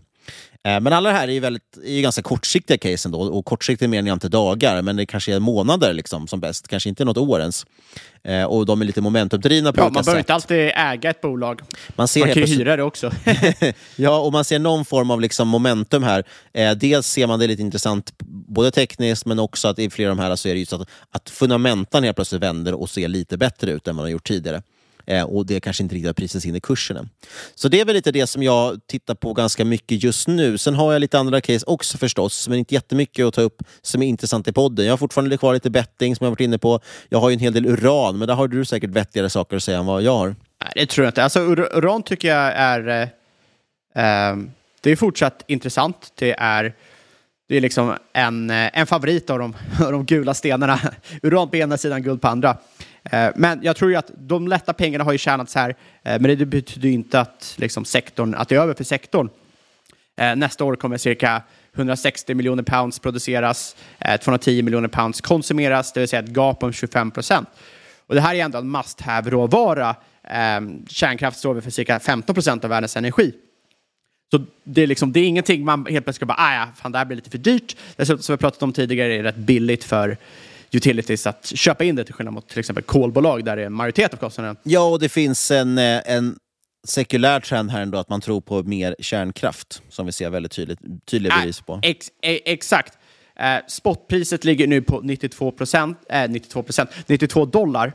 Eh, 0.68 0.80
men 0.80 0.92
alla 0.92 1.08
det 1.08 1.16
här 1.16 1.28
är 1.28 1.32
ju, 1.32 1.40
väldigt, 1.40 1.76
är 1.84 1.92
ju 1.92 2.02
ganska 2.02 2.22
kortsiktiga 2.22 2.78
case 2.78 3.08
ändå. 3.08 3.20
Och 3.20 3.44
kortsiktigt 3.44 3.90
menar 3.90 4.08
jag 4.08 4.16
inte 4.16 4.28
dagar, 4.28 4.82
men 4.82 4.96
det 4.96 5.06
kanske 5.06 5.34
är 5.34 5.40
månader 5.40 5.92
liksom, 5.92 6.28
som 6.28 6.40
bäst. 6.40 6.68
Kanske 6.68 6.88
inte 6.88 7.04
något 7.04 7.16
år 7.16 7.40
ens. 7.40 7.66
Eh, 8.24 8.44
och 8.44 8.66
de 8.66 8.80
är 8.80 8.84
lite 8.84 9.00
momentumdrivna 9.00 9.72
på 9.72 9.80
ja, 9.80 9.84
olika 9.84 9.98
Man 9.98 10.04
behöver 10.04 10.18
inte 10.18 10.34
alltid 10.34 10.72
äga 10.74 11.10
ett 11.10 11.20
bolag. 11.20 11.60
Man, 11.96 12.08
ser 12.08 12.20
man 12.20 12.28
kan 12.28 12.42
ju 12.42 12.56
hyra 12.56 12.76
det 12.76 12.82
också. 12.82 13.12
ja, 13.96 14.18
och 14.18 14.32
man 14.32 14.44
ser 14.44 14.58
någon 14.58 14.84
form 14.84 15.10
av 15.10 15.20
liksom 15.20 15.48
momentum 15.48 16.02
här. 16.02 16.24
Eh, 16.52 16.72
dels 16.72 17.06
ser 17.06 17.26
man 17.26 17.38
det 17.38 17.46
lite 17.46 17.62
intressant, 17.62 18.12
både 18.28 18.70
tekniskt 18.70 19.26
men 19.26 19.38
också 19.38 19.68
att 19.68 19.78
i 19.78 19.90
flera 19.90 20.10
av 20.10 20.16
de 20.16 20.22
här 20.22 20.36
så 20.36 20.48
är 20.48 20.52
det 20.52 20.60
just 20.60 20.72
att, 20.72 20.88
att 21.10 21.30
fundamentan 21.30 22.04
helt 22.04 22.16
plötsligt 22.16 22.42
vänder 22.42 22.74
och 22.74 22.90
ser 22.90 23.08
lite 23.08 23.36
bättre 23.36 23.70
ut 23.70 23.88
än 23.88 23.96
vad 23.96 24.06
de 24.06 24.10
gjort 24.10 24.28
tidigare. 24.28 24.62
Eh, 25.06 25.22
och 25.22 25.46
det 25.46 25.60
kanske 25.60 25.82
inte 25.82 25.94
riktigt 25.94 26.06
har 26.06 26.14
prisats 26.14 26.46
in 26.46 26.56
i 26.56 26.60
kursen 26.60 26.96
än. 26.96 27.08
Så 27.54 27.68
det 27.68 27.80
är 27.80 27.84
väl 27.84 27.94
lite 27.94 28.12
det 28.12 28.26
som 28.26 28.42
jag 28.42 28.80
tittar 28.86 29.14
på 29.14 29.32
ganska 29.32 29.64
mycket 29.64 30.02
just 30.04 30.28
nu. 30.28 30.58
Sen 30.58 30.74
har 30.74 30.92
jag 30.92 31.00
lite 31.00 31.18
andra 31.18 31.40
case 31.40 31.66
också 31.66 31.98
förstås, 31.98 32.48
men 32.48 32.58
inte 32.58 32.74
jättemycket 32.74 33.26
att 33.26 33.34
ta 33.34 33.40
upp 33.40 33.62
som 33.82 34.02
är 34.02 34.06
intressant 34.06 34.48
i 34.48 34.52
podden. 34.52 34.86
Jag 34.86 34.92
har 34.92 34.98
fortfarande 34.98 35.36
kvar 35.36 35.54
lite 35.54 35.70
betting 35.70 36.16
som 36.16 36.24
jag 36.24 36.30
varit 36.30 36.40
inne 36.40 36.58
på. 36.58 36.80
Jag 37.08 37.18
har 37.20 37.30
ju 37.30 37.34
en 37.34 37.40
hel 37.40 37.52
del 37.52 37.66
uran, 37.66 38.18
men 38.18 38.28
där 38.28 38.34
har 38.34 38.48
du 38.48 38.64
säkert 38.64 38.90
vettigare 38.90 39.30
saker 39.30 39.56
att 39.56 39.62
säga 39.62 39.78
än 39.78 39.86
vad 39.86 40.02
jag 40.02 40.16
har. 40.18 40.28
Nej, 40.28 40.72
det 40.74 40.86
tror 40.86 41.04
jag 41.04 41.10
inte. 41.10 41.24
Alltså, 41.24 41.40
ur- 41.40 41.76
uran 41.76 42.02
tycker 42.02 42.28
jag 42.28 42.52
är... 42.56 42.88
Eh, 43.02 43.08
ehm, 44.04 44.50
det 44.80 44.90
är 44.90 44.96
fortsatt 44.96 45.44
intressant. 45.46 46.12
Det 46.14 46.32
är, 46.38 46.74
det 47.48 47.56
är 47.56 47.60
liksom 47.60 47.94
en, 48.12 48.50
eh, 48.50 48.78
en 48.78 48.86
favorit 48.86 49.30
av 49.30 49.38
de, 49.38 49.56
av 49.84 49.92
de 49.92 50.04
gula 50.04 50.34
stenarna. 50.34 50.80
Uran 51.22 51.48
på 51.50 51.56
ena 51.56 51.76
sidan, 51.78 52.02
guld 52.02 52.20
på 52.22 52.28
andra. 52.28 52.56
Eh, 53.10 53.30
men 53.34 53.60
jag 53.62 53.76
tror 53.76 53.90
ju 53.90 53.96
att 53.96 54.10
de 54.16 54.48
lätta 54.48 54.72
pengarna 54.72 55.04
har 55.04 55.12
ju 55.12 55.18
tjänats 55.18 55.54
här. 55.54 55.70
Eh, 56.02 56.20
men 56.20 56.38
det 56.38 56.46
betyder 56.46 56.88
ju 56.88 56.94
inte 56.94 57.20
att, 57.20 57.54
liksom, 57.58 57.84
sektorn, 57.84 58.34
att 58.34 58.48
det 58.48 58.54
är 58.54 58.60
över 58.60 58.74
för 58.74 58.84
sektorn. 58.84 59.28
Eh, 60.16 60.36
nästa 60.36 60.64
år 60.64 60.76
kommer 60.76 60.96
cirka 60.96 61.42
160 61.76 62.34
miljoner 62.34 62.62
pounds 62.62 62.98
produceras, 62.98 63.76
210 64.20 64.62
miljoner 64.62 64.88
pounds 64.88 65.20
konsumeras, 65.20 65.92
det 65.92 66.00
vill 66.00 66.08
säga 66.08 66.22
ett 66.22 66.36
gap 66.36 66.62
om 66.62 66.72
25 66.72 67.10
procent. 67.10 67.48
Och 68.06 68.14
det 68.14 68.20
här 68.20 68.34
är 68.34 68.44
ändå 68.44 68.58
en 68.58 68.70
must 68.70 69.00
have-råvara. 69.00 69.96
Kärnkraft 70.88 71.38
står 71.38 71.60
för 71.60 71.70
cirka 71.70 72.00
15 72.00 72.34
procent 72.34 72.64
av 72.64 72.70
världens 72.70 72.96
energi. 72.96 73.32
Så 74.30 74.44
det 74.64 74.82
är, 74.82 74.86
liksom, 74.86 75.12
det 75.12 75.20
är 75.20 75.24
ingenting 75.24 75.64
man 75.64 75.86
helt 75.86 76.04
plötsligt 76.04 76.16
ska 76.16 76.26
bara, 76.26 76.38
ah, 76.38 76.54
ja, 76.54 76.68
fan 76.76 76.92
det 76.92 76.98
här 76.98 77.04
blir 77.04 77.16
lite 77.16 77.30
för 77.30 77.38
dyrt. 77.38 77.76
Dessutom, 77.96 78.22
som 78.22 78.32
vi 78.32 78.38
pratat 78.38 78.62
om 78.62 78.72
tidigare, 78.72 79.14
är 79.14 79.22
det 79.22 79.28
rätt 79.28 79.36
billigt 79.36 79.84
för 79.84 80.16
utilities 80.74 81.26
att 81.26 81.52
köpa 81.54 81.84
in 81.84 81.96
det 81.96 82.04
till 82.04 82.14
skillnad 82.14 82.34
mot 82.34 82.48
till 82.48 82.58
exempel 82.58 82.84
kolbolag 82.84 83.44
där 83.44 83.56
det 83.56 83.62
är 83.64 83.68
majoritet 83.68 84.12
av 84.12 84.16
kostnaden. 84.16 84.56
Ja, 84.62 84.90
och 84.90 84.98
det 84.98 85.08
finns 85.08 85.50
en, 85.50 85.78
eh, 85.78 86.00
en 86.04 86.36
sekulär 86.86 87.40
trend 87.40 87.70
här 87.70 87.82
ändå, 87.82 87.98
att 87.98 88.08
man 88.08 88.20
tror 88.20 88.40
på 88.40 88.62
mer 88.62 88.96
kärnkraft, 88.98 89.82
som 89.88 90.06
vi 90.06 90.12
ser 90.12 90.30
väldigt 90.30 90.52
tydligt, 90.52 90.78
tydliga 91.04 91.34
bevis 91.40 91.60
på. 91.60 91.80
Ex, 91.82 92.08
e, 92.22 92.52
exakt. 92.52 92.98
Eh, 93.36 93.56
spotpriset 93.68 94.44
ligger 94.44 94.66
nu 94.66 94.82
på 94.82 95.00
92 95.00 95.50
procent, 95.50 95.98
eh, 96.08 96.30
92 96.30 96.62
procent, 96.62 96.90
92 97.06 97.44
dollar. 97.44 97.92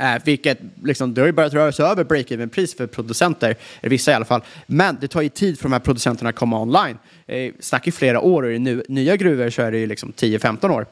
Eh, 0.00 0.22
vilket 0.24 0.58
liksom, 0.84 1.14
det 1.14 1.20
har 1.20 1.26
ju 1.26 1.32
börjat 1.32 1.54
röra 1.54 1.72
sig 1.72 1.84
över 1.84 2.04
break-even-pris 2.04 2.76
för 2.76 2.86
producenter, 2.86 3.56
vissa 3.82 4.10
i 4.10 4.14
alla 4.14 4.24
fall. 4.24 4.42
Men 4.66 4.98
det 5.00 5.08
tar 5.08 5.22
ju 5.22 5.28
tid 5.28 5.58
för 5.58 5.62
de 5.62 5.72
här 5.72 5.80
producenterna 5.80 6.30
att 6.30 6.36
komma 6.36 6.60
online. 6.60 6.98
Eh, 7.26 7.52
snackar 7.60 7.88
i 7.88 7.92
flera 7.92 8.20
år 8.20 8.42
och 8.42 8.52
i 8.52 8.58
nu, 8.58 8.82
nya 8.88 9.16
gruvor 9.16 9.50
så 9.50 9.62
är 9.62 9.72
det 9.72 9.78
ju 9.78 9.86
liksom 9.86 10.12
10-15 10.12 10.70
år. 10.70 10.86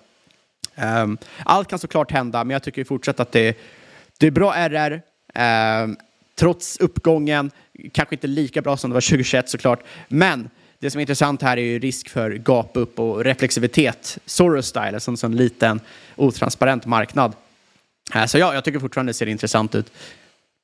Um, 0.77 1.19
allt 1.45 1.69
kan 1.69 1.79
såklart 1.79 2.13
hända, 2.13 2.45
men 2.45 2.51
jag 2.51 2.63
tycker 2.63 2.85
fortsatt 2.85 3.21
att 3.21 3.33
det, 3.33 3.59
det 4.19 4.27
är 4.27 4.31
bra 4.31 4.55
RR. 4.55 4.93
Um, 4.93 5.01
ehm, 5.35 5.97
trots 6.35 6.77
uppgången, 6.77 7.51
kanske 7.93 8.15
inte 8.15 8.27
lika 8.27 8.63
bra 8.63 8.77
som 8.77 8.91
det 8.91 8.95
var 8.95 9.01
2021 9.01 9.49
såklart, 9.49 9.83
men 10.09 10.51
det 10.79 10.91
som 10.91 10.99
är 10.99 11.01
intressant 11.01 11.43
här 11.43 11.57
är 11.57 11.63
ju 11.63 11.79
risk 11.79 12.09
för 12.09 12.31
gap 12.31 12.71
upp 12.75 12.99
och 12.99 13.25
reflexivitet. 13.25 14.19
Soros-style, 14.27 14.95
alltså 14.95 15.11
en 15.11 15.17
sån, 15.17 15.37
liten 15.37 15.81
otransparent 16.17 16.87
marknad. 16.87 17.35
Uh, 18.17 18.27
så 18.27 18.39
ja, 18.39 18.55
jag 18.55 18.65
tycker 18.65 18.79
fortfarande 18.79 19.11
det 19.11 19.15
ser 19.15 19.27
intressant 19.27 19.75
ut. 19.75 19.93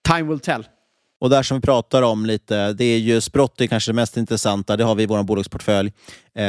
Time 0.02 0.22
will 0.22 0.40
tell. 0.40 0.66
Och 1.22 1.30
där 1.30 1.42
som 1.42 1.56
vi 1.56 1.60
pratar 1.60 2.02
om 2.02 2.26
lite, 2.26 2.72
det 2.72 2.84
är 2.84 2.98
ju 2.98 3.20
Sprott 3.20 3.60
är 3.60 3.66
kanske 3.66 3.90
det 3.90 3.94
mest 3.94 4.16
intressanta. 4.16 4.76
Det 4.76 4.84
har 4.84 4.94
vi 4.94 5.02
i 5.02 5.06
vår 5.06 5.22
bolagsportfölj. 5.22 5.92
Eh, 6.34 6.44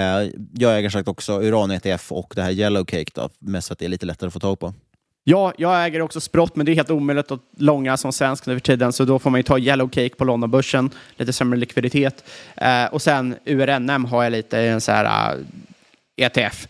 jag 0.53 0.77
äger 0.77 0.89
sagt 0.89 1.07
också 1.07 1.41
Uran-ETF 1.41 2.11
och 2.11 2.33
det 2.35 2.41
här 2.41 2.51
Yellowcake, 2.51 3.11
då, 3.13 3.29
mest 3.39 3.67
för 3.67 3.73
att 3.73 3.79
det 3.79 3.85
är 3.85 3.89
lite 3.89 4.05
lättare 4.05 4.27
att 4.27 4.33
få 4.33 4.39
tag 4.39 4.59
på. 4.59 4.73
Ja, 5.23 5.53
jag 5.57 5.85
äger 5.85 6.01
också 6.01 6.21
Sprott, 6.21 6.55
men 6.55 6.65
det 6.65 6.71
är 6.71 6.75
helt 6.75 6.89
omöjligt 6.89 7.31
att 7.31 7.39
långa 7.57 7.97
som 7.97 8.13
svensk 8.13 8.45
nu 8.45 8.55
för 8.55 8.59
tiden, 8.59 8.93
så 8.93 9.05
då 9.05 9.19
får 9.19 9.29
man 9.29 9.39
ju 9.39 9.43
ta 9.43 9.59
Yellow 9.59 9.89
Cake 9.89 10.15
på 10.15 10.25
Londonbörsen, 10.25 10.89
lite 11.17 11.33
sämre 11.33 11.59
likviditet. 11.59 12.23
Eh, 12.55 12.85
och 12.85 13.01
sen 13.01 13.35
URNM 13.45 14.05
har 14.05 14.23
jag 14.23 14.31
lite 14.31 14.57
i 14.57 14.67
en 14.67 14.81
så 14.81 14.91
här 14.91 15.33
eh, 15.33 15.39
uh, 15.39 15.45
ETF. 16.17 16.67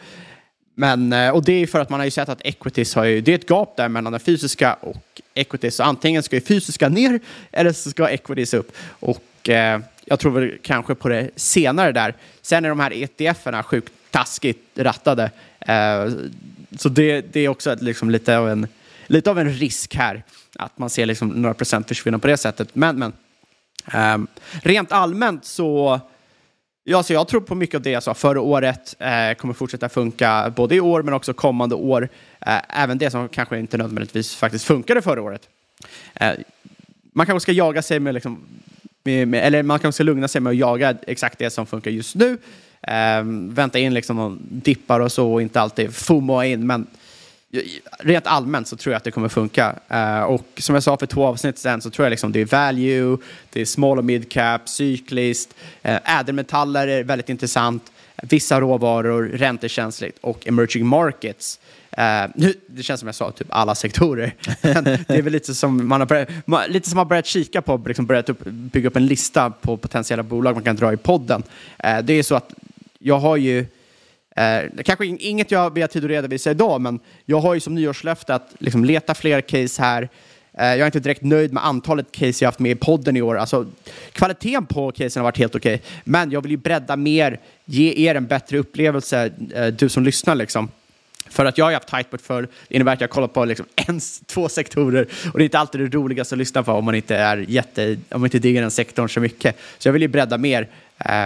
Men, 0.76 1.14
eh, 1.14 1.30
och 1.30 1.44
det 1.44 1.54
är 1.54 1.68
för 1.68 1.80
att 1.80 1.90
man 1.90 2.00
har 2.00 2.06
ju 2.06 2.12
sett 2.12 2.30
att 2.30 2.42
equities 2.46 2.96
har 2.96 3.04
ju, 3.04 3.22
det 3.22 3.32
är 3.32 3.36
ett 3.36 3.50
gap 3.50 3.78
där 3.78 3.90
mellan 3.90 4.12
den 4.12 4.20
fysiska 4.20 4.74
och 4.74 5.22
equities. 5.34 5.76
Så 5.76 5.84
antingen 5.84 6.24
ska 6.24 6.36
ju 6.36 6.42
fysiska 6.42 6.90
ner 6.90 7.20
eller 7.52 7.72
så 7.72 7.90
ska 7.90 8.10
equities 8.10 8.54
upp. 8.54 8.72
Och 9.00 9.50
eh, 9.50 9.80
jag 10.06 10.20
tror 10.20 10.32
väl 10.32 10.58
kanske 10.62 10.96
på 10.96 11.10
det 11.10 11.30
senare 11.36 11.92
där. 11.92 12.14
Sen 12.42 12.66
är 12.66 12.70
de 12.70 12.80
här 12.80 12.94
ETFerna 12.94 13.64
sjukt 13.64 13.94
taskigt 14.12 14.68
rattade. 14.76 15.32
Eh, 15.60 16.08
så 16.78 16.90
det, 16.90 17.22
det 17.22 17.40
är 17.40 17.50
också 17.50 17.76
liksom, 17.80 18.10
lite, 18.10 18.38
av 18.38 18.50
en, 18.50 18.68
lite 19.08 19.30
av 19.30 19.40
en 19.40 19.50
risk 19.50 19.96
här. 19.96 20.24
Att 20.56 20.78
man 20.78 20.90
ser 20.90 21.06
liksom 21.06 21.28
några 21.30 21.54
procent 21.54 21.88
försvinna 21.88 22.20
på 22.20 22.28
det 22.28 22.38
sättet. 22.38 22.76
Men, 22.76 23.00
men 23.00 23.14
eh, 23.94 24.28
rent 24.62 24.92
allmänt 24.92 25.46
så 25.46 26.02
Ja, 26.86 27.04
så 27.04 27.14
jag 27.14 27.28
tror 27.28 27.42
på 27.42 27.56
mycket 27.56 27.76
av 27.76 27.82
det 27.82 27.90
jag 27.90 28.04
sa 28.04 28.14
förra 28.14 28.42
året 28.42 28.96
eh, 29.00 29.34
kommer 29.38 29.54
fortsätta 29.54 29.90
funka 29.90 30.54
både 30.56 30.76
i 30.76 30.80
år 30.80 31.04
men 31.04 31.14
också 31.14 31.34
kommande 31.34 31.76
år. 31.76 32.10
Eh, 32.40 32.82
även 32.84 32.98
det 32.98 33.12
som 33.12 33.30
kanske 33.30 33.60
inte 33.60 33.78
nödvändigtvis 33.78 34.36
faktiskt 34.36 34.66
funkade 34.66 35.02
förra 35.02 35.22
året. 35.22 35.50
Eh, 36.14 36.32
man 37.14 37.26
kanske 37.26 37.40
ska 37.40 37.52
jaga 37.52 37.82
sig 37.82 38.00
med, 38.00 38.14
liksom, 38.14 38.40
med, 39.04 39.28
med, 39.28 39.48
eller 39.48 39.64
man 39.64 39.80
kanske 39.80 39.98
ska 39.98 40.04
lugna 40.04 40.28
sig 40.28 40.42
med 40.42 40.52
att 40.52 40.58
jaga 40.58 40.96
exakt 41.08 41.40
det 41.40 41.50
som 41.50 41.66
funkar 41.66 41.92
just 41.92 42.16
nu. 42.16 42.38
Eh, 42.82 43.24
vänta 43.50 43.80
in 43.80 43.94
liksom 43.94 44.16
någon 44.16 44.40
dippar 44.50 45.00
och 45.00 45.12
så 45.12 45.34
och 45.34 45.42
inte 45.42 45.62
alltid 45.62 45.96
fomoa 45.96 46.46
in. 46.46 46.68
Men 46.68 46.88
rent 48.00 48.28
allmänt 48.28 48.68
så 48.68 48.76
tror 48.76 48.94
jag 48.94 48.98
att 48.98 49.04
det 49.04 49.12
kommer 49.12 49.30
funka. 49.30 49.76
Eh, 49.90 50.22
och 50.22 50.46
som 50.58 50.76
jag 50.76 50.84
sa 50.84 50.98
för 50.98 51.06
två 51.06 51.26
avsnitt 51.26 51.58
sen 51.58 51.82
så 51.82 51.90
tror 51.90 52.06
jag 52.06 52.10
liksom 52.12 52.32
det 52.32 52.42
är 52.42 52.46
value, 52.46 53.18
det 53.50 53.62
är 53.62 53.66
small 53.66 53.98
och 53.98 54.06
mid 54.06 54.32
cap, 54.32 54.70
cykliskt, 54.70 55.56
uh, 55.86 56.20
ädelmetaller 56.20 56.88
är 56.88 57.04
väldigt 57.04 57.30
intressant, 57.30 57.92
vissa 58.24 58.62
råvaror, 58.62 59.24
räntekänsligt 59.24 60.18
och 60.22 60.48
emerging 60.48 60.86
markets. 60.86 61.60
Uh, 61.98 62.32
nu, 62.36 62.54
det 62.68 62.84
känns 62.84 63.00
som 63.00 63.08
jag 63.08 63.16
sa 63.16 63.32
typ 63.32 63.48
alla 63.50 63.76
sektorer. 63.76 64.36
Det 65.08 65.10
är 65.10 65.22
väl 65.22 65.34
lite 65.34 65.56
som 65.56 65.88
man 65.88 66.02
har 66.02 66.08
börjat, 66.08 66.30
man, 66.46 66.64
lite 66.70 66.90
som 66.90 66.98
man 66.98 67.08
börjat 67.08 67.26
kika 67.26 67.62
på, 67.62 67.84
liksom 67.88 68.06
börjat 68.06 68.30
upp, 68.30 68.44
bygga 68.46 68.88
upp 68.88 68.96
en 68.96 69.06
lista 69.06 69.50
på 69.50 69.78
potentiella 69.78 70.24
bolag 70.24 70.54
man 70.54 70.64
kan 70.64 70.76
dra 70.76 70.94
i 70.94 70.98
podden. 70.98 71.44
Det 72.04 72.14
är 72.14 72.24
så 72.24 72.36
att 72.36 72.54
jag 73.00 73.20
har 73.20 73.38
ju, 73.38 73.66
eh, 74.36 74.84
kanske 74.86 75.06
inget 75.06 75.52
jag 75.52 75.60
har 75.60 75.88
tid 75.88 76.04
att 76.04 76.10
redovisa 76.10 76.52
idag, 76.52 76.82
men 76.82 77.00
jag 77.26 77.40
har 77.40 77.54
ju 77.54 77.60
som 77.60 77.76
nyårslöfte 77.76 78.36
att 78.36 78.50
liksom 78.60 78.86
leta 78.86 79.14
fler 79.14 79.42
case 79.42 79.82
här. 79.82 80.10
Eh, 80.58 80.66
jag 80.66 80.80
är 80.80 80.86
inte 80.86 81.00
direkt 81.00 81.22
nöjd 81.22 81.54
med 81.54 81.66
antalet 81.66 82.12
case 82.12 82.44
jag 82.44 82.48
haft 82.48 82.60
med 82.60 82.72
i 82.72 82.76
podden 82.76 83.18
i 83.18 83.22
år. 83.22 83.38
Alltså, 83.38 83.66
kvaliteten 84.12 84.66
på 84.66 84.92
casen 84.92 85.22
har 85.22 85.24
varit 85.24 85.38
helt 85.38 85.56
okej, 85.56 85.82
men 86.04 86.32
jag 86.32 86.42
vill 86.42 86.52
ju 86.52 86.58
bredda 86.58 86.96
mer, 86.96 87.40
ge 87.66 88.10
er 88.10 88.16
en 88.16 88.26
bättre 88.26 88.58
upplevelse, 88.58 89.32
eh, 89.56 89.68
du 89.68 89.90
som 89.90 90.04
lyssnar 90.04 90.36
liksom. 90.36 90.70
För 91.30 91.46
att 91.46 91.58
jag 91.58 91.66
har 91.66 91.74
haft 91.74 91.88
tightboard 91.88 92.22
förr, 92.22 92.42
det 92.68 92.76
innebär 92.76 92.94
att 92.94 93.02
jag 93.02 93.10
kollar 93.10 93.28
på 93.28 93.46
liksom 93.46 93.66
en, 93.76 94.00
två 94.26 94.50
sektorer 94.50 95.08
och 95.34 95.38
det 95.38 95.44
är 95.44 95.46
inte 95.46 95.60
alltid 95.60 95.82
det 95.82 95.98
roligaste 95.98 96.36
att 96.36 96.40
lyssna 96.40 96.64
på 96.64 96.72
om 96.72 96.86
man 96.86 96.96
inte 96.96 97.16
är 97.16 97.38
jätte, 97.38 97.98
om 98.10 98.22
man 98.22 98.26
inte 98.26 98.40
diggar 98.40 98.62
den 98.62 98.72
sektorn 98.72 99.10
så 99.10 99.20
mycket. 99.20 99.58
Så 99.78 99.88
jag 99.88 99.94
vill 99.94 100.02
ju 100.02 100.08
bredda 100.08 100.38
mer 100.38 100.68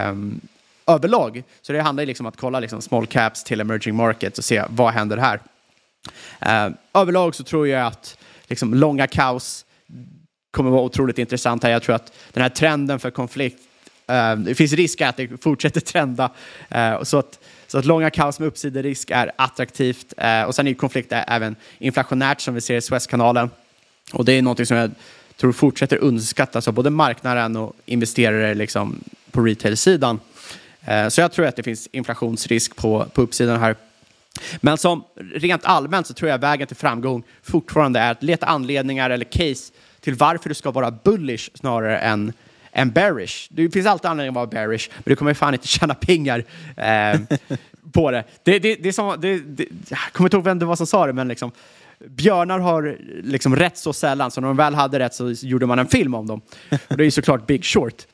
um, 0.08 0.40
överlag. 0.88 1.42
Så 1.62 1.72
det 1.72 1.80
handlar 1.80 2.06
liksom 2.06 2.26
om 2.26 2.28
att 2.28 2.36
kolla 2.36 2.60
liksom 2.60 2.82
small 2.82 3.06
caps 3.06 3.44
till 3.44 3.60
emerging 3.60 3.96
markets 3.96 4.38
och 4.38 4.44
se 4.44 4.64
vad 4.68 4.92
händer 4.92 5.16
här. 5.16 5.40
Eh, 6.40 6.74
överlag 6.94 7.34
så 7.34 7.44
tror 7.44 7.68
jag 7.68 7.86
att 7.86 8.18
liksom 8.46 8.74
långa 8.74 9.06
kaos 9.06 9.64
kommer 10.50 10.70
vara 10.70 10.82
otroligt 10.82 11.18
intressant 11.18 11.62
här. 11.62 11.70
Jag 11.70 11.82
tror 11.82 11.94
att 11.94 12.12
den 12.32 12.42
här 12.42 12.50
trenden 12.50 12.98
för 12.98 13.10
konflikt, 13.10 13.58
eh, 14.06 14.36
det 14.36 14.54
finns 14.54 14.72
risk 14.72 15.00
att 15.00 15.16
det 15.16 15.42
fortsätter 15.42 15.80
trenda. 15.80 16.30
Eh, 16.68 17.02
så 17.02 17.18
att 17.18 17.38
så 17.70 17.78
att 17.78 17.84
långa 17.84 18.10
kaos 18.10 18.38
med 18.38 18.48
uppsiderisk 18.48 19.10
är 19.10 19.32
attraktivt. 19.36 20.14
Eh, 20.16 20.42
och 20.42 20.54
sen 20.54 20.66
är 20.66 20.74
konflikt 20.74 21.12
även 21.12 21.56
inflationärt 21.78 22.40
som 22.40 22.54
vi 22.54 22.60
ser 22.60 22.76
i 22.76 22.80
Suezkanalen. 22.80 23.50
Och 24.12 24.24
det 24.24 24.32
är 24.32 24.42
någonting 24.42 24.66
som 24.66 24.76
jag 24.76 24.90
tror 25.36 25.52
fortsätter 25.52 25.96
underskattas 25.96 26.68
av 26.68 26.74
både 26.74 26.90
marknaden 26.90 27.56
och 27.56 27.76
investerare 27.84 28.54
liksom, 28.54 29.00
på 29.30 29.40
retail-sidan. 29.40 30.20
Eh, 30.88 31.08
så 31.08 31.20
jag 31.20 31.32
tror 31.32 31.46
att 31.46 31.56
det 31.56 31.62
finns 31.62 31.88
inflationsrisk 31.92 32.76
på, 32.76 33.06
på 33.14 33.22
uppsidan 33.22 33.60
här. 33.60 33.76
Men 34.60 34.78
som 34.78 35.04
rent 35.34 35.64
allmänt 35.64 36.06
så 36.06 36.14
tror 36.14 36.30
jag 36.30 36.38
vägen 36.38 36.66
till 36.66 36.76
framgång 36.76 37.22
fortfarande 37.42 38.00
är 38.00 38.10
att 38.10 38.22
leta 38.22 38.46
anledningar 38.46 39.10
eller 39.10 39.24
case 39.24 39.72
till 40.00 40.14
varför 40.14 40.48
du 40.48 40.54
ska 40.54 40.70
vara 40.70 40.90
bullish 40.90 41.50
snarare 41.54 41.98
än 41.98 42.32
än 42.72 42.90
bearish. 42.90 43.48
Det 43.50 43.70
finns 43.70 43.86
alltid 43.86 44.10
anledning 44.10 44.28
att 44.28 44.34
vara 44.34 44.46
bearish, 44.46 44.90
men 44.94 45.02
du 45.04 45.16
kommer 45.16 45.34
fan 45.34 45.54
inte 45.54 45.68
tjäna 45.68 45.94
pengar 45.94 46.44
eh, 46.76 47.20
på 47.92 48.10
det. 48.10 48.24
Det, 48.42 48.58
det, 48.58 48.74
det, 48.74 48.88
är 48.88 48.92
som, 48.92 49.20
det, 49.20 49.38
det, 49.38 49.66
jag 49.88 49.98
kommer 50.12 50.26
inte 50.26 50.36
ihåg 50.36 50.44
vem 50.44 50.58
det 50.58 50.64
var 50.64 50.76
som 50.76 50.86
sa 50.86 51.06
det, 51.06 51.12
men 51.12 51.28
liksom, 51.28 51.52
björnar 52.06 52.58
har 52.58 52.98
liksom 53.22 53.56
rätt 53.56 53.78
så 53.78 53.92
sällan, 53.92 54.30
så 54.30 54.40
när 54.40 54.48
de 54.48 54.56
väl 54.56 54.74
hade 54.74 54.98
rätt 54.98 55.14
så 55.14 55.30
gjorde 55.30 55.66
man 55.66 55.78
en 55.78 55.88
film 55.88 56.14
om 56.14 56.26
dem. 56.26 56.40
Och 56.88 56.96
det 56.96 57.02
är 57.02 57.04
ju 57.04 57.10
såklart 57.10 57.46
Big 57.46 57.64
Short. 57.64 58.06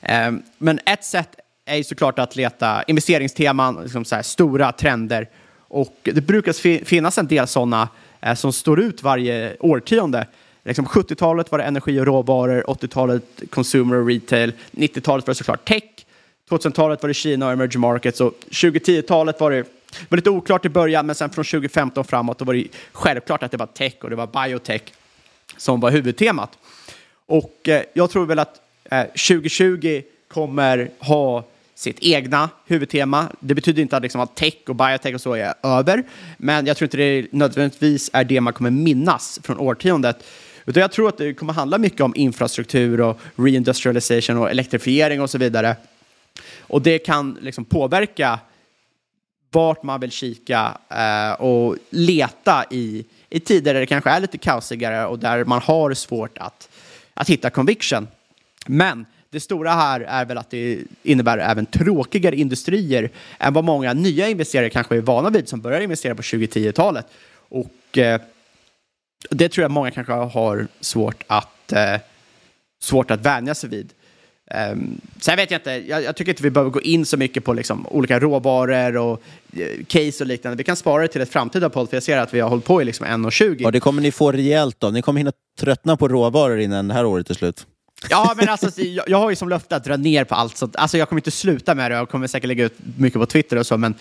Eh, 0.00 0.32
men 0.58 0.80
ett 0.86 1.04
sätt 1.04 1.36
är 1.70 1.76
ju 1.76 1.84
såklart 1.84 2.18
att 2.18 2.36
leta 2.36 2.82
investeringsteman, 2.82 3.82
liksom 3.82 4.04
så 4.04 4.14
här, 4.14 4.22
stora 4.22 4.72
trender. 4.72 5.28
Och 5.68 5.96
det 6.02 6.20
brukar 6.20 6.84
finnas 6.84 7.18
en 7.18 7.26
del 7.26 7.46
sådana 7.46 7.88
eh, 8.20 8.34
som 8.34 8.52
står 8.52 8.80
ut 8.80 9.02
varje 9.02 9.56
årtionde. 9.60 10.26
Liksom 10.64 10.86
70-talet 10.86 11.50
var 11.50 11.58
det 11.58 11.64
energi 11.64 12.00
och 12.00 12.06
råvaror, 12.06 12.64
80-talet 12.68 13.24
consumer 13.50 13.96
och 13.96 14.06
retail, 14.06 14.52
90-talet 14.70 15.26
var 15.26 15.34
det 15.34 15.38
såklart 15.38 15.68
tech, 15.68 15.82
2000-talet 16.50 17.02
var 17.02 17.08
det 17.08 17.14
Kina 17.14 17.46
och 17.46 17.52
emerging 17.52 17.80
markets 17.80 18.20
och 18.20 18.34
2010-talet 18.50 19.40
var 19.40 19.50
det 19.50 19.64
var 20.08 20.16
lite 20.16 20.30
oklart 20.30 20.64
i 20.64 20.68
början, 20.68 21.06
men 21.06 21.14
sen 21.14 21.30
från 21.30 21.44
2015 21.44 22.04
framåt 22.04 22.38
då 22.38 22.44
var 22.44 22.54
det 22.54 22.66
självklart 22.92 23.42
att 23.42 23.50
det 23.50 23.56
var 23.56 23.66
tech 23.66 23.94
och 24.00 24.10
det 24.10 24.16
var 24.16 24.26
biotech 24.26 24.82
som 25.56 25.80
var 25.80 25.90
huvudtemat. 25.90 26.58
Och 27.26 27.68
eh, 27.68 27.82
jag 27.92 28.10
tror 28.10 28.26
väl 28.26 28.38
att 28.38 28.60
eh, 28.84 29.02
2020 29.02 30.02
kommer 30.28 30.90
ha 30.98 31.44
sitt 31.80 31.98
egna 32.00 32.50
huvudtema. 32.66 33.28
Det 33.40 33.54
betyder 33.54 33.82
inte 33.82 33.96
att, 33.96 34.02
liksom, 34.02 34.20
att 34.20 34.36
tech 34.36 34.54
och 34.68 34.76
biotech 34.76 35.14
och 35.14 35.20
så 35.20 35.34
är 35.34 35.54
över, 35.62 36.04
men 36.36 36.66
jag 36.66 36.76
tror 36.76 36.86
inte 36.86 36.96
det 36.96 37.26
nödvändigtvis 37.32 38.10
är 38.12 38.24
det 38.24 38.40
man 38.40 38.52
kommer 38.52 38.70
minnas 38.70 39.40
från 39.42 39.58
årtiondet. 39.58 40.24
Utan 40.66 40.80
jag 40.80 40.92
tror 40.92 41.08
att 41.08 41.18
det 41.18 41.34
kommer 41.34 41.52
handla 41.52 41.78
mycket 41.78 42.00
om 42.00 42.12
infrastruktur 42.16 43.00
och 43.00 43.20
reindustrialization 43.36 44.38
och 44.38 44.50
elektrifiering 44.50 45.20
och 45.20 45.30
så 45.30 45.38
vidare. 45.38 45.76
Och 46.60 46.82
det 46.82 46.98
kan 46.98 47.38
liksom 47.40 47.64
påverka 47.64 48.38
vart 49.50 49.82
man 49.82 50.00
vill 50.00 50.10
kika 50.10 50.78
eh, 50.88 51.32
och 51.32 51.76
leta 51.90 52.64
i, 52.70 53.04
i 53.30 53.40
tider 53.40 53.74
där 53.74 53.80
det 53.80 53.86
kanske 53.86 54.10
är 54.10 54.20
lite 54.20 54.38
kaosigare 54.38 55.06
och 55.06 55.18
där 55.18 55.44
man 55.44 55.60
har 55.60 55.94
svårt 55.94 56.38
att, 56.38 56.68
att 57.14 57.28
hitta 57.28 57.50
conviction. 57.50 58.08
Men 58.66 59.06
det 59.30 59.40
stora 59.40 59.70
här 59.70 60.00
är 60.00 60.24
väl 60.24 60.38
att 60.38 60.50
det 60.50 60.78
innebär 61.02 61.38
även 61.38 61.66
tråkigare 61.66 62.36
industrier 62.36 63.10
än 63.38 63.52
vad 63.52 63.64
många 63.64 63.92
nya 63.92 64.28
investerare 64.28 64.70
kanske 64.70 64.96
är 64.96 65.00
vana 65.00 65.30
vid 65.30 65.48
som 65.48 65.60
börjar 65.60 65.80
investera 65.80 66.14
på 66.14 66.22
2010-talet. 66.22 67.06
Och 67.34 67.98
eh, 67.98 68.20
det 69.30 69.48
tror 69.48 69.62
jag 69.62 69.70
många 69.70 69.90
kanske 69.90 70.12
har 70.12 70.66
svårt 70.80 71.24
att, 71.26 71.72
eh, 71.72 71.96
svårt 72.80 73.10
att 73.10 73.26
vänja 73.26 73.54
sig 73.54 73.70
vid. 73.70 73.92
Um, 74.72 75.00
sen 75.20 75.36
vet 75.36 75.50
jag 75.50 75.58
inte, 75.58 75.70
jag, 75.70 76.02
jag, 76.02 76.16
tycker 76.16 76.32
inte 76.32 76.42
vi 76.42 76.50
behöver 76.50 76.70
gå 76.70 76.80
in 76.80 77.06
så 77.06 77.16
mycket 77.16 77.44
på 77.44 77.52
liksom, 77.52 77.86
olika 77.86 78.20
råvaror 78.20 78.96
och 78.96 79.22
eh, 79.52 79.84
case 79.86 80.24
och 80.24 80.26
liknande. 80.26 80.56
Vi 80.56 80.64
kan 80.64 80.76
spara 80.76 81.02
det 81.02 81.08
till 81.08 81.20
ett 81.20 81.32
framtida 81.32 81.70
podd, 81.70 81.88
för 81.88 81.96
jag 81.96 82.02
ser 82.02 82.18
att 82.18 82.34
vi 82.34 82.40
har 82.40 82.48
hållit 82.48 82.64
på 82.64 82.82
i 82.82 82.84
liksom 82.84 83.06
1.20. 83.06 83.56
Ja, 83.58 83.70
det 83.70 83.80
kommer 83.80 84.02
ni 84.02 84.12
få 84.12 84.32
rejält 84.32 84.76
då. 84.78 84.90
Ni 84.90 85.02
kommer 85.02 85.18
hinna 85.18 85.32
tröttna 85.60 85.96
på 85.96 86.08
råvaror 86.08 86.60
innan 86.60 86.88
det 86.88 86.94
här 86.94 87.04
året 87.04 87.30
är 87.30 87.34
slut. 87.34 87.66
Ja, 88.08 88.34
men 88.36 88.48
alltså, 88.48 88.80
jag, 88.80 89.08
jag, 89.08 89.18
har 89.18 89.30
ju 89.30 89.36
som 89.36 89.48
löfte 89.48 89.76
att 89.76 89.84
dra 89.84 89.96
ner 89.96 90.24
på 90.24 90.34
allt 90.34 90.56
sånt. 90.56 90.76
Alltså, 90.76 90.98
jag 90.98 91.08
kommer 91.08 91.20
inte 91.20 91.30
sluta 91.30 91.74
med 91.74 91.90
det, 91.90 91.96
jag 91.96 92.08
kommer 92.08 92.26
säkert 92.26 92.48
lägga 92.48 92.64
ut 92.64 92.78
mycket 92.96 93.20
på 93.20 93.26
Twitter 93.26 93.56
och 93.56 93.66
så, 93.66 93.76
men 93.76 93.94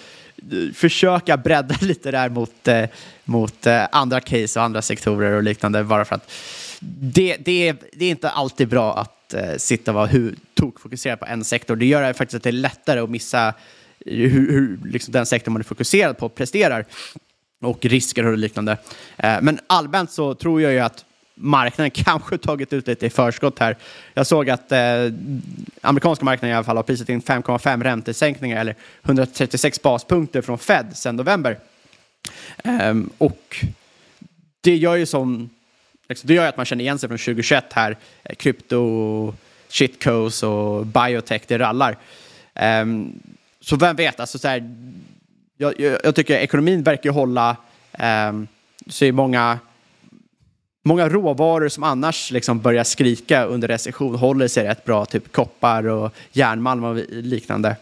eh, 0.52 0.74
försöka 0.74 1.38
bredda 1.38 1.76
lite 1.82 2.12
där 2.12 2.30
mot, 2.30 2.68
eh, 2.68 2.86
mot 3.24 3.68
eh, 3.68 3.84
andra 3.92 4.22
case 4.22 4.60
och 4.60 4.66
andra 4.66 4.82
sektorer 4.82 5.32
och 5.32 5.44
liknande, 5.44 5.84
bara 5.84 6.06
för 6.06 6.16
att 6.16 6.32
det, 6.80 7.38
det, 7.38 7.68
är, 7.68 7.78
det 7.94 8.06
är 8.06 8.10
inte 8.10 8.30
alltid 8.30 8.68
bra 8.68 8.98
att 8.98 9.34
eh, 9.34 9.56
sitta 9.58 9.92
och 9.92 9.96
vara 9.96 10.32
tokfokuserad 10.54 11.20
på 11.20 11.26
en 11.26 11.44
sektor. 11.44 11.76
Det 11.76 11.86
gör 11.86 12.14
faktiskt 12.14 12.36
att 12.36 12.44
det 12.44 12.50
är 12.50 12.52
lättare 12.52 13.00
att 13.00 13.10
missa 13.10 13.54
hur, 14.06 14.52
hur 14.52 14.80
liksom 14.86 15.12
den 15.12 15.26
sektor 15.26 15.52
man 15.52 15.62
är 15.62 15.64
fokuserad 15.64 16.18
på 16.18 16.30
presterar 16.30 16.86
och 17.62 17.86
risker 17.86 18.26
och 18.26 18.38
liknande. 18.38 18.78
Eh, 19.18 19.38
men 19.42 19.60
allmänt 19.68 20.12
så 20.12 20.36
tror 20.36 20.62
jag 20.62 20.74
ju 20.74 20.80
att 20.80 21.06
marknaden 21.40 21.92
kanske 21.96 22.38
tagit 22.38 22.74
ut 22.74 22.88
lite 22.88 23.06
i 23.06 23.10
förskott 23.10 23.60
här. 23.60 23.78
Jag 24.14 24.28
såg 24.28 24.50
att 24.50 24.72
eh, 24.72 24.80
amerikanska 25.82 26.26
marknaden 26.26 26.54
i 26.54 26.56
alla 26.56 26.64
fall 26.64 26.76
har 26.76 26.84
prisat 26.84 27.10
in 27.10 27.22
5,5 27.22 27.84
räntesänkningar 27.84 28.62
eller 28.62 28.76
136 29.04 29.82
baspunkter 29.82 30.42
från 30.42 30.58
Fed 30.58 30.98
sedan 30.98 31.16
november. 31.16 31.58
Um, 32.64 33.10
och 33.18 33.66
det 34.62 34.76
gör 34.76 34.96
ju 34.96 35.06
som 35.06 35.50
liksom, 36.10 36.28
det 36.28 36.34
gör 36.34 36.48
att 36.48 36.58
man 36.58 36.66
känner 36.66 36.84
igen 36.84 37.00
sig 37.00 37.10
från 37.10 37.18
2021 37.18 37.66
här. 37.74 37.98
Eh, 38.24 38.36
krypto, 38.36 39.34
shitcoins 39.70 40.44
och 40.44 40.86
biotech, 40.86 41.42
det 41.48 41.60
rallar. 41.60 41.98
Um, 42.82 43.20
så 43.62 43.76
vem 43.76 43.96
vet, 43.96 44.20
alltså 44.20 44.40
så 44.40 44.48
här, 44.48 44.76
jag, 45.58 45.80
jag, 45.80 46.00
jag, 46.04 46.16
tycker 46.16 46.38
ekonomin 46.38 46.84
verkar 46.84 47.10
hålla, 47.10 47.58
um, 48.30 48.48
så 48.88 49.06
är 49.06 49.12
många 49.12 49.60
många 50.90 51.10
råvaror 51.10 51.70
som 51.70 51.84
annars 51.84 52.32
liksom 52.32 52.60
börjar 52.60 52.84
skrika 52.84 53.46
under 53.46 53.68
recession 53.68 54.16
håller 54.16 54.48
sig 54.48 54.68
rätt 54.68 54.86
bra, 54.86 55.06
typ 55.06 55.32
koppar 55.32 55.88
och 55.88 56.14
järnmalm 56.32 56.84
och 56.84 56.96
liknande. 57.10 57.76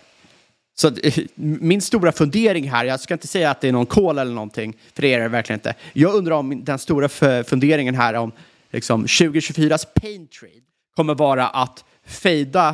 Så 0.75 0.91
min 1.35 1.81
stora 1.81 2.11
fundering 2.11 2.69
här, 2.69 2.85
jag 2.85 2.99
ska 2.99 3.13
inte 3.13 3.27
säga 3.27 3.51
att 3.51 3.61
det 3.61 3.67
är 3.67 3.71
någon 3.71 3.85
kol 3.85 4.17
eller 4.17 4.33
någonting, 4.33 4.77
för 4.93 5.01
det 5.01 5.13
är 5.13 5.19
det 5.19 5.27
verkligen 5.27 5.59
inte. 5.59 5.75
Jag 5.93 6.15
undrar 6.15 6.35
om 6.35 6.63
den 6.63 6.79
stora 6.79 7.09
funderingen 7.43 7.95
här 7.95 8.13
om 8.13 8.31
liksom, 8.71 9.05
2024s 9.05 9.87
pain 10.01 10.27
trade 10.27 10.53
kommer 10.95 11.15
vara 11.15 11.47
att 11.47 11.85
fejda 12.05 12.69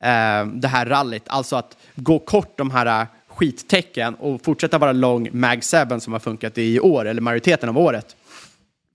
eh, 0.00 0.46
det 0.46 0.68
här 0.68 0.86
rallyt, 0.86 1.24
alltså 1.26 1.56
att 1.56 1.76
gå 1.94 2.18
kort 2.18 2.58
de 2.58 2.70
här 2.70 3.00
eh, 3.00 3.06
skittecken 3.28 4.14
och 4.14 4.44
fortsätta 4.44 4.78
vara 4.78 4.92
lång 4.92 5.28
Mag 5.32 5.62
7 5.90 6.00
som 6.00 6.12
har 6.12 6.20
funkat 6.20 6.58
i 6.58 6.80
år, 6.80 7.04
eller 7.04 7.20
majoriteten 7.20 7.68
av 7.68 7.78
året. 7.78 8.16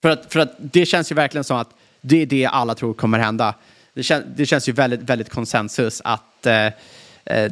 För 0.01 0.09
att, 0.09 0.33
för 0.33 0.39
att 0.39 0.55
det 0.57 0.85
känns 0.85 1.11
ju 1.11 1.15
verkligen 1.15 1.43
som 1.43 1.57
att 1.57 1.69
det 2.01 2.21
är 2.21 2.25
det 2.25 2.45
alla 2.45 2.75
tror 2.75 2.93
kommer 2.93 3.19
hända. 3.19 3.55
Det, 3.93 4.03
kän, 4.03 4.23
det 4.35 4.45
känns 4.45 4.69
ju 4.69 4.73
väldigt, 4.73 5.01
väldigt 5.01 5.29
konsensus 5.29 6.01
att 6.03 6.45
eh, 6.45 6.65
eh, 7.25 7.51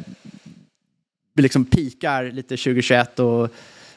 vi 1.32 1.42
liksom 1.42 1.64
pikar 1.64 2.24
lite 2.24 2.56
2021 2.56 3.18
och 3.18 3.48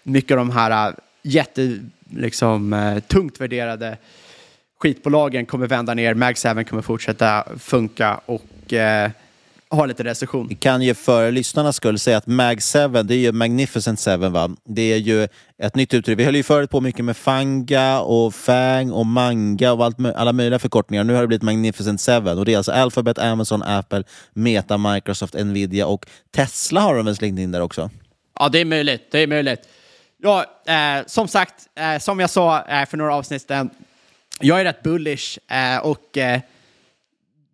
mycket 0.04 0.32
av 0.32 0.38
de 0.38 0.50
här 0.50 0.90
uh, 0.90 0.96
jätte, 1.22 1.80
liksom, 2.10 2.74
uh, 2.74 3.00
tungt 3.00 3.42
värderade 3.42 3.98
skitbolagen 4.78 5.46
kommer 5.46 5.68
vända 5.68 5.94
ner, 5.94 6.14
MagSaven 6.14 6.66
kommer 6.66 6.82
fortsätta 6.82 7.46
funka 7.60 8.20
och 8.26 8.74
uh, 8.74 9.12
har 9.74 9.88
lite 9.88 10.04
recession. 10.04 10.48
Vi 10.48 10.56
kan 10.56 10.82
ju 10.82 10.94
för 10.94 11.32
lyssnarnas 11.32 11.76
skull 11.76 12.00
säga 12.00 12.18
att 12.18 12.28
Mag 12.28 12.62
7, 12.64 13.04
det 13.04 13.14
är 13.14 13.18
ju 13.18 13.32
Magnificent 13.32 14.00
7 14.00 14.18
va? 14.18 14.50
Det 14.66 14.94
är 14.94 14.98
ju 14.98 15.28
ett 15.64 15.76
nytt 15.76 15.94
uttryck. 15.94 16.20
Vi 16.20 16.24
höll 16.24 16.36
ju 16.36 16.44
förut 16.44 16.70
på 16.70 16.82
mycket 16.82 17.06
med 17.06 17.18
Fanga 17.18 18.00
och 18.00 18.36
Fang 18.36 18.92
och 18.92 19.06
Manga 19.06 19.72
och 19.72 19.86
allt, 19.86 19.98
alla 20.16 20.34
möjliga 20.34 20.60
förkortningar. 20.60 21.04
Nu 21.04 21.14
har 21.14 21.22
det 21.22 21.28
blivit 21.28 21.44
Magnificent 21.44 22.02
7 22.02 22.12
och 22.12 22.46
det 22.46 22.54
är 22.54 22.58
alltså 22.58 22.72
Alphabet, 22.72 23.20
Amazon, 23.20 23.64
Apple, 23.64 24.04
Meta, 24.34 24.78
Microsoft, 24.78 25.34
Nvidia 25.34 25.88
och 25.88 26.06
Tesla 26.36 26.82
har 26.82 26.96
de 26.96 27.06
väl 27.06 27.16
slängt 27.16 27.40
in 27.40 27.52
där 27.52 27.62
också? 27.62 27.90
Ja, 28.40 28.50
det 28.50 28.60
är 28.60 28.66
möjligt. 28.66 29.12
Det 29.12 29.20
är 29.20 29.28
möjligt. 29.28 29.60
Ja, 30.24 30.46
eh, 30.68 31.06
som 31.06 31.28
sagt, 31.28 31.54
eh, 31.76 32.00
som 32.00 32.20
jag 32.20 32.30
sa 32.30 32.66
eh, 32.66 32.86
för 32.86 32.98
några 32.98 33.16
avsnitt 33.16 33.42
sedan, 33.42 33.70
jag 34.40 34.60
är 34.60 34.64
rätt 34.64 34.84
bullish 34.84 35.38
eh, 35.48 35.78
och 35.78 36.18
eh, 36.18 36.40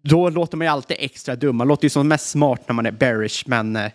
då 0.01 0.29
låter 0.29 0.57
man 0.57 0.67
ju 0.67 0.71
alltid 0.71 0.97
extra 0.99 1.35
dum. 1.35 1.55
Man 1.55 1.67
låter 1.67 1.85
ju 1.85 1.89
som 1.89 2.07
mest 2.07 2.29
smart 2.29 2.61
när 2.67 2.73
man 2.73 2.85
är 2.85 2.91
bearish, 2.91 3.43
men 3.45 3.75
eh, 3.75 3.91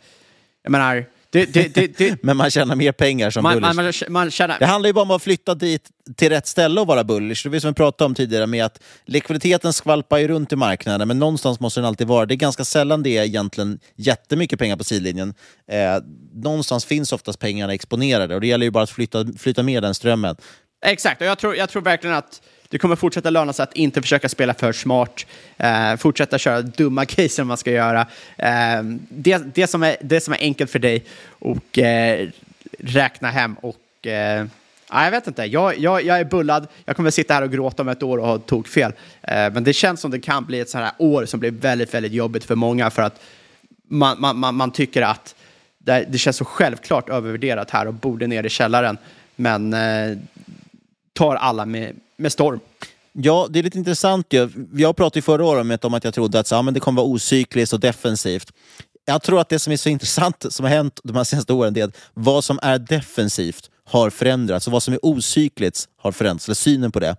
jag 0.63 0.71
menar, 0.71 1.07
det, 1.35 1.75
det, 1.75 1.99
det, 1.99 2.17
Men 2.23 2.37
man 2.37 2.51
tjänar 2.51 2.77
mer 2.77 2.93
pengar 2.93 3.31
som 3.31 3.43
man, 3.43 3.55
bullish. 3.55 4.03
man, 4.07 4.13
man, 4.13 4.31
känner... 4.31 4.59
Det 4.59 4.67
handlar 4.67 4.89
ju 4.89 4.93
bara 4.93 5.03
om 5.03 5.11
att 5.11 5.23
flytta 5.23 5.55
dit 5.55 5.89
till 6.17 6.29
rätt 6.29 6.47
ställe 6.47 6.81
och 6.81 6.87
vara 6.87 7.05
bullish. 7.05 7.49
Det 7.49 7.57
är 7.57 7.61
som 7.61 7.71
vi 7.71 7.75
pratade 7.75 8.07
om 8.07 8.15
tidigare 8.15 8.47
med 8.47 8.65
att 8.65 8.83
likviditeten 9.05 9.73
skvalpar 9.73 10.19
ju 10.19 10.29
runt 10.29 10.53
i 10.53 10.57
marknaden, 10.57 11.09
men 11.09 11.19
någonstans 11.19 11.61
måste 11.61 11.81
den 11.81 11.87
alltid 11.89 12.07
vara. 12.07 12.27
Det 12.27 12.35
är 12.35 12.37
ganska 12.37 12.65
sällan 12.65 13.03
det 13.03 13.17
är 13.17 13.25
egentligen 13.25 13.79
jättemycket 13.97 14.59
pengar 14.59 14.77
på 14.77 14.85
sidlinjen. 14.85 15.35
Eh, 15.69 16.03
någonstans 16.33 16.85
finns 16.85 17.13
oftast 17.13 17.39
pengarna 17.39 17.75
exponerade 17.75 18.35
och 18.35 18.41
det 18.41 18.47
gäller 18.47 18.67
ju 18.67 18.71
bara 18.71 18.85
att 18.85 18.91
flytta, 18.91 19.27
flytta 19.39 19.63
med 19.63 19.83
den 19.83 19.95
strömmen. 19.95 20.37
Exakt, 20.87 21.21
och 21.21 21.27
jag 21.27 21.39
tror, 21.39 21.57
jag 21.57 21.69
tror 21.69 21.83
verkligen 21.83 22.17
att 22.17 22.43
det 22.69 22.79
kommer 22.79 22.97
fortsätta 22.97 23.31
löna 23.31 23.53
sig 23.53 23.63
att 23.63 23.77
inte 23.77 24.03
försöka 24.03 24.29
spela 24.29 24.55
för 24.55 24.73
smart, 24.73 25.27
eh, 25.57 25.97
fortsätta 25.97 26.39
köra 26.39 26.63
dumma 26.63 27.05
case 27.07 27.29
som 27.29 27.49
man 27.49 27.57
ska 27.57 27.71
göra. 27.71 28.07
Eh, 28.37 28.83
det, 29.09 29.55
det, 29.55 29.67
som 29.67 29.83
är, 29.83 29.97
det 30.01 30.21
som 30.21 30.35
är 30.35 30.39
enkelt 30.39 30.71
för 30.71 30.79
dig 30.79 31.05
och 31.29 31.79
eh, 31.79 32.29
räkna 32.79 33.31
hem 33.31 33.55
och 33.55 34.07
eh, 34.07 34.47
jag 35.03 35.11
vet 35.11 35.27
inte. 35.27 35.45
Jag, 35.45 35.79
jag, 35.79 36.05
jag 36.05 36.21
är 36.21 36.25
bullad. 36.25 36.67
Jag 36.85 36.97
kommer 36.97 37.11
sitta 37.11 37.35
här 37.35 37.43
och 37.43 37.53
gråta 37.53 37.83
om 37.83 37.89
ett 37.89 38.03
år 38.03 38.19
och 38.19 38.27
ha 38.27 38.39
tokfel. 38.39 38.93
Eh, 39.23 39.53
men 39.53 39.65
det 39.65 39.73
känns 39.73 40.01
som 40.01 40.11
det 40.11 40.21
kan 40.21 40.45
bli 40.45 40.61
ett 40.61 40.71
sånt 40.71 40.85
här 40.85 40.93
år 40.99 41.27
som 41.27 41.41
blir 41.41 41.51
väldigt, 41.51 41.95
väldigt 41.95 42.13
jobbigt 42.13 42.45
för 42.45 42.55
många 42.55 42.91
för 42.91 43.03
att 43.03 43.21
man, 43.89 44.21
man, 44.21 44.39
man, 44.39 44.55
man 44.55 44.71
tycker 44.71 45.03
att 45.03 45.35
det, 45.79 46.07
det 46.09 46.19
känns 46.19 46.37
så 46.37 46.45
självklart 46.45 47.09
övervärderat 47.09 47.71
här 47.71 47.87
och 47.87 47.95
borde 47.95 48.27
ner 48.27 48.45
i 48.45 48.49
källaren. 48.49 48.99
Men 49.37 49.75
eh, 49.75 50.19
tar 51.15 51.37
alla 51.37 51.67
med, 51.67 51.97
med 52.17 52.33
storm. 52.33 52.61
Ja, 53.13 53.47
det 53.51 53.59
är 53.59 53.63
lite 53.63 53.79
intressant. 53.79 54.27
ju. 54.31 54.51
Jag 54.75 54.97
pratade 54.97 55.23
förra 55.23 55.45
året 55.45 55.85
om 55.85 55.95
att 55.95 56.05
jag 56.05 56.15
trodde 56.15 56.39
att 56.39 56.47
så, 56.47 56.55
ja, 56.55 56.63
men 56.63 56.75
det 56.75 56.81
kommer 56.81 57.03
vara 57.03 57.11
ocykliskt 57.11 57.73
och 57.73 57.81
defensivt. 57.81 58.53
Jag 59.05 59.23
tror 59.23 59.41
att 59.41 59.49
det 59.49 59.59
som 59.59 59.73
är 59.73 59.77
så 59.77 59.89
intressant 59.97 60.47
som 60.49 60.65
har 60.65 60.71
hänt 60.71 61.01
de 61.05 61.17
här 61.17 61.25
senaste 61.25 61.53
åren 61.53 61.75
det 61.75 61.81
är 61.81 61.85
att 61.85 61.97
vad 62.15 62.45
som 62.45 62.59
är 62.63 62.79
defensivt 62.79 63.71
har 63.87 64.11
förändrats 64.11 64.67
och 64.67 64.73
vad 64.73 64.83
som 64.83 64.95
är 64.95 65.07
ocykligt 65.07 65.89
har 65.97 66.13
förändrats, 66.13 66.49
eller 66.49 66.55
synen 66.55 66.93
på 66.93 67.01
det. 67.01 67.17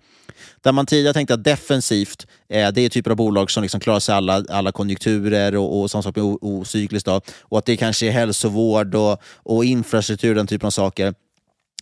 Där 0.61 0.71
man 0.71 0.85
tidigare 0.85 1.13
tänkte 1.13 1.33
att 1.33 1.43
defensivt, 1.43 2.27
eh, 2.49 2.71
det 2.71 2.81
är 2.81 2.89
typer 2.89 3.11
av 3.11 3.17
bolag 3.17 3.51
som 3.51 3.63
liksom 3.63 3.79
klarar 3.79 3.99
sig 3.99 4.15
alla, 4.15 4.43
alla 4.49 4.71
konjunkturer 4.71 5.55
och, 5.55 5.81
och 5.81 5.91
samma 5.91 6.01
sak 6.01 6.15
med 6.15 6.37
ocykliskt. 6.41 7.07
Och 7.41 7.57
att 7.57 7.65
det 7.65 7.77
kanske 7.77 8.07
är 8.07 8.11
hälsovård 8.11 8.95
och, 8.95 9.21
och 9.33 9.65
infrastruktur, 9.65 10.35
den 10.35 10.47
typen 10.47 10.67
av 10.67 10.71
saker. 10.71 11.13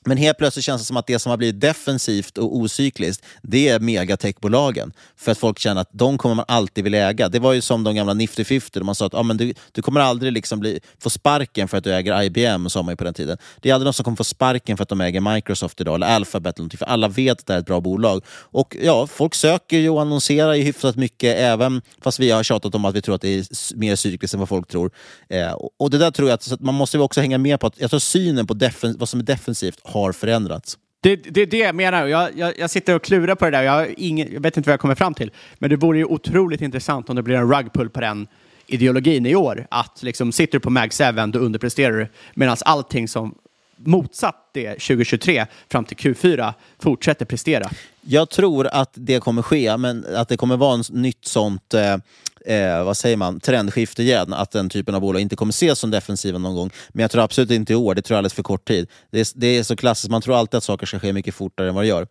Men 0.05 0.17
helt 0.17 0.37
plötsligt 0.37 0.65
känns 0.65 0.81
det 0.81 0.85
som 0.85 0.97
att 0.97 1.07
det 1.07 1.19
som 1.19 1.29
har 1.29 1.37
blivit 1.37 1.61
defensivt 1.61 2.37
och 2.37 2.57
ocykliskt, 2.57 3.25
det 3.41 3.69
är 3.69 3.79
megatechbolagen. 3.79 4.93
För 5.17 5.31
att 5.31 5.37
folk 5.37 5.59
känner 5.59 5.81
att 5.81 5.89
de 5.91 6.17
kommer 6.17 6.35
man 6.35 6.45
alltid 6.47 6.83
vilja 6.83 7.09
äga. 7.09 7.29
Det 7.29 7.39
var 7.39 7.53
ju 7.53 7.61
som 7.61 7.83
de 7.83 7.95
gamla 7.95 8.13
Nifty 8.13 8.43
50, 8.43 8.69
där 8.73 8.83
man 8.83 8.95
sa 8.95 9.05
att 9.05 9.13
ah, 9.13 9.23
men 9.23 9.37
du, 9.37 9.53
du 9.71 9.81
kommer 9.81 10.01
aldrig 10.01 10.31
liksom 10.31 10.59
bli, 10.59 10.79
få 10.99 11.09
sparken 11.09 11.67
för 11.67 11.77
att 11.77 11.83
du 11.83 11.93
äger 11.93 12.23
IBM, 12.23 12.69
sa 12.69 12.81
man 12.81 12.91
ju 12.91 12.95
på 12.95 13.03
den 13.03 13.13
tiden. 13.13 13.37
Det 13.61 13.69
är 13.69 13.73
aldrig 13.73 13.85
någon 13.85 13.93
som 13.93 14.03
kommer 14.03 14.17
få 14.17 14.23
sparken 14.23 14.77
för 14.77 14.83
att 14.83 14.89
de 14.89 15.01
äger 15.01 15.33
Microsoft 15.33 15.81
idag, 15.81 15.95
eller 15.95 16.07
Alphabet, 16.07 16.55
eller 16.55 16.61
någonting, 16.61 16.77
för 16.77 16.85
alla 16.85 17.07
vet 17.07 17.39
att 17.39 17.45
det 17.45 17.53
är 17.53 17.59
ett 17.59 17.65
bra 17.65 17.81
bolag. 17.81 18.23
Och 18.29 18.77
ja, 18.81 19.07
folk 19.07 19.35
söker 19.35 19.77
ju 19.77 19.89
och 19.89 20.01
annonserar 20.01 20.53
ju 20.53 20.63
hyfsat 20.63 20.95
mycket, 20.95 21.37
även 21.37 21.81
fast 22.01 22.19
vi 22.19 22.31
har 22.31 22.43
tjatat 22.43 22.75
om 22.75 22.85
att 22.85 22.95
vi 22.95 23.01
tror 23.01 23.15
att 23.15 23.21
det 23.21 23.39
är 23.39 23.75
mer 23.75 23.95
cykliskt 23.95 24.33
än 24.33 24.39
vad 24.39 24.49
folk 24.49 24.67
tror. 24.67 24.91
Eh, 25.29 25.51
och, 25.79 25.89
det 25.89 25.97
där 25.97 26.11
tror 26.11 26.29
jag 26.29 26.35
att 26.35 26.61
man 26.61 26.75
måste 26.75 26.97
ju 26.97 27.03
också 27.03 27.21
hänga 27.21 27.37
med 27.37 27.59
på, 27.59 27.67
att 27.67 27.79
jag 27.79 27.89
tror 27.89 27.99
synen 27.99 28.47
på 28.47 28.53
defen, 28.53 28.95
vad 28.99 29.09
som 29.09 29.19
är 29.19 29.23
defensivt 29.23 29.79
har 29.93 30.11
förändrats. 30.11 30.77
Det 31.01 31.11
är 31.11 31.17
det, 31.17 31.45
det 31.45 31.57
jag 31.57 31.75
menar. 31.75 32.07
Jag, 32.07 32.37
jag, 32.37 32.59
jag 32.59 32.69
sitter 32.69 32.95
och 32.95 33.03
klurar 33.03 33.35
på 33.35 33.45
det 33.45 33.51
där. 33.51 33.63
Jag, 33.63 33.93
ingen, 33.97 34.33
jag 34.33 34.41
vet 34.41 34.57
inte 34.57 34.69
vad 34.69 34.73
jag 34.73 34.79
kommer 34.79 34.95
fram 34.95 35.13
till. 35.13 35.31
Men 35.59 35.69
det 35.69 35.75
vore 35.75 35.97
ju 35.97 36.05
otroligt 36.05 36.61
intressant 36.61 37.09
om 37.09 37.15
det 37.15 37.23
blir 37.23 37.35
en 37.35 37.53
rugpull 37.53 37.89
på 37.89 38.01
den 38.01 38.27
ideologin 38.67 39.25
i 39.25 39.35
år. 39.35 39.67
Att 39.71 40.03
liksom 40.03 40.31
sitter 40.31 40.53
du 40.53 40.59
på 40.59 40.69
Mag 40.69 40.91
7 40.93 41.31
då 41.31 41.39
underpresterar 41.39 41.97
du. 41.97 42.07
Medan 42.33 42.57
allting 42.65 43.07
som 43.07 43.35
motsatt 43.77 44.49
det 44.53 44.69
2023 44.69 45.45
fram 45.69 45.85
till 45.85 45.97
Q4 45.97 46.53
fortsätter 46.79 47.25
prestera. 47.25 47.69
Jag 48.01 48.29
tror 48.29 48.67
att 48.67 48.91
det 48.93 49.19
kommer 49.19 49.41
ske, 49.41 49.77
men 49.77 50.05
att 50.15 50.29
det 50.29 50.37
kommer 50.37 50.57
vara 50.57 50.73
en 50.73 50.83
nytt 50.89 51.25
sånt 51.25 51.73
eh, 51.73 51.97
eh, 52.45 52.83
vad 52.83 52.97
säger 52.97 53.17
man, 53.17 53.39
trendskifte 53.39 54.03
igen. 54.03 54.33
Att 54.33 54.51
den 54.51 54.69
typen 54.69 54.95
av 54.95 55.01
bolag 55.01 55.21
inte 55.21 55.35
kommer 55.35 55.53
ses 55.53 55.79
som 55.79 55.91
defensiva 55.91 56.37
någon 56.37 56.55
gång. 56.55 56.69
Men 56.89 57.01
jag 57.01 57.11
tror 57.11 57.23
absolut 57.23 57.51
inte 57.51 57.73
i 57.73 57.75
år, 57.75 57.95
det 57.95 58.01
tror 58.01 58.15
jag 58.15 58.17
är 58.17 58.19
alldeles 58.19 58.33
för 58.33 58.43
kort 58.43 58.67
tid. 58.67 58.89
Det 59.11 59.19
är, 59.19 59.27
det 59.35 59.47
är 59.47 59.63
så 59.63 59.75
klassiskt, 59.75 60.11
man 60.11 60.21
tror 60.21 60.35
alltid 60.35 60.57
att 60.57 60.63
saker 60.63 60.85
ska 60.85 60.99
ske 60.99 61.13
mycket 61.13 61.35
fortare 61.35 61.69
än 61.69 61.75
vad 61.75 61.83
det 61.83 61.87
gör. 61.87 62.07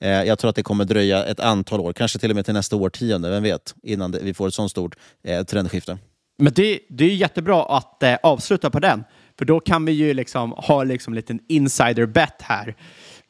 Eh, 0.00 0.10
jag 0.10 0.38
tror 0.38 0.48
att 0.50 0.56
det 0.56 0.62
kommer 0.62 0.84
dröja 0.84 1.24
ett 1.24 1.40
antal 1.40 1.80
år, 1.80 1.92
kanske 1.92 2.18
till 2.18 2.30
och 2.30 2.36
med 2.36 2.44
till 2.44 2.54
nästa 2.54 2.76
årtionde, 2.76 3.30
vem 3.30 3.42
vet, 3.42 3.74
innan 3.82 4.10
det, 4.10 4.18
vi 4.22 4.34
får 4.34 4.48
ett 4.48 4.54
sånt 4.54 4.70
stort 4.70 4.96
eh, 5.24 5.44
trendskifte. 5.44 5.98
Men 6.38 6.52
det, 6.52 6.80
det 6.88 7.04
är 7.04 7.14
jättebra 7.14 7.64
att 7.76 8.02
eh, 8.02 8.16
avsluta 8.22 8.70
på 8.70 8.80
den. 8.80 9.04
För 9.38 9.44
då 9.44 9.60
kan 9.60 9.84
vi 9.84 9.92
ju 9.92 10.14
liksom 10.14 10.52
ha 10.56 10.84
liksom 10.84 11.12
en 11.12 11.16
liten 11.16 11.40
insider 11.48 12.06
bet 12.06 12.42
här. 12.42 12.74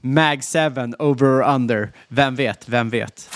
Mag 0.01 0.41
7, 0.45 0.59
over 0.99 1.27
or 1.27 1.55
under. 1.55 1.93
Vem 2.09 2.35
vet, 2.35 2.69
vem 2.69 2.91
vet? 2.91 3.31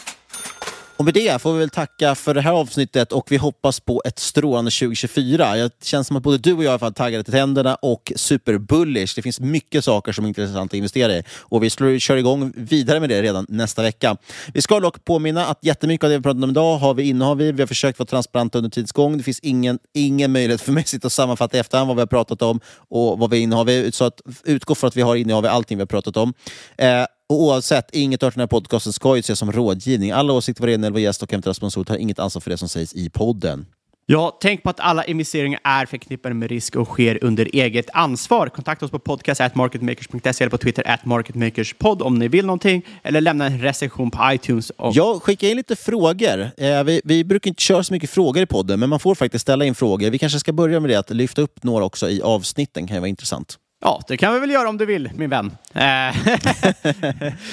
Och 1.01 1.05
med 1.05 1.15
det 1.15 1.43
får 1.43 1.53
vi 1.53 1.59
väl 1.59 1.71
tacka 1.71 2.15
för 2.15 2.35
det 2.35 2.41
här 2.41 2.53
avsnittet 2.53 3.13
och 3.13 3.33
vi 3.33 3.37
hoppas 3.37 3.81
på 3.81 4.03
ett 4.05 4.19
strålande 4.19 4.71
2024. 4.71 5.55
Det 5.55 5.85
känns 5.85 6.07
som 6.07 6.17
att 6.17 6.23
både 6.23 6.39
du 6.39 6.53
och 6.53 6.65
jag 6.65 6.83
är 6.83 6.91
taggade 6.91 7.25
till 7.25 7.33
tänderna 7.33 7.75
och 7.75 8.13
superbullish. 8.17 9.13
Det 9.17 9.23
finns 9.23 9.41
mycket 9.41 9.85
saker 9.85 10.13
som 10.13 10.25
är 10.25 10.29
intressant 10.29 10.71
att 10.71 10.77
investera 10.77 11.17
i 11.17 11.25
och 11.39 11.63
vi 11.63 11.71
slår, 11.71 11.99
kör 11.99 12.17
igång 12.17 12.53
vidare 12.57 13.01
med 13.01 13.09
det 13.09 13.23
redan 13.23 13.47
nästa 13.49 13.83
vecka. 13.83 14.17
Vi 14.55 14.63
ska 14.63 14.81
dock 14.81 15.05
påminna 15.05 15.47
att 15.47 15.59
jättemycket 15.63 16.05
av 16.05 16.11
det 16.11 16.17
vi 16.17 16.23
pratat 16.23 16.45
om 16.45 16.51
idag 16.51 16.77
har 16.77 16.95
vi 16.95 17.03
innehav 17.03 17.41
i. 17.41 17.53
Vi 17.53 17.63
har 17.63 17.67
försökt 17.67 17.99
vara 17.99 18.07
transparenta 18.07 18.59
under 18.59 18.71
tids 18.71 18.93
gång. 18.93 19.19
Det 19.19 19.23
finns 19.23 19.41
ingen, 19.41 19.79
ingen 19.95 20.33
möjlighet 20.33 20.61
för 20.61 20.73
mig 20.73 20.81
att 20.81 20.89
sitta 20.89 21.09
och 21.09 21.13
sammanfatta 21.13 21.57
i 21.57 21.61
efterhand 21.61 21.89
vad 21.89 21.97
vi 21.97 22.03
har 22.03 22.07
pratat 22.07 22.43
om 22.43 22.61
och 22.89 23.19
vad 23.19 23.31
vi 23.31 23.39
innehar. 23.39 23.63
innehav 23.63 23.87
i. 23.87 23.93
Så 23.93 24.05
att 24.05 24.21
utgå 24.45 24.75
från 24.75 24.89
att 24.89 24.97
vi 24.97 25.03
har 25.03 25.17
innehav 25.17 25.45
i 25.45 25.49
allting 25.49 25.79
vi 25.79 25.83
har 25.83 25.87
pratat 25.87 26.17
om. 26.17 26.35
Eh, 26.79 27.05
och 27.31 27.43
oavsett, 27.43 27.89
inget 27.93 28.23
av 28.23 28.33
den 28.33 28.41
här 28.41 28.47
podcasten 28.47 28.93
ska 28.93 29.17
ju 29.17 29.21
ses 29.21 29.39
som 29.39 29.53
rådgivning. 29.53 30.11
Alla 30.11 30.33
åsikter 30.33 30.63
vad 30.63 30.71
gäller 30.71 30.99
gäst 30.99 31.23
och 31.23 31.33
eventuella 31.33 31.55
sponsorer 31.55 31.85
tar 31.85 31.97
inget 31.97 32.19
ansvar 32.19 32.41
för 32.41 32.51
det 32.51 32.57
som 32.57 32.69
sägs 32.69 32.95
i 32.95 33.11
podden. 33.11 33.67
Ja, 34.07 34.39
tänk 34.41 34.63
på 34.63 34.71
att 34.71 34.81
alla 34.81 35.05
investeringar 35.05 35.61
är 35.65 35.87
förknippade 35.87 36.35
med 36.35 36.51
risk 36.51 36.77
och 36.77 36.89
sker 36.89 37.25
under 37.25 37.49
eget 37.53 37.87
ansvar. 37.93 38.49
Kontakta 38.49 38.85
oss 38.85 38.91
på 38.91 38.99
podcast.marketmakers.se 38.99 40.45
eller 40.45 40.51
på 40.51 40.59
Twitter 40.59 40.99
marketmakerspod 41.05 42.03
om 42.03 42.19
ni 42.19 42.29
vill 42.29 42.47
någonting 42.47 42.87
eller 43.03 43.21
lämna 43.21 43.47
en 43.47 43.61
recension 43.61 44.11
på 44.11 44.19
iTunes. 44.33 44.71
Och... 44.71 44.97
Jag 44.97 45.23
skickar 45.23 45.49
in 45.49 45.57
lite 45.57 45.77
frågor. 45.77 46.51
Eh, 46.57 46.85
vi, 46.85 47.01
vi, 47.05 47.25
brukar 47.25 47.49
inte 47.49 47.63
köra 47.63 47.85
så 47.85 47.93
mycket 47.93 48.11
frågor 48.11 48.43
i 48.43 48.47
podden, 48.47 48.81
men 48.81 48.89
man 48.89 49.01
får 49.01 49.15
faktiskt 49.15 49.43
ställa 49.43 49.65
in 49.65 49.75
frågor. 49.75 50.11
Vi 50.11 50.19
kanske 50.19 50.39
ska 50.39 50.53
börja 50.53 50.81
med 50.81 50.91
det, 50.91 50.97
att 50.97 51.11
lyfta 51.11 51.43
upp 51.43 51.63
några 51.63 51.85
också 51.85 52.09
i 52.09 52.23
avsnitten 52.23 52.87
kan 52.87 52.97
ju 52.97 53.01
vara 53.01 53.09
intressant. 53.09 53.59
Ja, 53.81 54.03
det 54.09 54.17
kan 54.17 54.35
vi 54.35 54.41
väl 54.41 54.51
göra 54.51 54.69
om 54.69 54.77
du 54.77 54.87
vill, 54.87 55.11
min 55.15 55.31
vän. 55.31 55.57
Eh, 55.75 56.17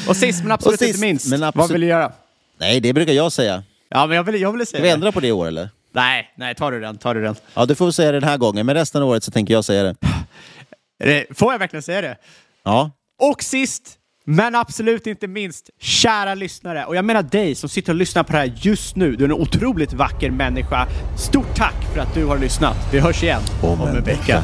och 0.09 0.15
sist 0.15 0.43
men 0.43 0.51
absolut 0.51 0.79
sist, 0.79 0.89
inte 0.89 1.01
minst, 1.01 1.25
absolut... 1.25 1.55
vad 1.55 1.71
vill 1.71 1.81
du 1.81 1.87
göra? 1.87 2.11
Nej, 2.57 2.79
det 2.79 2.93
brukar 2.93 3.13
jag 3.13 3.31
säga. 3.31 3.63
Ja, 3.89 4.07
men 4.07 4.15
jag 4.15 4.23
vill, 4.23 4.41
jag 4.41 4.51
vill 4.51 4.67
säga 4.67 4.79
Ska 4.79 4.83
vi 4.83 4.89
ändra 4.89 5.11
på 5.11 5.19
det 5.19 5.27
i 5.27 5.31
år 5.31 5.47
eller? 5.47 5.69
Nej, 5.91 6.33
nej, 6.35 6.55
tar 6.55 6.71
du 6.71 6.79
den, 6.79 6.97
tar 6.97 7.15
du 7.15 7.21
den. 7.21 7.35
Ja, 7.53 7.65
du 7.65 7.75
får 7.75 7.91
säga 7.91 8.11
det 8.11 8.19
den 8.19 8.29
här 8.29 8.37
gången, 8.37 8.65
men 8.65 8.75
resten 8.75 9.01
av 9.01 9.09
året 9.09 9.23
så 9.23 9.31
tänker 9.31 9.53
jag 9.53 9.65
säga 9.65 9.83
det. 9.83 11.25
Får 11.35 11.53
jag 11.53 11.59
verkligen 11.59 11.83
säga 11.83 12.01
det? 12.01 12.17
Ja. 12.63 12.91
Och 13.19 13.43
sist, 13.43 13.97
men 14.25 14.55
absolut 14.55 15.07
inte 15.07 15.27
minst, 15.27 15.69
kära 15.79 16.35
lyssnare. 16.35 16.85
Och 16.85 16.95
jag 16.95 17.05
menar 17.05 17.23
dig 17.23 17.55
som 17.55 17.69
sitter 17.69 17.91
och 17.91 17.97
lyssnar 17.97 18.23
på 18.23 18.31
det 18.31 18.37
här 18.37 18.53
just 18.55 18.95
nu. 18.95 19.15
Du 19.15 19.23
är 19.23 19.27
en 19.27 19.33
otroligt 19.33 19.93
vacker 19.93 20.31
människa. 20.31 20.87
Stort 21.17 21.55
tack 21.55 21.93
för 21.93 22.01
att 22.01 22.13
du 22.13 22.25
har 22.25 22.37
lyssnat. 22.37 22.77
Vi 22.91 22.99
hörs 22.99 23.23
igen 23.23 23.41
om, 23.63 23.81
om 23.81 23.87
en 23.87 24.03
vecka. 24.03 24.43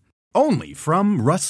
Only 0.33 0.73
from 0.73 1.21
Rust 1.21 1.49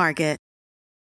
Market. 0.01 0.40